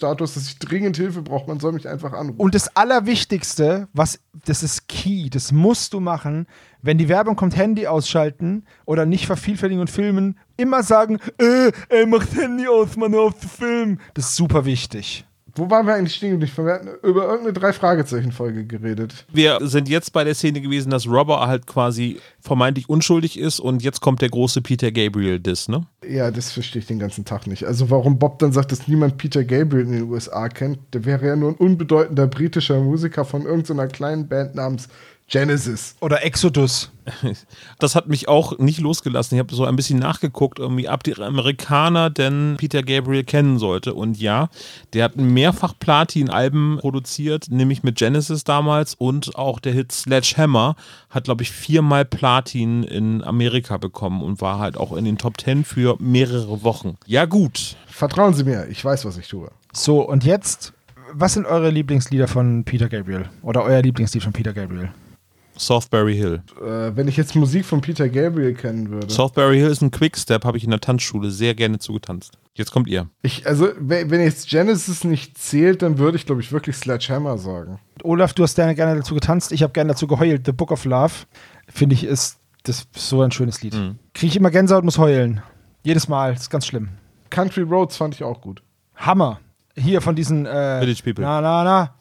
WhatsApp-Status, 0.05 0.35
dass 0.35 0.47
ich 0.47 0.59
dringend 0.59 0.97
Hilfe 0.97 1.23
brauche. 1.23 1.49
Man 1.49 1.61
soll 1.61 1.73
mich 1.73 1.89
einfach 1.89 2.13
anrufen. 2.13 2.41
Und 2.41 2.55
das 2.55 2.75
Allerwichtigste, 2.77 3.89
was, 3.93 4.21
das 4.45 4.63
ist 4.63 4.89
key, 4.89 5.29
das 5.31 5.53
musst 5.53 5.93
du 5.93 6.01
machen, 6.01 6.47
wenn 6.83 6.99
die 6.99 7.09
Werbung 7.09 7.37
kommt, 7.37 7.57
Handy 7.57 7.87
ausschalten 7.87 8.65
oder 8.85 9.07
nicht 9.07 9.27
vervielfältigen 9.27 9.81
und 9.81 9.91
filmen, 9.91 10.39
immer 10.57 10.83
sagen, 10.83 11.19
äh, 11.39 11.73
ey, 11.89 12.07
mach 12.07 12.27
Handy 12.35 12.69
aus, 12.69 12.97
Mann, 12.97 13.13
hör 13.13 13.23
auf 13.23 13.39
zu 13.39 13.49
filmen. 13.49 14.01
Das 14.15 14.27
ist 14.27 14.37
super 14.37 14.65
wichtig. 14.65 15.25
Wo 15.57 15.71
waren 15.71 15.87
wir 15.87 15.95
eigentlich 15.95 16.15
stehen? 16.15 16.41
Wir 16.41 16.73
hatten 16.73 16.89
über 17.03 17.25
irgendeine 17.25 17.53
Drei-Fragezeichen-Folge 17.53 18.67
geredet. 18.67 19.25
Wir 19.33 19.59
sind 19.63 19.89
jetzt 19.89 20.13
bei 20.13 20.25
der 20.25 20.35
Szene 20.35 20.61
gewesen, 20.61 20.91
dass 20.91 21.07
Robber 21.07 21.47
halt 21.47 21.67
quasi 21.67 22.21
vermeintlich 22.41 22.89
unschuldig 22.89 23.39
ist 23.39 23.61
und 23.61 23.83
jetzt 23.83 24.01
kommt 24.01 24.21
der 24.21 24.31
große 24.31 24.63
Peter 24.63 24.91
Gabriel-Diss, 24.91 25.69
ne? 25.69 25.87
Ja, 26.09 26.31
das 26.31 26.53
verstehe 26.53 26.81
ich 26.81 26.87
den 26.87 26.99
ganzen 26.99 27.25
Tag 27.25 27.47
nicht. 27.47 27.65
Also 27.65 27.89
warum 27.91 28.19
Bob 28.19 28.39
dann 28.41 28.53
sagt, 28.53 28.73
dass 28.73 28.89
niemand 28.89 29.17
Peter 29.17 29.45
Gabriel 29.45 29.87
in 29.87 29.93
den 29.93 30.11
USA 30.11 30.49
kennt, 30.49 30.79
der 30.93 31.05
wäre 31.05 31.27
ja 31.27 31.37
nur 31.37 31.51
ein 31.51 31.57
unbedeutender 31.57 32.27
britischer 32.27 32.81
Musiker 32.81 33.25
von 33.25 33.43
irgendeiner 33.43 33.87
kleinen 33.87 34.29
Band 34.29 34.55
namens 34.57 34.89
Genesis. 35.29 35.97
Oder 36.01 36.25
Exodus. 36.25 36.91
Das 37.79 37.95
hat 37.95 38.09
mich 38.09 38.29
auch 38.29 38.59
nicht 38.59 38.81
losgelassen. 38.81 39.37
Ich 39.37 39.41
habe 39.41 39.55
so 39.55 39.65
ein 39.65 39.77
bisschen 39.77 39.99
nachgeguckt, 39.99 40.59
irgendwie, 40.59 40.89
ab 40.89 41.03
die 41.03 41.15
Amerikaner 41.21 42.09
denn 42.09 42.55
Peter 42.57 42.83
Gabriel 42.83 43.25
kennen 43.25 43.59
sollte. 43.59 43.95
Und 43.95 44.19
ja, 44.19 44.49
der 44.93 45.05
hat 45.05 45.17
mehrfach 45.17 45.75
Platin-Alben 45.79 46.79
produziert, 46.81 47.49
nämlich 47.51 47.83
mit 47.83 47.97
Genesis 47.97 48.45
damals 48.45 48.95
und 48.95 49.37
auch 49.37 49.61
der 49.61 49.73
Hit 49.73 49.93
Sledgehammer 49.93 50.77
hat, 51.11 51.25
glaube 51.25 51.43
ich, 51.43 51.51
viermal 51.51 52.05
Platin 52.05 52.85
in 52.85 53.23
Amerika 53.23 53.77
bekommen 53.77 54.23
und 54.23 54.41
war 54.41 54.59
halt 54.59 54.77
auch 54.77 54.97
in 54.97 55.05
den 55.05 55.19
Top 55.19 55.37
Ten 55.37 55.65
für 55.65 55.97
mehrere 55.99 56.63
Wochen. 56.63 56.97
Ja, 57.07 57.27
gut. 57.27 57.77
Vertrauen 57.87 58.35
Sie 58.35 58.45
mir, 58.45 58.67
ich 58.69 58.83
weiß, 58.83 59.05
was 59.05 59.19
ich 59.19 59.29
tue. 59.29 59.51
So, 59.73 60.01
und 60.01 60.25
jetzt, 60.25 60.73
was 61.13 61.35
sind 61.35 61.47
eure 61.47 61.71
Lieblingslieder 61.71 62.29
von 62.29 62.65
Peter 62.65 62.89
Gabriel? 62.89 63.29
Oder 63.43 63.63
euer 63.63 63.83
Lieblingslied 63.83 64.23
von 64.23 64.33
Peter 64.33 64.53
Gabriel? 64.53 64.91
Southbury 65.57 66.17
Hill. 66.17 66.43
Äh, 66.61 66.97
wenn 66.97 67.09
ich 67.09 67.17
jetzt 67.17 67.35
Musik 67.35 67.65
von 67.65 67.81
Peter 67.81 68.09
Gabriel 68.09 68.55
kennen 68.55 68.91
würde. 68.91 69.13
Southbury 69.13 69.59
Hill 69.59 69.71
ist 69.71 69.83
ein 69.83 69.91
Quickstep, 69.91 70.45
habe 70.45 70.57
ich 70.57 70.65
in 70.65 70.71
der 70.71 70.81
Tanzschule 70.81 71.31
sehr 71.31 71.55
gerne 71.55 71.79
zugetanzt. 71.79 72.39
Jetzt 72.55 72.71
kommt 72.71 72.89
ihr. 72.89 73.09
Ich, 73.23 73.47
also, 73.47 73.69
wenn 73.79 74.21
jetzt 74.21 74.49
Genesis 74.49 75.05
nicht 75.05 75.39
zählt, 75.39 75.83
dann 75.83 75.99
würde 75.99 76.17
ich, 76.17 76.27
glaube 76.27 76.41
ich, 76.41 76.53
wirklich 76.53 76.77
Sledgehammer 76.77 77.39
sagen. 77.39 77.79
Olaf, 78.03 78.33
du 78.33 78.43
hast 78.43 78.57
gerne, 78.57 78.75
gerne 78.75 78.97
dazu 78.97 79.15
getanzt, 79.15 79.53
ich 79.53 79.63
habe 79.63 79.73
gerne 79.73 79.93
dazu 79.93 80.07
geheult. 80.07 80.47
The 80.47 80.53
Book 80.53 80.71
of 80.71 80.85
Love, 80.85 81.13
finde 81.69 81.95
ich, 81.95 82.05
ist 82.05 82.39
das 82.65 82.79
ist 82.95 83.09
so 83.09 83.21
ein 83.21 83.31
schönes 83.31 83.63
Lied. 83.63 83.75
Mhm. 83.75 83.99
Kriege 84.15 84.31
ich 84.31 84.37
immer 84.37 84.51
Gänsehaut, 84.51 84.85
muss 84.85 84.99
heulen. 84.99 85.43
Jedes 85.83 86.09
Mal, 86.09 86.33
das 86.33 86.43
ist 86.43 86.51
ganz 86.51 86.67
schlimm. 86.67 86.89
Country 87.29 87.63
Roads 87.63 87.97
fand 87.97 88.15
ich 88.15 88.25
auch 88.25 88.41
gut. 88.41 88.63
Hammer. 88.97 89.41
Hier 89.77 90.01
von 90.01 90.15
diesen 90.15 90.47
äh, 90.47 90.81
Village 90.81 91.03
People. 91.03 91.25
Na, 91.25 91.41
na, 91.41 91.63
na. 91.63 91.95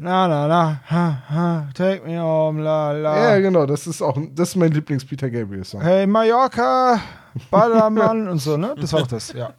Na, 0.00 0.28
na, 0.28 0.46
na. 0.46 0.80
Ha, 0.88 1.22
ha. 1.28 1.68
Take 1.74 2.06
me 2.06 2.16
home, 2.16 2.62
la, 2.62 2.92
la. 2.92 3.34
Ja, 3.34 3.40
genau, 3.40 3.66
das 3.66 3.88
ist 3.88 4.00
auch 4.00 4.16
das 4.32 4.50
ist 4.50 4.54
mein 4.54 4.70
Lieblings-Peter 4.70 5.28
Gabriel-Song. 5.28 5.80
Hey, 5.80 6.06
Mallorca, 6.06 7.00
Ballermann 7.50 8.28
und 8.28 8.38
so, 8.38 8.56
ne? 8.56 8.76
Das 8.80 8.92
war 8.92 9.02
auch 9.02 9.08
das, 9.08 9.32
ja. 9.32 9.52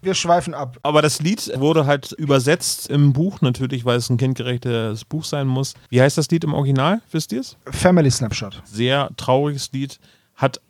Wir 0.00 0.14
schweifen 0.14 0.54
ab. 0.54 0.78
Aber 0.84 1.02
das 1.02 1.20
Lied 1.20 1.50
wurde 1.56 1.86
halt 1.86 2.12
übersetzt 2.12 2.88
im 2.88 3.12
Buch, 3.12 3.40
natürlich, 3.40 3.84
weil 3.84 3.96
es 3.96 4.08
ein 4.08 4.16
kindgerechtes 4.16 5.04
Buch 5.04 5.24
sein 5.24 5.48
muss. 5.48 5.74
Wie 5.88 6.00
heißt 6.00 6.16
das 6.16 6.30
Lied 6.30 6.44
im 6.44 6.54
Original? 6.54 7.00
Wisst 7.10 7.32
ihr 7.32 7.40
es? 7.40 7.56
Family 7.66 8.12
Snapshot. 8.12 8.62
Sehr 8.64 9.10
trauriges 9.16 9.72
Lied, 9.72 9.98
hat 10.36 10.60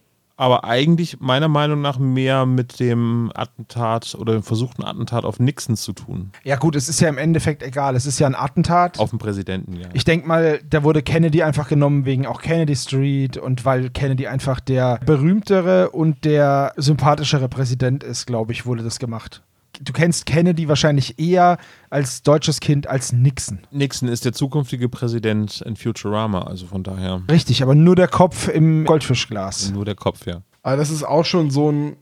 aber 0.41 0.65
eigentlich 0.65 1.21
meiner 1.21 1.49
Meinung 1.49 1.83
nach 1.83 1.99
mehr 1.99 2.47
mit 2.47 2.81
dem 2.81 3.31
Attentat 3.35 4.17
oder 4.19 4.33
dem 4.33 4.43
versuchten 4.43 4.83
Attentat 4.83 5.27
auf 5.27 5.39
Nixon 5.39 5.77
zu 5.77 5.93
tun. 5.93 6.31
Ja, 6.45 6.57
gut, 6.57 6.77
es 6.77 6.89
ist 6.89 6.99
ja 7.01 7.11
im 7.11 7.19
Endeffekt 7.19 7.63
egal. 7.63 7.95
Es 7.95 8.07
ist 8.07 8.19
ja 8.19 8.27
ein 8.27 8.35
Attentat. 8.35 8.99
Auf 8.99 9.11
den 9.11 9.19
Präsidenten, 9.19 9.75
ja. 9.77 9.89
Ich 9.93 10.05
denke 10.05 10.27
mal, 10.27 10.61
da 10.69 10.83
wurde 10.83 11.03
Kennedy 11.03 11.43
einfach 11.43 11.69
genommen 11.69 12.07
wegen 12.07 12.25
auch 12.25 12.41
Kennedy 12.41 12.75
Street 12.75 13.37
und 13.37 13.67
weil 13.67 13.91
Kennedy 13.91 14.29
einfach 14.29 14.61
der 14.61 14.99
berühmtere 15.05 15.91
und 15.91 16.25
der 16.25 16.73
sympathischere 16.79 17.51
Präsident 17.51 18.03
ist, 18.03 18.27
glaube 18.27 18.53
ich, 18.53 18.65
wurde 18.65 18.83
das 18.83 18.99
gemacht. 18.99 19.43
Du 19.83 19.93
kennst 19.95 20.27
Kennedy 20.27 20.69
wahrscheinlich 20.69 21.19
eher 21.19 21.57
als 21.89 22.23
deutsches 22.23 22.61
Kind 22.61 22.87
als 22.87 23.13
Nixon. 23.13 23.61
Nixon 23.71 24.09
ist 24.09 24.25
der 24.27 24.33
zukünftige 24.33 24.89
Präsident 24.91 25.63
in 25.63 25.75
Futurama, 25.77 26.43
also 26.43 26.67
von 26.67 26.83
daher 26.83 27.23
Richtig, 27.31 27.63
aber 27.63 27.75
nur 27.75 27.97
der 27.97 28.09
Kopf 28.09 28.49
im 28.49 28.85
Goldfischglas. 28.85 29.71
nur 29.73 29.85
der 29.87 29.95
Kopf, 29.95 30.27
ja. 30.27 30.43
Aber 30.63 30.77
das 30.77 30.91
ist 30.91 31.05
auch 31.05 31.25
schon 31.25 31.51
so 31.51 31.71
ein 31.71 31.97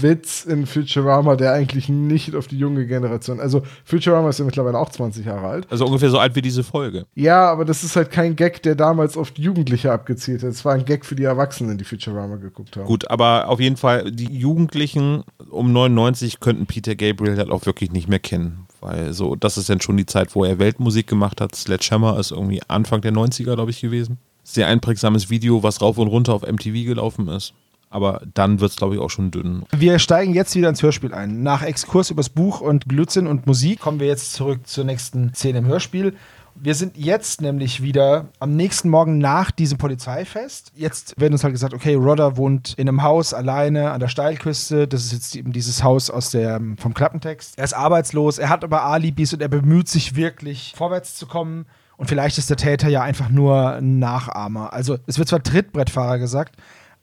Witz 0.00 0.44
in 0.44 0.66
Futurama, 0.66 1.36
der 1.36 1.52
eigentlich 1.52 1.90
nicht 1.90 2.34
auf 2.34 2.46
die 2.46 2.58
junge 2.58 2.86
Generation. 2.86 3.38
Also 3.38 3.62
Futurama 3.84 4.30
ist 4.30 4.38
ja 4.38 4.46
mittlerweile 4.46 4.78
auch 4.78 4.88
20 4.88 5.26
Jahre 5.26 5.46
alt. 5.46 5.66
Also 5.70 5.84
ungefähr 5.84 6.08
so 6.08 6.18
alt 6.18 6.34
wie 6.34 6.40
diese 6.40 6.64
Folge. 6.64 7.04
Ja, 7.14 7.50
aber 7.50 7.66
das 7.66 7.84
ist 7.84 7.96
halt 7.96 8.10
kein 8.10 8.34
Gag, 8.34 8.62
der 8.62 8.76
damals 8.76 9.18
auf 9.18 9.32
Jugendliche 9.36 9.92
abgezielt 9.92 10.42
hat. 10.42 10.50
Es 10.50 10.64
war 10.64 10.72
ein 10.72 10.86
Gag 10.86 11.04
für 11.04 11.16
die 11.16 11.24
Erwachsenen, 11.24 11.76
die 11.76 11.84
Futurama 11.84 12.36
geguckt 12.36 12.76
haben. 12.76 12.86
Gut, 12.86 13.10
aber 13.10 13.48
auf 13.48 13.60
jeden 13.60 13.76
Fall, 13.76 14.10
die 14.10 14.32
Jugendlichen 14.32 15.24
um 15.50 15.72
99 15.72 16.40
könnten 16.40 16.64
Peter 16.64 16.94
Gabriel 16.94 17.36
halt 17.36 17.50
auch 17.50 17.66
wirklich 17.66 17.92
nicht 17.92 18.08
mehr 18.08 18.20
kennen. 18.20 18.66
Weil 18.80 19.12
so, 19.12 19.36
das 19.36 19.58
ist 19.58 19.68
dann 19.68 19.82
schon 19.82 19.98
die 19.98 20.06
Zeit, 20.06 20.34
wo 20.34 20.44
er 20.44 20.58
Weltmusik 20.58 21.08
gemacht 21.08 21.42
hat. 21.42 21.54
Sledgehammer 21.54 22.18
ist 22.18 22.30
irgendwie 22.30 22.62
Anfang 22.68 23.02
der 23.02 23.12
90er, 23.12 23.54
glaube 23.54 23.70
ich, 23.70 23.80
gewesen. 23.82 24.18
Sehr 24.44 24.66
einprägsames 24.68 25.28
Video, 25.28 25.62
was 25.62 25.82
rauf 25.82 25.98
und 25.98 26.08
runter 26.08 26.32
auf 26.32 26.42
MTV 26.42 26.86
gelaufen 26.86 27.28
ist. 27.28 27.52
Aber 27.90 28.22
dann 28.34 28.60
wird 28.60 28.70
es, 28.70 28.76
glaube 28.76 28.94
ich, 28.94 29.00
auch 29.00 29.10
schon 29.10 29.30
dünn. 29.30 29.64
Wir 29.74 29.98
steigen 29.98 30.34
jetzt 30.34 30.54
wieder 30.54 30.68
ins 30.68 30.82
Hörspiel 30.82 31.14
ein. 31.14 31.42
Nach 31.42 31.62
Exkurs 31.62 32.10
übers 32.10 32.28
Buch 32.28 32.60
und 32.60 32.86
Blödsinn 32.86 33.26
und 33.26 33.46
Musik 33.46 33.80
kommen 33.80 34.00
wir 34.00 34.06
jetzt 34.06 34.34
zurück 34.34 34.66
zur 34.66 34.84
nächsten 34.84 35.32
Szene 35.34 35.58
im 35.58 35.66
Hörspiel. 35.66 36.14
Wir 36.60 36.74
sind 36.74 36.96
jetzt 36.96 37.40
nämlich 37.40 37.82
wieder 37.82 38.30
am 38.40 38.56
nächsten 38.56 38.88
Morgen 38.88 39.18
nach 39.18 39.52
diesem 39.52 39.78
Polizeifest. 39.78 40.72
Jetzt 40.74 41.14
wird 41.16 41.30
uns 41.30 41.44
halt 41.44 41.54
gesagt, 41.54 41.72
okay, 41.72 41.94
Rodder 41.94 42.36
wohnt 42.36 42.74
in 42.76 42.88
einem 42.88 43.02
Haus 43.04 43.32
alleine 43.32 43.92
an 43.92 44.00
der 44.00 44.08
Steilküste. 44.08 44.88
Das 44.88 45.04
ist 45.04 45.12
jetzt 45.12 45.36
eben 45.36 45.52
dieses 45.52 45.84
Haus 45.84 46.10
aus 46.10 46.30
der, 46.30 46.60
vom 46.78 46.94
Klappentext. 46.94 47.56
Er 47.56 47.64
ist 47.64 47.74
arbeitslos, 47.74 48.38
er 48.38 48.48
hat 48.48 48.64
aber 48.64 48.82
Alibis 48.82 49.32
und 49.32 49.40
er 49.40 49.48
bemüht 49.48 49.88
sich 49.88 50.16
wirklich, 50.16 50.74
vorwärts 50.76 51.14
zu 51.14 51.26
kommen. 51.26 51.66
Und 51.96 52.08
vielleicht 52.08 52.38
ist 52.38 52.50
der 52.50 52.56
Täter 52.56 52.88
ja 52.88 53.02
einfach 53.02 53.28
nur 53.28 53.74
ein 53.74 54.00
Nachahmer. 54.00 54.72
Also 54.72 54.98
es 55.06 55.18
wird 55.18 55.28
zwar 55.28 55.42
Trittbrettfahrer 55.42 56.18
gesagt, 56.18 56.56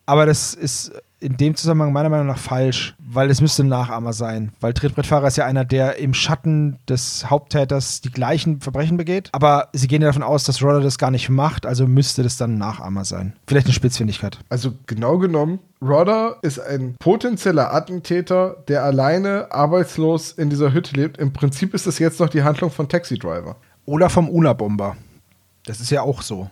aber 0.06 0.26
das 0.26 0.54
ist 0.54 0.92
in 1.20 1.38
dem 1.38 1.56
Zusammenhang 1.56 1.92
meiner 1.92 2.10
Meinung 2.10 2.28
nach 2.28 2.38
falsch, 2.38 2.94
weil 3.00 3.32
es 3.32 3.42
müsste 3.42 3.64
ein 3.64 3.68
Nachahmer 3.68 4.14
sein. 4.14 4.52
Weil 4.60 4.74
Trittbrettfahrer 4.74 5.28
ist 5.28 5.38
ja 5.38 5.46
einer, 5.46 5.66
der 5.66 5.98
im 5.98 6.14
Schatten 6.14 6.78
des 6.88 7.30
Haupttäters 7.30 8.02
die 8.02 8.12
gleichen 8.12 8.62
Verbrechen 8.62 8.98
begeht. 8.98 9.30
Aber 9.32 9.70
sie 9.74 9.88
gehen 9.88 10.04
ja 10.04 10.10
davon 10.10 10.22
aus, 10.22 10.44
dass 10.44 10.62
Rodder 10.62 10.82
das 10.82 11.00
gar 11.00 11.10
nicht 11.10 11.30
macht, 11.30 11.66
also 11.66 11.88
müsste 11.88 12.22
das 12.22 12.38
dann 12.38 12.56
ein 12.56 12.58
Nachahmer 12.60 13.06
sein. 13.06 13.34
Vielleicht 13.48 13.66
eine 13.66 13.74
Spitzfindigkeit. 13.74 14.38
Also 14.50 14.74
genau 14.86 15.18
genommen, 15.18 15.60
Rodder 15.82 16.38
ist 16.44 16.60
ein 16.60 16.96
potenzieller 17.00 17.74
Attentäter, 17.74 18.58
der 18.68 18.84
alleine 18.84 19.52
arbeitslos 19.52 20.32
in 20.32 20.52
dieser 20.52 20.74
Hütte 20.74 20.96
lebt. 20.96 21.18
Im 21.18 21.34
Prinzip 21.34 21.74
ist 21.74 21.88
das 21.88 21.98
jetzt 21.98 22.20
noch 22.20 22.30
die 22.30 22.44
Handlung 22.44 22.70
von 22.70 22.88
Taxi 22.88 23.18
Driver. 23.18 23.56
Oder 23.86 24.10
vom 24.10 24.30
Una-Bomber. 24.30 24.96
Das 25.66 25.80
ist 25.80 25.90
ja 25.90 26.02
auch 26.02 26.22
so. 26.22 26.50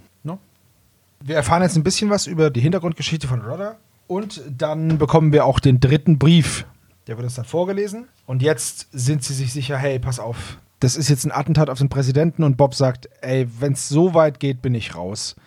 Wir 1.26 1.38
erfahren 1.38 1.62
jetzt 1.62 1.78
ein 1.78 1.84
bisschen 1.84 2.10
was 2.10 2.28
über 2.28 2.50
die 2.50 2.60
Hintergrundgeschichte 2.60 3.30
von 3.30 3.40
Rodder. 3.40 3.78
Und 4.08 4.42
dann 4.58 4.98
bekommen 4.98 5.32
wir 5.32 5.46
auch 5.46 5.62
den 5.62 5.80
dritten 5.80 6.20
Brief. 6.20 6.66
Der 7.08 7.16
wird 7.16 7.24
uns 7.24 7.36
dann 7.36 7.46
vorgelesen. 7.46 8.10
Und 8.26 8.42
jetzt 8.42 8.90
sind 8.92 9.24
sie 9.24 9.34
sich 9.34 9.54
sicher, 9.54 9.78
hey, 9.78 10.00
pass 10.00 10.20
auf. 10.20 10.58
Das 10.82 10.98
ist 10.98 11.08
jetzt 11.08 11.24
ein 11.24 11.32
Attentat 11.32 11.70
auf 11.70 11.78
den 11.78 11.88
Präsidenten 11.88 12.44
und 12.44 12.58
Bob 12.58 12.76
sagt, 12.76 13.08
ey, 13.22 13.48
wenn 13.62 13.72
es 13.72 13.88
so 13.88 14.14
weit 14.14 14.42
geht, 14.42 14.62
bin 14.62 14.76
ich 14.76 14.96
raus. 14.96 15.38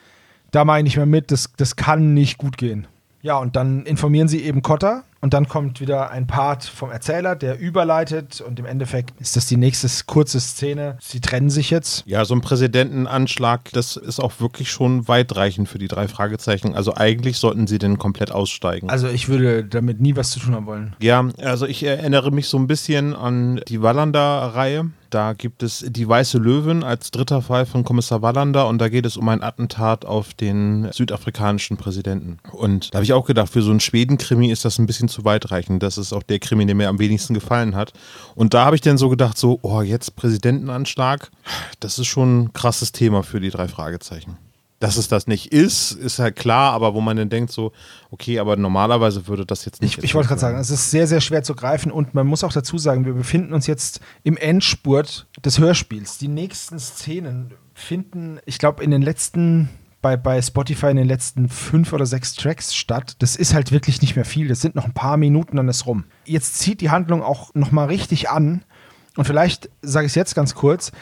Da 0.51 0.65
mache 0.65 0.78
ich 0.78 0.85
nicht 0.85 0.97
mehr 0.97 1.05
mit, 1.05 1.31
das, 1.31 1.53
das 1.59 1.77
kann 1.77 2.15
nicht 2.15 2.39
gut 2.39 2.57
gehen. 2.57 2.86
Ja, 3.27 3.39
und 3.39 3.57
dann 3.57 3.85
informieren 3.86 4.28
sie 4.28 4.44
eben 4.44 4.62
Cotter 4.62 5.03
und 5.20 5.35
dann 5.35 5.48
kommt 5.48 5.81
wieder 5.81 6.12
ein 6.12 6.28
Part 6.28 6.62
vom 6.62 6.93
Erzähler, 6.93 7.35
der 7.35 7.59
überleitet 7.59 8.40
und 8.40 8.61
im 8.61 8.66
Endeffekt 8.66 9.20
ist 9.20 9.35
das 9.35 9.47
die 9.47 9.57
nächste 9.57 9.89
kurze 10.07 10.39
Szene. 10.39 10.97
Sie 11.01 11.20
trennen 11.20 11.51
sich 11.51 11.70
jetzt. 11.70 12.05
Ja, 12.07 12.24
so 12.24 12.36
ein 12.36 12.40
Präsidentenanschlag, 12.40 13.73
das 13.73 13.97
ist 13.97 14.20
auch 14.20 14.35
wirklich 14.39 14.70
schon 14.70 15.09
weitreichend 15.09 15.69
für 15.69 15.78
die 15.78 15.89
drei 15.89 16.07
Fragezeichen. 16.07 16.77
Also 16.77 16.94
eigentlich 16.94 17.39
sollten 17.39 17.66
sie 17.66 17.78
denn 17.78 17.98
komplett 17.98 18.31
aussteigen. 18.31 18.90
Also 18.90 19.09
ich 19.09 19.28
würde 19.28 19.65
damit 19.65 20.01
nie 20.01 20.15
was 20.15 20.31
zu 20.31 20.39
tun 20.39 20.55
haben 20.55 20.66
wollen. 20.66 20.94
Ja, 21.01 21.28
also 21.43 21.66
ich 21.66 21.82
erinnere 21.82 22.31
mich 22.31 22.47
so 22.47 22.59
ein 22.59 22.69
bisschen 22.69 23.12
an 23.12 23.61
die 23.66 23.82
Wallander-Reihe. 23.82 24.90
Da 25.16 25.32
gibt 25.32 25.62
es 25.62 25.82
Die 25.88 26.06
Weiße 26.06 26.36
Löwen 26.36 26.84
als 26.84 27.10
dritter 27.10 27.40
Fall 27.40 27.64
von 27.64 27.84
Kommissar 27.84 28.20
Wallander 28.20 28.68
und 28.68 28.76
da 28.76 28.90
geht 28.90 29.06
es 29.06 29.16
um 29.16 29.26
ein 29.30 29.43
Attentat 29.43 30.05
auf 30.05 30.34
den 30.34 30.93
südafrikanischen 30.93 31.78
Präsidenten. 31.78 32.36
Und 32.52 32.93
da 32.93 32.98
habe 32.98 33.05
ich 33.05 33.14
auch 33.14 33.24
gedacht, 33.24 33.51
für 33.51 33.62
so 33.62 33.70
einen 33.70 33.80
Schweden-Krimi 33.80 34.51
ist 34.51 34.66
das 34.66 34.78
ein 34.78 34.84
bisschen 34.84 35.09
zu 35.09 35.24
weitreichend. 35.24 35.82
Das 35.82 35.97
ist 35.97 36.12
auch 36.12 36.22
der 36.22 36.38
Krimi, 36.38 36.66
der 36.66 36.74
mir 36.74 36.90
am 36.90 36.98
wenigsten 36.98 37.32
gefallen 37.32 37.74
hat. 37.74 37.94
Und 38.34 38.52
da 38.52 38.66
habe 38.66 38.76
ich 38.76 38.82
dann 38.82 38.98
so 38.98 39.09
gedacht, 39.09 39.38
so, 39.38 39.59
oh, 39.62 39.80
jetzt 39.80 40.16
Präsidentenanschlag, 40.16 41.30
das 41.80 41.98
ist 41.98 42.09
schon 42.09 42.43
ein 42.43 42.52
krasses 42.52 42.93
Thema 42.93 43.22
für 43.22 43.40
die 43.40 43.48
drei 43.48 43.68
Fragezeichen. 43.68 44.36
Dass 44.78 44.98
es 44.98 45.09
das 45.09 45.27
nicht 45.27 45.53
ist, 45.53 45.93
ist 45.93 46.19
halt 46.19 46.36
klar, 46.36 46.73
aber 46.73 46.93
wo 46.93 47.01
man 47.01 47.16
dann 47.16 47.31
denkt, 47.31 47.51
so, 47.51 47.73
okay, 48.11 48.39
aber 48.39 48.57
normalerweise 48.57 49.27
würde 49.27 49.47
das 49.47 49.65
jetzt 49.65 49.81
nicht. 49.81 49.97
Ich, 49.97 50.05
ich 50.05 50.15
wollte 50.15 50.28
gerade 50.28 50.40
sagen, 50.40 50.59
es 50.59 50.69
ist 50.69 50.90
sehr, 50.90 51.07
sehr 51.07 51.23
schwer 51.23 51.43
zu 51.43 51.55
greifen 51.55 51.90
und 51.90 52.12
man 52.12 52.27
muss 52.27 52.44
auch 52.44 52.53
dazu 52.53 52.77
sagen, 52.77 53.07
wir 53.07 53.15
befinden 53.15 53.55
uns 53.55 53.66
jetzt 53.66 54.01
im 54.23 54.36
Endspurt 54.36 55.27
des 55.43 55.59
Hörspiels. 55.59 56.19
Die 56.19 56.28
nächsten 56.28 56.78
Szenen 56.78 57.55
finden, 57.73 58.39
ich 58.44 58.59
glaube, 58.59 58.85
in 58.85 58.90
den 58.90 59.01
letzten, 59.01 59.70
bei, 60.03 60.19
bei 60.19 60.43
Spotify 60.43 60.89
in 60.89 60.98
den 60.98 61.09
letzten 61.09 61.48
fünf 61.48 61.94
oder 61.94 62.05
sechs 62.05 62.35
Tracks 62.35 62.74
statt. 62.74 63.16
Das 63.20 63.35
ist 63.35 63.55
halt 63.55 63.73
wirklich 63.73 64.03
nicht 64.03 64.15
mehr 64.15 64.27
viel. 64.27 64.47
Das 64.47 64.61
sind 64.61 64.74
noch 64.74 64.85
ein 64.85 64.93
paar 64.93 65.16
Minuten, 65.16 65.57
dann 65.57 65.69
ist 65.69 65.86
rum. 65.86 66.05
Jetzt 66.27 66.59
zieht 66.59 66.82
die 66.82 66.90
Handlung 66.90 67.23
auch 67.23 67.55
nochmal 67.55 67.86
richtig 67.86 68.28
an. 68.28 68.62
Und 69.16 69.24
vielleicht 69.24 69.70
sage 69.81 70.05
ich 70.05 70.11
es 70.11 70.16
jetzt 70.16 70.35
ganz 70.35 70.55
kurz. 70.55 70.93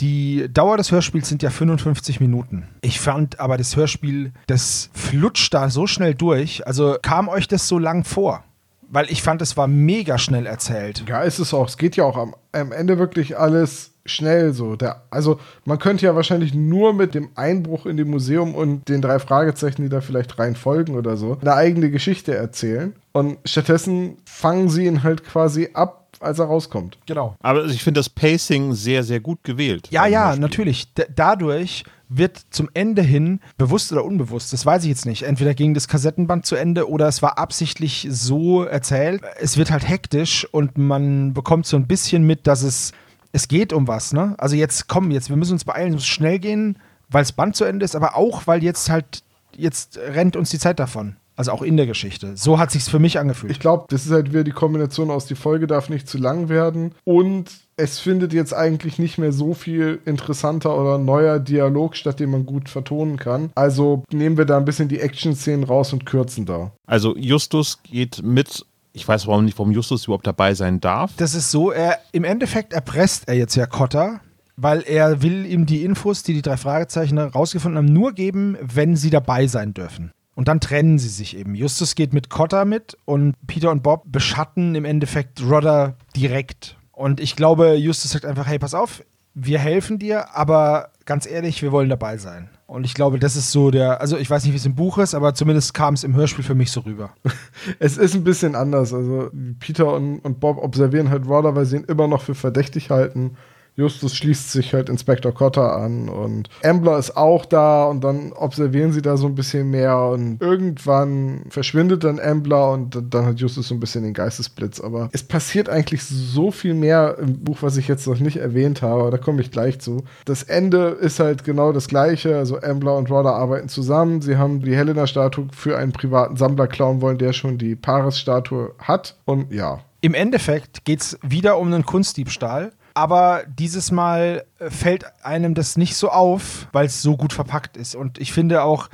Die 0.00 0.48
Dauer 0.52 0.76
des 0.76 0.90
Hörspiels 0.90 1.28
sind 1.28 1.42
ja 1.42 1.50
55 1.50 2.20
Minuten. 2.20 2.68
Ich 2.80 3.00
fand 3.00 3.38
aber 3.38 3.56
das 3.56 3.76
Hörspiel, 3.76 4.32
das 4.46 4.90
flutscht 4.92 5.54
da 5.54 5.70
so 5.70 5.86
schnell 5.86 6.14
durch. 6.14 6.66
Also 6.66 6.96
kam 7.00 7.28
euch 7.28 7.48
das 7.48 7.68
so 7.68 7.78
lang 7.78 8.04
vor? 8.04 8.42
Weil 8.90 9.10
ich 9.10 9.22
fand, 9.22 9.40
es 9.42 9.56
war 9.56 9.66
mega 9.66 10.18
schnell 10.18 10.46
erzählt. 10.46 11.04
Ja, 11.08 11.22
ist 11.22 11.38
es 11.38 11.54
auch. 11.54 11.68
Es 11.68 11.78
geht 11.78 11.96
ja 11.96 12.04
auch 12.04 12.16
am, 12.16 12.34
am 12.52 12.72
Ende 12.72 12.98
wirklich 12.98 13.38
alles 13.38 13.92
schnell 14.06 14.52
so. 14.52 14.76
Der, 14.76 15.02
also 15.10 15.40
man 15.64 15.78
könnte 15.78 16.06
ja 16.06 16.14
wahrscheinlich 16.14 16.54
nur 16.54 16.92
mit 16.92 17.14
dem 17.14 17.30
Einbruch 17.34 17.86
in 17.86 17.96
dem 17.96 18.10
Museum 18.10 18.54
und 18.54 18.88
den 18.88 19.00
drei 19.00 19.18
Fragezeichen, 19.18 19.82
die 19.82 19.88
da 19.88 20.00
vielleicht 20.00 20.38
rein 20.38 20.56
folgen 20.56 20.94
oder 20.94 21.16
so, 21.16 21.38
eine 21.40 21.54
eigene 21.54 21.90
Geschichte 21.90 22.34
erzählen. 22.34 22.94
Und 23.12 23.38
stattdessen 23.44 24.18
fangen 24.24 24.68
sie 24.68 24.86
ihn 24.86 25.02
halt 25.02 25.24
quasi 25.24 25.70
ab, 25.72 26.03
als 26.24 26.38
er 26.38 26.46
rauskommt. 26.46 26.98
Genau. 27.06 27.36
Aber 27.40 27.64
ich 27.66 27.82
finde 27.82 28.00
das 28.00 28.08
Pacing 28.08 28.72
sehr, 28.72 29.04
sehr 29.04 29.20
gut 29.20 29.44
gewählt. 29.44 29.88
Ja, 29.90 30.02
beim 30.02 30.12
ja, 30.12 30.36
natürlich. 30.36 30.92
D 30.94 31.04
dadurch 31.14 31.84
wird 32.08 32.40
zum 32.50 32.68
Ende 32.74 33.02
hin, 33.02 33.40
bewusst 33.56 33.92
oder 33.92 34.04
unbewusst, 34.04 34.52
das 34.52 34.64
weiß 34.64 34.84
ich 34.84 34.88
jetzt 34.88 35.06
nicht, 35.06 35.22
entweder 35.22 35.54
ging 35.54 35.74
das 35.74 35.88
Kassettenband 35.88 36.46
zu 36.46 36.54
Ende 36.54 36.88
oder 36.88 37.08
es 37.08 37.22
war 37.22 37.38
absichtlich 37.38 38.06
so 38.10 38.64
erzählt. 38.64 39.22
Es 39.40 39.56
wird 39.56 39.70
halt 39.70 39.88
hektisch 39.88 40.46
und 40.52 40.78
man 40.78 41.32
bekommt 41.34 41.66
so 41.66 41.76
ein 41.76 41.86
bisschen 41.86 42.26
mit, 42.26 42.46
dass 42.46 42.62
es, 42.62 42.92
es 43.32 43.48
geht 43.48 43.72
um 43.72 43.88
was, 43.88 44.12
ne? 44.12 44.34
Also 44.38 44.54
jetzt 44.54 44.86
komm, 44.88 45.10
jetzt, 45.10 45.28
wir 45.28 45.36
müssen 45.36 45.52
uns 45.54 45.64
beeilen, 45.64 45.88
es 45.88 45.94
muss 45.94 46.06
schnell 46.06 46.38
gehen, 46.38 46.78
weil 47.08 47.22
das 47.22 47.32
Band 47.32 47.56
zu 47.56 47.64
Ende 47.64 47.84
ist, 47.84 47.96
aber 47.96 48.16
auch, 48.16 48.46
weil 48.46 48.62
jetzt 48.62 48.90
halt, 48.90 49.22
jetzt 49.56 49.98
rennt 49.98 50.36
uns 50.36 50.50
die 50.50 50.58
Zeit 50.58 50.78
davon. 50.78 51.16
Also 51.36 51.50
auch 51.50 51.62
in 51.62 51.76
der 51.76 51.86
Geschichte. 51.86 52.36
So 52.36 52.58
hat 52.58 52.70
sich's 52.70 52.88
für 52.88 52.98
mich 52.98 53.18
angefühlt. 53.18 53.50
Ich 53.50 53.58
glaube, 53.58 53.86
das 53.88 54.06
ist 54.06 54.12
halt 54.12 54.30
wieder 54.30 54.44
die 54.44 54.52
Kombination 54.52 55.10
aus, 55.10 55.26
die 55.26 55.34
Folge 55.34 55.66
darf 55.66 55.88
nicht 55.88 56.08
zu 56.08 56.18
lang 56.18 56.48
werden 56.48 56.92
und 57.04 57.50
es 57.76 57.98
findet 57.98 58.32
jetzt 58.32 58.54
eigentlich 58.54 58.98
nicht 58.98 59.18
mehr 59.18 59.32
so 59.32 59.52
viel 59.52 60.00
interessanter 60.04 60.78
oder 60.78 60.98
neuer 60.98 61.40
Dialog 61.40 61.96
statt, 61.96 62.20
den 62.20 62.30
man 62.30 62.46
gut 62.46 62.68
vertonen 62.68 63.16
kann. 63.16 63.50
Also 63.56 64.04
nehmen 64.12 64.36
wir 64.36 64.44
da 64.44 64.56
ein 64.56 64.64
bisschen 64.64 64.88
die 64.88 65.00
Action-Szenen 65.00 65.64
raus 65.64 65.92
und 65.92 66.06
kürzen 66.06 66.46
da. 66.46 66.70
Also 66.86 67.16
Justus 67.16 67.82
geht 67.82 68.22
mit. 68.22 68.64
Ich 68.92 69.06
weiß 69.08 69.26
warum 69.26 69.44
nicht, 69.44 69.58
warum 69.58 69.72
Justus 69.72 70.04
überhaupt 70.04 70.26
dabei 70.26 70.54
sein 70.54 70.80
darf. 70.80 71.10
Das 71.16 71.34
ist 71.34 71.50
so, 71.50 71.72
er, 71.72 71.98
im 72.12 72.22
Endeffekt 72.22 72.72
erpresst 72.72 73.26
er 73.26 73.34
jetzt 73.34 73.56
ja 73.56 73.66
Cotter, 73.66 74.20
weil 74.56 74.82
er 74.82 75.20
will 75.20 75.46
ihm 75.46 75.66
die 75.66 75.82
Infos, 75.82 76.22
die 76.22 76.32
die 76.32 76.42
drei 76.42 76.56
Fragezeichen 76.56 77.18
rausgefunden 77.18 77.78
haben, 77.78 77.92
nur 77.92 78.12
geben, 78.12 78.56
wenn 78.60 78.94
sie 78.94 79.10
dabei 79.10 79.48
sein 79.48 79.74
dürfen. 79.74 80.12
Und 80.34 80.48
dann 80.48 80.60
trennen 80.60 80.98
sie 80.98 81.08
sich 81.08 81.36
eben. 81.36 81.54
Justus 81.54 81.94
geht 81.94 82.12
mit 82.12 82.28
Cotter 82.28 82.64
mit 82.64 82.96
und 83.04 83.34
Peter 83.46 83.70
und 83.70 83.82
Bob 83.82 84.02
beschatten 84.06 84.74
im 84.74 84.84
Endeffekt 84.84 85.42
Rodder 85.42 85.96
direkt. 86.16 86.76
Und 86.92 87.20
ich 87.20 87.36
glaube, 87.36 87.74
Justus 87.74 88.12
sagt 88.12 88.24
einfach, 88.24 88.46
hey, 88.46 88.58
pass 88.58 88.74
auf, 88.74 89.02
wir 89.34 89.58
helfen 89.58 89.98
dir, 89.98 90.34
aber 90.36 90.90
ganz 91.04 91.26
ehrlich, 91.26 91.62
wir 91.62 91.72
wollen 91.72 91.88
dabei 91.88 92.16
sein. 92.18 92.48
Und 92.66 92.84
ich 92.84 92.94
glaube, 92.94 93.18
das 93.18 93.36
ist 93.36 93.52
so 93.52 93.70
der, 93.70 94.00
also 94.00 94.16
ich 94.16 94.30
weiß 94.30 94.44
nicht, 94.44 94.52
wie 94.52 94.56
es 94.56 94.66
im 94.66 94.74
Buch 94.74 94.98
ist, 94.98 95.14
aber 95.14 95.34
zumindest 95.34 95.74
kam 95.74 95.94
es 95.94 96.04
im 96.04 96.14
Hörspiel 96.14 96.44
für 96.44 96.54
mich 96.54 96.72
so 96.72 96.80
rüber. 96.80 97.10
Es 97.78 97.96
ist 97.96 98.14
ein 98.14 98.24
bisschen 98.24 98.54
anders. 98.54 98.92
Also 98.92 99.30
Peter 99.58 99.92
und, 99.92 100.18
und 100.20 100.40
Bob 100.40 100.58
observieren 100.58 101.10
halt 101.10 101.26
Rodder, 101.26 101.54
weil 101.54 101.66
sie 101.66 101.76
ihn 101.76 101.84
immer 101.84 102.08
noch 102.08 102.22
für 102.22 102.34
verdächtig 102.34 102.90
halten. 102.90 103.36
Justus 103.76 104.14
schließt 104.14 104.52
sich 104.52 104.72
halt 104.72 104.88
Inspektor 104.88 105.32
Cotter 105.32 105.76
an 105.76 106.08
und 106.08 106.48
Ambler 106.62 106.98
ist 106.98 107.16
auch 107.16 107.44
da 107.44 107.84
und 107.86 108.04
dann 108.04 108.32
observieren 108.32 108.92
sie 108.92 109.02
da 109.02 109.16
so 109.16 109.26
ein 109.26 109.34
bisschen 109.34 109.70
mehr 109.70 109.98
und 110.06 110.40
irgendwann 110.40 111.42
verschwindet 111.48 112.04
dann 112.04 112.20
Ambler 112.20 112.70
und 112.72 113.02
dann 113.12 113.26
hat 113.26 113.40
Justus 113.40 113.68
so 113.68 113.74
ein 113.74 113.80
bisschen 113.80 114.04
den 114.04 114.14
Geistesblitz. 114.14 114.80
Aber 114.80 115.08
es 115.12 115.24
passiert 115.24 115.68
eigentlich 115.68 116.04
so 116.04 116.52
viel 116.52 116.74
mehr 116.74 117.16
im 117.18 117.42
Buch, 117.42 117.58
was 117.62 117.76
ich 117.76 117.88
jetzt 117.88 118.06
noch 118.06 118.20
nicht 118.20 118.36
erwähnt 118.36 118.82
habe, 118.82 119.10
da 119.10 119.18
komme 119.18 119.40
ich 119.40 119.50
gleich 119.50 119.80
zu. 119.80 120.04
Das 120.24 120.44
Ende 120.44 120.88
ist 121.00 121.18
halt 121.18 121.42
genau 121.42 121.72
das 121.72 121.88
gleiche. 121.88 122.36
Also 122.36 122.60
Ambler 122.60 122.96
und 122.96 123.10
Rodder 123.10 123.34
arbeiten 123.34 123.68
zusammen. 123.68 124.22
Sie 124.22 124.36
haben 124.36 124.60
die 124.60 124.76
Helena-Statue 124.76 125.48
für 125.52 125.76
einen 125.76 125.92
privaten 125.92 126.36
Sammler 126.36 126.68
klauen 126.68 127.00
wollen, 127.00 127.18
der 127.18 127.32
schon 127.32 127.58
die 127.58 127.74
Paris-Statue 127.74 128.74
hat. 128.78 129.16
Und 129.24 129.52
ja, 129.52 129.80
Im 130.00 130.14
Endeffekt 130.14 130.84
geht 130.84 131.00
es 131.00 131.18
wieder 131.22 131.58
um 131.58 131.72
einen 131.72 131.84
Kunstdiebstahl. 131.84 132.72
Aber 132.94 133.42
dieses 133.46 133.90
Mal 133.90 134.44
äh, 134.58 134.70
fällt 134.70 135.04
einem 135.24 135.54
das 135.54 135.76
nicht 135.76 135.96
so 135.96 136.10
auf, 136.10 136.68
weil 136.72 136.86
es 136.86 137.02
so 137.02 137.16
gut 137.16 137.32
verpackt 137.32 137.76
ist. 137.76 137.96
Und 137.96 138.18
ich 138.18 138.32
finde 138.32 138.62
auch, 138.62 138.88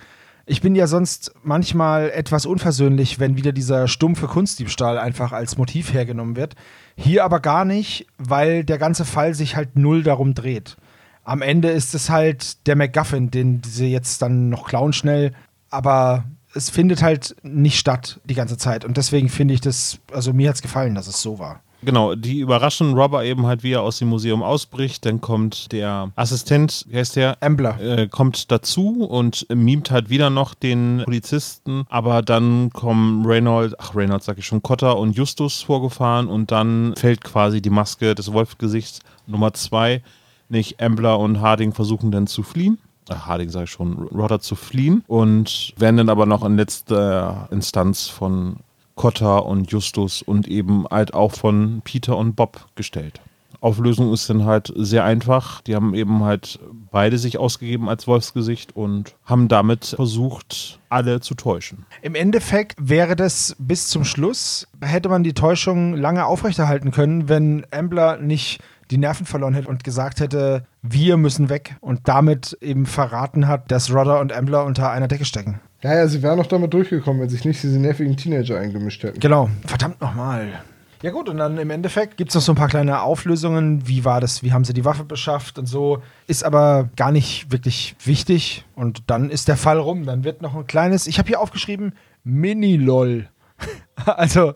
ich 0.46 0.62
bin 0.62 0.74
ja 0.74 0.86
sonst 0.86 1.32
manchmal 1.42 2.10
etwas 2.10 2.46
unversöhnlich, 2.46 3.20
wenn 3.20 3.36
wieder 3.36 3.52
dieser 3.52 3.86
stumpfe 3.86 4.26
Kunstdiebstahl 4.26 4.98
einfach 4.98 5.32
als 5.32 5.58
Motiv 5.58 5.92
hergenommen 5.92 6.34
wird. 6.34 6.56
Hier 6.96 7.24
aber 7.24 7.40
gar 7.40 7.64
nicht, 7.64 8.06
weil 8.18 8.64
der 8.64 8.78
ganze 8.78 9.04
Fall 9.04 9.34
sich 9.34 9.54
halt 9.54 9.76
null 9.76 10.02
darum 10.02 10.34
dreht. 10.34 10.76
Am 11.22 11.42
Ende 11.42 11.70
ist 11.70 11.94
es 11.94 12.10
halt 12.10 12.66
der 12.66 12.74
MacGuffin, 12.74 13.30
den 13.30 13.62
sie 13.64 13.92
jetzt 13.92 14.22
dann 14.22 14.48
noch 14.48 14.66
klauen 14.66 14.92
schnell, 14.92 15.32
aber 15.68 16.24
es 16.54 16.70
findet 16.70 17.02
halt 17.02 17.36
nicht 17.42 17.78
statt 17.78 18.20
die 18.24 18.34
ganze 18.34 18.56
Zeit. 18.56 18.84
Und 18.84 18.96
deswegen 18.96 19.28
finde 19.28 19.54
ich 19.54 19.60
das, 19.60 20.00
also 20.12 20.32
mir 20.32 20.48
hat 20.48 20.56
es 20.56 20.62
gefallen, 20.62 20.94
dass 20.94 21.06
es 21.06 21.22
so 21.22 21.38
war. 21.38 21.62
Genau, 21.82 22.14
die 22.14 22.40
überraschen 22.40 22.94
Robber 22.94 23.24
eben 23.24 23.46
halt, 23.46 23.62
wie 23.62 23.72
er 23.72 23.82
aus 23.82 23.98
dem 23.98 24.08
Museum 24.08 24.42
ausbricht. 24.42 25.06
Dann 25.06 25.20
kommt 25.20 25.72
der 25.72 26.10
Assistent, 26.14 26.84
wie 26.88 26.98
heißt 26.98 27.16
der? 27.16 27.38
Ambler. 27.42 27.80
Äh, 27.80 28.08
kommt 28.08 28.50
dazu 28.50 29.04
und 29.04 29.46
mimt 29.48 29.90
halt 29.90 30.10
wieder 30.10 30.28
noch 30.30 30.54
den 30.54 31.02
Polizisten. 31.04 31.84
Aber 31.88 32.22
dann 32.22 32.70
kommen 32.70 33.24
Reynolds, 33.24 33.74
ach 33.78 33.94
Reynolds 33.94 34.26
sag 34.26 34.38
ich 34.38 34.46
schon, 34.46 34.62
Cotter 34.62 34.98
und 34.98 35.16
Justus 35.16 35.62
vorgefahren 35.62 36.28
und 36.28 36.50
dann 36.50 36.94
fällt 36.96 37.24
quasi 37.24 37.62
die 37.62 37.70
Maske 37.70 38.14
des 38.14 38.32
Wolfgesichts 38.32 39.00
Nummer 39.26 39.54
zwei. 39.54 40.02
Nicht 40.48 40.82
Ambler 40.82 41.18
und 41.18 41.40
Harding 41.40 41.72
versuchen 41.72 42.10
dann 42.10 42.26
zu 42.26 42.42
fliehen. 42.42 42.78
Ach, 43.08 43.26
Harding 43.26 43.48
sage 43.48 43.64
ich 43.64 43.70
schon, 43.70 43.94
Rodder 43.94 44.40
zu 44.40 44.54
fliehen 44.54 45.02
und 45.06 45.72
werden 45.76 45.96
dann 45.96 46.08
aber 46.08 46.26
noch 46.26 46.44
in 46.44 46.56
letzter 46.56 47.48
Instanz 47.50 48.08
von 48.08 48.56
Cotter 48.94 49.46
und 49.46 49.70
Justus 49.70 50.22
und 50.22 50.48
eben 50.48 50.86
halt 50.90 51.14
auch 51.14 51.32
von 51.32 51.80
Peter 51.84 52.16
und 52.16 52.36
Bob 52.36 52.66
gestellt. 52.74 53.20
Auflösung 53.60 54.12
ist 54.12 54.30
dann 54.30 54.44
halt 54.44 54.72
sehr 54.74 55.04
einfach. 55.04 55.60
Die 55.60 55.74
haben 55.74 55.94
eben 55.94 56.24
halt 56.24 56.58
beide 56.90 57.18
sich 57.18 57.38
ausgegeben 57.38 57.88
als 57.88 58.06
Wolfsgesicht 58.06 58.74
und 58.74 59.14
haben 59.24 59.48
damit 59.48 59.86
versucht, 59.96 60.80
alle 60.88 61.20
zu 61.20 61.34
täuschen. 61.34 61.84
Im 62.00 62.14
Endeffekt 62.14 62.76
wäre 62.80 63.16
das 63.16 63.56
bis 63.58 63.88
zum 63.88 64.04
Schluss, 64.04 64.66
hätte 64.80 65.08
man 65.10 65.22
die 65.22 65.34
Täuschung 65.34 65.94
lange 65.94 66.24
aufrechterhalten 66.24 66.90
können, 66.90 67.28
wenn 67.28 67.66
Ambler 67.70 68.16
nicht 68.16 68.60
die 68.90 68.98
Nerven 68.98 69.26
verloren 69.26 69.54
hätte 69.54 69.68
und 69.68 69.84
gesagt 69.84 70.20
hätte, 70.20 70.64
wir 70.82 71.16
müssen 71.16 71.48
weg 71.48 71.76
und 71.80 72.08
damit 72.08 72.58
eben 72.60 72.86
verraten 72.86 73.46
hat, 73.46 73.70
dass 73.70 73.92
Rodder 73.92 74.20
und 74.20 74.32
Ambler 74.32 74.64
unter 74.64 74.90
einer 74.90 75.08
Decke 75.08 75.24
stecken. 75.24 75.60
Ja, 75.82 75.94
ja, 75.94 76.06
sie 76.08 76.22
wären 76.22 76.38
noch 76.38 76.46
damit 76.46 76.74
durchgekommen, 76.74 77.22
wenn 77.22 77.28
sich 77.28 77.44
nicht 77.44 77.62
diese 77.62 77.78
nervigen 77.78 78.16
Teenager 78.16 78.58
eingemischt 78.58 79.02
hätten. 79.02 79.20
Genau, 79.20 79.48
verdammt 79.66 80.00
nochmal. 80.00 80.60
Ja 81.02 81.12
gut, 81.12 81.30
und 81.30 81.38
dann 81.38 81.56
im 81.56 81.70
Endeffekt 81.70 82.18
gibt 82.18 82.30
es 82.30 82.34
noch 82.34 82.42
so 82.42 82.52
ein 82.52 82.56
paar 82.56 82.68
kleine 82.68 83.00
Auflösungen. 83.00 83.88
Wie 83.88 84.04
war 84.04 84.20
das? 84.20 84.42
Wie 84.42 84.52
haben 84.52 84.64
sie 84.64 84.74
die 84.74 84.84
Waffe 84.84 85.04
beschafft 85.04 85.58
und 85.58 85.64
so? 85.64 86.02
Ist 86.26 86.44
aber 86.44 86.90
gar 86.96 87.10
nicht 87.10 87.50
wirklich 87.50 87.96
wichtig. 88.04 88.66
Und 88.74 89.04
dann 89.06 89.30
ist 89.30 89.48
der 89.48 89.56
Fall 89.56 89.78
rum. 89.78 90.04
Dann 90.04 90.24
wird 90.24 90.42
noch 90.42 90.54
ein 90.54 90.66
kleines, 90.66 91.06
ich 91.06 91.18
habe 91.18 91.28
hier 91.28 91.40
aufgeschrieben, 91.40 91.94
Mini-LOL. 92.24 93.28
also 94.04 94.52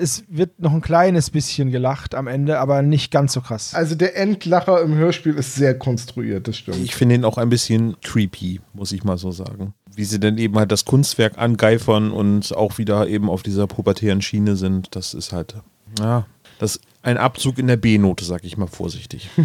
es 0.00 0.24
wird 0.28 0.60
noch 0.60 0.72
ein 0.72 0.80
kleines 0.80 1.30
bisschen 1.30 1.70
gelacht 1.70 2.14
am 2.14 2.26
Ende, 2.26 2.58
aber 2.58 2.82
nicht 2.82 3.10
ganz 3.10 3.32
so 3.32 3.40
krass. 3.40 3.74
Also 3.74 3.94
der 3.94 4.16
Endlacher 4.16 4.80
im 4.82 4.94
Hörspiel 4.94 5.34
ist 5.34 5.54
sehr 5.54 5.78
konstruiert, 5.78 6.48
das 6.48 6.56
stimmt. 6.56 6.78
Ich 6.78 6.94
finde 6.94 7.16
ihn 7.16 7.24
auch 7.24 7.38
ein 7.38 7.48
bisschen 7.48 7.96
creepy, 8.00 8.60
muss 8.72 8.92
ich 8.92 9.04
mal 9.04 9.18
so 9.18 9.30
sagen. 9.30 9.74
Wie 9.94 10.04
sie 10.04 10.20
dann 10.20 10.38
eben 10.38 10.58
halt 10.58 10.72
das 10.72 10.84
Kunstwerk 10.84 11.36
angeifern 11.36 12.12
und 12.12 12.56
auch 12.56 12.78
wieder 12.78 13.08
eben 13.08 13.28
auf 13.28 13.42
dieser 13.42 13.66
pubertären 13.66 14.22
Schiene 14.22 14.56
sind, 14.56 14.96
das 14.96 15.14
ist 15.14 15.32
halt, 15.32 15.54
ja, 15.98 16.26
das 16.58 16.80
ein 17.02 17.16
Abzug 17.16 17.58
in 17.58 17.66
der 17.66 17.76
B-Note, 17.76 18.24
sag 18.24 18.44
ich 18.44 18.56
mal 18.56 18.68
vorsichtig. 18.68 19.28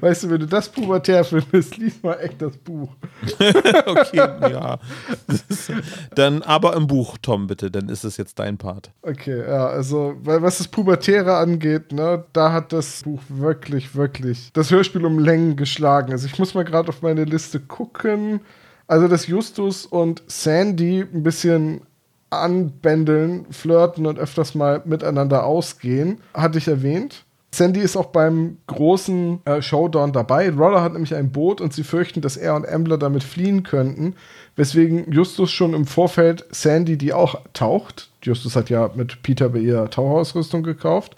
weißt 0.00 0.24
du, 0.24 0.30
wenn 0.30 0.40
du 0.40 0.46
das 0.46 0.68
pubertär 0.68 1.24
findest, 1.24 1.76
lies 1.76 2.02
mal 2.02 2.14
echt 2.14 2.40
das 2.40 2.56
Buch. 2.56 2.90
okay, 3.86 4.16
ja. 4.16 4.78
Dann 6.14 6.42
aber 6.42 6.76
im 6.76 6.86
Buch, 6.86 7.18
Tom, 7.20 7.48
bitte, 7.48 7.70
dann 7.70 7.88
ist 7.88 8.04
es 8.04 8.16
jetzt 8.16 8.38
dein 8.38 8.58
Part. 8.58 8.92
Okay, 9.02 9.40
ja, 9.40 9.66
also, 9.66 10.14
weil 10.22 10.42
was 10.42 10.58
das 10.58 10.68
Pubertäre 10.68 11.36
angeht, 11.36 11.92
ne, 11.92 12.24
da 12.32 12.52
hat 12.52 12.72
das 12.72 13.02
Buch 13.02 13.20
wirklich, 13.28 13.96
wirklich 13.96 14.52
das 14.52 14.70
Hörspiel 14.70 15.04
um 15.04 15.18
Längen 15.18 15.56
geschlagen. 15.56 16.12
Also 16.12 16.26
ich 16.26 16.38
muss 16.38 16.54
mal 16.54 16.64
gerade 16.64 16.88
auf 16.88 17.02
meine 17.02 17.24
Liste 17.24 17.58
gucken. 17.58 18.40
Also, 18.86 19.08
dass 19.08 19.26
Justus 19.26 19.86
und 19.86 20.22
Sandy 20.26 21.00
ein 21.00 21.22
bisschen 21.22 21.80
anbändeln, 22.30 23.46
flirten 23.50 24.06
und 24.06 24.18
öfters 24.18 24.54
mal 24.54 24.82
miteinander 24.84 25.44
ausgehen, 25.44 26.20
hatte 26.34 26.58
ich 26.58 26.68
erwähnt. 26.68 27.24
Sandy 27.54 27.80
ist 27.80 27.96
auch 27.96 28.06
beim 28.06 28.58
großen 28.66 29.40
äh, 29.44 29.62
Showdown 29.62 30.12
dabei. 30.12 30.50
Roller 30.50 30.82
hat 30.82 30.92
nämlich 30.92 31.14
ein 31.14 31.30
Boot 31.30 31.60
und 31.60 31.72
sie 31.72 31.84
fürchten, 31.84 32.20
dass 32.20 32.36
er 32.36 32.56
und 32.56 32.68
Ambler 32.68 32.98
damit 32.98 33.22
fliehen 33.22 33.62
könnten, 33.62 34.16
weswegen 34.56 35.10
Justus 35.12 35.52
schon 35.52 35.72
im 35.72 35.86
Vorfeld 35.86 36.44
Sandy, 36.50 36.98
die 36.98 37.12
auch 37.12 37.40
taucht, 37.52 38.10
Justus 38.22 38.56
hat 38.56 38.70
ja 38.70 38.90
mit 38.94 39.22
Peter 39.22 39.48
bei 39.50 39.60
ihr 39.60 39.88
Tauchausrüstung 39.88 40.64
gekauft, 40.64 41.16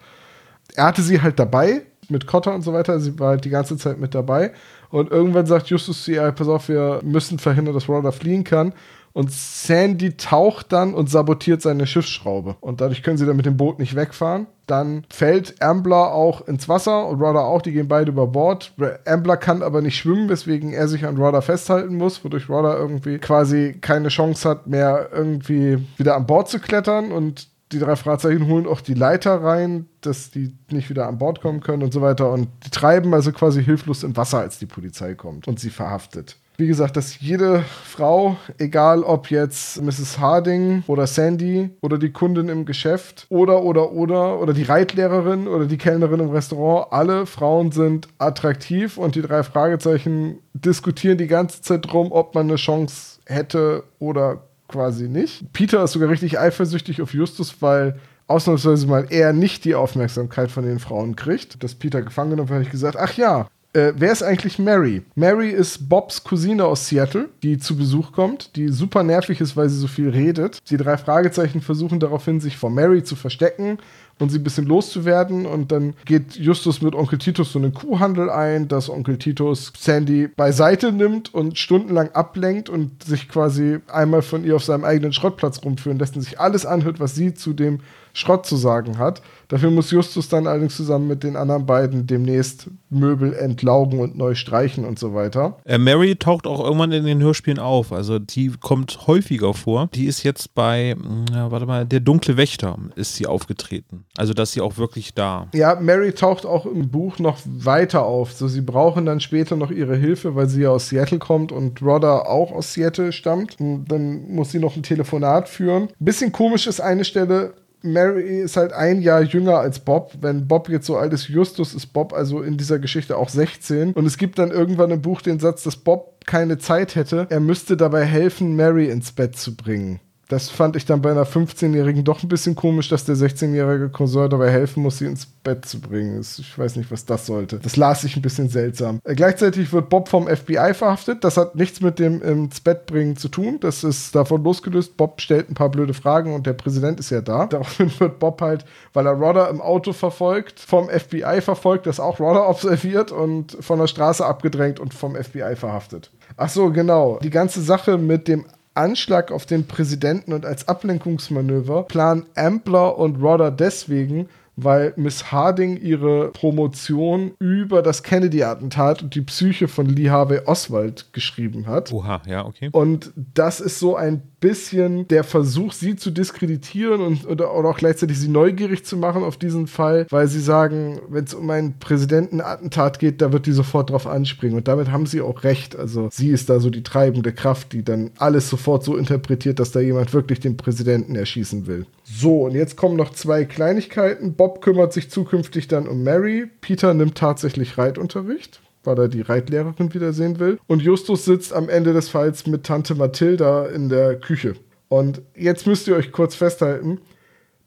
er 0.74 0.84
hatte 0.84 1.02
sie 1.02 1.22
halt 1.22 1.38
dabei, 1.38 1.82
mit 2.08 2.26
Cotter 2.26 2.54
und 2.54 2.62
so 2.62 2.72
weiter, 2.72 3.00
sie 3.00 3.18
war 3.18 3.30
halt 3.30 3.44
die 3.44 3.50
ganze 3.50 3.76
Zeit 3.76 3.98
mit 3.98 4.14
dabei 4.14 4.52
und 4.90 5.10
irgendwann 5.10 5.46
sagt 5.46 5.68
Justus 5.68 6.04
zu 6.04 6.12
ihr, 6.12 6.30
pass 6.32 6.48
auf, 6.48 6.68
wir 6.68 7.00
müssen 7.02 7.38
verhindern, 7.38 7.74
dass 7.74 7.88
Roller 7.88 8.12
fliehen 8.12 8.44
kann 8.44 8.74
und 9.16 9.32
Sandy 9.32 10.18
taucht 10.18 10.72
dann 10.72 10.92
und 10.92 11.08
sabotiert 11.08 11.62
seine 11.62 11.86
Schiffsschraube. 11.86 12.56
Und 12.60 12.82
dadurch 12.82 13.02
können 13.02 13.16
sie 13.16 13.24
dann 13.24 13.38
mit 13.38 13.46
dem 13.46 13.56
Boot 13.56 13.78
nicht 13.78 13.96
wegfahren. 13.96 14.46
Dann 14.66 15.06
fällt 15.08 15.62
Ambler 15.62 16.12
auch 16.12 16.46
ins 16.46 16.68
Wasser 16.68 17.08
und 17.08 17.22
Rodder 17.22 17.46
auch, 17.46 17.62
die 17.62 17.72
gehen 17.72 17.88
beide 17.88 18.10
über 18.10 18.26
Bord. 18.26 18.74
Ambler 19.06 19.38
kann 19.38 19.62
aber 19.62 19.80
nicht 19.80 19.96
schwimmen, 19.96 20.28
weswegen 20.28 20.74
er 20.74 20.86
sich 20.86 21.06
an 21.06 21.16
Rodder 21.16 21.40
festhalten 21.40 21.96
muss, 21.96 22.22
wodurch 22.26 22.50
Rodder 22.50 22.76
irgendwie 22.76 23.16
quasi 23.16 23.78
keine 23.80 24.08
Chance 24.08 24.46
hat, 24.46 24.66
mehr 24.66 25.08
irgendwie 25.14 25.78
wieder 25.96 26.14
an 26.14 26.26
Bord 26.26 26.50
zu 26.50 26.58
klettern 26.58 27.10
und 27.10 27.48
die 27.72 27.78
drei 27.78 27.96
Fragezeichen 27.96 28.46
holen 28.48 28.66
auch 28.66 28.82
die 28.82 28.94
Leiter 28.94 29.42
rein, 29.42 29.88
dass 30.02 30.30
die 30.30 30.54
nicht 30.70 30.90
wieder 30.90 31.08
an 31.08 31.16
Bord 31.16 31.40
kommen 31.40 31.60
können 31.60 31.82
und 31.82 31.92
so 31.92 32.02
weiter. 32.02 32.30
Und 32.30 32.48
die 32.66 32.70
treiben 32.70 33.14
also 33.14 33.32
quasi 33.32 33.64
hilflos 33.64 34.02
im 34.02 34.14
Wasser, 34.14 34.40
als 34.40 34.58
die 34.58 34.66
Polizei 34.66 35.14
kommt 35.14 35.48
und 35.48 35.58
sie 35.58 35.70
verhaftet. 35.70 36.36
Wie 36.58 36.66
gesagt, 36.66 36.96
dass 36.96 37.20
jede 37.20 37.64
Frau, 37.84 38.36
egal 38.58 39.02
ob 39.02 39.30
jetzt 39.30 39.82
Mrs. 39.82 40.18
Harding 40.18 40.84
oder 40.86 41.06
Sandy 41.06 41.70
oder 41.82 41.98
die 41.98 42.12
Kundin 42.12 42.48
im 42.48 42.64
Geschäft 42.64 43.26
oder, 43.28 43.62
oder, 43.62 43.92
oder, 43.92 44.40
oder 44.40 44.54
die 44.54 44.62
Reitlehrerin 44.62 45.48
oder 45.48 45.66
die 45.66 45.76
Kellnerin 45.76 46.20
im 46.20 46.30
Restaurant, 46.30 46.92
alle 46.92 47.26
Frauen 47.26 47.72
sind 47.72 48.08
attraktiv 48.18 48.96
und 48.96 49.14
die 49.16 49.22
drei 49.22 49.42
Fragezeichen 49.42 50.38
diskutieren 50.54 51.18
die 51.18 51.26
ganze 51.26 51.60
Zeit 51.60 51.92
drum, 51.92 52.10
ob 52.10 52.34
man 52.34 52.48
eine 52.48 52.56
Chance 52.56 53.20
hätte 53.26 53.84
oder 53.98 54.42
quasi 54.68 55.08
nicht. 55.08 55.52
Peter 55.52 55.84
ist 55.84 55.92
sogar 55.92 56.08
richtig 56.08 56.38
eifersüchtig 56.38 57.02
auf 57.02 57.12
Justus, 57.12 57.60
weil 57.60 57.98
ausnahmsweise 58.26 58.86
mal 58.86 59.06
er 59.10 59.32
nicht 59.32 59.64
die 59.64 59.74
Aufmerksamkeit 59.74 60.50
von 60.50 60.64
den 60.64 60.78
Frauen 60.78 61.16
kriegt. 61.16 61.62
Dass 61.62 61.74
Peter 61.74 62.02
gefangen 62.02 62.30
genommen 62.30 62.48
wird, 62.48 62.56
habe 62.56 62.64
ich 62.64 62.70
gesagt, 62.70 62.96
ach 62.98 63.14
ja, 63.14 63.46
äh, 63.76 63.92
wer 63.94 64.10
ist 64.10 64.22
eigentlich 64.22 64.58
Mary? 64.58 65.02
Mary 65.14 65.50
ist 65.50 65.88
Bobs 65.88 66.24
Cousine 66.24 66.64
aus 66.64 66.88
Seattle, 66.88 67.28
die 67.42 67.58
zu 67.58 67.76
Besuch 67.76 68.12
kommt, 68.12 68.56
die 68.56 68.68
super 68.68 69.02
nervig 69.02 69.40
ist, 69.42 69.54
weil 69.54 69.68
sie 69.68 69.78
so 69.78 69.86
viel 69.86 70.08
redet. 70.08 70.58
Die 70.70 70.78
drei 70.78 70.96
Fragezeichen 70.96 71.60
versuchen 71.60 72.00
daraufhin, 72.00 72.40
sich 72.40 72.56
vor 72.56 72.70
Mary 72.70 73.04
zu 73.04 73.16
verstecken 73.16 73.78
und 74.18 74.30
sie 74.30 74.38
ein 74.38 74.44
bisschen 74.44 74.64
loszuwerden. 74.64 75.44
Und 75.44 75.72
dann 75.72 75.92
geht 76.06 76.36
Justus 76.36 76.80
mit 76.80 76.94
Onkel 76.94 77.18
Titus 77.18 77.52
so 77.52 77.58
einen 77.58 77.74
Kuhhandel 77.74 78.30
ein, 78.30 78.66
dass 78.66 78.88
Onkel 78.88 79.18
Titus 79.18 79.74
Sandy 79.78 80.28
beiseite 80.28 80.90
nimmt 80.90 81.34
und 81.34 81.58
stundenlang 81.58 82.10
ablenkt 82.12 82.70
und 82.70 83.04
sich 83.04 83.28
quasi 83.28 83.80
einmal 83.88 84.22
von 84.22 84.42
ihr 84.42 84.56
auf 84.56 84.64
seinem 84.64 84.84
eigenen 84.84 85.12
Schrottplatz 85.12 85.62
rumführen 85.62 85.98
lässt 85.98 86.16
und 86.16 86.22
sich 86.22 86.40
alles 86.40 86.64
anhört, 86.64 86.98
was 86.98 87.14
sie 87.14 87.34
zu 87.34 87.52
dem 87.52 87.80
Schrott 88.16 88.46
zu 88.46 88.56
sagen 88.56 88.96
hat. 88.96 89.20
Dafür 89.48 89.70
muss 89.70 89.90
Justus 89.90 90.30
dann 90.30 90.46
allerdings 90.46 90.74
zusammen 90.74 91.06
mit 91.06 91.22
den 91.22 91.36
anderen 91.36 91.66
beiden 91.66 92.06
demnächst 92.06 92.68
Möbel 92.88 93.34
entlaugen 93.34 94.00
und 94.00 94.16
neu 94.16 94.34
streichen 94.34 94.86
und 94.86 94.98
so 94.98 95.12
weiter. 95.12 95.58
Äh, 95.66 95.76
Mary 95.76 96.16
taucht 96.16 96.46
auch 96.46 96.64
irgendwann 96.64 96.92
in 96.92 97.04
den 97.04 97.20
Hörspielen 97.20 97.58
auf. 97.58 97.92
Also 97.92 98.18
die 98.18 98.52
kommt 98.58 99.06
häufiger 99.06 99.52
vor. 99.52 99.90
Die 99.94 100.06
ist 100.06 100.22
jetzt 100.22 100.54
bei, 100.54 100.96
ja, 101.30 101.50
warte 101.50 101.66
mal, 101.66 101.84
der 101.84 102.00
dunkle 102.00 102.38
Wächter 102.38 102.78
ist 102.94 103.16
sie 103.16 103.26
aufgetreten. 103.26 104.06
Also 104.16 104.32
dass 104.32 104.52
sie 104.52 104.62
auch 104.62 104.78
wirklich 104.78 105.12
da. 105.12 105.48
Ja, 105.52 105.78
Mary 105.78 106.12
taucht 106.12 106.46
auch 106.46 106.64
im 106.64 106.90
Buch 106.90 107.18
noch 107.18 107.36
weiter 107.44 108.06
auf. 108.06 108.32
So, 108.32 108.48
sie 108.48 108.62
brauchen 108.62 109.04
dann 109.04 109.20
später 109.20 109.56
noch 109.56 109.70
ihre 109.70 109.96
Hilfe, 109.96 110.34
weil 110.34 110.48
sie 110.48 110.62
ja 110.62 110.70
aus 110.70 110.88
Seattle 110.88 111.18
kommt 111.18 111.52
und 111.52 111.82
Rodder 111.82 112.30
auch 112.30 112.50
aus 112.50 112.72
Seattle 112.72 113.12
stammt. 113.12 113.60
Und 113.60 113.84
dann 113.88 114.26
muss 114.30 114.52
sie 114.52 114.58
noch 114.58 114.74
ein 114.74 114.82
Telefonat 114.82 115.50
führen. 115.50 115.88
Bisschen 115.98 116.32
komisch 116.32 116.66
ist 116.66 116.80
eine 116.80 117.04
Stelle, 117.04 117.52
Mary 117.92 118.40
ist 118.40 118.56
halt 118.56 118.72
ein 118.72 119.00
Jahr 119.00 119.22
jünger 119.22 119.58
als 119.58 119.78
Bob. 119.78 120.12
Wenn 120.20 120.46
Bob 120.46 120.68
jetzt 120.68 120.86
so 120.86 120.96
alt 120.96 121.12
ist 121.12 121.28
Justus, 121.28 121.74
ist 121.74 121.92
Bob 121.92 122.12
also 122.12 122.42
in 122.42 122.56
dieser 122.56 122.78
Geschichte 122.78 123.16
auch 123.16 123.28
16. 123.28 123.92
Und 123.92 124.06
es 124.06 124.18
gibt 124.18 124.38
dann 124.38 124.50
irgendwann 124.50 124.90
im 124.90 125.02
Buch 125.02 125.22
den 125.22 125.38
Satz, 125.38 125.62
dass 125.62 125.76
Bob 125.76 126.24
keine 126.26 126.58
Zeit 126.58 126.94
hätte. 126.96 127.26
Er 127.30 127.40
müsste 127.40 127.76
dabei 127.76 128.04
helfen, 128.04 128.56
Mary 128.56 128.88
ins 128.90 129.12
Bett 129.12 129.36
zu 129.36 129.56
bringen 129.56 130.00
das 130.28 130.48
fand 130.48 130.74
ich 130.74 130.84
dann 130.84 131.02
bei 131.02 131.12
einer 131.12 131.24
15-Jährigen 131.24 132.02
doch 132.02 132.22
ein 132.22 132.28
bisschen 132.28 132.56
komisch, 132.56 132.88
dass 132.88 133.04
der 133.04 133.14
16-jährige 133.14 133.90
Cousin 133.90 134.28
dabei 134.28 134.50
helfen 134.50 134.82
muss, 134.82 134.98
sie 134.98 135.06
ins 135.06 135.26
Bett 135.26 135.64
zu 135.64 135.80
bringen. 135.80 136.20
Ich 136.20 136.58
weiß 136.58 136.74
nicht, 136.76 136.90
was 136.90 137.04
das 137.04 137.26
sollte. 137.26 137.60
Das 137.60 137.76
las 137.76 138.02
ich 138.02 138.16
ein 138.16 138.22
bisschen 138.22 138.48
seltsam. 138.48 138.98
Äh, 139.04 139.14
gleichzeitig 139.14 139.72
wird 139.72 139.88
Bob 139.88 140.08
vom 140.08 140.26
FBI 140.26 140.74
verhaftet. 140.74 141.22
Das 141.22 141.36
hat 141.36 141.54
nichts 141.54 141.80
mit 141.80 142.00
dem 142.00 142.20
ins 142.22 142.60
Bett 142.60 142.86
bringen 142.86 143.16
zu 143.16 143.28
tun. 143.28 143.58
Das 143.60 143.84
ist 143.84 144.16
davon 144.16 144.42
losgelöst. 144.42 144.96
Bob 144.96 145.20
stellt 145.20 145.48
ein 145.48 145.54
paar 145.54 145.70
blöde 145.70 145.94
Fragen 145.94 146.34
und 146.34 146.46
der 146.46 146.54
Präsident 146.54 146.98
ist 146.98 147.10
ja 147.10 147.20
da. 147.20 147.46
Daraufhin 147.50 147.92
wird 148.00 148.18
Bob 148.18 148.40
halt, 148.40 148.64
weil 148.94 149.06
er 149.06 149.12
Rodder 149.12 149.48
im 149.48 149.60
Auto 149.60 149.92
verfolgt, 149.92 150.58
vom 150.58 150.88
FBI 150.88 151.40
verfolgt, 151.40 151.86
das 151.86 152.00
auch 152.00 152.18
Rodder 152.18 152.48
observiert 152.48 153.12
und 153.12 153.56
von 153.60 153.78
der 153.78 153.86
Straße 153.86 154.26
abgedrängt 154.26 154.80
und 154.80 154.92
vom 154.92 155.14
FBI 155.14 155.54
verhaftet. 155.54 156.10
Ach 156.36 156.48
so, 156.48 156.72
genau. 156.72 157.20
Die 157.22 157.30
ganze 157.30 157.62
Sache 157.62 157.96
mit 157.96 158.26
dem 158.26 158.44
Anschlag 158.76 159.32
auf 159.32 159.46
den 159.46 159.66
Präsidenten 159.66 160.32
und 160.32 160.44
als 160.46 160.68
Ablenkungsmanöver 160.68 161.84
planen 161.84 162.26
Ampler 162.34 162.98
und 162.98 163.22
Rodder 163.22 163.50
deswegen, 163.50 164.28
weil 164.56 164.94
Miss 164.96 165.30
Harding 165.30 165.76
ihre 165.76 166.32
Promotion 166.32 167.32
über 167.38 167.82
das 167.82 168.02
Kennedy-Attentat 168.02 169.02
und 169.02 169.14
die 169.14 169.20
Psyche 169.20 169.68
von 169.68 169.86
Lee 169.86 170.10
Harvey 170.10 170.40
Oswald 170.46 171.12
geschrieben 171.12 171.66
hat. 171.66 171.92
Oha, 171.92 172.22
ja, 172.26 172.44
okay. 172.44 172.70
Und 172.72 173.12
das 173.34 173.60
ist 173.60 173.78
so 173.78 173.96
ein 173.96 174.22
bisschen 174.40 175.08
der 175.08 175.24
Versuch, 175.24 175.72
sie 175.72 175.96
zu 175.96 176.10
diskreditieren 176.10 177.00
und 177.00 177.26
oder, 177.26 177.54
oder 177.54 177.70
auch 177.70 177.76
gleichzeitig 177.78 178.18
sie 178.18 178.28
neugierig 178.28 178.84
zu 178.84 178.96
machen 178.96 179.24
auf 179.24 179.36
diesen 179.36 179.66
Fall, 179.66 180.06
weil 180.10 180.28
sie 180.28 180.40
sagen, 180.40 181.00
wenn 181.08 181.24
es 181.24 181.34
um 181.34 181.48
ein 181.50 181.78
Präsidentenattentat 181.78 182.98
geht, 182.98 183.20
da 183.22 183.32
wird 183.32 183.46
die 183.46 183.52
sofort 183.52 183.90
drauf 183.90 184.06
anspringen. 184.06 184.56
Und 184.56 184.68
damit 184.68 184.90
haben 184.90 185.06
sie 185.06 185.20
auch 185.20 185.44
recht. 185.44 185.76
Also 185.76 186.08
sie 186.12 186.30
ist 186.30 186.48
da 186.48 186.60
so 186.60 186.70
die 186.70 186.82
treibende 186.82 187.32
Kraft, 187.32 187.72
die 187.72 187.82
dann 187.82 188.10
alles 188.18 188.48
sofort 188.48 188.84
so 188.84 188.96
interpretiert, 188.96 189.58
dass 189.58 189.72
da 189.72 189.80
jemand 189.80 190.12
wirklich 190.12 190.40
den 190.40 190.56
Präsidenten 190.56 191.14
erschießen 191.16 191.66
will. 191.66 191.86
So, 192.08 192.44
und 192.44 192.54
jetzt 192.54 192.76
kommen 192.76 192.96
noch 192.96 193.10
zwei 193.10 193.44
Kleinigkeiten. 193.44 194.34
Bob 194.34 194.62
kümmert 194.62 194.92
sich 194.92 195.10
zukünftig 195.10 195.66
dann 195.66 195.88
um 195.88 196.04
Mary. 196.04 196.48
Peter 196.60 196.94
nimmt 196.94 197.18
tatsächlich 197.18 197.78
Reitunterricht 197.78 198.60
weil 198.86 198.98
er 198.98 199.08
die 199.08 199.20
Reitlehrerin 199.20 199.92
wiedersehen 199.92 200.38
will. 200.38 200.58
Und 200.66 200.80
Justus 200.80 201.24
sitzt 201.24 201.52
am 201.52 201.68
Ende 201.68 201.92
des 201.92 202.08
Falls 202.08 202.46
mit 202.46 202.64
Tante 202.64 202.94
Mathilda 202.94 203.66
in 203.66 203.88
der 203.88 204.18
Küche. 204.18 204.54
Und 204.88 205.22
jetzt 205.34 205.66
müsst 205.66 205.88
ihr 205.88 205.96
euch 205.96 206.12
kurz 206.12 206.34
festhalten: 206.36 207.00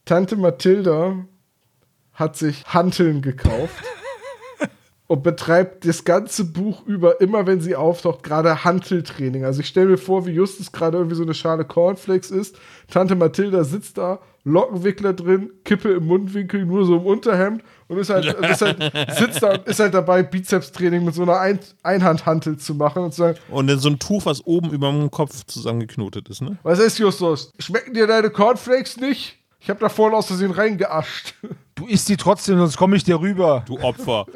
Tante 0.06 0.38
Mathilda 0.38 1.26
hat 2.14 2.38
sich 2.38 2.64
Hanteln 2.66 3.22
gekauft. 3.22 3.84
und 5.07 5.24
betreibt 5.24 5.86
das 5.86 6.06
ganze 6.06 6.45
Buch 6.45 6.86
über, 6.86 7.20
immer 7.20 7.48
wenn 7.48 7.61
sie 7.61 7.76
auftaucht, 7.76 8.22
gerade 8.22 8.64
Hanteltraining. 8.64 9.44
Also 9.44 9.61
ich 9.61 9.68
stelle 9.68 9.88
mir 9.88 9.98
vor, 9.98 10.28
wie 10.28 10.32
Justus 10.32 10.72
gerade 10.72 10.98
irgendwie 10.98 11.16
so 11.16 11.24
eine 11.24 11.34
Schale 11.34 11.66
Cornflakes 11.66 12.30
ist. 12.30 12.60
Tante 12.91 13.16
Mathilda 13.16 13.64
sitzt 13.64 13.98
da, 13.98 14.20
Lockenwickler 14.44 15.14
drin, 15.14 15.52
Kippe 15.64 15.91
im 15.91 16.06
Mundwinkel, 16.06 16.66
nur 16.66 16.86
so 16.86 16.98
im 16.98 17.06
Unterhemd 17.06 17.64
und 17.88 17.98
ist 17.98 18.10
halt, 18.10 18.26
ist 18.49 18.61
halt 18.61 18.78
sitzt 19.18 19.44
da 19.44 19.53
und 19.53 19.68
ist 19.68 19.80
halt 19.80 19.94
dabei, 19.94 20.24
Bizepstraining 20.24 21.03
mit 21.03 21.14
so 21.14 21.24
einer 21.24 21.40
Ein 21.40 21.60
Einhandhantel 21.84 22.57
zu 22.57 22.76
machen 22.76 23.03
und 23.03 23.14
zu 23.14 23.22
sagen. 23.22 23.40
Und 23.49 23.68
dann 23.68 23.80
so 23.80 23.90
ein 23.90 23.99
Tuch, 23.99 24.26
was 24.26 24.45
oben 24.45 24.72
über 24.72 24.91
dem 24.91 25.11
Kopf 25.11 25.45
zusammengeknotet 25.45 26.30
ist, 26.30 26.41
ne? 26.41 26.57
Was 26.64 26.80
ist, 26.80 26.99
Justus? 26.99 27.52
Schmecken 27.60 27.94
dir 27.94 28.07
deine 28.07 28.30
Cornflakes 28.30 28.98
nicht? 28.98 29.38
Ich 29.60 29.70
habe 29.70 29.80
da 29.80 29.90
vorhin 29.90 30.18
aus 30.18 30.28
Versehen 30.28 30.52
reingeascht. 30.52 31.36
Du 31.76 31.86
isst 31.88 32.07
die 32.10 32.18
trotzdem, 32.18 32.57
sonst 32.57 32.78
komme 32.78 32.95
ich 32.95 33.03
dir 33.03 33.20
rüber. 33.20 33.64
Du 33.68 33.80
Opfer. 33.80 34.26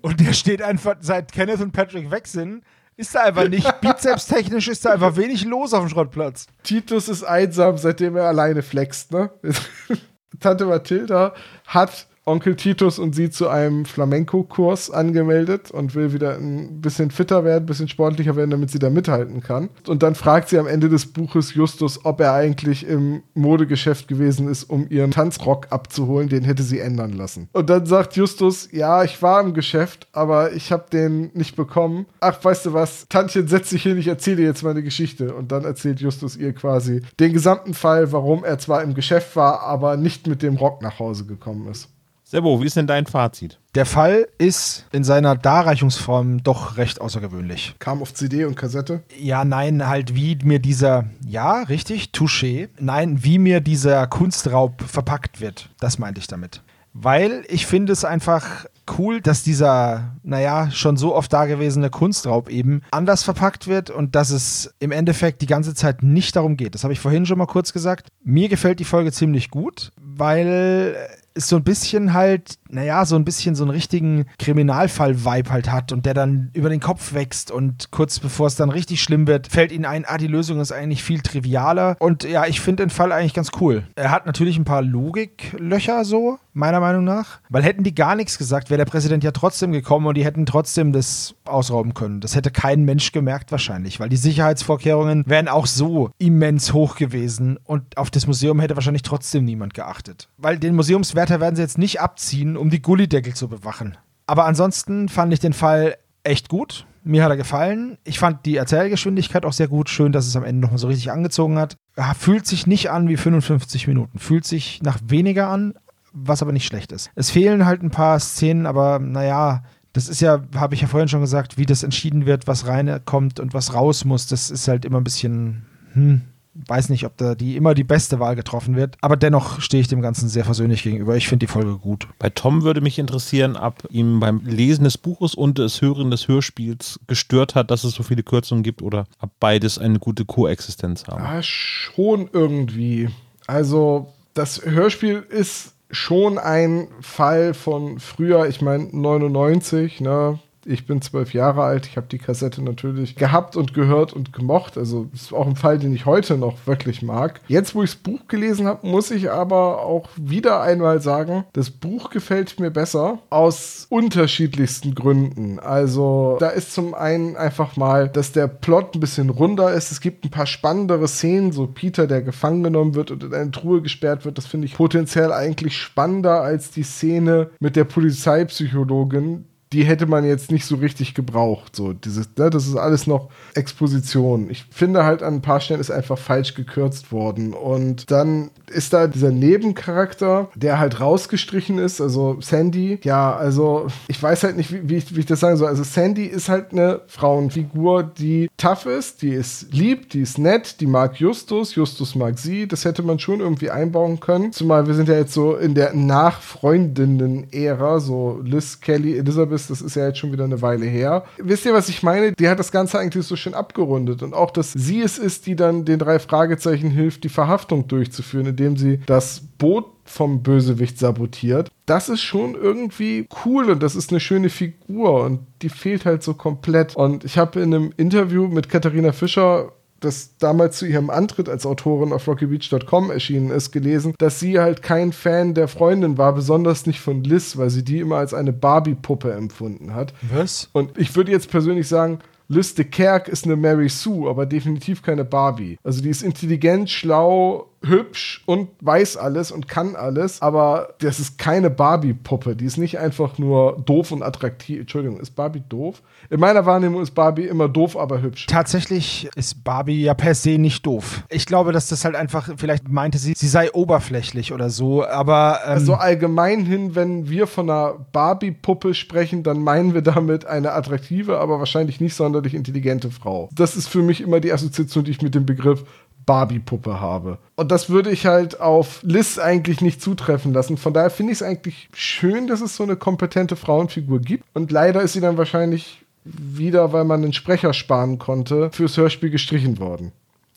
Und 0.02 0.20
der 0.20 0.32
steht 0.32 0.62
einfach, 0.62 0.96
seit 1.00 1.32
Kenneth 1.32 1.60
und 1.60 1.72
Patrick 1.72 2.10
weg 2.10 2.26
sind, 2.26 2.64
ist 2.96 3.14
da 3.14 3.24
einfach 3.24 3.48
nicht. 3.48 3.66
Bizepstechnisch 3.80 4.68
ist 4.68 4.84
da 4.84 4.92
einfach 4.92 5.16
wenig 5.16 5.44
los 5.44 5.72
auf 5.74 5.80
dem 5.80 5.88
Schrottplatz. 5.88 6.46
Titus 6.62 7.08
ist 7.08 7.24
einsam, 7.24 7.78
seitdem 7.78 8.16
er 8.16 8.24
alleine 8.24 8.62
flext, 8.62 9.12
ne? 9.12 9.30
Tante 10.40 10.66
Mathilda 10.66 11.34
hat 11.66 12.06
Onkel 12.30 12.54
Titus 12.54 12.98
und 12.98 13.14
sie 13.14 13.28
zu 13.28 13.48
einem 13.48 13.84
Flamenco-Kurs 13.84 14.90
angemeldet 14.90 15.70
und 15.70 15.94
will 15.94 16.12
wieder 16.12 16.36
ein 16.36 16.80
bisschen 16.80 17.10
fitter 17.10 17.44
werden, 17.44 17.64
ein 17.64 17.66
bisschen 17.66 17.88
sportlicher 17.88 18.36
werden, 18.36 18.50
damit 18.50 18.70
sie 18.70 18.78
da 18.78 18.88
mithalten 18.88 19.42
kann. 19.42 19.68
Und 19.88 20.02
dann 20.02 20.14
fragt 20.14 20.48
sie 20.48 20.58
am 20.58 20.68
Ende 20.68 20.88
des 20.88 21.06
Buches 21.06 21.54
Justus, 21.54 22.04
ob 22.04 22.20
er 22.20 22.32
eigentlich 22.32 22.86
im 22.86 23.22
Modegeschäft 23.34 24.06
gewesen 24.06 24.48
ist, 24.48 24.64
um 24.64 24.86
ihren 24.88 25.10
Tanzrock 25.10 25.66
abzuholen. 25.70 26.28
Den 26.28 26.44
hätte 26.44 26.62
sie 26.62 26.78
ändern 26.78 27.12
lassen. 27.14 27.48
Und 27.52 27.68
dann 27.68 27.84
sagt 27.86 28.16
Justus, 28.16 28.68
ja, 28.70 29.02
ich 29.02 29.20
war 29.22 29.40
im 29.40 29.52
Geschäft, 29.52 30.06
aber 30.12 30.52
ich 30.52 30.70
habe 30.70 30.84
den 30.92 31.30
nicht 31.34 31.56
bekommen. 31.56 32.06
Ach, 32.20 32.42
weißt 32.42 32.66
du 32.66 32.72
was, 32.72 33.06
Tantchen, 33.08 33.48
setz 33.48 33.70
dich 33.70 33.82
hin, 33.82 33.98
ich 33.98 34.06
erzähle 34.06 34.42
jetzt 34.42 34.62
meine 34.62 34.82
Geschichte. 34.82 35.34
Und 35.34 35.50
dann 35.50 35.64
erzählt 35.64 36.00
Justus 36.00 36.36
ihr 36.36 36.52
quasi 36.52 37.02
den 37.18 37.32
gesamten 37.32 37.74
Fall, 37.74 38.12
warum 38.12 38.44
er 38.44 38.58
zwar 38.58 38.82
im 38.84 38.94
Geschäft 38.94 39.34
war, 39.34 39.62
aber 39.62 39.96
nicht 39.96 40.28
mit 40.28 40.42
dem 40.42 40.56
Rock 40.56 40.80
nach 40.80 41.00
Hause 41.00 41.26
gekommen 41.26 41.68
ist. 41.68 41.88
Sebo, 42.30 42.62
wie 42.62 42.66
ist 42.66 42.76
denn 42.76 42.86
dein 42.86 43.06
Fazit? 43.06 43.58
Der 43.74 43.84
Fall 43.84 44.28
ist 44.38 44.86
in 44.92 45.02
seiner 45.02 45.34
Darreichungsform 45.34 46.44
doch 46.44 46.76
recht 46.76 47.00
außergewöhnlich. 47.00 47.74
Kam 47.80 48.00
auf 48.02 48.14
CD 48.14 48.44
und 48.44 48.54
Kassette? 48.54 49.02
Ja, 49.18 49.44
nein, 49.44 49.88
halt 49.88 50.14
wie 50.14 50.38
mir 50.44 50.60
dieser, 50.60 51.06
ja, 51.26 51.64
richtig, 51.64 52.10
Touché. 52.14 52.68
Nein, 52.78 53.24
wie 53.24 53.40
mir 53.40 53.60
dieser 53.60 54.06
Kunstraub 54.06 54.80
verpackt 54.82 55.40
wird. 55.40 55.70
Das 55.80 55.98
meinte 55.98 56.20
ich 56.20 56.28
damit. 56.28 56.62
Weil 56.92 57.44
ich 57.48 57.66
finde 57.66 57.92
es 57.92 58.04
einfach 58.04 58.66
cool, 58.96 59.20
dass 59.20 59.42
dieser, 59.42 60.14
naja, 60.22 60.70
schon 60.70 60.96
so 60.96 61.16
oft 61.16 61.32
dagewesene 61.32 61.90
Kunstraub 61.90 62.48
eben 62.48 62.82
anders 62.92 63.24
verpackt 63.24 63.66
wird 63.66 63.90
und 63.90 64.14
dass 64.14 64.30
es 64.30 64.72
im 64.78 64.92
Endeffekt 64.92 65.42
die 65.42 65.46
ganze 65.46 65.74
Zeit 65.74 66.04
nicht 66.04 66.36
darum 66.36 66.56
geht. 66.56 66.76
Das 66.76 66.84
habe 66.84 66.92
ich 66.92 67.00
vorhin 67.00 67.26
schon 67.26 67.38
mal 67.38 67.46
kurz 67.46 67.72
gesagt. 67.72 68.06
Mir 68.22 68.48
gefällt 68.48 68.78
die 68.78 68.84
Folge 68.84 69.10
ziemlich 69.10 69.50
gut, 69.50 69.90
weil 70.00 70.96
ist 71.34 71.48
so 71.48 71.56
ein 71.56 71.64
bisschen 71.64 72.12
halt, 72.14 72.59
naja, 72.72 73.04
so 73.04 73.16
ein 73.16 73.24
bisschen 73.24 73.54
so 73.54 73.64
einen 73.64 73.70
richtigen 73.70 74.26
Kriminalfall-Vibe 74.38 75.50
halt 75.50 75.70
hat 75.70 75.92
und 75.92 76.04
der 76.04 76.14
dann 76.14 76.50
über 76.52 76.68
den 76.68 76.80
Kopf 76.80 77.14
wächst 77.14 77.50
und 77.50 77.90
kurz 77.90 78.18
bevor 78.18 78.48
es 78.48 78.56
dann 78.56 78.70
richtig 78.70 79.02
schlimm 79.02 79.26
wird, 79.26 79.48
fällt 79.48 79.72
ihnen 79.72 79.84
ein, 79.84 80.04
ah, 80.04 80.18
die 80.18 80.26
Lösung 80.26 80.60
ist 80.60 80.72
eigentlich 80.72 81.02
viel 81.02 81.20
trivialer. 81.20 81.96
Und 82.00 82.24
ja, 82.24 82.46
ich 82.46 82.60
finde 82.60 82.82
den 82.82 82.90
Fall 82.90 83.12
eigentlich 83.12 83.34
ganz 83.34 83.50
cool. 83.60 83.84
Er 83.94 84.10
hat 84.10 84.26
natürlich 84.26 84.58
ein 84.58 84.64
paar 84.64 84.82
Logiklöcher 84.82 86.04
so, 86.04 86.38
meiner 86.52 86.80
Meinung 86.80 87.04
nach, 87.04 87.40
weil 87.48 87.62
hätten 87.62 87.84
die 87.84 87.94
gar 87.94 88.16
nichts 88.16 88.36
gesagt, 88.36 88.70
wäre 88.70 88.78
der 88.78 88.84
Präsident 88.84 89.22
ja 89.22 89.30
trotzdem 89.30 89.70
gekommen 89.70 90.06
und 90.06 90.16
die 90.16 90.24
hätten 90.24 90.46
trotzdem 90.46 90.92
das 90.92 91.34
ausrauben 91.44 91.94
können. 91.94 92.20
Das 92.20 92.34
hätte 92.34 92.50
kein 92.50 92.84
Mensch 92.84 93.12
gemerkt 93.12 93.52
wahrscheinlich, 93.52 94.00
weil 94.00 94.08
die 94.08 94.16
Sicherheitsvorkehrungen 94.16 95.24
wären 95.26 95.46
auch 95.46 95.66
so 95.66 96.10
immens 96.18 96.72
hoch 96.72 96.96
gewesen 96.96 97.58
und 97.64 97.96
auf 97.96 98.10
das 98.10 98.26
Museum 98.26 98.58
hätte 98.58 98.74
wahrscheinlich 98.74 99.02
trotzdem 99.02 99.44
niemand 99.44 99.74
geachtet. 99.74 100.28
Weil 100.38 100.58
den 100.58 100.74
Museumswert 100.74 101.20
Wärter 101.20 101.40
werden 101.40 101.54
sie 101.54 101.62
jetzt 101.62 101.76
nicht 101.76 102.00
abziehen, 102.00 102.56
um 102.60 102.70
die 102.70 102.82
Gullideckel 102.82 103.34
zu 103.34 103.48
bewachen. 103.48 103.96
Aber 104.26 104.46
ansonsten 104.46 105.08
fand 105.08 105.32
ich 105.32 105.40
den 105.40 105.52
Fall 105.52 105.96
echt 106.22 106.48
gut. 106.48 106.86
Mir 107.02 107.24
hat 107.24 107.30
er 107.30 107.36
gefallen. 107.36 107.98
Ich 108.04 108.18
fand 108.18 108.44
die 108.44 108.56
Erzählgeschwindigkeit 108.56 109.44
auch 109.44 109.52
sehr 109.52 109.68
gut. 109.68 109.88
Schön, 109.88 110.12
dass 110.12 110.26
es 110.26 110.36
am 110.36 110.44
Ende 110.44 110.60
nochmal 110.60 110.78
so 110.78 110.86
richtig 110.86 111.10
angezogen 111.10 111.58
hat. 111.58 111.76
Fühlt 112.18 112.46
sich 112.46 112.66
nicht 112.66 112.90
an 112.90 113.08
wie 113.08 113.16
55 113.16 113.88
Minuten. 113.88 114.18
Fühlt 114.18 114.44
sich 114.44 114.82
nach 114.82 114.98
weniger 115.06 115.48
an, 115.48 115.74
was 116.12 116.42
aber 116.42 116.52
nicht 116.52 116.66
schlecht 116.66 116.92
ist. 116.92 117.10
Es 117.14 117.30
fehlen 117.30 117.64
halt 117.64 117.82
ein 117.82 117.90
paar 117.90 118.20
Szenen, 118.20 118.66
aber 118.66 118.98
naja, 118.98 119.62
das 119.92 120.08
ist 120.08 120.20
ja, 120.20 120.42
habe 120.54 120.74
ich 120.74 120.82
ja 120.82 120.86
vorhin 120.86 121.08
schon 121.08 121.20
gesagt, 121.20 121.58
wie 121.58 121.66
das 121.66 121.82
entschieden 121.82 122.26
wird, 122.26 122.46
was 122.46 122.66
reinkommt 122.66 123.40
und 123.40 123.54
was 123.54 123.74
raus 123.74 124.04
muss. 124.04 124.26
Das 124.26 124.50
ist 124.50 124.68
halt 124.68 124.84
immer 124.84 125.00
ein 125.00 125.04
bisschen, 125.04 125.66
hm, 125.94 126.22
weiß 126.54 126.88
nicht, 126.88 127.04
ob 127.06 127.16
da 127.16 127.34
die 127.34 127.56
immer 127.56 127.74
die 127.74 127.84
beste 127.84 128.18
Wahl 128.18 128.34
getroffen 128.36 128.76
wird. 128.76 128.96
Aber 129.00 129.16
dennoch 129.16 129.60
stehe 129.60 129.80
ich 129.80 129.88
dem 129.88 130.02
Ganzen 130.02 130.28
sehr 130.28 130.44
versöhnlich 130.44 130.82
gegenüber. 130.82 131.16
Ich 131.16 131.28
finde 131.28 131.46
die 131.46 131.52
Folge 131.52 131.76
gut. 131.78 132.08
Bei 132.18 132.30
Tom 132.30 132.62
würde 132.62 132.80
mich 132.80 132.98
interessieren, 132.98 133.56
ob 133.56 133.86
ihm 133.90 134.20
beim 134.20 134.42
Lesen 134.44 134.84
des 134.84 134.98
Buches 134.98 135.34
und 135.34 135.58
des 135.58 135.80
Hören 135.80 136.10
des 136.10 136.28
Hörspiels 136.28 137.00
gestört 137.06 137.54
hat, 137.54 137.70
dass 137.70 137.84
es 137.84 137.94
so 137.94 138.02
viele 138.02 138.22
Kürzungen 138.22 138.62
gibt 138.62 138.82
oder 138.82 139.06
ob 139.20 139.30
beides 139.38 139.78
eine 139.78 139.98
gute 139.98 140.24
Koexistenz 140.24 141.06
haben. 141.06 141.22
Ah, 141.22 141.42
schon 141.42 142.28
irgendwie. 142.32 143.08
Also, 143.46 144.08
das 144.34 144.64
Hörspiel 144.64 145.24
ist 145.28 145.74
schon 145.90 146.38
ein 146.38 146.88
Fall 147.00 147.54
von 147.54 147.98
früher, 147.98 148.46
ich 148.46 148.60
meine 148.60 148.84
99, 148.92 150.00
ne? 150.00 150.38
Ich 150.70 150.86
bin 150.86 151.02
zwölf 151.02 151.34
Jahre 151.34 151.64
alt, 151.64 151.86
ich 151.86 151.96
habe 151.96 152.06
die 152.06 152.18
Kassette 152.18 152.62
natürlich 152.62 153.16
gehabt 153.16 153.56
und 153.56 153.74
gehört 153.74 154.12
und 154.12 154.32
gemocht. 154.32 154.78
Also 154.78 155.08
ist 155.12 155.32
auch 155.32 155.48
ein 155.48 155.56
Fall, 155.56 155.78
den 155.78 155.92
ich 155.92 156.06
heute 156.06 156.36
noch 156.36 156.66
wirklich 156.66 157.02
mag. 157.02 157.40
Jetzt, 157.48 157.74
wo 157.74 157.82
ich 157.82 157.90
das 157.90 158.00
Buch 158.00 158.28
gelesen 158.28 158.68
habe, 158.68 158.86
muss 158.86 159.10
ich 159.10 159.30
aber 159.30 159.82
auch 159.82 160.08
wieder 160.16 160.60
einmal 160.60 161.00
sagen, 161.00 161.44
das 161.52 161.70
Buch 161.70 162.10
gefällt 162.10 162.60
mir 162.60 162.70
besser 162.70 163.18
aus 163.30 163.86
unterschiedlichsten 163.88 164.94
Gründen. 164.94 165.58
Also 165.58 166.36
da 166.38 166.50
ist 166.50 166.72
zum 166.72 166.94
einen 166.94 167.36
einfach 167.36 167.76
mal, 167.76 168.08
dass 168.08 168.30
der 168.30 168.46
Plot 168.46 168.94
ein 168.94 169.00
bisschen 169.00 169.30
runder 169.30 169.74
ist. 169.74 169.90
Es 169.90 170.00
gibt 170.00 170.24
ein 170.24 170.30
paar 170.30 170.46
spannendere 170.46 171.08
Szenen, 171.08 171.50
so 171.50 171.66
Peter, 171.66 172.06
der 172.06 172.22
gefangen 172.22 172.62
genommen 172.62 172.94
wird 172.94 173.10
und 173.10 173.24
in 173.24 173.34
eine 173.34 173.50
Truhe 173.50 173.82
gesperrt 173.82 174.24
wird. 174.24 174.38
Das 174.38 174.46
finde 174.46 174.66
ich 174.66 174.74
potenziell 174.74 175.32
eigentlich 175.32 175.76
spannender 175.76 176.42
als 176.42 176.70
die 176.70 176.84
Szene 176.84 177.50
mit 177.58 177.74
der 177.74 177.84
Polizeipsychologin, 177.84 179.46
die 179.72 179.84
hätte 179.84 180.06
man 180.06 180.24
jetzt 180.24 180.50
nicht 180.50 180.64
so 180.64 180.76
richtig 180.76 181.14
gebraucht. 181.14 181.76
So, 181.76 181.92
dieses, 181.92 182.28
ne, 182.36 182.50
das 182.50 182.66
ist 182.66 182.76
alles 182.76 183.06
noch 183.06 183.28
Exposition. 183.54 184.50
Ich 184.50 184.64
finde 184.70 185.04
halt 185.04 185.22
an 185.22 185.34
ein 185.34 185.42
paar 185.42 185.60
Stellen 185.60 185.80
ist 185.80 185.92
einfach 185.92 186.18
falsch 186.18 186.54
gekürzt 186.54 187.12
worden. 187.12 187.54
Und 187.54 188.10
dann 188.10 188.50
ist 188.68 188.92
da 188.92 189.06
dieser 189.06 189.30
Nebencharakter, 189.30 190.48
der 190.56 190.80
halt 190.80 191.00
rausgestrichen 191.00 191.78
ist, 191.78 192.00
also 192.00 192.38
Sandy. 192.40 192.98
Ja, 193.04 193.36
also 193.36 193.86
ich 194.08 194.20
weiß 194.20 194.42
halt 194.42 194.56
nicht, 194.56 194.72
wie, 194.72 194.88
wie, 194.88 194.96
ich, 194.96 195.14
wie 195.14 195.20
ich 195.20 195.26
das 195.26 195.38
sagen 195.38 195.56
soll. 195.56 195.68
Also 195.68 195.84
Sandy 195.84 196.24
ist 196.24 196.48
halt 196.48 196.72
eine 196.72 197.02
Frauenfigur, 197.06 198.02
die 198.02 198.50
tough 198.56 198.86
ist, 198.86 199.22
die 199.22 199.30
ist 199.30 199.72
lieb, 199.72 200.10
die 200.10 200.22
ist 200.22 200.38
nett, 200.38 200.80
die 200.80 200.86
mag 200.86 201.20
Justus, 201.20 201.76
Justus 201.76 202.16
mag 202.16 202.40
sie. 202.40 202.66
Das 202.66 202.84
hätte 202.84 203.04
man 203.04 203.20
schon 203.20 203.38
irgendwie 203.38 203.70
einbauen 203.70 204.18
können. 204.18 204.52
Zumal 204.52 204.88
wir 204.88 204.94
sind 204.94 205.08
ja 205.08 205.14
jetzt 205.14 205.32
so 205.32 205.54
in 205.54 205.76
der 205.76 205.94
Nachfreundinnen-Ära, 205.94 208.00
so 208.00 208.40
Liz, 208.42 208.80
Kelly, 208.80 209.16
Elizabeth, 209.16 209.59
das 209.68 209.82
ist 209.82 209.96
ja 209.96 210.06
jetzt 210.06 210.18
schon 210.18 210.32
wieder 210.32 210.44
eine 210.44 210.62
Weile 210.62 210.86
her. 210.86 211.24
Wisst 211.38 211.66
ihr, 211.66 211.74
was 211.74 211.88
ich 211.88 212.02
meine? 212.02 212.32
Die 212.32 212.48
hat 212.48 212.58
das 212.58 212.72
Ganze 212.72 212.98
eigentlich 212.98 213.26
so 213.26 213.36
schön 213.36 213.54
abgerundet. 213.54 214.22
Und 214.22 214.34
auch, 214.34 214.50
dass 214.50 214.72
sie 214.72 215.02
es 215.02 215.18
ist, 215.18 215.46
die 215.46 215.56
dann 215.56 215.84
den 215.84 215.98
drei 215.98 216.18
Fragezeichen 216.18 216.90
hilft, 216.90 217.24
die 217.24 217.28
Verhaftung 217.28 217.88
durchzuführen, 217.88 218.46
indem 218.46 218.76
sie 218.76 219.00
das 219.06 219.40
Boot 219.58 219.86
vom 220.04 220.42
Bösewicht 220.42 220.98
sabotiert. 220.98 221.70
Das 221.86 222.08
ist 222.08 222.22
schon 222.22 222.54
irgendwie 222.54 223.26
cool 223.44 223.70
und 223.70 223.82
das 223.82 223.94
ist 223.94 224.10
eine 224.10 224.20
schöne 224.20 224.48
Figur 224.48 225.24
und 225.24 225.40
die 225.62 225.68
fehlt 225.68 226.04
halt 226.04 226.22
so 226.22 226.34
komplett. 226.34 226.96
Und 226.96 227.24
ich 227.24 227.38
habe 227.38 227.60
in 227.60 227.74
einem 227.74 227.92
Interview 227.96 228.48
mit 228.48 228.68
Katharina 228.68 229.12
Fischer 229.12 229.72
das 230.00 230.36
damals 230.38 230.78
zu 230.78 230.86
ihrem 230.86 231.10
Antritt 231.10 231.48
als 231.48 231.66
Autorin 231.66 232.12
auf 232.12 232.26
rockybeach.com 232.26 233.10
erschienen 233.10 233.50
ist, 233.50 233.70
gelesen, 233.70 234.14
dass 234.18 234.40
sie 234.40 234.58
halt 234.58 234.82
kein 234.82 235.12
Fan 235.12 235.54
der 235.54 235.68
Freundin 235.68 236.18
war, 236.18 236.34
besonders 236.34 236.86
nicht 236.86 237.00
von 237.00 237.22
Liz, 237.22 237.56
weil 237.56 237.70
sie 237.70 237.84
die 237.84 238.00
immer 238.00 238.16
als 238.16 238.34
eine 238.34 238.52
Barbie-Puppe 238.52 239.32
empfunden 239.32 239.94
hat. 239.94 240.12
Was? 240.32 240.68
Und 240.72 240.98
ich 240.98 241.14
würde 241.14 241.30
jetzt 241.30 241.50
persönlich 241.50 241.86
sagen, 241.88 242.18
Liz 242.48 242.74
de 242.74 242.84
Kerk 242.84 243.28
ist 243.28 243.44
eine 243.44 243.54
Mary 243.54 243.88
Sue, 243.88 244.28
aber 244.28 244.44
definitiv 244.44 245.02
keine 245.02 245.24
Barbie. 245.24 245.78
Also 245.84 246.02
die 246.02 246.08
ist 246.08 246.22
intelligent, 246.22 246.90
schlau, 246.90 247.69
hübsch 247.82 248.42
und 248.44 248.68
weiß 248.80 249.16
alles 249.16 249.50
und 249.50 249.66
kann 249.66 249.96
alles, 249.96 250.42
aber 250.42 250.94
das 250.98 251.18
ist 251.18 251.38
keine 251.38 251.70
Barbie-Puppe. 251.70 252.54
Die 252.54 252.66
ist 252.66 252.76
nicht 252.76 252.98
einfach 252.98 253.38
nur 253.38 253.80
doof 253.84 254.12
und 254.12 254.22
attraktiv. 254.22 254.80
Entschuldigung, 254.80 255.18
ist 255.18 255.34
Barbie 255.34 255.62
doof? 255.68 256.02
In 256.28 256.40
meiner 256.40 256.66
Wahrnehmung 256.66 257.02
ist 257.02 257.12
Barbie 257.12 257.46
immer 257.46 257.68
doof, 257.68 257.96
aber 257.96 258.20
hübsch. 258.20 258.46
Tatsächlich 258.46 259.30
ist 259.34 259.64
Barbie 259.64 260.02
ja 260.02 260.12
per 260.12 260.34
se 260.34 260.58
nicht 260.58 260.84
doof. 260.84 261.22
Ich 261.30 261.46
glaube, 261.46 261.72
dass 261.72 261.88
das 261.88 262.04
halt 262.04 262.16
einfach, 262.16 262.50
vielleicht 262.56 262.88
meinte 262.88 263.16
sie, 263.16 263.32
sie 263.34 263.48
sei 263.48 263.72
oberflächlich 263.72 264.52
oder 264.52 264.68
so, 264.68 265.06
aber. 265.06 265.60
Ähm, 265.64 265.72
Also 265.72 265.94
allgemein 265.94 266.66
hin, 266.66 266.94
wenn 266.94 267.30
wir 267.30 267.46
von 267.46 267.70
einer 267.70 267.94
Barbie-Puppe 268.12 268.92
sprechen, 268.92 269.42
dann 269.42 269.62
meinen 269.62 269.94
wir 269.94 270.02
damit 270.02 270.44
eine 270.44 270.72
attraktive, 270.72 271.38
aber 271.38 271.58
wahrscheinlich 271.58 272.00
nicht 272.00 272.14
sonderlich 272.14 272.54
intelligente 272.54 273.10
Frau. 273.10 273.48
Das 273.52 273.74
ist 273.74 273.88
für 273.88 274.02
mich 274.02 274.20
immer 274.20 274.40
die 274.40 274.52
Assoziation, 274.52 275.04
die 275.04 275.12
ich 275.12 275.22
mit 275.22 275.34
dem 275.34 275.46
Begriff 275.46 275.84
Barbie-Puppe 276.30 277.00
habe. 277.00 277.38
Und 277.56 277.72
das 277.72 277.90
würde 277.90 278.12
ich 278.12 278.24
halt 278.24 278.60
auf 278.60 279.00
Liz 279.02 279.36
eigentlich 279.36 279.80
nicht 279.80 280.00
zutreffen 280.00 280.52
lassen. 280.52 280.76
Von 280.76 280.94
daher 280.94 281.10
finde 281.10 281.32
ich 281.32 281.38
es 281.38 281.42
eigentlich 281.42 281.88
schön, 281.92 282.46
dass 282.46 282.60
es 282.60 282.76
so 282.76 282.84
eine 282.84 282.94
kompetente 282.94 283.56
Frauenfigur 283.56 284.20
gibt. 284.20 284.44
Und 284.54 284.70
leider 284.70 285.02
ist 285.02 285.14
sie 285.14 285.20
dann 285.20 285.38
wahrscheinlich 285.38 286.04
wieder, 286.22 286.92
weil 286.92 287.02
man 287.02 287.24
einen 287.24 287.32
Sprecher 287.32 287.72
sparen 287.72 288.20
konnte, 288.20 288.70
fürs 288.72 288.96
Hörspiel 288.96 289.30
gestrichen 289.30 289.80
worden. 289.80 290.12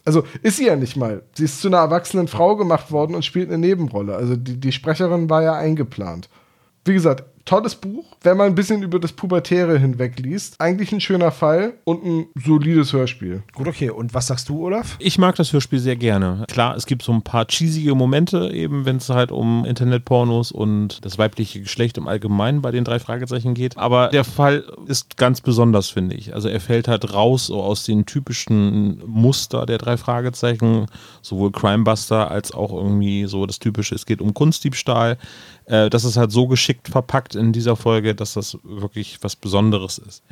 Also 0.06 0.26
ist 0.44 0.58
sie 0.58 0.68
ja 0.68 0.76
nicht 0.76 0.95
mal. 0.95 1.24
Sie 1.34 1.45
ist 1.45 1.60
zu 1.60 1.70
einer 1.70 1.78
erwachsenen 1.78 2.28
Frau 2.28 2.56
gemacht 2.56 2.91
worden 2.91 3.16
und 3.16 3.26
spielt 3.26 3.48
eine 3.48 3.58
Nebenrolle. 3.58 4.16
Also 4.16 4.36
die, 4.36 4.60
die 4.60 4.72
Sprecherin 4.72 5.28
war 5.32 5.41
ja 5.41 5.56
eingeplant. 5.56 6.30
Wie 6.86 6.94
gesagt, 6.94 7.24
tolles 7.45 7.76
Buch, 7.76 8.06
wenn 8.22 8.38
man 8.38 8.48
ein 8.48 8.56
bisschen 8.56 8.84
über 8.84 8.99
das 8.99 9.11
Pubertäre 9.11 9.78
hinweg 9.78 10.20
liest. 10.20 10.56
Eigentlich 10.60 10.91
ein 10.91 11.02
schöner 11.02 11.32
Fall 11.32 11.74
und 11.84 12.03
ein 12.03 12.26
solides 12.36 12.94
Hörspiel. 12.94 13.44
gut, 13.53 13.68
okay. 13.68 13.90
Und 13.90 14.14
was 14.14 14.28
sagst 14.28 14.49
du, 14.49 14.65
Olaf? 14.65 14.95
Ich 14.99 15.18
mag 15.18 15.36
das 15.36 15.52
Hörspiel 15.52 15.80
sehr 15.80 15.95
gerne. 15.95 16.45
Klar, 16.48 16.76
es 16.76 16.86
gibt 16.86 17.03
so 17.03 17.11
ein 17.11 17.22
paar 17.22 17.45
cheesige 17.48 17.95
Momente, 17.95 18.52
eben 18.52 18.86
wenn 18.86 18.98
es 18.98 19.10
halt 19.10 19.32
um 19.32 19.65
Internetpornos 19.65 20.52
und 20.52 21.03
das 21.06 21.18
weibliche 21.18 21.61
Geschlecht 21.61 21.98
im 21.98 22.07
Allgemeinen 22.07 22.61
bei 22.61 22.72
den 22.72 22.84
drei 22.84 22.99
Fragezeichen 22.99 23.53
geht. 23.53 23.78
Aber 23.78 24.07
der 24.10 24.24
Fall 24.24 24.64
ist 24.88 25.18
ganz 25.18 25.41
besonders, 25.41 25.90
finde 25.90 26.15
ich. 26.15 26.34
Also 26.34 26.48
er 26.48 26.60
fällt 26.60 26.88
halt 26.88 27.14
raus 27.14 27.48
so 27.48 27.61
aus 27.61 27.84
den 27.84 28.06
typischen 28.06 29.02
Muster 29.06 29.65
der 29.65 29.78
drei 29.78 29.98
Fragezeichen, 29.98 30.86
sowohl 31.22 31.52
Crimebuster 31.52 32.32
als 32.32 32.52
auch 32.53 32.72
irgendwie 32.72 33.26
so 33.26 33.45
das 33.45 33.60
typische, 33.60 33.95
es 33.95 34.06
geht 34.06 34.22
um 34.22 34.34
Kunstdiebstahl. 34.34 35.18
Äh, 35.65 35.90
das 35.90 36.03
ist 36.03 36.18
halt 36.18 36.31
so 36.31 36.48
geschickt 36.48 36.88
verpackt 36.88 37.35
in 37.35 37.53
dieser 37.53 37.76
Folge, 37.76 38.15
dass 38.15 38.34
das 38.34 38.57
wirklich 38.64 39.19
was 39.22 39.35
Besonderes 39.35 39.98
ist. 39.98 40.23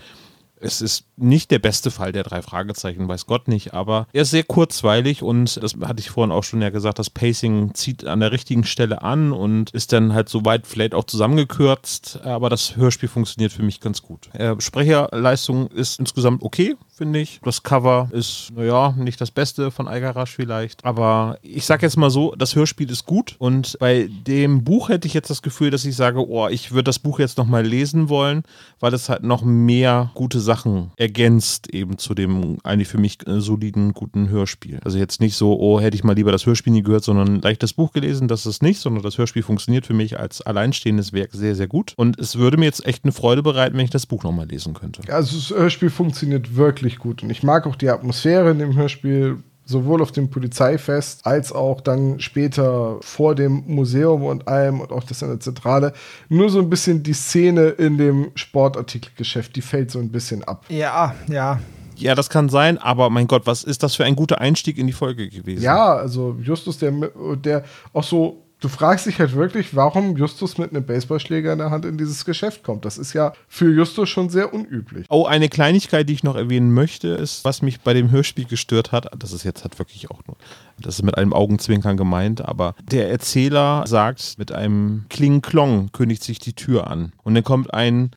Es 0.64 0.80
ist 0.80 1.06
nicht 1.18 1.50
der 1.50 1.58
beste 1.58 1.90
Fall 1.90 2.12
der 2.12 2.22
drei 2.22 2.44
Fragezeichen, 2.44 3.08
weiß 3.08 3.26
Gott 3.26 3.48
nicht, 3.48 3.74
aber 3.74 4.08
er 4.14 4.22
ist 4.22 4.30
sehr 4.30 4.44
kurzweilig 4.44 5.24
und 5.24 5.62
das 5.62 5.76
hatte 5.82 6.00
ich 6.00 6.12
vorhin 6.12 6.32
auch 6.32 6.44
schon 6.44 6.62
ja 6.62 6.70
gesagt, 6.70 7.00
das 7.00 7.10
Pacing 7.10 7.74
zieht 7.74 8.06
an 8.06 8.20
der 8.20 8.32
richtigen 8.32 8.64
Stelle 8.64 9.02
an 9.02 9.32
und 9.32 9.72
ist 9.72 9.92
dann 9.92 10.14
halt 10.14 10.30
soweit 10.30 10.68
vielleicht 10.68 10.94
auch 10.94 11.06
zusammengekürzt, 11.06 12.22
aber 12.24 12.52
das 12.52 12.76
Hörspiel 12.76 13.10
funktioniert 13.10 13.52
für 13.52 13.64
mich 13.64 13.80
ganz 13.80 14.04
gut. 14.04 14.30
Äh, 14.34 14.56
Sprecherleistung 14.60 15.68
ist 15.68 16.00
insgesamt 16.00 16.44
okay, 16.44 16.76
finde 17.02 17.20
ich. 17.20 17.40
Das 17.44 17.64
Cover 17.64 18.10
ist, 18.12 18.50
naja, 18.56 18.94
nicht 18.96 19.20
das 19.20 19.32
Beste 19.32 19.72
von 19.72 19.88
Algarasch 19.88 20.36
vielleicht, 20.36 20.86
aber 20.86 21.40
ich 21.42 21.66
sag 21.66 21.82
jetzt 21.82 21.98
mal 21.98 22.12
so, 22.12 22.36
das 22.36 22.56
Hörspiel 22.56 22.92
ist 22.92 23.08
gut 23.08 23.38
und 23.40 23.76
bei 23.80 24.08
dem 24.28 24.64
Buch 24.64 24.90
hätte 24.90 25.08
ich 25.08 25.16
jetzt 25.16 25.32
das 25.32 25.42
Gefühl, 25.42 25.72
dass 25.72 25.84
ich 25.84 25.96
sage, 25.96 26.30
oh, 26.30 26.48
ich 26.48 26.74
würde 26.74 26.84
das 26.84 27.00
Buch 27.00 27.18
jetzt 27.18 27.40
nochmal 27.40 27.66
lesen 27.66 28.08
wollen, 28.08 28.44
weil 28.80 28.94
es 28.94 29.10
halt 29.10 29.24
noch 29.24 29.42
mehr 29.42 30.12
gute 30.14 30.40
Sachen 30.40 30.92
ergänzt 30.96 31.74
eben 31.74 31.98
zu 31.98 32.14
dem 32.14 32.60
eigentlich 32.64 32.88
für 32.88 33.00
mich 33.00 33.18
äh, 33.28 33.42
soliden, 33.42 33.94
guten 33.94 34.30
Hörspiel. 34.30 34.80
Also 34.84 35.00
jetzt 35.00 35.22
nicht 35.22 35.36
so, 35.36 35.60
oh, 35.60 35.80
hätte 35.80 35.96
ich 35.96 36.04
mal 36.04 36.14
lieber 36.14 36.32
das 36.32 36.46
Hörspiel 36.46 36.72
nie 36.72 36.84
gehört, 36.84 37.04
sondern 37.04 37.42
leicht 37.42 37.64
das 37.64 37.74
Buch 37.74 37.94
gelesen, 37.94 38.28
das 38.28 38.46
ist 38.46 38.62
nicht, 38.62 38.80
sondern 38.80 39.02
das 39.02 39.18
Hörspiel 39.18 39.42
funktioniert 39.42 39.88
für 39.88 39.96
mich 39.96 40.20
als 40.20 40.42
alleinstehendes 40.42 41.14
Werk 41.14 41.32
sehr, 41.34 41.56
sehr 41.56 41.68
gut 41.68 41.94
und 41.96 42.20
es 42.20 42.38
würde 42.38 42.58
mir 42.58 42.66
jetzt 42.66 42.86
echt 42.86 43.06
eine 43.06 43.12
Freude 43.12 43.42
bereiten, 43.42 43.76
wenn 43.76 43.86
ich 43.86 43.90
das 43.90 44.06
Buch 44.06 44.24
nochmal 44.24 44.48
lesen 44.48 44.76
könnte. 44.76 45.02
Also 45.12 45.36
das 45.38 45.50
Hörspiel 45.50 45.90
funktioniert 45.90 46.56
wirklich 46.56 46.91
gut 47.00 47.24
und 47.24 47.30
ich 47.30 47.44
mag 47.44 47.68
auch 47.68 47.76
die 47.76 47.90
Atmosphäre 47.90 48.52
in 48.52 48.60
dem 48.60 48.76
Hörspiel 48.76 49.44
sowohl 49.66 50.02
auf 50.02 50.12
dem 50.12 50.30
Polizeifest 50.30 51.26
als 51.26 51.52
auch 51.52 51.82
dann 51.82 52.20
später 52.20 52.98
vor 53.02 53.36
dem 53.36 53.64
Museum 53.68 54.24
und 54.24 54.48
allem 54.48 54.82
und 54.82 54.92
auch 54.92 55.04
das 55.04 55.22
in 55.22 55.30
der 55.30 55.40
Zentrale. 55.40 55.94
Nur 56.30 56.50
so 56.50 56.60
ein 56.60 56.70
bisschen 56.70 57.04
die 57.04 57.14
Szene 57.14 57.70
in 57.70 57.98
dem 57.98 58.32
Sportartikelgeschäft, 58.36 59.56
die 59.56 59.62
fällt 59.62 59.92
so 59.92 60.00
ein 60.00 60.12
bisschen 60.12 60.44
ab. 60.44 60.66
Ja, 60.70 61.16
ja. 61.28 61.60
Ja, 61.96 62.16
das 62.16 62.30
kann 62.30 62.50
sein, 62.50 62.80
aber 62.80 63.12
mein 63.12 63.28
Gott, 63.28 63.44
was 63.46 63.64
ist 63.64 63.84
das 63.84 63.96
für 63.96 64.04
ein 64.04 64.16
guter 64.16 64.42
Einstieg 64.42 64.80
in 64.80 64.88
die 64.88 64.94
Folge 64.94 65.30
gewesen? 65.30 65.62
Ja, 65.62 65.96
also 65.96 66.36
Justus, 66.42 66.80
der, 66.80 66.92
der 67.36 67.64
auch 67.94 68.04
so, 68.04 68.44
du 68.62 68.70
fragst 68.70 69.08
dich 69.08 69.20
halt 69.20 69.34
wirklich, 69.34 69.76
warum 69.76 70.16
Justus 70.16 70.58
mit 70.58 70.72
einem 70.72 70.86
Baseballschläger 70.86 71.52
in 71.52 71.60
der 71.60 71.72
Hand 71.72 71.84
in 71.84 71.98
dieses 71.98 72.24
Geschäft 72.24 72.64
kommt. 72.64 72.86
Das 72.86 72.98
ist 72.98 73.14
ja 73.14 73.34
für 73.48 73.74
Justus 73.74 74.08
schon 74.08 74.30
sehr 74.30 74.54
unüblich. 74.54 75.06
Oh, 75.10 75.26
eine 75.26 75.50
Kleinigkeit, 75.50 76.08
die 76.08 76.14
ich 76.14 76.24
noch 76.24 76.36
erwähnen 76.36 76.74
möchte, 76.74 77.10
ist, 77.10 77.44
was 77.44 77.62
mich 77.62 77.82
bei 77.82 77.94
dem 77.94 78.12
Hörspiel 78.12 78.46
gestört 78.46 78.92
hat. 78.92 79.08
Das 79.18 79.34
ist 79.34 79.44
jetzt 79.44 79.64
halt 79.64 79.78
wirklich 79.80 80.10
auch 80.10 80.22
nur, 80.28 80.38
das 80.80 80.96
ist 80.96 81.04
mit 81.04 81.18
einem 81.18 81.34
Augenzwinkern 81.34 81.98
gemeint, 81.98 82.42
aber 82.42 82.76
der 82.82 83.10
Erzähler 83.10 83.84
sagt, 83.88 84.36
mit 84.38 84.52
einem 84.52 85.06
Kling-Klong 85.10 85.92
kündigt 85.92 86.24
sich 86.24 86.40
die 86.40 86.54
Tür 86.54 86.88
an. 86.88 87.12
Und 87.24 87.36
dann 87.36 87.44
kommt 87.44 87.74
ein. 87.74 88.12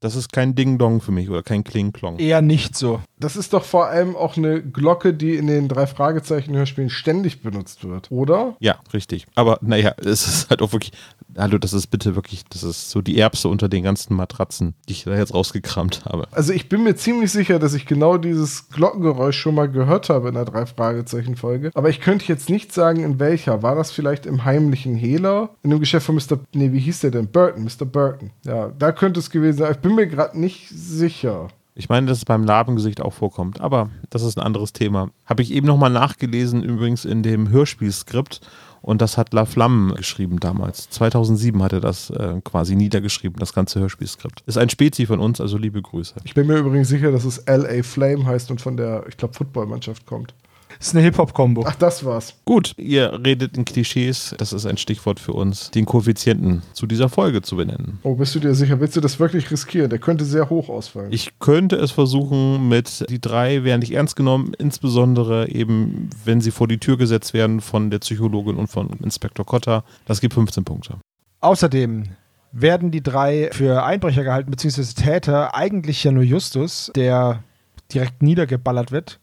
Das 0.00 0.16
ist 0.16 0.32
kein 0.32 0.54
Ding-Dong 0.54 1.02
für 1.02 1.12
mich 1.12 1.28
oder 1.28 1.42
kein 1.42 1.62
Kling-Klong. 1.62 2.18
Eher 2.18 2.40
nicht 2.40 2.74
so. 2.74 3.00
Das 3.18 3.36
ist 3.36 3.52
doch 3.52 3.64
vor 3.64 3.88
allem 3.88 4.16
auch 4.16 4.38
eine 4.38 4.62
Glocke, 4.62 5.12
die 5.12 5.36
in 5.36 5.46
den 5.46 5.68
drei 5.68 5.86
Fragezeichen-Hörspielen 5.86 6.88
ständig 6.88 7.42
benutzt 7.42 7.86
wird, 7.86 8.10
oder? 8.10 8.56
Ja, 8.60 8.76
richtig. 8.94 9.26
Aber 9.34 9.58
naja, 9.60 9.92
es 9.98 10.26
ist 10.26 10.48
halt 10.48 10.62
auch 10.62 10.72
wirklich, 10.72 10.92
hallo, 11.36 11.58
das 11.58 11.74
ist 11.74 11.88
bitte 11.88 12.16
wirklich, 12.16 12.44
das 12.48 12.62
ist 12.62 12.88
so 12.88 13.02
die 13.02 13.18
Erbse 13.18 13.48
unter 13.48 13.68
den 13.68 13.82
ganzen 13.82 14.16
Matratzen, 14.16 14.74
die 14.88 14.92
ich 14.92 15.04
da 15.04 15.14
jetzt 15.14 15.34
rausgekramt 15.34 16.06
habe. 16.06 16.28
Also 16.30 16.54
ich 16.54 16.70
bin 16.70 16.82
mir 16.82 16.96
ziemlich 16.96 17.30
sicher, 17.30 17.58
dass 17.58 17.74
ich 17.74 17.84
genau 17.84 18.16
dieses 18.16 18.70
Glockengeräusch 18.70 19.38
schon 19.38 19.54
mal 19.54 19.68
gehört 19.68 20.08
habe 20.08 20.28
in 20.28 20.34
der 20.34 20.46
drei 20.46 20.64
Fragezeichen 20.64 21.36
Folge. 21.36 21.72
Aber 21.74 21.90
ich 21.90 22.00
könnte 22.00 22.24
jetzt 22.26 22.48
nicht 22.48 22.72
sagen, 22.72 23.04
in 23.04 23.20
welcher. 23.20 23.62
War 23.62 23.74
das 23.74 23.90
vielleicht 23.90 24.24
im 24.24 24.46
heimlichen 24.46 24.94
Hehler? 24.94 25.50
In 25.62 25.68
dem 25.68 25.80
Geschäft 25.80 26.06
von 26.06 26.14
Mr. 26.14 26.38
Nee, 26.54 26.72
wie 26.72 26.80
hieß 26.80 27.00
der 27.00 27.10
denn? 27.10 27.26
Burton, 27.26 27.64
Mr. 27.64 27.84
Burton. 27.84 28.30
Ja, 28.46 28.72
da 28.78 28.92
könnte 28.92 29.20
es 29.20 29.28
gewesen 29.28 29.58
sein. 29.58 29.72
Ich 29.72 29.78
bin 29.78 29.89
mir 29.94 30.06
gerade 30.06 30.38
nicht 30.38 30.68
sicher. 30.68 31.48
Ich 31.74 31.88
meine, 31.88 32.06
dass 32.06 32.18
es 32.18 32.24
beim 32.24 32.44
Labengesicht 32.44 33.00
auch 33.00 33.12
vorkommt, 33.12 33.60
aber 33.60 33.90
das 34.10 34.22
ist 34.22 34.36
ein 34.36 34.44
anderes 34.44 34.72
Thema. 34.72 35.10
Habe 35.24 35.42
ich 35.42 35.52
eben 35.52 35.66
nochmal 35.66 35.90
nachgelesen, 35.90 36.62
übrigens 36.62 37.04
in 37.04 37.22
dem 37.22 37.48
Hörspielskript. 37.48 38.40
Und 38.82 39.02
das 39.02 39.18
hat 39.18 39.34
La 39.34 39.44
Flamme 39.44 39.94
geschrieben 39.94 40.40
damals. 40.40 40.88
2007 40.88 41.62
hat 41.62 41.74
er 41.74 41.80
das 41.80 42.08
äh, 42.10 42.40
quasi 42.42 42.76
niedergeschrieben, 42.76 43.38
das 43.38 43.52
ganze 43.52 43.78
Hörspielskript. 43.78 44.42
Ist 44.46 44.56
ein 44.56 44.70
Spezi 44.70 45.04
von 45.04 45.20
uns, 45.20 45.40
also 45.40 45.58
liebe 45.58 45.82
Grüße. 45.82 46.14
Ich 46.24 46.34
bin 46.34 46.46
mir 46.46 46.56
übrigens 46.56 46.88
sicher, 46.88 47.12
dass 47.12 47.24
es 47.24 47.44
LA 47.46 47.82
Flame 47.82 48.24
heißt 48.24 48.50
und 48.50 48.60
von 48.60 48.76
der, 48.78 49.04
ich 49.08 49.18
glaube, 49.18 49.34
Footballmannschaft 49.34 50.06
kommt. 50.06 50.34
Das 50.80 50.88
ist 50.88 50.96
eine 50.96 51.04
Hip-Hop-Kombo. 51.04 51.64
Ach, 51.66 51.74
das 51.74 52.06
war's. 52.06 52.36
Gut, 52.46 52.72
ihr 52.78 53.20
redet 53.22 53.54
in 53.54 53.66
Klischees. 53.66 54.34
Das 54.38 54.54
ist 54.54 54.64
ein 54.64 54.78
Stichwort 54.78 55.20
für 55.20 55.34
uns, 55.34 55.70
den 55.70 55.84
Koeffizienten 55.84 56.62
zu 56.72 56.86
dieser 56.86 57.10
Folge 57.10 57.42
zu 57.42 57.56
benennen. 57.56 57.98
Oh, 58.02 58.14
bist 58.14 58.34
du 58.34 58.40
dir 58.40 58.54
sicher? 58.54 58.80
Willst 58.80 58.96
du 58.96 59.02
das 59.02 59.20
wirklich 59.20 59.50
riskieren? 59.50 59.90
Der 59.90 59.98
könnte 59.98 60.24
sehr 60.24 60.48
hoch 60.48 60.70
ausfallen. 60.70 61.12
Ich 61.12 61.38
könnte 61.38 61.76
es 61.76 61.90
versuchen 61.90 62.66
mit 62.70 63.04
die 63.10 63.20
drei 63.20 63.62
werden 63.62 63.80
nicht 63.80 63.92
ernst 63.92 64.16
genommen, 64.16 64.54
insbesondere 64.56 65.50
eben, 65.50 66.08
wenn 66.24 66.40
sie 66.40 66.50
vor 66.50 66.66
die 66.66 66.78
Tür 66.78 66.96
gesetzt 66.96 67.34
werden 67.34 67.60
von 67.60 67.90
der 67.90 67.98
Psychologin 67.98 68.56
und 68.56 68.68
von 68.68 68.88
Inspektor 69.04 69.44
Kotter. 69.44 69.84
Das 70.06 70.22
gibt 70.22 70.32
15 70.32 70.64
Punkte. 70.64 70.94
Außerdem 71.42 72.04
werden 72.52 72.90
die 72.90 73.02
drei 73.02 73.50
für 73.52 73.84
Einbrecher 73.84 74.24
gehalten, 74.24 74.50
beziehungsweise 74.50 74.94
Täter, 74.94 75.54
eigentlich 75.54 76.02
ja 76.04 76.10
nur 76.10 76.22
Justus, 76.22 76.90
der 76.96 77.44
direkt 77.92 78.22
niedergeballert 78.22 78.92
wird. 78.92 79.20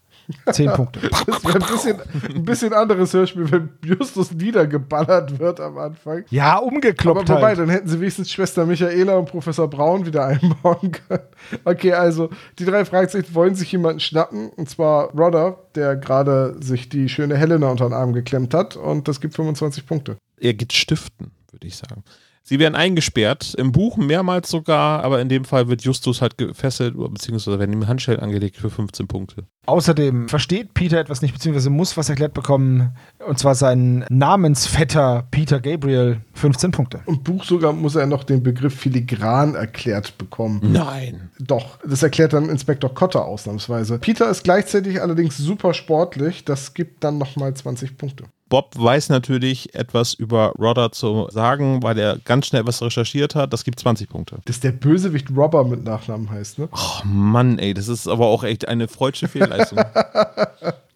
Zehn 0.52 0.70
Punkte. 0.72 1.00
Das 1.26 1.44
wäre 1.44 1.54
ein 1.54 1.72
bisschen, 1.72 1.96
ein 2.34 2.44
bisschen 2.44 2.72
anderes 2.74 3.14
Hörspiel, 3.14 3.50
wenn 3.50 3.70
Justus 3.84 4.32
niedergeballert 4.32 5.38
wird 5.38 5.60
am 5.60 5.78
Anfang. 5.78 6.24
Ja, 6.30 6.56
Aber 6.58 6.66
umgekloppt 6.66 7.28
wobei, 7.28 7.48
halt. 7.48 7.58
dann 7.58 7.70
hätten 7.70 7.88
sie 7.88 7.98
wenigstens 8.00 8.30
Schwester 8.30 8.66
Michaela 8.66 9.16
und 9.16 9.26
Professor 9.30 9.68
Braun 9.68 10.04
wieder 10.04 10.26
einbauen 10.26 10.92
können. 10.92 11.22
Okay, 11.64 11.92
also 11.92 12.28
die 12.58 12.64
drei 12.64 12.84
Fragezeichen 12.84 13.34
wollen 13.34 13.54
sich 13.54 13.72
jemanden 13.72 14.00
schnappen, 14.00 14.50
und 14.50 14.68
zwar 14.68 15.10
Rodder, 15.18 15.64
der 15.74 15.96
gerade 15.96 16.56
sich 16.60 16.88
die 16.88 17.08
schöne 17.08 17.36
Helena 17.36 17.70
unter 17.70 17.88
den 17.88 17.94
Arm 17.94 18.12
geklemmt 18.12 18.52
hat, 18.54 18.76
und 18.76 19.08
das 19.08 19.20
gibt 19.20 19.34
25 19.34 19.86
Punkte. 19.86 20.16
Er 20.38 20.54
geht 20.54 20.72
stiften, 20.72 21.30
würde 21.52 21.66
ich 21.66 21.76
sagen. 21.76 22.04
Sie 22.48 22.58
werden 22.58 22.74
eingesperrt, 22.74 23.54
im 23.58 23.72
Buch 23.72 23.98
mehrmals 23.98 24.48
sogar, 24.48 25.04
aber 25.04 25.20
in 25.20 25.28
dem 25.28 25.44
Fall 25.44 25.68
wird 25.68 25.82
Justus 25.82 26.22
halt 26.22 26.38
gefesselt, 26.38 26.96
oder 26.96 27.10
beziehungsweise 27.10 27.58
werden 27.58 27.74
ihm 27.74 27.86
Handschellen 27.86 28.20
angelegt 28.20 28.56
für 28.56 28.70
15 28.70 29.06
Punkte. 29.06 29.44
Außerdem 29.66 30.30
versteht 30.30 30.72
Peter 30.72 30.98
etwas 30.98 31.20
nicht, 31.20 31.34
beziehungsweise 31.34 31.68
muss 31.68 31.98
was 31.98 32.08
erklärt 32.08 32.32
bekommen, 32.32 32.96
und 33.26 33.38
zwar 33.38 33.54
sein 33.54 34.06
Namensvetter 34.08 35.26
Peter 35.30 35.60
Gabriel, 35.60 36.22
15 36.32 36.70
Punkte. 36.70 37.02
Im 37.04 37.22
Buch 37.22 37.44
sogar 37.44 37.74
muss 37.74 37.96
er 37.96 38.06
noch 38.06 38.24
den 38.24 38.42
Begriff 38.42 38.74
filigran 38.74 39.54
erklärt 39.54 40.16
bekommen. 40.16 40.72
Nein. 40.72 41.28
Doch, 41.38 41.78
das 41.86 42.02
erklärt 42.02 42.32
dann 42.32 42.48
Inspektor 42.48 42.94
Kotter 42.94 43.26
ausnahmsweise. 43.26 43.98
Peter 43.98 44.30
ist 44.30 44.44
gleichzeitig 44.44 45.02
allerdings 45.02 45.36
super 45.36 45.74
sportlich, 45.74 46.46
das 46.46 46.72
gibt 46.72 47.04
dann 47.04 47.18
nochmal 47.18 47.52
20 47.52 47.98
Punkte. 47.98 48.24
Bob 48.48 48.74
weiß 48.76 49.08
natürlich 49.10 49.74
etwas 49.74 50.14
über 50.14 50.52
Rodder 50.58 50.92
zu 50.92 51.28
sagen, 51.30 51.82
weil 51.82 51.98
er 51.98 52.18
ganz 52.18 52.46
schnell 52.46 52.66
was 52.66 52.82
recherchiert 52.82 53.34
hat. 53.34 53.52
Das 53.52 53.64
gibt 53.64 53.78
20 53.78 54.08
Punkte. 54.08 54.38
Dass 54.44 54.60
der 54.60 54.72
Bösewicht 54.72 55.28
Robber 55.36 55.64
mit 55.64 55.84
Nachnamen 55.84 56.30
heißt, 56.30 56.58
ne? 56.58 56.68
Oh 56.72 57.04
Mann, 57.04 57.58
ey, 57.58 57.74
das 57.74 57.88
ist 57.88 58.08
aber 58.08 58.26
auch 58.26 58.44
echt 58.44 58.68
eine 58.68 58.88
freudsche 58.88 59.28
Fehlleistung. 59.28 59.80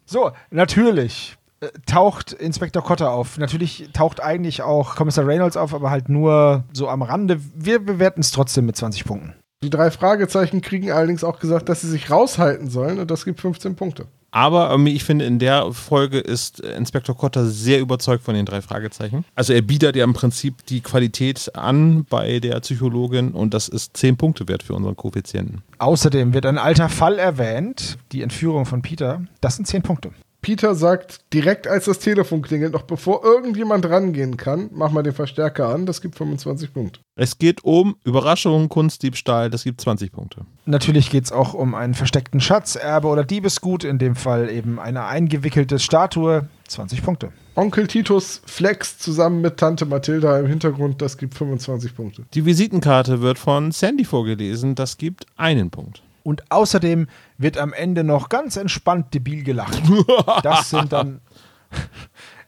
So, 0.05 0.31
natürlich 0.51 1.37
äh, 1.61 1.69
taucht 1.85 2.33
Inspektor 2.33 2.83
Cotter 2.83 3.11
auf. 3.11 3.37
Natürlich 3.37 3.89
taucht 3.93 4.21
eigentlich 4.21 4.61
auch 4.61 4.95
Kommissar 4.95 5.25
Reynolds 5.25 5.57
auf, 5.57 5.73
aber 5.73 5.89
halt 5.89 6.09
nur 6.09 6.65
so 6.73 6.89
am 6.89 7.01
Rande. 7.01 7.39
Wir 7.55 7.79
bewerten 7.79 8.21
es 8.21 8.31
trotzdem 8.31 8.65
mit 8.65 8.75
20 8.75 9.05
Punkten. 9.05 9.33
Die 9.63 9.69
drei 9.69 9.91
Fragezeichen 9.91 10.61
kriegen 10.61 10.91
allerdings 10.91 11.23
auch 11.23 11.39
gesagt, 11.39 11.69
dass 11.69 11.81
sie 11.81 11.89
sich 11.89 12.11
raushalten 12.11 12.69
sollen 12.69 12.99
und 12.99 13.09
das 13.09 13.23
gibt 13.23 13.39
15 13.39 13.75
Punkte. 13.75 14.07
Aber 14.33 14.71
ähm, 14.71 14.87
ich 14.87 15.03
finde, 15.03 15.25
in 15.25 15.37
der 15.37 15.71
Folge 15.73 16.17
ist 16.17 16.63
äh, 16.63 16.75
Inspektor 16.75 17.15
Kotter 17.15 17.45
sehr 17.45 17.79
überzeugt 17.79 18.23
von 18.23 18.33
den 18.33 18.47
drei 18.47 18.63
Fragezeichen. 18.63 19.25
Also 19.35 19.53
er 19.53 19.61
bietet 19.61 19.95
ja 19.95 20.03
im 20.03 20.13
Prinzip 20.13 20.65
die 20.65 20.81
Qualität 20.81 21.51
an 21.55 22.03
bei 22.05 22.39
der 22.39 22.59
Psychologin 22.59 23.31
und 23.31 23.53
das 23.53 23.67
ist 23.67 23.95
10 23.95 24.17
Punkte 24.17 24.47
wert 24.47 24.63
für 24.63 24.73
unseren 24.73 24.95
Koeffizienten. 24.95 25.61
Außerdem 25.77 26.33
wird 26.33 26.47
ein 26.47 26.57
alter 26.57 26.89
Fall 26.89 27.19
erwähnt, 27.19 27.99
die 28.11 28.23
Entführung 28.23 28.65
von 28.65 28.81
Peter. 28.81 29.21
Das 29.39 29.55
sind 29.55 29.67
10 29.67 29.83
Punkte. 29.83 30.09
Peter 30.43 30.75
sagt 30.75 31.21
direkt, 31.33 31.67
als 31.67 31.85
das 31.85 31.99
Telefon 31.99 32.41
klingelt, 32.41 32.73
noch 32.73 32.83
bevor 32.83 33.23
irgendjemand 33.23 33.89
rangehen 33.89 34.35
kann, 34.37 34.69
mach 34.73 34.91
mal 34.91 35.01
den 35.01 35.13
Verstärker 35.13 35.69
an, 35.69 35.85
das 35.85 36.01
gibt 36.01 36.15
25 36.15 36.73
Punkte. 36.73 36.99
Es 37.15 37.39
geht 37.39 37.63
um 37.63 37.95
Überraschung, 38.03 38.67
Kunstdiebstahl, 38.67 39.49
das 39.49 39.63
gibt 39.63 39.79
20 39.79 40.11
Punkte. 40.11 40.45
Natürlich 40.65 41.09
geht 41.09 41.23
es 41.23 41.31
auch 41.31 41.53
um 41.53 41.73
einen 41.73 41.93
versteckten 41.93 42.41
Schatz, 42.41 42.75
Erbe 42.75 43.07
oder 43.07 43.23
Diebesgut, 43.23 43.85
in 43.85 43.97
dem 43.97 44.15
Fall 44.15 44.49
eben 44.49 44.79
eine 44.79 45.05
eingewickelte 45.05 45.79
Statue. 45.79 46.49
20 46.67 47.03
Punkte. 47.03 47.31
Onkel 47.55 47.87
Titus 47.87 48.41
flext 48.45 49.01
zusammen 49.01 49.41
mit 49.41 49.57
Tante 49.57 49.85
Mathilda 49.85 50.39
im 50.39 50.47
Hintergrund, 50.47 51.01
das 51.01 51.17
gibt 51.17 51.35
25 51.35 51.95
Punkte. 51.95 52.23
Die 52.33 52.45
Visitenkarte 52.45 53.21
wird 53.21 53.39
von 53.39 53.71
Sandy 53.71 54.03
vorgelesen, 54.03 54.75
das 54.75 54.97
gibt 54.97 55.25
einen 55.37 55.69
Punkt. 55.69 56.03
Und 56.23 56.51
außerdem 56.51 57.07
wird 57.43 57.57
am 57.57 57.73
Ende 57.73 58.03
noch 58.03 58.29
ganz 58.29 58.55
entspannt 58.57 59.13
debil 59.13 59.43
gelacht. 59.43 59.81
Das 60.43 60.69
sind 60.71 60.91
dann. 60.91 61.21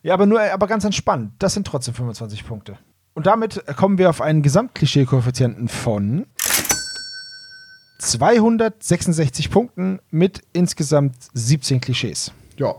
Ja, 0.02 0.14
aber 0.14 0.26
nur, 0.26 0.40
aber 0.40 0.66
ganz 0.66 0.84
entspannt. 0.84 1.32
Das 1.38 1.54
sind 1.54 1.66
trotzdem 1.66 1.94
25 1.94 2.46
Punkte. 2.46 2.78
Und 3.14 3.26
damit 3.26 3.64
kommen 3.76 3.98
wir 3.98 4.10
auf 4.10 4.20
einen 4.20 4.42
Gesamtklischee-Koeffizienten 4.42 5.68
von 5.68 6.26
266 7.98 9.50
Punkten 9.50 10.00
mit 10.10 10.42
insgesamt 10.52 11.16
17 11.34 11.80
Klischees. 11.80 12.32
Ja, 12.58 12.74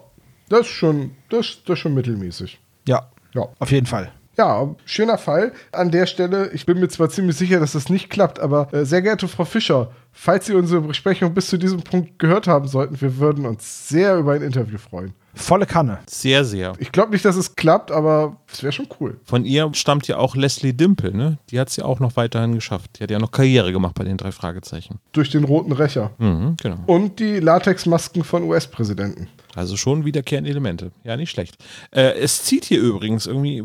das 0.50 0.62
ist 0.62 0.68
schon, 0.68 1.12
das, 1.30 1.58
das 1.66 1.74
ist 1.74 1.80
schon 1.80 1.94
mittelmäßig. 1.94 2.60
Ja, 2.88 3.10
Ja. 3.34 3.48
auf 3.60 3.72
jeden 3.72 3.88
Fall. 3.88 4.12
Ja, 4.38 4.76
schöner 4.86 5.18
Fall. 5.18 5.52
An 5.72 5.90
der 5.90 6.06
Stelle, 6.06 6.52
ich 6.52 6.68
bin 6.68 6.80
mir 6.80 6.90
zwar 6.90 7.10
ziemlich 7.10 7.36
sicher, 7.36 7.60
dass 7.60 7.72
das 7.72 7.90
nicht 7.90 8.12
klappt, 8.12 8.40
aber 8.40 8.72
äh, 8.72 8.86
sehr 8.86 9.02
geehrte 9.02 9.28
Frau 9.28 9.46
Fischer, 9.46 9.92
falls 10.12 10.46
Sie 10.46 10.54
unsere 10.54 10.82
Besprechung 10.82 11.34
bis 11.34 11.48
zu 11.48 11.58
diesem 11.58 11.82
Punkt 11.82 12.20
gehört 12.20 12.48
haben 12.48 12.68
sollten, 12.68 13.02
wir 13.02 13.18
würden 13.18 13.48
uns 13.48 13.90
sehr 13.90 14.16
über 14.18 14.34
ein 14.34 14.44
Interview 14.44 14.78
freuen. 14.78 15.14
Volle 15.34 15.66
Kanne. 15.66 16.00
Sehr, 16.08 16.46
sehr. 16.46 16.74
Ich 16.80 16.92
glaube 16.92 17.12
nicht, 17.12 17.26
dass 17.26 17.36
es 17.36 17.56
klappt, 17.56 17.92
aber 17.92 18.38
es 18.52 18.62
wäre 18.64 18.72
schon 18.72 18.88
cool. 19.00 19.20
Von 19.24 19.46
ihr 19.46 19.70
stammt 19.74 20.08
ja 20.08 20.18
auch 20.18 20.36
Leslie 20.36 20.74
Dimple, 20.74 21.16
ne? 21.16 21.38
Die 21.50 21.60
hat 21.60 21.70
es 21.70 21.76
ja 21.76 21.86
auch 21.86 22.00
noch 22.00 22.16
weiterhin 22.16 22.54
geschafft. 22.54 23.00
Die 23.00 23.04
hat 23.04 23.12
ja 23.12 23.20
noch 23.20 23.32
Karriere 23.32 23.72
gemacht 23.72 23.96
bei 23.96 24.04
den 24.04 24.18
drei 24.18 24.32
Fragezeichen. 24.32 25.00
Durch 25.12 25.30
den 25.30 25.44
roten 25.44 25.72
Rächer. 25.72 26.12
Mhm, 26.18 26.58
genau. 26.62 26.78
Und 26.88 27.20
die 27.20 27.40
Latexmasken 27.40 28.24
von 28.24 28.44
US-Präsidenten. 28.44 29.30
Also 29.56 29.78
schon 29.78 30.06
wiederkehrende 30.06 30.50
Elemente. 30.50 30.92
Ja, 31.04 31.18
nicht 31.18 31.32
schlecht. 31.32 31.64
Äh, 31.92 32.20
es 32.20 32.44
zieht 32.44 32.66
hier 32.66 32.82
übrigens 32.82 33.28
irgendwie 33.28 33.64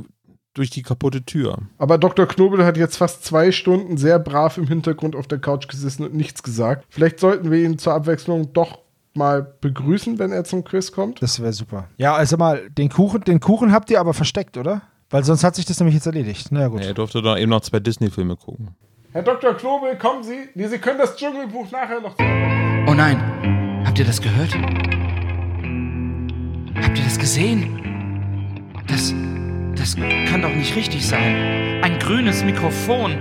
durch 0.55 0.71
die 0.71 0.83
kaputte 0.83 1.25
Tür. 1.25 1.59
Aber 1.79 1.99
Dr. 1.99 2.27
Knobel 2.27 2.65
hat 2.65 2.77
jetzt 2.77 2.97
fast 2.97 3.25
zwei 3.25 3.53
Stunden 3.53 3.97
sehr 3.97 4.19
brav 4.19 4.59
im 4.59 4.67
Hintergrund 4.67 5.17
auf 5.17 5.27
der 5.27 5.39
Couch 5.39 5.69
gesessen 5.69 6.05
und 6.05 6.15
nichts 6.15 6.43
gesagt. 6.43 6.85
Vielleicht 6.91 7.21
sollten 7.21 7.51
wir 7.51 7.63
ihn 7.63 7.79
zur 7.79 7.95
Abwechslung 7.95 8.53
doch 8.53 8.79
mal 9.15 9.43
begrüßen, 9.61 10.19
wenn 10.19 10.33
er 10.33 10.45
zum 10.45 10.65
Quiz 10.65 10.93
kommt. 10.93 11.23
Das 11.23 11.41
wäre 11.41 11.53
super. 11.53 11.89
Ja, 11.97 12.15
also 12.15 12.37
mal, 12.37 12.69
den 12.71 12.89
Kuchen, 12.89 13.23
den 13.23 13.41
Kuchen 13.41 13.73
habt 13.73 13.91
ihr 13.91 14.01
aber 14.01 14.15
versteckt, 14.15 14.57
oder? 14.57 14.83
Weil 15.11 15.25
sonst 15.25 15.45
hat 15.45 15.55
sich 15.55 15.67
das 15.67 15.79
nämlich 15.79 15.95
jetzt 15.95 16.07
erledigt. 16.07 16.49
Na 16.51 16.61
ja, 16.61 16.69
gut. 16.69 16.81
Er 16.81 16.95
durfte 16.95 17.21
doch 17.21 17.37
eben 17.37 17.51
noch 17.51 17.61
zwei 17.61 17.81
Disney-Filme 17.81 18.37
gucken. 18.37 18.71
Herr 19.13 19.23
Dr. 19.23 19.55
Knobel, 19.55 19.97
kommen 19.99 20.23
Sie. 20.23 20.49
Nee, 20.55 20.69
Sie 20.69 20.79
können 20.79 20.99
das 20.99 21.17
Dschungelbuch 21.17 21.71
nachher 21.71 22.01
noch. 22.01 22.15
Oh 22.19 22.95
nein, 22.95 23.83
habt 23.85 23.99
ihr 23.99 24.07
das 24.07 24.23
gehört? 24.23 24.55
Habt 26.83 26.99
ihr 26.99 27.05
das 27.05 27.19
gesehen? 27.19 27.79
Das, 28.89 29.13
das 29.83 29.97
kann 29.97 30.43
doch 30.43 30.55
nicht 30.55 30.77
richtig 30.77 31.05
sein. 31.05 31.83
Ein 31.83 31.99
grünes 31.99 32.45
Mikrofon. 32.45 33.19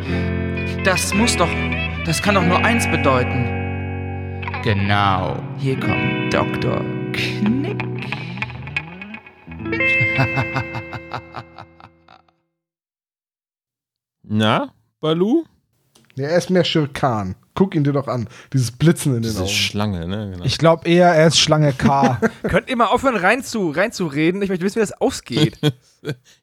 Das 0.86 1.12
muss 1.12 1.36
doch, 1.36 1.50
das 2.06 2.22
kann 2.22 2.36
doch 2.36 2.44
nur 2.44 2.60
eins 2.60 2.86
bedeuten. 2.86 4.44
Genau, 4.64 5.42
hier 5.58 5.80
kommt 5.80 6.32
Dr. 6.32 6.86
Knick. 7.14 7.82
Na, 14.22 14.72
Balu? 15.00 15.46
Ja, 16.16 16.28
er 16.28 16.38
ist 16.38 16.52
mehr 16.52 16.64
Schirkan. 16.64 17.36
Guck 17.54 17.76
ihn 17.76 17.84
dir 17.84 17.92
doch 17.94 18.08
an. 18.08 18.30
Dieses 18.54 18.72
Blitzen 18.72 19.16
in 19.16 19.22
den 19.22 19.30
Diese 19.32 19.42
Augen. 19.42 19.50
Schlange, 19.50 20.08
ne? 20.08 20.32
Genau. 20.34 20.46
Ich 20.46 20.58
glaube 20.58 20.88
eher, 20.88 21.10
er 21.10 21.28
ist 21.28 21.38
Schlange 21.38 21.74
K. 21.74 22.20
Könnt 22.44 22.70
ihr 22.70 22.78
mal 22.78 22.86
aufhören, 22.86 23.16
rein 23.18 23.44
zu, 23.44 23.72
reinzureden? 23.72 24.42
Ich 24.42 24.50
möchte 24.50 24.64
wissen, 24.64 24.78
wie 24.78 24.82
das 24.82 24.94
ausgeht. 24.94 25.58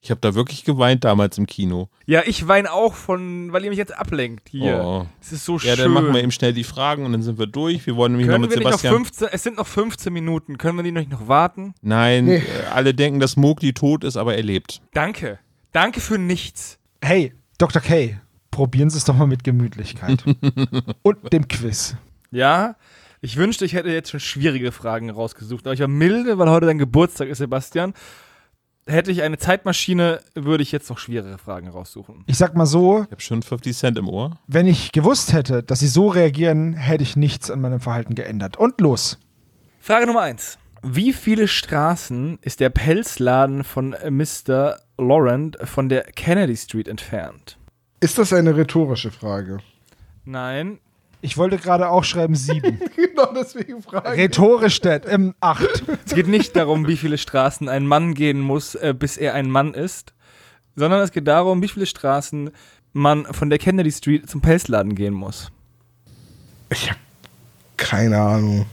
Ich 0.00 0.12
habe 0.12 0.20
da 0.20 0.36
wirklich 0.36 0.62
geweint 0.62 1.02
damals 1.02 1.36
im 1.36 1.46
Kino. 1.46 1.88
ja, 2.06 2.22
ich 2.24 2.46
weine 2.46 2.72
auch 2.72 2.94
von, 2.94 3.52
weil 3.52 3.64
ihr 3.64 3.70
mich 3.70 3.78
jetzt 3.78 3.92
ablenkt 3.92 4.48
hier. 4.48 4.80
Oh. 4.84 5.06
Es 5.20 5.32
ist 5.32 5.44
so 5.44 5.54
Ja, 5.54 5.74
schön. 5.74 5.78
dann 5.78 5.90
machen 5.90 6.14
wir 6.14 6.22
eben 6.22 6.30
schnell 6.30 6.52
die 6.52 6.62
Fragen 6.62 7.04
und 7.04 7.10
dann 7.10 7.22
sind 7.24 7.40
wir 7.40 7.48
durch. 7.48 7.84
Wir 7.84 7.96
wollen 7.96 8.12
nämlich 8.12 8.28
Können 8.28 8.42
noch 8.42 8.50
wir 8.50 8.56
mit 8.56 8.64
nicht 8.64 8.72
noch 8.72 8.78
Sebastian. 8.78 9.04
15, 9.04 9.28
es 9.32 9.42
sind 9.42 9.56
noch 9.56 9.66
15 9.66 10.12
Minuten. 10.12 10.58
Können 10.58 10.78
wir 10.78 10.84
die 10.84 10.92
nicht 10.92 11.10
noch 11.10 11.26
warten? 11.26 11.74
Nein, 11.82 12.26
Nee. 12.26 12.36
äh, 12.36 12.42
alle 12.72 12.94
denken, 12.94 13.18
dass 13.18 13.36
Mowgli 13.36 13.72
tot 13.72 14.04
ist, 14.04 14.16
aber 14.16 14.36
er 14.36 14.44
lebt. 14.44 14.80
Danke. 14.94 15.40
Danke 15.72 16.00
für 16.00 16.18
nichts. 16.18 16.78
hey, 17.02 17.32
Dr. 17.58 17.82
K, 17.82 18.20
probieren 18.58 18.90
Sie 18.90 18.98
es 18.98 19.04
doch 19.04 19.14
mal 19.14 19.28
mit 19.28 19.44
Gemütlichkeit. 19.44 20.24
Und 21.02 21.32
dem 21.32 21.46
Quiz. 21.46 21.94
Ja, 22.32 22.74
ich 23.20 23.36
wünschte, 23.36 23.64
ich 23.64 23.74
hätte 23.74 23.88
jetzt 23.90 24.10
schon 24.10 24.18
schwierige 24.18 24.72
Fragen 24.72 25.10
rausgesucht. 25.10 25.64
Aber 25.64 25.74
ich 25.74 25.78
war 25.80 25.86
milde, 25.86 26.38
weil 26.38 26.50
heute 26.50 26.66
dein 26.66 26.78
Geburtstag 26.78 27.28
ist, 27.28 27.38
Sebastian. 27.38 27.94
Hätte 28.84 29.12
ich 29.12 29.22
eine 29.22 29.38
Zeitmaschine, 29.38 30.18
würde 30.34 30.64
ich 30.64 30.72
jetzt 30.72 30.90
noch 30.90 30.98
schwierige 30.98 31.38
Fragen 31.38 31.68
raussuchen. 31.68 32.24
Ich 32.26 32.36
sag 32.36 32.56
mal 32.56 32.66
so, 32.66 33.02
Ich 33.04 33.12
habe 33.12 33.20
schon 33.20 33.42
50 33.44 33.76
Cent 33.76 33.96
im 33.96 34.08
Ohr. 34.08 34.40
wenn 34.48 34.66
ich 34.66 34.90
gewusst 34.90 35.32
hätte, 35.32 35.62
dass 35.62 35.78
Sie 35.78 35.86
so 35.86 36.08
reagieren, 36.08 36.72
hätte 36.72 37.04
ich 37.04 37.14
nichts 37.14 37.52
an 37.52 37.60
meinem 37.60 37.78
Verhalten 37.78 38.16
geändert. 38.16 38.56
Und 38.56 38.80
los. 38.80 39.20
Frage 39.78 40.04
Nummer 40.08 40.22
1. 40.22 40.58
Wie 40.82 41.12
viele 41.12 41.46
Straßen 41.46 42.40
ist 42.42 42.58
der 42.58 42.70
Pelzladen 42.70 43.62
von 43.62 43.94
Mr. 44.10 44.78
Laurent 44.96 45.56
von 45.62 45.88
der 45.88 46.02
Kennedy 46.02 46.56
Street 46.56 46.88
entfernt? 46.88 47.57
Ist 48.00 48.18
das 48.18 48.32
eine 48.32 48.56
rhetorische 48.56 49.10
Frage? 49.10 49.58
Nein. 50.24 50.78
Ich 51.20 51.36
wollte 51.36 51.58
gerade 51.58 51.88
auch 51.88 52.04
schreiben 52.04 52.36
sieben. 52.36 52.80
genau 52.96 53.32
deswegen 53.32 53.82
frage 53.82 54.10
Rhetorisch 54.10 54.76
steht 54.76 55.02
ähm, 55.08 55.34
acht. 55.40 55.82
Es 56.06 56.14
geht 56.14 56.28
nicht 56.28 56.54
darum, 56.54 56.86
wie 56.86 56.96
viele 56.96 57.18
Straßen 57.18 57.68
ein 57.68 57.86
Mann 57.86 58.14
gehen 58.14 58.40
muss, 58.40 58.76
äh, 58.76 58.94
bis 58.96 59.16
er 59.16 59.34
ein 59.34 59.50
Mann 59.50 59.74
ist, 59.74 60.14
sondern 60.76 61.00
es 61.00 61.10
geht 61.10 61.26
darum, 61.26 61.60
wie 61.60 61.68
viele 61.68 61.86
Straßen 61.86 62.50
man 62.92 63.26
von 63.26 63.50
der 63.50 63.58
Kennedy 63.58 63.90
Street 63.90 64.30
zum 64.30 64.40
Pelzladen 64.40 64.94
gehen 64.94 65.14
muss. 65.14 65.50
Ich 66.70 66.88
habe 66.88 67.00
keine 67.76 68.18
Ahnung. 68.20 68.66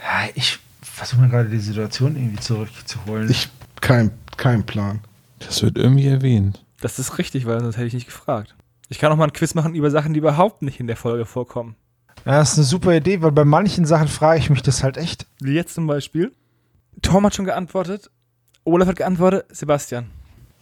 Ja, 0.00 0.28
ich 0.34 0.60
versuche 0.82 1.22
mir 1.22 1.28
gerade 1.28 1.48
die 1.48 1.58
Situation 1.58 2.14
irgendwie 2.14 2.40
zurückzuholen. 2.40 3.28
Ich 3.30 3.48
kein, 3.80 4.12
kein 4.36 4.64
Plan. 4.64 5.00
Das 5.40 5.62
wird 5.62 5.76
irgendwie 5.76 6.06
erwähnt. 6.06 6.64
Das 6.80 6.98
ist 6.98 7.18
richtig, 7.18 7.46
weil 7.46 7.60
sonst 7.60 7.76
hätte 7.76 7.86
ich 7.86 7.94
nicht 7.94 8.06
gefragt. 8.06 8.54
Ich 8.90 8.98
kann 8.98 9.12
auch 9.12 9.16
mal 9.16 9.24
ein 9.26 9.32
Quiz 9.32 9.54
machen 9.54 9.74
über 9.76 9.90
Sachen, 9.90 10.12
die 10.14 10.18
überhaupt 10.18 10.62
nicht 10.62 10.80
in 10.80 10.88
der 10.88 10.96
Folge 10.96 11.24
vorkommen. 11.24 11.76
ja, 12.26 12.38
das 12.38 12.52
ist 12.52 12.58
eine 12.58 12.64
super 12.66 12.92
Idee, 12.92 13.22
weil 13.22 13.30
bei 13.30 13.44
manchen 13.44 13.86
Sachen 13.86 14.08
frage 14.08 14.40
ich 14.40 14.50
mich 14.50 14.62
das 14.62 14.82
halt 14.82 14.96
echt. 14.96 15.26
Wie 15.40 15.52
jetzt 15.54 15.74
zum 15.74 15.86
Beispiel. 15.86 16.32
Tom 17.00 17.24
hat 17.24 17.34
schon 17.36 17.44
geantwortet. 17.44 18.10
Olaf 18.64 18.88
hat 18.88 18.96
geantwortet. 18.96 19.46
Sebastian. 19.50 20.10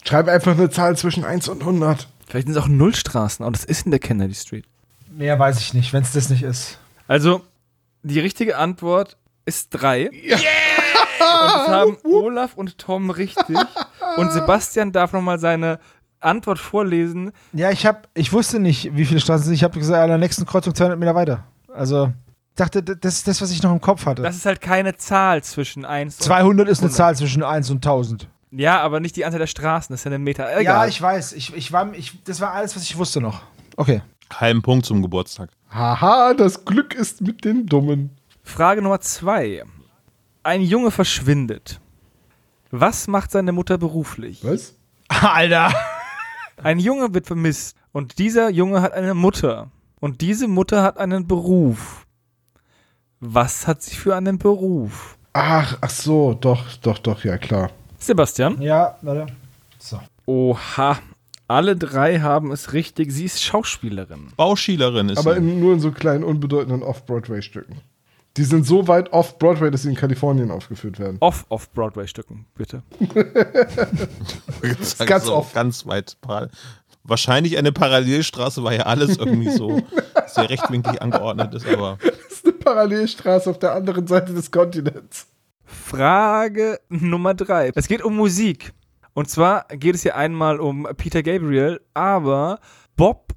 Schreib 0.04 0.28
einfach 0.28 0.52
eine 0.52 0.68
Zahl 0.68 0.94
zwischen 0.96 1.24
1 1.24 1.48
und 1.48 1.62
100. 1.62 2.06
Vielleicht 2.26 2.46
sind 2.46 2.56
es 2.56 2.62
auch 2.62 2.68
Nullstraßen, 2.68 3.42
aber 3.44 3.52
das 3.52 3.64
ist 3.64 3.86
in 3.86 3.90
der 3.90 3.98
Kennedy 4.00 4.34
Street. 4.34 4.66
Mehr 5.10 5.38
weiß 5.38 5.58
ich 5.60 5.72
nicht, 5.72 5.94
wenn 5.94 6.02
es 6.02 6.12
das 6.12 6.28
nicht 6.28 6.42
ist. 6.42 6.78
Also, 7.08 7.40
die 8.02 8.20
richtige 8.20 8.58
Antwort 8.58 9.16
ist 9.46 9.70
drei. 9.70 10.10
Und 10.10 11.54
das 11.54 11.68
haben 11.68 11.96
Olaf 12.04 12.54
und 12.56 12.76
Tom 12.76 13.08
richtig. 13.08 13.56
Und 14.16 14.32
Sebastian 14.32 14.92
darf 14.92 15.12
nochmal 15.12 15.38
seine 15.38 15.80
Antwort 16.20 16.58
vorlesen. 16.58 17.32
Ja, 17.52 17.70
ich 17.70 17.86
habe, 17.86 18.02
ich 18.14 18.32
wusste 18.32 18.58
nicht, 18.60 18.96
wie 18.96 19.04
viele 19.04 19.20
Straßen 19.20 19.44
sind. 19.44 19.54
Ich 19.54 19.64
habe 19.64 19.78
gesagt, 19.78 20.02
an 20.02 20.08
der 20.08 20.18
nächsten 20.18 20.46
Kreuzung 20.46 20.74
200 20.74 20.98
Meter 20.98 21.14
weiter. 21.14 21.44
Also, 21.72 22.12
ich 22.50 22.56
dachte, 22.56 22.82
das 22.82 23.14
ist 23.14 23.28
das, 23.28 23.40
was 23.40 23.50
ich 23.50 23.62
noch 23.62 23.72
im 23.72 23.80
Kopf 23.80 24.06
hatte. 24.06 24.22
Das 24.22 24.36
ist 24.36 24.46
halt 24.46 24.60
keine 24.60 24.96
Zahl 24.96 25.42
zwischen 25.42 25.84
1 25.84 26.16
und 26.16 26.22
200 26.24 26.68
ist 26.68 26.80
eine 26.80 26.86
100. 26.86 26.96
Zahl 26.96 27.16
zwischen 27.16 27.42
1 27.42 27.70
und 27.70 27.76
1000. 27.76 28.28
Ja, 28.50 28.80
aber 28.80 29.00
nicht 29.00 29.16
die 29.16 29.24
Anzahl 29.24 29.38
der 29.38 29.46
Straßen, 29.46 29.92
das 29.92 30.00
ist 30.00 30.04
ja 30.04 30.10
eine 30.10 30.18
Meter. 30.18 30.50
Egal. 30.58 30.62
Ja, 30.64 30.86
ich 30.86 31.00
weiß. 31.00 31.34
Ich, 31.34 31.54
ich 31.54 31.72
war, 31.72 31.92
ich, 31.94 32.22
das 32.24 32.40
war 32.40 32.52
alles, 32.52 32.74
was 32.74 32.82
ich 32.82 32.96
wusste 32.96 33.20
noch. 33.20 33.42
Okay. 33.76 34.02
Halben 34.32 34.62
Punkt 34.62 34.86
zum 34.86 35.02
Geburtstag. 35.02 35.50
Haha, 35.70 36.34
das 36.34 36.64
Glück 36.64 36.94
ist 36.94 37.20
mit 37.20 37.44
den 37.44 37.66
Dummen. 37.66 38.10
Frage 38.42 38.82
Nummer 38.82 39.00
zwei. 39.00 39.64
Ein 40.42 40.62
Junge 40.62 40.90
verschwindet. 40.90 41.80
Was 42.70 43.06
macht 43.06 43.30
seine 43.30 43.52
Mutter 43.52 43.78
beruflich? 43.78 44.40
Was? 44.42 44.74
Alter. 45.08 45.72
Ein 46.62 46.78
Junge 46.78 47.14
wird 47.14 47.26
vermisst 47.26 47.76
und 47.92 48.18
dieser 48.18 48.50
Junge 48.50 48.82
hat 48.82 48.92
eine 48.92 49.14
Mutter. 49.14 49.70
Und 50.00 50.20
diese 50.20 50.48
Mutter 50.48 50.82
hat 50.82 50.98
einen 50.98 51.26
Beruf. 51.26 52.06
Was 53.20 53.66
hat 53.66 53.82
sie 53.82 53.96
für 53.96 54.14
einen 54.14 54.38
Beruf? 54.38 55.18
Ach, 55.32 55.76
ach 55.80 55.90
so, 55.90 56.34
doch, 56.34 56.64
doch, 56.82 56.98
doch, 56.98 57.24
ja 57.24 57.36
klar. 57.38 57.70
Sebastian? 57.98 58.60
Ja, 58.62 58.96
warte. 59.02 59.26
So. 59.78 60.00
Oha. 60.26 60.98
Alle 61.50 61.76
drei 61.76 62.20
haben 62.20 62.52
es 62.52 62.74
richtig. 62.74 63.10
Sie 63.10 63.24
ist 63.24 63.42
Schauspielerin. 63.42 64.28
Bauschielerin 64.36 65.08
ist 65.08 65.18
Aber 65.18 65.34
sie. 65.36 65.40
nur 65.40 65.72
in 65.72 65.80
so 65.80 65.90
kleinen, 65.92 66.22
unbedeutenden 66.22 66.82
Off-Broadway-Stücken. 66.82 67.80
Die 68.38 68.44
sind 68.44 68.64
so 68.64 68.86
weit 68.86 69.12
off-Broadway, 69.12 69.68
dass 69.68 69.82
sie 69.82 69.88
in 69.88 69.96
Kalifornien 69.96 70.52
aufgeführt 70.52 71.00
werden. 71.00 71.16
Off 71.18 71.44
auf 71.48 71.72
Broadway-Stücken, 71.72 72.46
bitte. 72.54 72.84
Ist 74.80 75.04
ganz 75.04 75.24
so 75.24 75.34
oft. 75.34 75.52
Ganz 75.54 75.84
weit. 75.86 76.16
Wahrscheinlich 77.02 77.58
eine 77.58 77.72
Parallelstraße, 77.72 78.62
weil 78.62 78.78
ja 78.78 78.84
alles 78.84 79.16
irgendwie 79.16 79.50
so 79.50 79.82
sehr 80.28 80.48
rechtwinklig 80.48 81.02
angeordnet 81.02 81.52
ist, 81.52 81.66
aber 81.66 81.98
Das 82.00 82.38
ist 82.38 82.44
eine 82.44 82.52
Parallelstraße 82.52 83.50
auf 83.50 83.58
der 83.58 83.72
anderen 83.72 84.06
Seite 84.06 84.32
des 84.32 84.52
Kontinents. 84.52 85.26
Frage 85.64 86.78
Nummer 86.88 87.34
drei. 87.34 87.72
Es 87.74 87.88
geht 87.88 88.02
um 88.02 88.14
Musik. 88.14 88.72
Und 89.14 89.28
zwar 89.28 89.66
geht 89.66 89.96
es 89.96 90.02
hier 90.02 90.14
einmal 90.14 90.60
um 90.60 90.86
Peter 90.96 91.24
Gabriel, 91.24 91.80
aber 91.92 92.60
Bob 92.94 93.32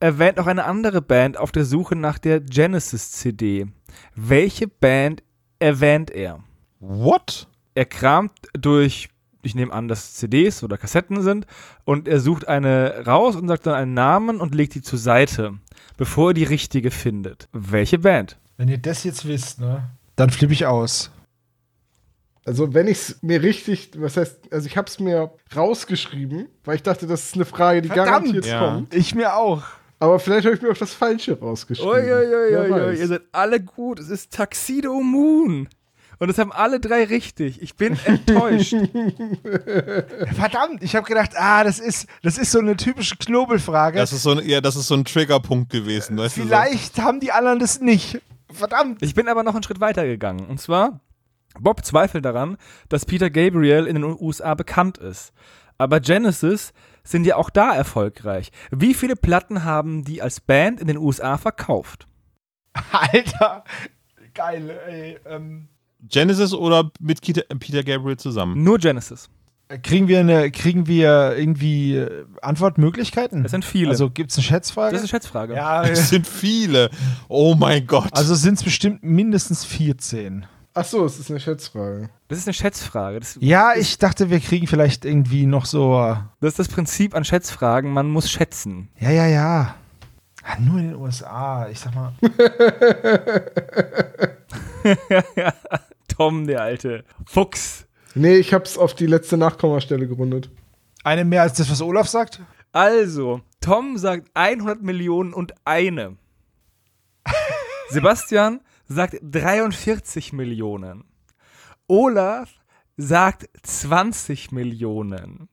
erwähnt 0.00 0.38
auch 0.38 0.46
eine 0.46 0.64
andere 0.64 1.02
Band 1.02 1.36
auf 1.36 1.52
der 1.52 1.66
Suche 1.66 1.94
nach 1.94 2.18
der 2.18 2.40
Genesis-CD. 2.40 3.66
Welche 4.14 4.68
Band 4.68 5.22
erwähnt 5.58 6.10
er? 6.10 6.42
what? 6.80 7.48
Er 7.74 7.84
kramt 7.84 8.32
durch, 8.54 9.08
ich 9.42 9.54
nehme 9.54 9.72
an, 9.72 9.88
dass 9.88 10.04
es 10.04 10.14
CDs 10.14 10.62
oder 10.62 10.78
Kassetten 10.78 11.22
sind, 11.22 11.46
und 11.84 12.08
er 12.08 12.20
sucht 12.20 12.48
eine 12.48 13.04
raus 13.06 13.36
und 13.36 13.48
sagt 13.48 13.66
dann 13.66 13.74
einen 13.74 13.94
Namen 13.94 14.40
und 14.40 14.54
legt 14.54 14.74
die 14.74 14.82
zur 14.82 14.98
Seite, 14.98 15.54
bevor 15.96 16.30
er 16.30 16.34
die 16.34 16.44
richtige 16.44 16.90
findet. 16.90 17.48
Welche 17.52 17.98
Band? 17.98 18.38
Wenn 18.56 18.68
ihr 18.68 18.78
das 18.78 19.04
jetzt 19.04 19.26
wisst, 19.26 19.60
ne? 19.60 19.90
Dann 20.16 20.30
flippe 20.30 20.54
ich 20.54 20.64
aus. 20.64 21.10
Also, 22.46 22.72
wenn 22.72 22.86
ich 22.86 22.98
es 22.98 23.22
mir 23.22 23.42
richtig, 23.42 23.90
was 23.96 24.16
heißt, 24.16 24.52
also 24.52 24.66
ich 24.66 24.76
habe 24.76 24.88
es 24.88 25.00
mir 25.00 25.32
rausgeschrieben, 25.54 26.48
weil 26.64 26.76
ich 26.76 26.82
dachte, 26.82 27.06
das 27.06 27.24
ist 27.24 27.34
eine 27.34 27.44
Frage, 27.44 27.82
die 27.82 27.88
Verdammt! 27.88 28.08
garantiert 28.08 28.46
Ja. 28.46 28.58
kommt. 28.58 28.94
Ich 28.94 29.14
mir 29.14 29.36
auch. 29.36 29.64
Aber 29.98 30.18
vielleicht 30.18 30.44
habe 30.46 30.56
ich 30.56 30.62
mir 30.62 30.70
auch 30.70 30.76
das 30.76 30.92
Falsche 30.92 31.38
rausgeschrieben. 31.38 31.92
Weiß. 31.92 32.98
ihr 32.98 33.06
seid 33.06 33.22
alle 33.32 33.60
gut. 33.60 33.98
Es 33.98 34.10
ist 34.10 34.34
Tuxedo 34.34 35.00
Moon. 35.00 35.68
Und 36.18 36.28
das 36.28 36.38
haben 36.38 36.52
alle 36.52 36.80
drei 36.80 37.04
richtig. 37.04 37.60
Ich 37.60 37.76
bin 37.76 37.98
enttäuscht. 38.04 38.72
Verdammt, 40.34 40.82
ich 40.82 40.96
habe 40.96 41.06
gedacht, 41.06 41.32
ah, 41.36 41.62
das 41.62 41.78
ist, 41.78 42.06
das 42.22 42.38
ist 42.38 42.52
so 42.52 42.58
eine 42.58 42.76
typische 42.76 43.16
Knobelfrage. 43.16 43.98
Das 43.98 44.12
ist 44.12 44.22
so 44.22 44.30
ein, 44.30 44.48
ja, 44.48 44.62
das 44.62 44.76
ist 44.76 44.88
so 44.88 44.94
ein 44.94 45.04
Triggerpunkt 45.04 45.70
gewesen. 45.70 46.16
Weißt 46.16 46.34
Vielleicht 46.34 46.98
haben 46.98 47.20
die 47.20 47.32
anderen 47.32 47.58
das 47.58 47.80
nicht. 47.80 48.20
Verdammt. 48.50 49.02
Ich 49.02 49.14
bin 49.14 49.28
aber 49.28 49.42
noch 49.42 49.54
einen 49.54 49.62
Schritt 49.62 49.80
weiter 49.80 50.06
gegangen. 50.06 50.46
Und 50.46 50.58
zwar, 50.58 51.00
Bob 51.60 51.84
zweifelt 51.84 52.24
daran, 52.24 52.56
dass 52.88 53.04
Peter 53.04 53.28
Gabriel 53.28 53.86
in 53.86 53.96
den 53.96 54.04
USA 54.04 54.54
bekannt 54.54 54.96
ist. 54.96 55.32
Aber 55.76 56.00
Genesis 56.00 56.72
sind 57.06 57.26
ja 57.26 57.36
auch 57.36 57.50
da 57.50 57.74
erfolgreich. 57.74 58.50
Wie 58.70 58.94
viele 58.94 59.16
Platten 59.16 59.64
haben 59.64 60.04
die 60.04 60.20
als 60.20 60.40
Band 60.40 60.80
in 60.80 60.86
den 60.86 60.98
USA 60.98 61.38
verkauft? 61.38 62.06
Alter. 62.90 63.64
Geil, 64.34 64.78
ey. 64.86 65.18
Ähm. 65.26 65.68
Genesis 66.00 66.52
oder 66.52 66.90
mit 67.00 67.22
Peter, 67.22 67.42
Peter 67.58 67.82
Gabriel 67.82 68.16
zusammen? 68.18 68.62
Nur 68.62 68.78
Genesis. 68.78 69.28
kriegen, 69.82 70.08
wir 70.08 70.20
eine, 70.20 70.50
kriegen 70.50 70.86
wir 70.86 71.36
irgendwie 71.36 71.96
äh, 71.96 72.26
Antwortmöglichkeiten? 72.42 73.42
Das 73.42 73.52
sind 73.52 73.64
viele. 73.64 73.90
Also 73.90 74.10
gibt 74.10 74.30
es 74.30 74.36
eine 74.36 74.44
Schätzfrage? 74.44 74.92
Das 74.92 75.02
ist 75.02 75.12
eine 75.12 75.20
Schätzfrage. 75.20 75.54
ja, 75.54 75.84
Es 75.88 76.10
sind 76.10 76.26
viele. 76.26 76.90
Oh 77.28 77.54
mein 77.54 77.86
Gott. 77.86 78.10
also 78.12 78.34
sind 78.34 78.54
es 78.58 78.62
bestimmt 78.62 79.02
mindestens 79.02 79.64
14. 79.64 80.46
Ach 80.78 80.84
so, 80.84 81.06
es 81.06 81.18
ist 81.18 81.30
eine 81.30 81.40
Schätzfrage. 81.40 82.10
Das 82.28 82.36
ist 82.36 82.46
eine 82.46 82.52
Schätzfrage. 82.52 83.18
Das, 83.18 83.38
Ja, 83.40 83.72
ich 83.74 83.96
dachte, 83.96 84.28
wir 84.28 84.40
kriegen 84.40 84.66
vielleicht 84.66 85.06
irgendwie 85.06 85.46
noch 85.46 85.64
so. 85.64 85.98
äh, 85.98 86.16
das 86.40 86.50
ist 86.50 86.58
das 86.58 86.68
Prinzip 86.68 87.14
an 87.14 87.24
Schätzfragen. 87.24 87.90
Man 87.94 88.10
muss 88.10 88.30
schätzen. 88.30 88.90
Ja, 89.00 89.10
ja, 89.10 89.26
ja. 89.26 89.74
Ah, 90.42 90.58
nur 90.60 90.78
in 90.78 90.88
den 90.90 90.96
USA. 90.96 91.66
Ich 91.70 91.80
sag 91.80 91.94
mal. 91.94 92.12
Tom, 96.08 96.46
der 96.46 96.60
alte 96.60 97.04
Fuchs. 97.24 97.86
Nee, 98.14 98.34
ich 98.36 98.52
hab's 98.52 98.76
auf 98.76 98.92
die 98.94 99.06
letzte 99.06 99.38
Nachkommastelle 99.38 100.06
gerundet. 100.06 100.50
Eine 101.04 101.24
mehr 101.24 101.40
als 101.40 101.54
das, 101.54 101.70
was 101.70 101.80
Olaf 101.80 102.08
sagt? 102.08 102.42
Also, 102.72 103.40
Tom 103.62 103.96
sagt 103.96 104.28
100 104.34 104.82
Millionen 104.82 105.32
und 105.32 105.54
eine. 105.64 106.18
Sebastian 107.88 108.60
sagt 108.88 109.16
43 109.22 110.32
Millionen. 110.32 111.04
Olaf 111.88 112.50
sagt 112.96 113.48
20 113.62 114.52
Millionen. 114.52 115.48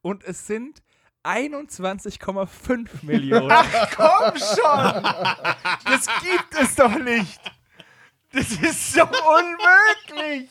Und 0.00 0.24
es 0.24 0.46
sind 0.46 0.82
21,5 1.24 2.88
Millionen. 3.02 3.48
Komm 3.94 4.36
schon! 4.36 5.02
Das 5.84 6.06
gibt 6.20 6.54
es 6.60 6.74
doch 6.74 6.98
nicht! 6.98 7.40
Das 8.32 8.50
ist 8.50 8.94
so 8.94 9.02
unmöglich! 9.02 10.50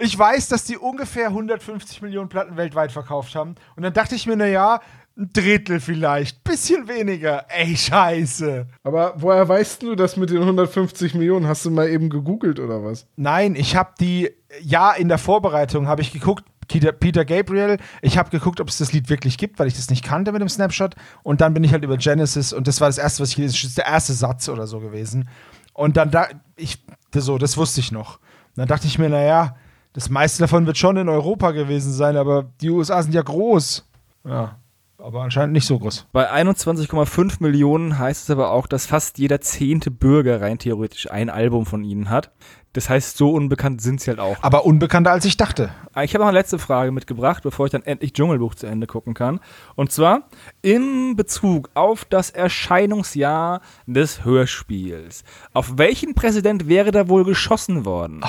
Ich 0.00 0.16
weiß, 0.16 0.48
dass 0.48 0.64
die 0.64 0.78
ungefähr 0.78 1.26
150 1.26 2.02
Millionen 2.02 2.28
Platten 2.28 2.56
weltweit 2.56 2.92
verkauft 2.92 3.34
haben. 3.34 3.56
Und 3.74 3.82
dann 3.82 3.92
dachte 3.92 4.14
ich 4.14 4.26
mir, 4.26 4.36
naja, 4.36 4.80
ein 5.18 5.30
Drittel 5.32 5.80
vielleicht. 5.80 6.44
Bisschen 6.44 6.86
weniger. 6.88 7.44
Ey, 7.48 7.76
scheiße. 7.76 8.66
Aber 8.84 9.14
woher 9.16 9.48
weißt 9.48 9.82
du 9.82 9.94
das 9.96 10.16
mit 10.16 10.30
den 10.30 10.38
150 10.38 11.14
Millionen? 11.14 11.46
Hast 11.46 11.64
du 11.64 11.70
mal 11.70 11.88
eben 11.88 12.08
gegoogelt 12.08 12.60
oder 12.60 12.84
was? 12.84 13.06
Nein, 13.16 13.56
ich 13.56 13.74
habe 13.74 13.90
die, 14.00 14.30
ja, 14.62 14.92
in 14.92 15.08
der 15.08 15.18
Vorbereitung 15.18 15.88
habe 15.88 16.02
ich 16.02 16.12
geguckt, 16.12 16.44
Peter, 16.68 17.24
Gabriel. 17.24 17.78
Ich 18.02 18.18
habe 18.18 18.30
geguckt, 18.30 18.60
ob 18.60 18.68
es 18.68 18.78
das 18.78 18.92
Lied 18.92 19.08
wirklich 19.08 19.38
gibt, 19.38 19.58
weil 19.58 19.68
ich 19.68 19.74
das 19.74 19.90
nicht 19.90 20.04
kannte 20.04 20.32
mit 20.32 20.42
dem 20.42 20.48
Snapshot. 20.48 20.94
Und 21.22 21.40
dann 21.40 21.54
bin 21.54 21.64
ich 21.64 21.72
halt 21.72 21.82
über 21.82 21.96
Genesis 21.96 22.52
und 22.52 22.68
das 22.68 22.80
war 22.80 22.88
das 22.88 22.98
erste, 22.98 23.22
was 23.22 23.30
ich 23.30 23.36
gelesen 23.36 23.54
habe. 23.54 23.62
Das 23.62 23.70
ist 23.70 23.78
der 23.78 23.86
erste 23.86 24.12
Satz 24.12 24.48
oder 24.48 24.66
so 24.66 24.78
gewesen. 24.80 25.28
Und 25.72 25.96
dann 25.96 26.10
da, 26.10 26.28
ich, 26.56 26.78
so, 27.14 27.38
das 27.38 27.56
wusste 27.56 27.80
ich 27.80 27.90
noch. 27.90 28.16
Und 28.16 28.56
dann 28.58 28.68
dachte 28.68 28.86
ich 28.86 28.98
mir, 28.98 29.08
naja, 29.08 29.56
das 29.94 30.10
meiste 30.10 30.42
davon 30.42 30.66
wird 30.66 30.76
schon 30.76 30.96
in 30.98 31.08
Europa 31.08 31.52
gewesen 31.52 31.92
sein, 31.92 32.16
aber 32.16 32.50
die 32.60 32.70
USA 32.70 33.02
sind 33.02 33.14
ja 33.14 33.22
groß. 33.22 33.88
Ja, 34.24 34.58
aber 34.98 35.22
anscheinend 35.22 35.52
nicht 35.52 35.66
so 35.66 35.78
groß. 35.78 36.06
Bei 36.12 36.30
21,5 36.30 37.36
Millionen 37.40 37.98
heißt 37.98 38.24
es 38.24 38.30
aber 38.30 38.50
auch, 38.50 38.66
dass 38.66 38.86
fast 38.86 39.18
jeder 39.18 39.40
zehnte 39.40 39.90
Bürger 39.90 40.40
rein 40.40 40.58
theoretisch 40.58 41.10
ein 41.10 41.30
Album 41.30 41.66
von 41.66 41.84
ihnen 41.84 42.10
hat. 42.10 42.32
Das 42.72 42.90
heißt, 42.90 43.16
so 43.16 43.30
unbekannt 43.30 43.80
sind 43.80 44.00
sie 44.00 44.10
halt 44.10 44.20
auch. 44.20 44.36
Aber 44.42 44.66
unbekannter 44.66 45.10
als 45.10 45.24
ich 45.24 45.36
dachte. 45.36 45.70
Ich 46.02 46.14
habe 46.14 46.22
noch 46.22 46.28
eine 46.28 46.38
letzte 46.38 46.58
Frage 46.58 46.92
mitgebracht, 46.92 47.42
bevor 47.42 47.66
ich 47.66 47.72
dann 47.72 47.82
endlich 47.82 48.12
Dschungelbuch 48.12 48.54
zu 48.54 48.66
Ende 48.66 48.86
gucken 48.86 49.14
kann. 49.14 49.40
Und 49.74 49.90
zwar 49.90 50.28
in 50.62 51.16
Bezug 51.16 51.70
auf 51.74 52.04
das 52.04 52.30
Erscheinungsjahr 52.30 53.62
des 53.86 54.24
Hörspiels. 54.24 55.24
Auf 55.52 55.78
welchen 55.78 56.14
Präsident 56.14 56.68
wäre 56.68 56.90
da 56.90 57.08
wohl 57.08 57.24
geschossen 57.24 57.84
worden? 57.84 58.20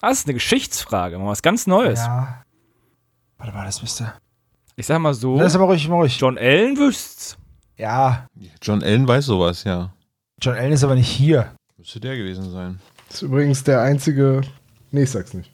Das 0.00 0.18
ist 0.18 0.26
eine 0.26 0.34
Geschichtsfrage, 0.34 1.18
mal 1.18 1.28
was 1.28 1.42
ganz 1.42 1.66
Neues. 1.66 2.00
Ja. 2.00 2.44
Warte 3.38 3.54
mal, 3.54 3.64
das 3.64 3.80
müsste. 3.80 4.12
Ich 4.76 4.86
sag 4.86 4.98
mal 4.98 5.14
so, 5.14 5.38
Das 5.38 5.48
ist 5.48 5.56
aber 5.56 5.66
ruhig, 5.66 5.88
mal 5.88 5.96
ruhig. 5.96 6.18
John 6.18 6.36
Allen 6.38 6.76
wüsst's. 6.76 7.36
Ja, 7.76 8.26
John 8.62 8.82
Allen 8.82 9.06
weiß 9.06 9.26
sowas, 9.26 9.64
ja. 9.64 9.92
John 10.40 10.54
Allen 10.56 10.72
ist 10.72 10.84
aber 10.84 10.94
nicht 10.94 11.08
hier. 11.08 11.52
Müsste 11.78 12.00
der 12.00 12.16
gewesen 12.16 12.50
sein. 12.50 12.80
Das 13.08 13.16
ist 13.16 13.22
übrigens 13.22 13.62
der 13.64 13.82
einzige. 13.82 14.40
Nee, 14.90 15.02
ich 15.04 15.10
sag's 15.10 15.34
nicht. 15.34 15.50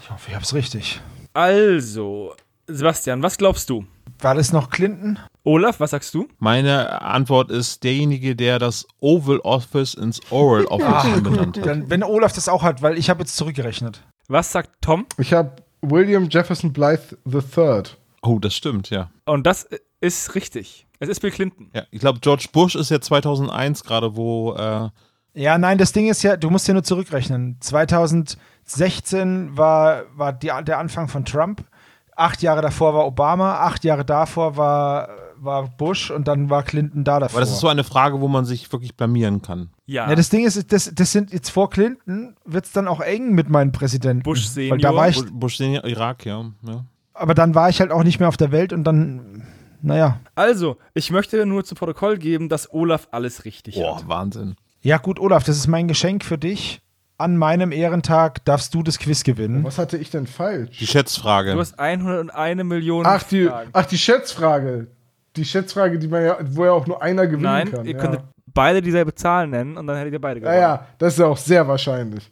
Ich 0.00 0.10
hoffe, 0.10 0.30
ich 0.30 0.34
hab's 0.34 0.54
richtig. 0.54 1.00
Also, 1.34 2.34
Sebastian, 2.66 3.22
was 3.22 3.36
glaubst 3.38 3.68
du? 3.70 3.84
War 4.20 4.34
das 4.34 4.52
noch 4.52 4.70
Clinton? 4.70 5.18
Olaf, 5.44 5.80
was 5.80 5.90
sagst 5.90 6.14
du? 6.14 6.28
Meine 6.38 7.02
Antwort 7.02 7.50
ist 7.50 7.82
derjenige, 7.84 8.36
der 8.36 8.58
das 8.58 8.86
Oval 9.00 9.38
Office 9.40 9.94
ins 9.94 10.20
Oral 10.30 10.64
Office 10.66 11.16
umbenannt 11.16 11.58
hat. 11.58 11.66
Dann, 11.66 11.90
wenn 11.90 12.02
Olaf 12.02 12.32
das 12.32 12.48
auch 12.48 12.62
hat, 12.62 12.82
weil 12.82 12.96
ich 12.98 13.10
habe 13.10 13.20
jetzt 13.20 13.36
zurückgerechnet. 13.36 14.02
Was 14.28 14.52
sagt 14.52 14.70
Tom? 14.80 15.06
Ich 15.18 15.32
habe 15.32 15.56
William 15.80 16.28
Jefferson 16.30 16.72
Blythe 16.72 17.18
III. 17.26 17.82
Oh, 18.22 18.38
das 18.38 18.54
stimmt, 18.54 18.90
ja. 18.90 19.10
Und 19.26 19.46
das 19.46 19.68
ist 20.00 20.34
richtig. 20.34 20.86
Es 21.00 21.08
ist 21.08 21.20
Bill 21.20 21.30
Clinton. 21.32 21.70
Ja, 21.74 21.82
ich 21.90 22.00
glaube, 22.00 22.20
George 22.20 22.46
Bush 22.52 22.74
ist 22.76 22.90
ja 22.90 23.00
2001 23.00 23.82
gerade, 23.82 24.14
wo 24.16 24.54
äh, 24.54 24.88
Ja, 25.34 25.58
nein, 25.58 25.78
das 25.78 25.92
Ding 25.92 26.08
ist 26.08 26.22
ja, 26.22 26.36
du 26.36 26.48
musst 26.50 26.68
ja 26.68 26.74
nur 26.74 26.84
zurückrechnen. 26.84 27.56
2016 27.60 29.56
war, 29.56 30.04
war 30.14 30.32
die, 30.32 30.50
der 30.64 30.78
Anfang 30.78 31.08
von 31.08 31.24
Trump. 31.24 31.64
Acht 32.14 32.42
Jahre 32.42 32.60
davor 32.60 32.94
war 32.94 33.06
Obama, 33.06 33.54
acht 33.60 33.84
Jahre 33.84 34.04
davor 34.04 34.56
war, 34.56 35.08
war 35.36 35.68
Bush 35.76 36.10
und 36.10 36.28
dann 36.28 36.50
war 36.50 36.62
Clinton 36.62 37.04
da 37.04 37.18
davor. 37.18 37.36
Aber 37.38 37.40
das 37.40 37.50
ist 37.50 37.60
so 37.60 37.68
eine 37.68 37.84
Frage, 37.84 38.20
wo 38.20 38.28
man 38.28 38.44
sich 38.44 38.70
wirklich 38.70 38.96
blamieren 38.96 39.40
kann. 39.40 39.70
Ja. 39.86 40.08
ja, 40.08 40.14
das 40.14 40.28
Ding 40.28 40.44
ist, 40.44 40.72
das, 40.72 40.92
das 40.94 41.10
sind 41.10 41.32
jetzt 41.32 41.48
vor 41.48 41.70
Clinton, 41.70 42.36
wird 42.44 42.66
es 42.66 42.72
dann 42.72 42.86
auch 42.86 43.00
eng 43.00 43.32
mit 43.32 43.48
meinen 43.48 43.72
Präsidenten. 43.72 44.22
Bush 44.22 44.44
Weil 44.54 44.68
da 44.78 44.90
Senior. 44.90 44.94
war 44.94 45.08
ich, 45.08 45.16
Bu- 45.24 45.32
Bush 45.32 45.56
Senior, 45.56 45.84
Irak, 45.86 46.26
ja. 46.26 46.44
ja. 46.66 46.84
Aber 47.14 47.34
dann 47.34 47.54
war 47.54 47.68
ich 47.68 47.80
halt 47.80 47.90
auch 47.90 48.04
nicht 48.04 48.20
mehr 48.20 48.28
auf 48.28 48.36
der 48.36 48.52
Welt 48.52 48.72
und 48.72 48.84
dann, 48.84 49.46
naja. 49.82 50.20
also, 50.34 50.76
ich 50.94 51.10
möchte 51.10 51.44
nur 51.46 51.64
zu 51.64 51.74
Protokoll 51.74 52.18
geben, 52.18 52.48
dass 52.48 52.72
Olaf 52.72 53.08
alles 53.10 53.44
richtig 53.44 53.74
Boah, 53.74 53.96
hat. 53.96 54.08
Wahnsinn. 54.08 54.56
Ja, 54.82 54.98
gut, 54.98 55.20
Olaf, 55.20 55.44
das 55.44 55.56
ist 55.56 55.68
mein 55.68 55.88
Geschenk 55.88 56.24
für 56.24 56.38
dich. 56.38 56.80
An 57.18 57.36
meinem 57.36 57.70
Ehrentag 57.70 58.44
darfst 58.44 58.74
du 58.74 58.82
das 58.82 58.98
Quiz 58.98 59.22
gewinnen. 59.22 59.62
Was 59.62 59.78
hatte 59.78 59.96
ich 59.96 60.10
denn 60.10 60.26
falsch? 60.26 60.78
Die 60.78 60.86
Schätzfrage. 60.86 61.52
Du 61.52 61.60
hast 61.60 61.78
101 61.78 62.64
Millionen 62.64 63.06
Ach, 63.06 63.22
die, 63.22 63.46
Fragen. 63.46 63.70
ach, 63.72 63.86
die 63.86 63.98
Schätzfrage. 63.98 64.88
Die 65.36 65.44
Schätzfrage, 65.44 65.98
die 65.98 66.08
man 66.08 66.24
ja, 66.24 66.38
wo 66.42 66.64
ja 66.64 66.72
auch 66.72 66.86
nur 66.86 67.00
einer 67.00 67.26
gewinnen 67.26 67.44
Nein, 67.44 67.70
kann. 67.70 67.84
ihr 67.86 67.92
ja. 67.92 67.98
könntet 67.98 68.22
beide 68.46 68.82
dieselbe 68.82 69.14
Zahl 69.14 69.46
nennen 69.46 69.76
und 69.76 69.86
dann 69.86 69.96
hättet 69.96 70.14
ihr 70.14 70.20
beide 70.20 70.40
ja, 70.40 70.46
gewonnen. 70.46 70.60
ja, 70.60 70.86
das 70.98 71.14
ist 71.14 71.18
ja 71.20 71.26
auch 71.26 71.36
sehr 71.36 71.66
wahrscheinlich. 71.68 72.30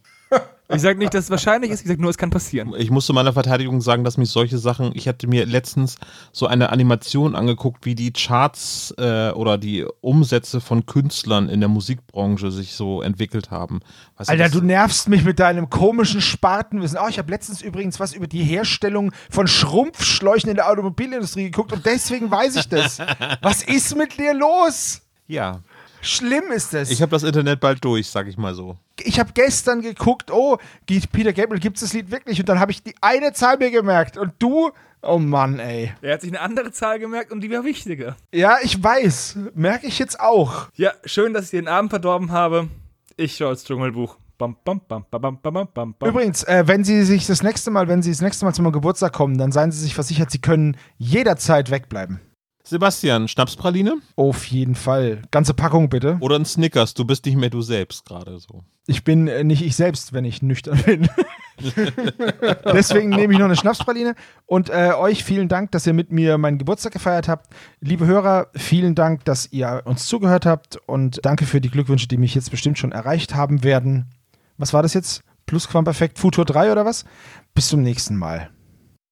Ich 0.73 0.83
sage 0.83 0.99
nicht, 0.99 1.15
dass 1.15 1.25
es 1.25 1.31
wahrscheinlich 1.31 1.71
ist, 1.71 1.83
ich 1.83 1.89
sage 1.89 2.01
nur, 2.01 2.11
es 2.11 2.19
kann 2.19 2.31
passieren. 2.31 2.73
Ich 2.77 2.91
muss 2.91 3.07
zu 3.07 3.13
meiner 3.13 3.33
Verteidigung 3.33 3.81
sagen, 3.81 4.05
dass 4.05 4.17
mich 4.17 4.31
solche 4.31 4.59
Sachen, 4.59 4.93
ich 4.95 5.09
hatte 5.09 5.27
mir 5.27 5.47
letztens 5.47 5.97
so 6.33 6.47
eine 6.47 6.71
Animation 6.71 7.35
angeguckt, 7.35 7.85
wie 7.87 7.95
die 7.95 8.13
Charts 8.13 8.95
äh, 8.99 9.31
oder 9.31 9.59
die 9.59 9.85
Umsätze 10.01 10.61
von 10.61 10.87
Künstlern 10.87 11.49
in 11.49 11.61
der 11.61 11.69
Musikbranche 11.69 12.51
sich 12.51 12.75
so 12.75 13.03
entwickelt 13.03 13.51
haben. 13.51 13.81
Weißt 14.17 14.31
Alter, 14.31 14.45
das- 14.45 14.53
du 14.53 14.61
nervst 14.61 15.09
mich 15.09 15.25
mit 15.25 15.41
deinem 15.41 15.71
komischen 15.71 16.21
Spartenwissen. 16.21 16.99
Oh, 17.03 17.09
ich 17.09 17.19
habe 17.19 17.31
letztens 17.31 17.63
übrigens 17.63 17.99
was 17.99 18.13
über 18.15 18.27
die 18.27 18.45
Herstellung 18.45 19.13
von 19.29 19.47
Schrumpfschläuchen 19.47 20.51
in 20.51 20.57
der 20.57 20.71
Automobilindustrie 20.71 21.45
geguckt 21.45 21.73
und 21.73 21.85
deswegen 21.85 22.31
weiß 22.31 22.57
ich 22.57 22.69
das. 22.69 22.99
was 23.43 23.63
ist 23.63 23.97
mit 23.97 24.19
dir 24.19 24.35
los? 24.35 25.03
Ja, 25.27 25.61
Schlimm 26.03 26.45
ist 26.55 26.73
das. 26.75 26.91
ich 26.91 27.03
habe 27.03 27.11
das 27.11 27.23
Internet 27.23 27.61
bald 27.61 27.85
durch, 27.85 28.09
sag 28.09 28.27
ich 28.27 28.37
mal 28.37 28.55
so. 28.55 28.77
ich 29.03 29.19
habe 29.21 29.31
gestern 29.35 29.83
geguckt, 29.83 30.31
oh, 30.31 30.59
geht 30.87 31.11
Peter 31.13 31.33
Gabriel 31.33 31.61
gibt 31.61 31.77
es 31.77 31.83
das 31.83 31.93
Lied 31.93 32.11
wirklich? 32.11 32.41
Und 32.41 32.49
dann 32.49 32.59
habe 32.61 32.73
ich 32.73 32.83
die 32.83 32.95
eine 33.01 33.33
Zahl 33.33 33.59
mir 33.59 33.71
gemerkt. 33.71 34.17
Und 34.17 34.33
du, 34.39 34.71
oh 35.03 35.19
Mann, 35.19 35.59
ey. 35.59 35.93
Er 36.03 36.15
hat 36.15 36.23
sich 36.23 36.31
eine 36.31 36.41
andere 36.41 36.73
Zahl 36.73 36.99
gemerkt 36.99 37.33
und 37.33 37.41
die 37.41 37.51
war 37.51 37.65
wichtiger. 37.65 38.17
Ja, 38.33 38.59
ich 38.63 38.83
weiß. 38.83 39.39
Merke 39.55 39.87
ich 39.87 39.99
jetzt 39.99 40.21
auch. 40.21 40.69
Ja, 40.75 40.93
schön, 41.05 41.35
dass 41.35 41.45
ich 41.47 41.51
den 41.51 41.69
Abend 41.69 41.91
verdorben 41.91 42.33
habe. 42.33 42.69
Ich 43.17 43.37
schaue 43.37 43.53
ins 43.53 43.65
Dschungelbuch. 43.65 44.17
Bam, 44.39 44.57
bam, 44.65 44.81
bam, 44.89 45.05
bam, 45.11 45.21
bam, 45.21 45.39
bam, 45.43 45.69
bam, 45.75 45.95
bam. 45.99 46.09
Übrigens, 46.09 46.45
äh, 46.45 46.63
wenn 46.67 46.83
Sie 46.83 47.05
sich 47.05 47.27
das 47.27 47.43
nächste 47.43 47.71
Mal, 47.71 47.89
wenn 47.89 48.01
Sie 48.01 48.11
das 48.11 48.23
nächste 48.23 48.47
Mal 48.47 48.55
zu 48.55 48.63
meinem 48.63 48.73
Geburtstag 48.73 49.13
kommen, 49.13 49.37
dann 49.37 49.53
seien 49.53 49.71
Sie 49.71 49.81
sich 49.81 49.95
versichert, 49.95 50.31
Sie 50.31 50.41
können 50.41 50.79
jederzeit 50.97 51.71
wegbleiben. 51.71 52.21
Sebastian, 52.71 53.27
Schnapspraline 53.27 53.97
Auf 54.15 54.47
jeden 54.47 54.77
Fall. 54.77 55.23
Ganze 55.33 55.55
Packung 55.55 55.89
bitte. 55.89 56.19
oder 56.21 56.37
ein 56.37 56.45
Snickers? 56.45 56.95
Du 56.95 57.05
bist 57.05 57.27
nicht 57.27 57.37
mehr 57.37 57.51
du 57.51 57.63
selbst 57.63 58.05
gerade 58.05 58.39
so. 58.39 58.63
Ich 58.87 59.03
bin 59.03 59.27
äh, 59.27 59.43
nicht 59.43 59.63
ich 59.63 59.75
selbst, 59.75 60.13
wenn 60.13 60.25
ich 60.25 60.41
nüchtern 60.41 60.81
bin. 60.85 61.09
Deswegen 62.73 63.09
nehme 63.09 63.33
ich 63.33 63.41
noch 63.41 63.47
eine 63.47 63.57
Schnapspraline. 63.57 64.15
Und 64.47 64.71
äh, 64.71 64.93
euch 64.97 65.25
vielen 65.25 65.49
Dank, 65.49 65.73
dass 65.73 65.85
ihr 65.85 65.93
mit 65.95 66.13
mir 66.13 66.39
meinen 66.39 66.59
Geburtstag 66.59 66.93
gefeiert 66.93 67.27
habt. 67.27 67.53
Liebe 67.81 68.07
Hörer, 68.07 68.47
vielen 68.55 68.95
Dank, 68.95 69.25
dass 69.25 69.53
ihr 69.53 69.83
uns 69.85 70.07
zugehört 70.07 70.47
habt. 70.47 70.77
Und 70.87 71.19
danke 71.25 71.47
für 71.47 71.61
die 71.61 71.71
Glückwünsche, 71.71 72.07
die 72.07 72.19
mich 72.19 72.37
jetzt 72.37 72.53
bestimmt 72.53 72.79
schon 72.79 72.93
erreicht 72.93 73.35
haben 73.35 73.65
werden. 73.65 74.07
Was 74.59 74.73
war 74.73 74.83
das 74.85 74.95
jetzt? 74.95 75.23
Plusquamperfekt 75.47 76.21
Futur 76.21 76.45
3 76.45 76.71
oder 76.71 76.85
was? 76.85 77.05
Bis 77.53 77.67
zum 77.67 77.83
nächsten 77.83 78.15
Mal. 78.17 78.51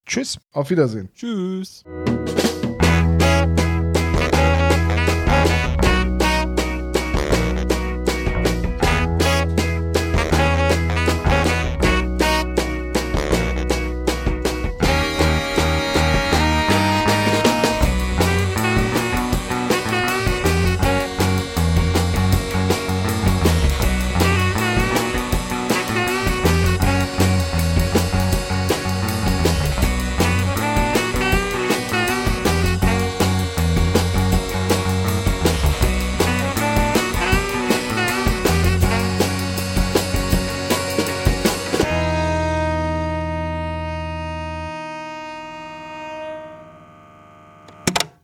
Tschüss. 0.06 0.38
Auf 0.52 0.70
Wiedersehen. 0.70 1.10
Tschüss. 1.12 1.82